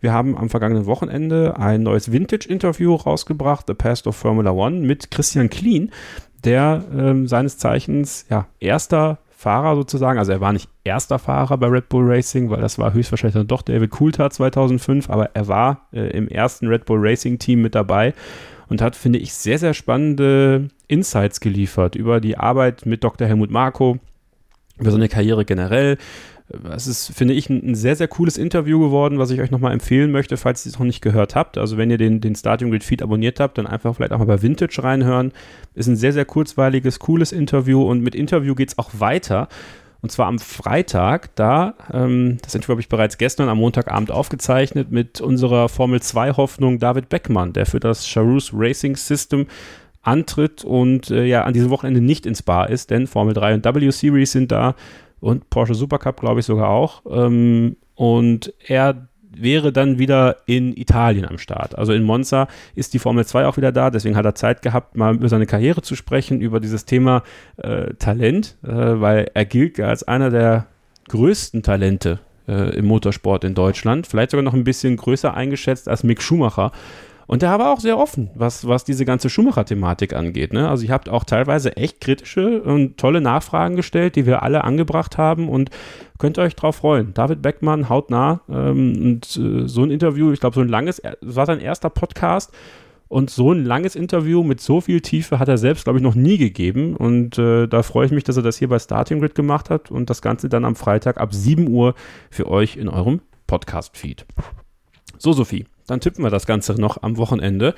Wir 0.01 0.13
haben 0.13 0.37
am 0.37 0.49
vergangenen 0.49 0.87
Wochenende 0.87 1.57
ein 1.59 1.83
neues 1.83 2.11
Vintage-Interview 2.11 2.95
rausgebracht, 2.95 3.67
The 3.67 3.75
Past 3.75 4.07
of 4.07 4.17
Formula 4.17 4.51
One, 4.51 4.81
mit 4.81 5.11
Christian 5.11 5.51
Kleen, 5.51 5.91
der 6.45 6.85
ähm, 6.97 7.29
seines 7.29 7.59
Zeichens 7.59 8.27
ja, 8.31 8.47
erster 8.61 9.19
Fahrer 9.31 9.75
sozusagen, 9.75 10.19
also 10.19 10.33
er 10.33 10.41
war 10.41 10.53
nicht 10.53 10.69
erster 10.85 11.19
Fahrer 11.19 11.57
bei 11.57 11.67
Red 11.67 11.89
Bull 11.89 12.05
Racing, 12.07 12.51
weil 12.51 12.61
das 12.61 12.79
war 12.79 12.93
höchstwahrscheinlich 12.93 13.35
dann 13.35 13.47
doch 13.47 13.63
David 13.63 13.91
Coulthard 13.91 14.33
2005, 14.33 15.09
aber 15.09 15.31
er 15.35 15.49
war 15.49 15.89
äh, 15.93 16.11
im 16.11 16.29
ersten 16.29 16.67
Red 16.67 16.85
Bull 16.85 16.99
Racing 17.01 17.39
Team 17.39 17.63
mit 17.63 17.75
dabei 17.75 18.13
und 18.69 18.83
hat, 18.83 18.97
finde 18.97 19.19
ich, 19.19 19.35
sehr, 19.35 19.59
sehr 19.59 19.75
spannende 19.75 20.69
Insights 20.89 21.41
geliefert 21.41 21.97
über 21.97 22.21
die 22.21 22.37
Arbeit 22.37 22.87
mit 22.87 23.03
Dr. 23.03 23.27
Helmut 23.27 23.51
Marko, 23.51 23.99
über 24.81 24.91
seine 24.91 25.09
Karriere 25.09 25.45
generell, 25.45 25.99
es 26.75 26.87
ist, 26.87 27.13
finde 27.15 27.35
ich, 27.35 27.49
ein, 27.49 27.75
sehr, 27.75 27.95
sehr 27.95 28.09
cooles 28.09 28.37
Interview 28.37 28.81
geworden, 28.81 29.19
was 29.19 29.31
ich 29.31 29.41
euch 29.41 29.51
nochmal 29.51 29.73
empfehlen 29.73 30.11
möchte, 30.11 30.37
falls 30.37 30.67
ihr 30.67 30.71
es 30.71 30.79
noch 30.79 30.87
nicht 30.87 31.01
gehört 31.01 31.37
habt. 31.37 31.59
Also 31.59 31.77
wenn 31.77 31.91
ihr 31.91 31.99
den, 31.99 32.21
den 32.21 32.35
Stadium 32.35 32.71
Grid 32.71 32.83
Feed 32.83 33.03
abonniert 33.03 33.39
habt, 33.39 33.59
dann 33.59 33.67
einfach 33.67 33.95
vielleicht 33.95 34.13
auch 34.13 34.19
mal 34.19 34.25
bei 34.25 34.43
Vintage 34.43 34.83
reinhören. 34.83 35.33
Ist 35.75 35.87
ein 35.87 35.97
sehr, 35.97 36.13
sehr 36.13 36.25
kurzweiliges, 36.25 36.99
cooles 36.99 37.31
Interview 37.31 37.83
und 37.83 38.03
mit 38.03 38.15
Interview 38.15 38.55
geht 38.55 38.71
es 38.71 38.79
auch 38.79 38.91
weiter. 38.99 39.49
Und 40.03 40.11
zwar 40.11 40.27
am 40.27 40.39
Freitag, 40.39 41.35
da, 41.37 41.75
ähm, 41.93 42.39
das 42.43 42.55
Interview 42.55 42.73
habe 42.73 42.81
ich 42.81 42.89
bereits 42.89 43.19
gestern 43.19 43.49
am 43.49 43.59
Montagabend 43.59 44.11
aufgezeichnet, 44.11 44.91
mit 44.91 45.21
unserer 45.21 45.69
Formel 45.69 46.01
2 46.01 46.33
Hoffnung 46.33 46.79
David 46.79 47.11
Beckmann, 47.11 47.53
der 47.53 47.67
für 47.67 47.81
das 47.81 48.09
Charus 48.09 48.51
Racing 48.55 48.97
System 48.97 49.47
antritt 50.03 50.65
und 50.65 51.11
äh, 51.11 51.25
ja 51.25 51.45
an 51.45 51.53
diesem 51.53 51.71
Wochenende 51.71 52.01
nicht 52.01 52.27
ins 52.27 52.43
Bar 52.43 52.71
ist, 52.71 52.91
denn 52.91 53.07
Formel 53.07 53.35
3 53.35 53.55
und 53.55 53.65
W 53.65 53.91
Series 53.91 54.33
sind 54.33 54.51
da 54.51 54.75
und 55.21 55.51
Porsche 55.51 55.75
Supercup, 55.75 56.21
glaube 56.21 56.41
ich, 56.41 56.47
sogar 56.47 56.69
auch. 56.71 57.03
Ähm, 57.11 57.77
und 57.95 58.55
er 58.67 59.09
wäre 59.33 59.73
dann 59.73 59.99
wieder 59.99 60.39
in 60.47 60.77
Italien 60.77 61.25
am 61.25 61.39
Start. 61.39 61.79
Also 61.79 61.93
in 61.93 62.03
Monza 62.03 62.49
ist 62.75 62.95
die 62.95 62.99
Formel 62.99 63.25
2 63.25 63.47
auch 63.47 63.57
wieder 63.57 63.73
da, 63.73 63.91
deswegen 63.91 64.17
hat 64.17 64.25
er 64.25 64.35
Zeit 64.35 64.63
gehabt, 64.63 64.97
mal 64.97 65.15
über 65.15 65.29
seine 65.29 65.47
Karriere 65.47 65.83
zu 65.83 65.95
sprechen, 65.95 66.41
über 66.41 66.61
dieses 66.61 66.85
Thema 66.85 67.23
äh, 67.59 67.95
Talent, 67.95 68.57
äh, 68.63 68.69
weil 68.69 69.31
er 69.35 69.45
gilt 69.45 69.79
als 69.81 70.03
einer 70.03 70.31
der 70.31 70.67
größten 71.09 71.63
Talente 71.63 72.19
äh, 72.49 72.77
im 72.77 72.87
Motorsport 72.87 73.45
in 73.45 73.55
Deutschland, 73.55 74.07
vielleicht 74.07 74.33
sogar 74.33 74.43
noch 74.43 74.55
ein 74.55 74.65
bisschen 74.65 74.97
größer 74.97 75.33
eingeschätzt 75.35 75.89
als 75.89 76.03
Mick 76.03 76.23
Schumacher. 76.23 76.73
Und 77.31 77.43
der 77.43 77.57
war 77.61 77.73
auch 77.73 77.79
sehr 77.79 77.97
offen, 77.97 78.29
was, 78.35 78.67
was 78.67 78.83
diese 78.83 79.05
ganze 79.05 79.31
Schumacher-Thematik 79.31 80.15
angeht. 80.15 80.53
Ne? 80.53 80.69
Also 80.69 80.85
ihr 80.85 80.93
habt 80.93 81.09
auch 81.09 81.23
teilweise 81.23 81.77
echt 81.77 82.01
kritische 82.01 82.61
und 82.61 82.97
tolle 82.97 83.21
Nachfragen 83.21 83.77
gestellt, 83.77 84.17
die 84.17 84.27
wir 84.27 84.43
alle 84.43 84.65
angebracht 84.65 85.17
haben 85.17 85.49
und 85.49 85.71
könnt 86.19 86.41
ihr 86.41 86.43
euch 86.43 86.57
drauf 86.57 86.75
freuen. 86.75 87.15
David 87.15 87.41
Beckmann, 87.41 87.89
hautnah. 87.89 88.41
Ähm, 88.49 88.97
und 89.01 89.37
äh, 89.37 89.69
so 89.69 89.85
ein 89.85 89.93
Interview, 89.93 90.33
ich 90.33 90.41
glaube, 90.41 90.57
so 90.57 90.61
ein 90.61 90.69
langes, 90.69 91.01
das 91.03 91.37
war 91.37 91.47
sein 91.47 91.61
erster 91.61 91.89
Podcast. 91.89 92.53
Und 93.07 93.31
so 93.31 93.53
ein 93.53 93.65
langes 93.65 93.95
Interview 93.95 94.43
mit 94.43 94.61
so 94.61 94.81
viel 94.81 95.01
Tiefe 95.01 95.39
hat 95.39 95.47
er 95.47 95.57
selbst, 95.57 95.85
glaube 95.85 96.01
ich, 96.01 96.03
noch 96.03 96.17
nie 96.17 96.37
gegeben. 96.37 96.97
Und 96.97 97.39
äh, 97.39 97.69
da 97.69 97.85
freue 97.85 98.07
ich 98.07 98.13
mich, 98.13 98.25
dass 98.25 98.39
er 98.39 98.43
das 98.43 98.57
hier 98.57 98.69
bei 98.69 98.81
Starting 98.81 99.21
Grid 99.21 99.37
gemacht 99.37 99.71
hat 99.71 99.93
und 99.93 100.11
das 100.11 100.21
Ganze 100.21 100.49
dann 100.49 100.65
am 100.65 100.75
Freitag 100.75 101.21
ab 101.21 101.33
7 101.33 101.69
Uhr 101.69 101.95
für 102.29 102.49
euch 102.49 102.77
in 102.77 102.89
eurem 102.89 103.21
Podcast-Feed. 103.47 104.27
So, 105.19 105.33
Sophie, 105.33 105.67
dann 105.91 106.01
tippen 106.01 106.25
wir 106.25 106.31
das 106.31 106.47
Ganze 106.47 106.81
noch 106.81 107.03
am 107.03 107.17
Wochenende. 107.17 107.75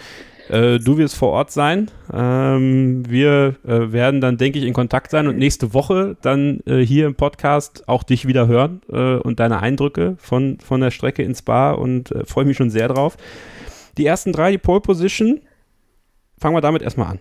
Äh, 0.48 0.78
du 0.78 0.98
wirst 0.98 1.16
vor 1.16 1.30
Ort 1.30 1.50
sein. 1.50 1.90
Ähm, 2.12 3.08
wir 3.08 3.56
äh, 3.64 3.92
werden 3.92 4.20
dann, 4.20 4.36
denke 4.36 4.58
ich, 4.58 4.66
in 4.66 4.74
Kontakt 4.74 5.10
sein 5.10 5.26
und 5.26 5.38
nächste 5.38 5.72
Woche 5.72 6.16
dann 6.20 6.60
äh, 6.66 6.80
hier 6.80 7.06
im 7.06 7.14
Podcast 7.14 7.88
auch 7.88 8.02
dich 8.02 8.26
wieder 8.26 8.46
hören 8.46 8.82
äh, 8.90 9.16
und 9.16 9.40
deine 9.40 9.60
Eindrücke 9.60 10.16
von, 10.18 10.58
von 10.60 10.80
der 10.80 10.90
Strecke 10.90 11.22
ins 11.22 11.42
Bar 11.42 11.78
und 11.78 12.10
äh, 12.12 12.24
freue 12.26 12.44
mich 12.44 12.56
schon 12.56 12.70
sehr 12.70 12.88
drauf. 12.88 13.16
Die 13.96 14.06
ersten 14.06 14.32
drei, 14.32 14.50
die 14.52 14.58
Pole 14.58 14.80
Position, 14.80 15.40
fangen 16.38 16.56
wir 16.56 16.60
damit 16.60 16.82
erstmal 16.82 17.08
an. 17.12 17.20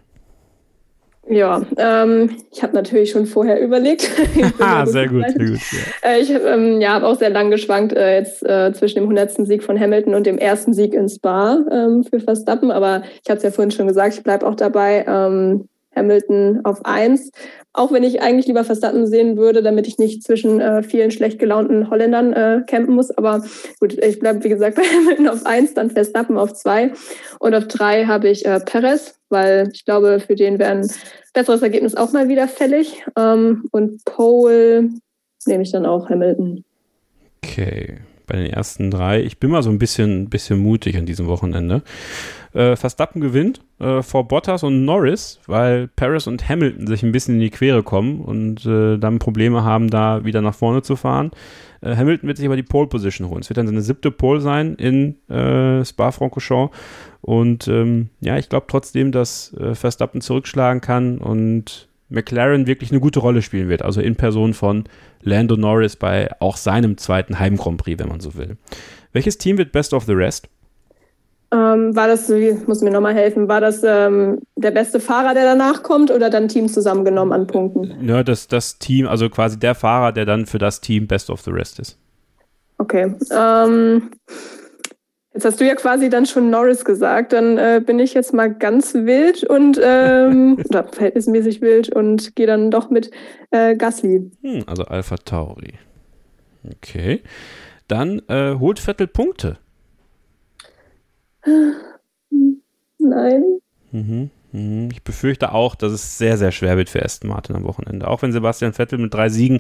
Ja, 1.28 1.62
ähm, 1.78 2.38
ich 2.52 2.64
habe 2.64 2.74
natürlich 2.74 3.12
schon 3.12 3.28
vorher 3.28 3.62
überlegt. 3.62 4.10
ah, 4.60 4.86
sehr 4.86 5.08
gut, 5.08 5.24
sehr 5.30 5.46
gut. 5.46 5.60
Ja. 5.72 6.10
Äh, 6.10 6.20
ich 6.20 6.34
habe 6.34 6.46
ähm, 6.46 6.82
ja, 6.82 6.94
hab 6.94 7.04
auch 7.04 7.16
sehr 7.16 7.30
lang 7.30 7.52
geschwankt 7.52 7.94
äh, 7.94 8.18
jetzt 8.18 8.44
äh, 8.44 8.74
zwischen 8.74 8.96
dem 8.96 9.04
100. 9.04 9.46
Sieg 9.46 9.64
von 9.64 9.80
Hamilton 9.80 10.16
und 10.16 10.26
dem 10.26 10.40
ersten 10.40 10.74
Sieg 10.74 10.94
in 10.94 11.08
Spa 11.08 11.64
ähm, 11.72 12.04
für 12.04 12.20
Verstappen. 12.20 12.72
Aber 12.72 13.04
ich 13.24 13.30
hatte 13.30 13.38
es 13.38 13.44
ja 13.44 13.52
vorhin 13.52 13.72
schon 13.72 13.88
gesagt, 13.88 14.16
ich 14.16 14.24
bleibe 14.24 14.48
auch 14.48 14.56
dabei. 14.56 15.06
Ähm, 15.08 15.70
Hamilton 15.96 16.62
auf 16.64 16.86
eins. 16.86 17.32
Auch 17.74 17.92
wenn 17.92 18.04
ich 18.04 18.22
eigentlich 18.22 18.48
lieber 18.48 18.64
Verstappen 18.64 19.08
sehen 19.08 19.38
würde, 19.38 19.62
damit 19.62 19.88
ich 19.88 19.98
nicht 19.98 20.24
zwischen 20.24 20.60
äh, 20.60 20.84
vielen 20.84 21.12
schlecht 21.12 21.40
gelaunten 21.40 21.90
Holländern 21.90 22.34
äh, 22.34 22.62
campen 22.68 22.96
muss. 22.96 23.12
Aber 23.12 23.44
gut, 23.80 23.98
ich 24.04 24.20
bleibe 24.20 24.44
wie 24.44 24.50
gesagt 24.50 24.76
bei 24.76 24.84
Hamilton 24.84 25.28
auf 25.30 25.46
eins, 25.46 25.74
dann 25.74 25.92
Verstappen 25.92 26.38
auf 26.38 26.54
zwei. 26.54 26.92
Und 27.40 27.56
auf 27.56 27.68
drei 27.68 28.06
habe 28.06 28.30
ich 28.30 28.46
äh, 28.46 28.60
Perez, 28.60 29.16
weil 29.30 29.70
ich 29.74 29.86
glaube, 29.86 30.20
für 30.20 30.36
den 30.36 30.60
wäre 30.60 30.72
ein 30.72 30.90
besseres 31.34 31.62
Ergebnis 31.62 31.96
auch 31.96 32.12
mal 32.12 32.28
wieder 32.28 32.48
fällig. 32.48 33.04
Ähm, 33.18 33.66
und 33.72 34.04
Pole 34.06 34.90
nehme 35.46 35.64
ich 35.64 35.72
dann 35.72 35.86
auch 35.86 36.10
Hamilton. 36.10 36.64
Okay, 37.44 37.98
bei 38.32 38.38
den 38.38 38.48
ersten 38.48 38.92
drei. 38.92 39.22
Ich 39.22 39.40
bin 39.40 39.52
mal 39.52 39.62
so 39.62 39.70
ein 39.70 39.78
bisschen, 39.78 40.30
bisschen 40.30 40.60
mutig 40.60 40.98
an 40.98 41.06
diesem 41.06 41.28
Wochenende. 41.28 41.82
Äh, 42.54 42.78
Verstappen 42.78 43.20
gewinnt 43.20 43.60
äh, 43.80 44.02
vor 44.02 44.28
Bottas 44.28 44.64
und 44.64 44.86
Norris, 44.86 45.42
weil 45.48 45.90
Paris 45.90 46.28
und 46.28 46.48
Hamilton 46.48 46.88
sich 46.88 47.04
ein 47.04 47.12
bisschen 47.12 47.36
in 47.36 47.42
die 47.42 47.50
Quere 47.50 47.84
kommen 47.84 48.22
und 48.22 48.66
äh, 48.66 48.98
dann 48.98 49.20
Probleme 49.20 49.64
haben, 49.64 49.90
da 49.90 50.24
wieder 50.24 50.42
nach 50.42 50.56
vorne 50.56 50.82
zu 50.82 50.96
fahren. 50.96 51.32
Äh, 51.82 51.98
Hamilton 51.98 52.28
wird 52.28 52.38
sich 52.38 52.46
aber 52.46 52.56
die 52.56 52.64
Pole 52.64 52.88
Position 52.88 53.30
holen. 53.30 53.42
Es 53.42 53.50
wird 53.50 53.58
dann 53.58 53.68
seine 53.68 53.82
siebte 53.82 54.12
Pole 54.12 54.40
sein 54.40 54.76
in 54.76 55.18
äh, 55.30 55.84
Spa-Francorchamps. 55.84 56.76
Und 57.20 57.68
ähm, 57.68 58.10
ja, 58.22 58.38
ich 58.38 58.48
glaube 58.48 58.68
trotzdem, 58.70 59.12
dass 59.12 59.54
äh, 59.56 59.76
Verstappen 59.76 60.22
zurückschlagen 60.22 60.80
kann 60.80 61.18
und 61.18 61.90
McLaren 62.12 62.68
wirklich 62.68 62.92
eine 62.92 63.00
gute 63.00 63.20
Rolle 63.20 63.42
spielen 63.42 63.70
wird. 63.70 63.82
Also 63.82 64.02
in 64.02 64.16
Person 64.16 64.54
von 64.54 64.84
Lando 65.22 65.56
Norris 65.56 65.96
bei 65.96 66.30
auch 66.40 66.58
seinem 66.58 66.98
zweiten 66.98 67.40
Heim 67.40 67.58
Grand 67.58 67.78
Prix, 67.78 68.00
wenn 68.00 68.10
man 68.10 68.20
so 68.20 68.36
will. 68.36 68.58
Welches 69.14 69.38
Team 69.38 69.58
wird 69.58 69.72
Best 69.72 69.94
of 69.94 70.06
the 70.06 70.14
Rest? 70.14 70.48
Ähm, 71.54 71.96
war 71.96 72.08
das, 72.08 72.32
muss 72.66 72.82
mir 72.82 72.92
nochmal 72.92 73.14
helfen, 73.14 73.50
war 73.50 73.60
das 73.60 73.84
ähm, 73.84 74.40
der 74.56 74.72
beste 74.72 75.02
Fahrer, 75.02 75.34
der 75.34 75.44
danach 75.44 75.84
kommt 75.84 76.10
oder 76.10 76.30
dann 76.30 76.48
Team 76.48 76.70
zusammengenommen 76.70 77.34
an 77.34 77.46
Punkten? 77.46 78.08
Ja, 78.08 78.24
das, 78.24 78.48
das 78.48 78.80
Team, 78.80 79.06
also 79.06 79.30
quasi 79.30 79.60
der 79.60 79.76
Fahrer, 79.76 80.14
der 80.14 80.26
dann 80.26 80.46
für 80.46 80.60
das 80.60 80.80
Team 80.80 81.08
Best 81.08 81.30
of 81.30 81.42
the 81.42 81.52
Rest 81.52 81.80
ist. 81.80 81.98
Okay. 82.78 83.14
Ähm, 83.38 84.12
jetzt 85.34 85.46
hast 85.46 85.60
du 85.60 85.66
ja 85.66 85.76
quasi 85.76 86.10
dann 86.10 86.26
schon 86.26 86.50
Norris 86.50 86.86
gesagt, 86.86 87.34
dann 87.34 87.58
äh, 87.58 87.82
bin 87.86 88.00
ich 88.00 88.14
jetzt 88.14 88.34
mal 88.34 88.54
ganz 88.54 88.94
wild 88.94 89.44
und 89.44 89.80
ähm, 89.84 90.58
oder 90.70 90.88
verhältnismäßig 90.88 91.62
wild 91.62 91.90
und 91.90 92.36
gehe 92.36 92.48
dann 92.48 92.72
doch 92.72 92.90
mit 92.90 93.12
äh, 93.52 93.76
Gasly. 93.76 94.32
Hm, 94.42 94.64
also 94.68 94.84
Alpha 94.86 95.18
Tauri. 95.18 95.74
Okay. 96.78 97.22
Dann 97.88 98.22
äh, 98.28 98.56
holt 98.58 98.80
Vettel 98.80 99.08
Punkte. 99.08 99.58
Nein. 103.00 103.44
Mhm, 103.92 104.30
mhm. 104.52 104.90
Ich 104.92 105.04
befürchte 105.04 105.54
auch, 105.54 105.76
dass 105.76 105.92
es 105.92 106.18
sehr, 106.18 106.38
sehr 106.38 106.52
schwer 106.52 106.78
wird 106.78 106.90
für 106.90 107.04
Aston 107.04 107.30
Martin 107.30 107.56
am 107.56 107.64
Wochenende. 107.64 108.08
Auch 108.08 108.22
wenn 108.22 108.32
Sebastian 108.32 108.74
Vettel 108.74 109.00
mit 109.00 109.14
drei 109.14 109.30
Siegen 109.30 109.60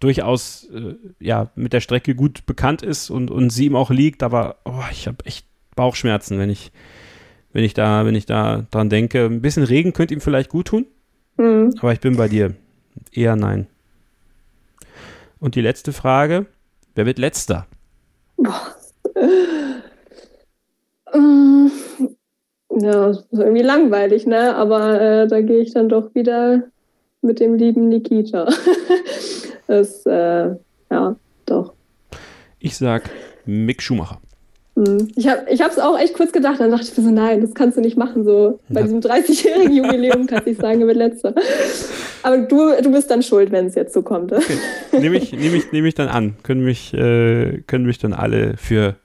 durchaus 0.00 0.68
äh, 0.72 0.94
ja, 1.20 1.50
mit 1.54 1.72
der 1.72 1.80
Strecke 1.80 2.14
gut 2.14 2.46
bekannt 2.46 2.82
ist 2.82 3.10
und, 3.10 3.30
und 3.30 3.50
sie 3.50 3.66
ihm 3.66 3.76
auch 3.76 3.90
liegt, 3.90 4.22
aber 4.22 4.56
oh, 4.64 4.84
ich 4.90 5.06
habe 5.06 5.24
echt 5.24 5.46
Bauchschmerzen, 5.74 6.38
wenn 6.38 6.50
ich, 6.50 6.72
wenn 7.52 7.64
ich 7.64 7.74
da, 7.74 8.04
wenn 8.04 8.14
ich 8.14 8.26
da 8.26 8.66
dran 8.70 8.90
denke. 8.90 9.26
Ein 9.26 9.42
bisschen 9.42 9.64
Regen 9.64 9.92
könnte 9.92 10.14
ihm 10.14 10.20
vielleicht 10.20 10.50
gut 10.50 10.68
tun, 10.68 10.86
mhm. 11.36 11.74
aber 11.80 11.92
ich 11.92 12.00
bin 12.00 12.16
bei 12.16 12.28
dir. 12.28 12.54
Eher 13.12 13.36
nein. 13.36 13.66
Und 15.38 15.54
die 15.54 15.60
letzte 15.60 15.92
Frage: 15.92 16.46
Wer 16.94 17.06
wird 17.06 17.18
letzter? 17.18 17.66
Boah. 18.36 18.74
Mm, 21.14 21.68
ja, 22.80 23.12
irgendwie 23.30 23.62
langweilig, 23.62 24.26
ne? 24.26 24.54
Aber 24.56 25.00
äh, 25.00 25.28
da 25.28 25.40
gehe 25.40 25.60
ich 25.60 25.72
dann 25.72 25.88
doch 25.88 26.14
wieder 26.14 26.64
mit 27.22 27.40
dem 27.40 27.54
lieben 27.54 27.88
Nikita. 27.88 28.48
das, 29.66 30.04
äh, 30.06 30.50
ja, 30.90 31.16
doch. 31.46 31.74
Ich 32.58 32.76
sag 32.76 33.10
Mick 33.46 33.82
Schumacher. 33.82 34.20
Mm, 34.74 35.08
ich 35.16 35.26
habe 35.26 35.46
es 35.48 35.78
auch 35.78 35.98
echt 35.98 36.14
kurz 36.14 36.32
gedacht, 36.32 36.60
dann 36.60 36.70
dachte 36.70 36.84
ich 36.84 36.96
mir 36.96 37.04
so, 37.04 37.10
nein, 37.10 37.40
das 37.40 37.54
kannst 37.54 37.76
du 37.76 37.80
nicht 37.80 37.96
machen. 37.96 38.24
So 38.24 38.60
bei 38.68 38.80
ja. 38.80 38.86
diesem 38.86 39.00
30-jährigen 39.00 39.74
Jubiläum 39.74 40.26
kannst 40.28 40.46
ich 40.46 40.56
sagen, 40.56 40.80
er 40.80 40.86
wird 40.86 40.96
letzter. 40.96 41.34
Aber 42.22 42.38
du, 42.38 42.80
du 42.82 42.92
bist 42.92 43.10
dann 43.10 43.22
schuld, 43.22 43.50
wenn 43.50 43.66
es 43.66 43.74
jetzt 43.74 43.92
so 43.94 44.02
kommt. 44.02 44.32
Okay. 44.32 44.58
Nehme 44.92 45.16
ich, 45.16 45.32
nehm 45.32 45.54
ich, 45.54 45.72
nehm 45.72 45.84
ich 45.84 45.94
dann 45.94 46.08
an. 46.08 46.36
Können 46.42 46.64
mich, 46.64 46.94
äh, 46.94 47.62
können 47.66 47.86
mich 47.86 47.98
dann 47.98 48.12
alle 48.12 48.56
für 48.56 48.96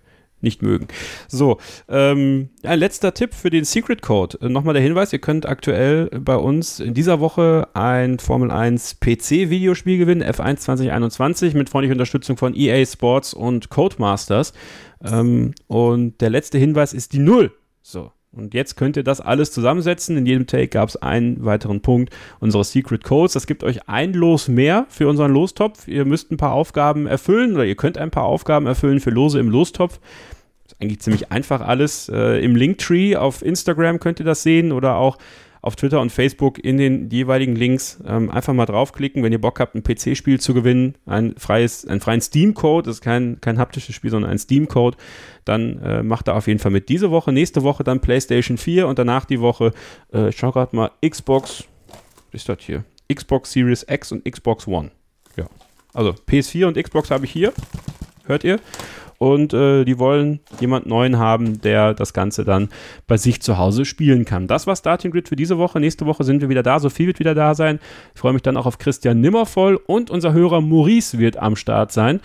nicht 0.43 0.61
mögen. 0.61 0.87
So, 1.27 1.57
ähm, 1.89 2.49
ein 2.63 2.79
letzter 2.79 3.13
Tipp 3.13 3.33
für 3.33 3.49
den 3.49 3.63
Secret 3.63 4.01
Code. 4.01 4.37
Äh, 4.41 4.49
nochmal 4.49 4.73
der 4.73 4.83
Hinweis, 4.83 5.13
ihr 5.13 5.19
könnt 5.19 5.45
aktuell 5.45 6.07
bei 6.19 6.35
uns 6.35 6.79
in 6.79 6.93
dieser 6.93 7.19
Woche 7.19 7.67
ein 7.73 8.19
Formel 8.19 8.51
1 8.51 8.99
PC-Videospiel 8.99 9.97
gewinnen, 9.97 10.23
F1 10.23 10.57
2021, 10.57 11.53
mit 11.53 11.69
freundlicher 11.69 11.93
Unterstützung 11.93 12.37
von 12.37 12.55
EA 12.55 12.85
Sports 12.85 13.33
und 13.33 13.69
Codemasters. 13.69 14.53
Ähm, 15.03 15.53
und 15.67 16.21
der 16.21 16.29
letzte 16.29 16.57
Hinweis 16.57 16.93
ist 16.93 17.13
die 17.13 17.19
Null. 17.19 17.51
So, 17.81 18.11
und 18.35 18.53
jetzt 18.55 18.75
könnt 18.75 18.97
ihr 18.97 19.03
das 19.03 19.21
alles 19.21 19.51
zusammensetzen. 19.51 20.17
In 20.17 20.25
jedem 20.25 20.47
Take 20.47 20.69
gab 20.69 20.89
es 20.89 20.95
einen 20.95 21.45
weiteren 21.45 21.81
Punkt 21.81 22.11
unseres 22.39 22.71
Secret 22.71 23.03
Codes. 23.03 23.33
Das 23.33 23.45
gibt 23.45 23.63
euch 23.63 23.87
ein 23.87 24.13
Los 24.13 24.47
mehr 24.47 24.87
für 24.89 25.07
unseren 25.07 25.31
Lostopf. 25.31 25.87
Ihr 25.87 26.05
müsst 26.05 26.31
ein 26.31 26.37
paar 26.37 26.53
Aufgaben 26.53 27.05
erfüllen 27.05 27.53
oder 27.53 27.65
ihr 27.65 27.75
könnt 27.75 27.97
ein 27.97 28.09
paar 28.09 28.23
Aufgaben 28.23 28.65
erfüllen 28.65 28.99
für 28.99 29.11
Lose 29.11 29.39
im 29.39 29.49
Lostopf. 29.49 29.99
Das 30.63 30.73
ist 30.73 30.81
eigentlich 30.81 30.99
ziemlich 31.01 31.31
einfach 31.31 31.61
alles. 31.61 32.09
Äh, 32.09 32.43
Im 32.43 32.55
Linktree 32.55 33.15
auf 33.15 33.43
Instagram 33.43 33.99
könnt 33.99 34.19
ihr 34.19 34.25
das 34.25 34.41
sehen 34.41 34.71
oder 34.71 34.95
auch 34.95 35.19
auf 35.63 35.77
Twitter 35.77 36.01
und 36.01 36.11
Facebook 36.11 36.61
in 36.61 36.77
den 36.77 37.09
jeweiligen 37.09 37.55
Links 37.55 37.97
ähm, 38.05 38.29
einfach 38.29 38.53
mal 38.53 38.65
draufklicken, 38.65 39.23
wenn 39.23 39.31
ihr 39.31 39.39
Bock 39.39 39.61
habt, 39.61 39.75
ein 39.75 39.81
PC-Spiel 39.81 40.37
zu 40.39 40.53
gewinnen, 40.53 40.95
ein 41.05 41.35
freies, 41.37 41.87
einen 41.87 42.01
freien 42.01 42.19
Steam-Code, 42.19 42.87
das 42.87 42.97
ist 42.97 43.01
kein, 43.01 43.39
kein 43.39 43.57
haptisches 43.57 43.95
Spiel, 43.95 44.11
sondern 44.11 44.29
ein 44.29 44.37
Steam-Code, 44.37 44.97
dann 45.45 45.81
äh, 45.81 46.03
macht 46.03 46.27
er 46.27 46.35
auf 46.35 46.47
jeden 46.47 46.59
Fall 46.59 46.71
mit. 46.71 46.89
Diese 46.89 47.11
Woche, 47.11 47.31
nächste 47.31 47.63
Woche 47.63 47.85
dann 47.85 48.01
PlayStation 48.01 48.57
4 48.57 48.89
und 48.89 48.99
danach 48.99 49.23
die 49.23 49.39
Woche, 49.39 49.71
äh, 50.13 50.29
ich 50.29 50.37
schau 50.37 50.51
gerade 50.51 50.75
mal, 50.75 50.91
Xbox, 51.03 51.63
was 52.33 52.41
ist 52.41 52.49
das 52.49 52.57
hier? 52.59 52.83
Xbox 53.11 53.53
Series 53.53 53.85
X 53.89 54.11
und 54.11 54.29
Xbox 54.29 54.67
One. 54.67 54.91
Ja. 55.37 55.45
Also 55.93 56.13
PS4 56.27 56.65
und 56.65 56.77
Xbox 56.77 57.09
habe 57.09 57.23
ich 57.23 57.31
hier. 57.31 57.53
Hört 58.25 58.43
ihr? 58.43 58.59
Und 59.23 59.53
äh, 59.53 59.85
die 59.85 59.99
wollen 59.99 60.41
jemand 60.59 60.85
Neuen 60.85 61.17
haben, 61.17 61.61
der 61.61 61.93
das 61.93 62.11
Ganze 62.11 62.43
dann 62.43 62.67
bei 63.07 63.15
sich 63.15 63.41
zu 63.41 63.57
Hause 63.57 63.85
spielen 63.85 64.25
kann. 64.25 64.47
Das 64.47 64.67
war 64.67 64.75
Starting 64.75 65.11
Grid 65.11 65.29
für 65.29 65.37
diese 65.37 65.57
Woche. 65.57 65.79
Nächste 65.79 66.05
Woche 66.05 66.25
sind 66.25 66.41
wir 66.41 66.49
wieder 66.49 66.61
da. 66.61 66.77
Sophie 66.77 67.07
wird 67.07 67.19
wieder 67.19 67.33
da 67.33 67.55
sein. 67.55 67.79
Ich 68.13 68.19
freue 68.19 68.33
mich 68.33 68.41
dann 68.41 68.57
auch 68.57 68.65
auf 68.65 68.79
Christian 68.79 69.21
Nimmervoll 69.21 69.79
und 69.87 70.09
unser 70.09 70.33
Hörer 70.33 70.59
Maurice 70.59 71.19
wird 71.19 71.37
am 71.37 71.55
Start 71.55 71.93
sein. 71.93 72.19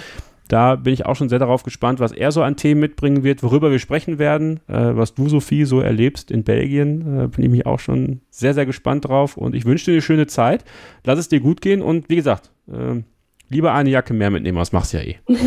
Da 0.49 0.75
bin 0.75 0.93
ich 0.93 1.07
auch 1.07 1.15
schon 1.15 1.29
sehr 1.29 1.39
darauf 1.39 1.63
gespannt, 1.63 2.01
was 2.01 2.11
er 2.11 2.33
so 2.33 2.43
an 2.43 2.57
Themen 2.57 2.81
mitbringen 2.81 3.23
wird, 3.23 3.45
worüber 3.45 3.71
wir 3.71 3.79
sprechen 3.79 4.19
werden, 4.19 4.59
äh, 4.67 4.97
was 4.97 5.15
du, 5.15 5.29
Sophie, 5.29 5.67
so 5.67 5.79
erlebst 5.79 6.33
in 6.33 6.43
Belgien. 6.43 7.03
Äh, 7.03 7.29
bin 7.29 7.45
ich 7.45 7.51
mich 7.51 7.67
auch 7.67 7.79
schon 7.79 8.23
sehr, 8.31 8.55
sehr 8.55 8.67
gespannt 8.67 9.05
drauf 9.05 9.37
und 9.37 9.55
ich 9.55 9.67
wünsche 9.67 9.85
dir 9.85 9.93
eine 9.93 10.03
schöne 10.03 10.27
Zeit. 10.27 10.65
Lass 11.05 11.21
es 11.21 11.29
dir 11.29 11.39
gut 11.39 11.61
gehen 11.61 11.81
und 11.81 12.09
wie 12.09 12.17
gesagt, 12.17 12.51
äh, 12.67 13.03
lieber 13.49 13.73
eine 13.73 13.91
Jacke 13.91 14.15
mehr 14.15 14.31
mitnehmen, 14.31 14.59
das 14.59 14.73
machst 14.73 14.93
du 14.93 14.99
ja 14.99 15.05
eh. 15.05 15.17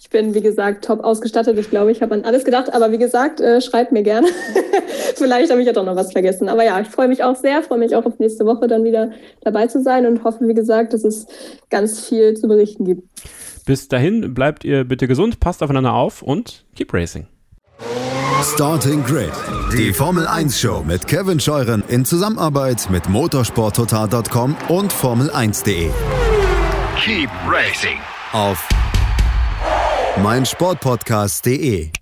Ich 0.00 0.10
bin, 0.10 0.34
wie 0.34 0.40
gesagt, 0.40 0.84
top 0.84 1.04
ausgestattet. 1.04 1.56
Ich 1.56 1.70
glaube, 1.70 1.92
ich 1.92 2.02
habe 2.02 2.14
an 2.14 2.24
alles 2.24 2.44
gedacht. 2.44 2.74
Aber 2.74 2.90
wie 2.90 2.98
gesagt, 2.98 3.40
äh, 3.40 3.60
schreibt 3.60 3.92
mir 3.92 4.02
gerne. 4.02 4.26
Vielleicht 5.14 5.52
habe 5.52 5.60
ich 5.60 5.68
ja 5.68 5.72
doch 5.72 5.84
noch 5.84 5.94
was 5.94 6.10
vergessen. 6.10 6.48
Aber 6.48 6.64
ja, 6.64 6.80
ich 6.80 6.88
freue 6.88 7.06
mich 7.06 7.22
auch 7.22 7.36
sehr, 7.36 7.62
freue 7.62 7.78
mich 7.78 7.94
auch 7.94 8.04
auf 8.04 8.18
nächste 8.18 8.44
Woche 8.44 8.66
dann 8.66 8.82
wieder 8.82 9.12
dabei 9.42 9.68
zu 9.68 9.80
sein 9.80 10.06
und 10.06 10.24
hoffe, 10.24 10.48
wie 10.48 10.54
gesagt, 10.54 10.94
dass 10.94 11.04
es 11.04 11.28
ganz 11.70 12.08
viel 12.08 12.34
zu 12.34 12.48
berichten 12.48 12.84
gibt. 12.84 13.04
Bis 13.66 13.86
dahin 13.86 14.34
bleibt 14.34 14.64
ihr 14.64 14.82
bitte 14.82 15.06
gesund, 15.06 15.38
passt 15.38 15.62
aufeinander 15.62 15.94
auf 15.94 16.22
und 16.22 16.64
keep 16.74 16.92
racing. 16.92 17.28
Starting 18.42 19.04
Grid, 19.04 19.30
die 19.72 19.92
Formel 19.92 20.26
1 20.26 20.58
Show 20.58 20.82
mit 20.84 21.06
Kevin 21.06 21.38
Scheuren 21.38 21.84
in 21.86 22.04
Zusammenarbeit 22.04 22.88
mit 22.90 23.08
motorsporttotal.com 23.08 24.56
und 24.68 24.92
Formel1.de. 24.92 25.90
Keep 27.04 27.30
racing. 27.46 27.98
Auf 28.32 28.68
meinsportpodcast.de 30.22 31.99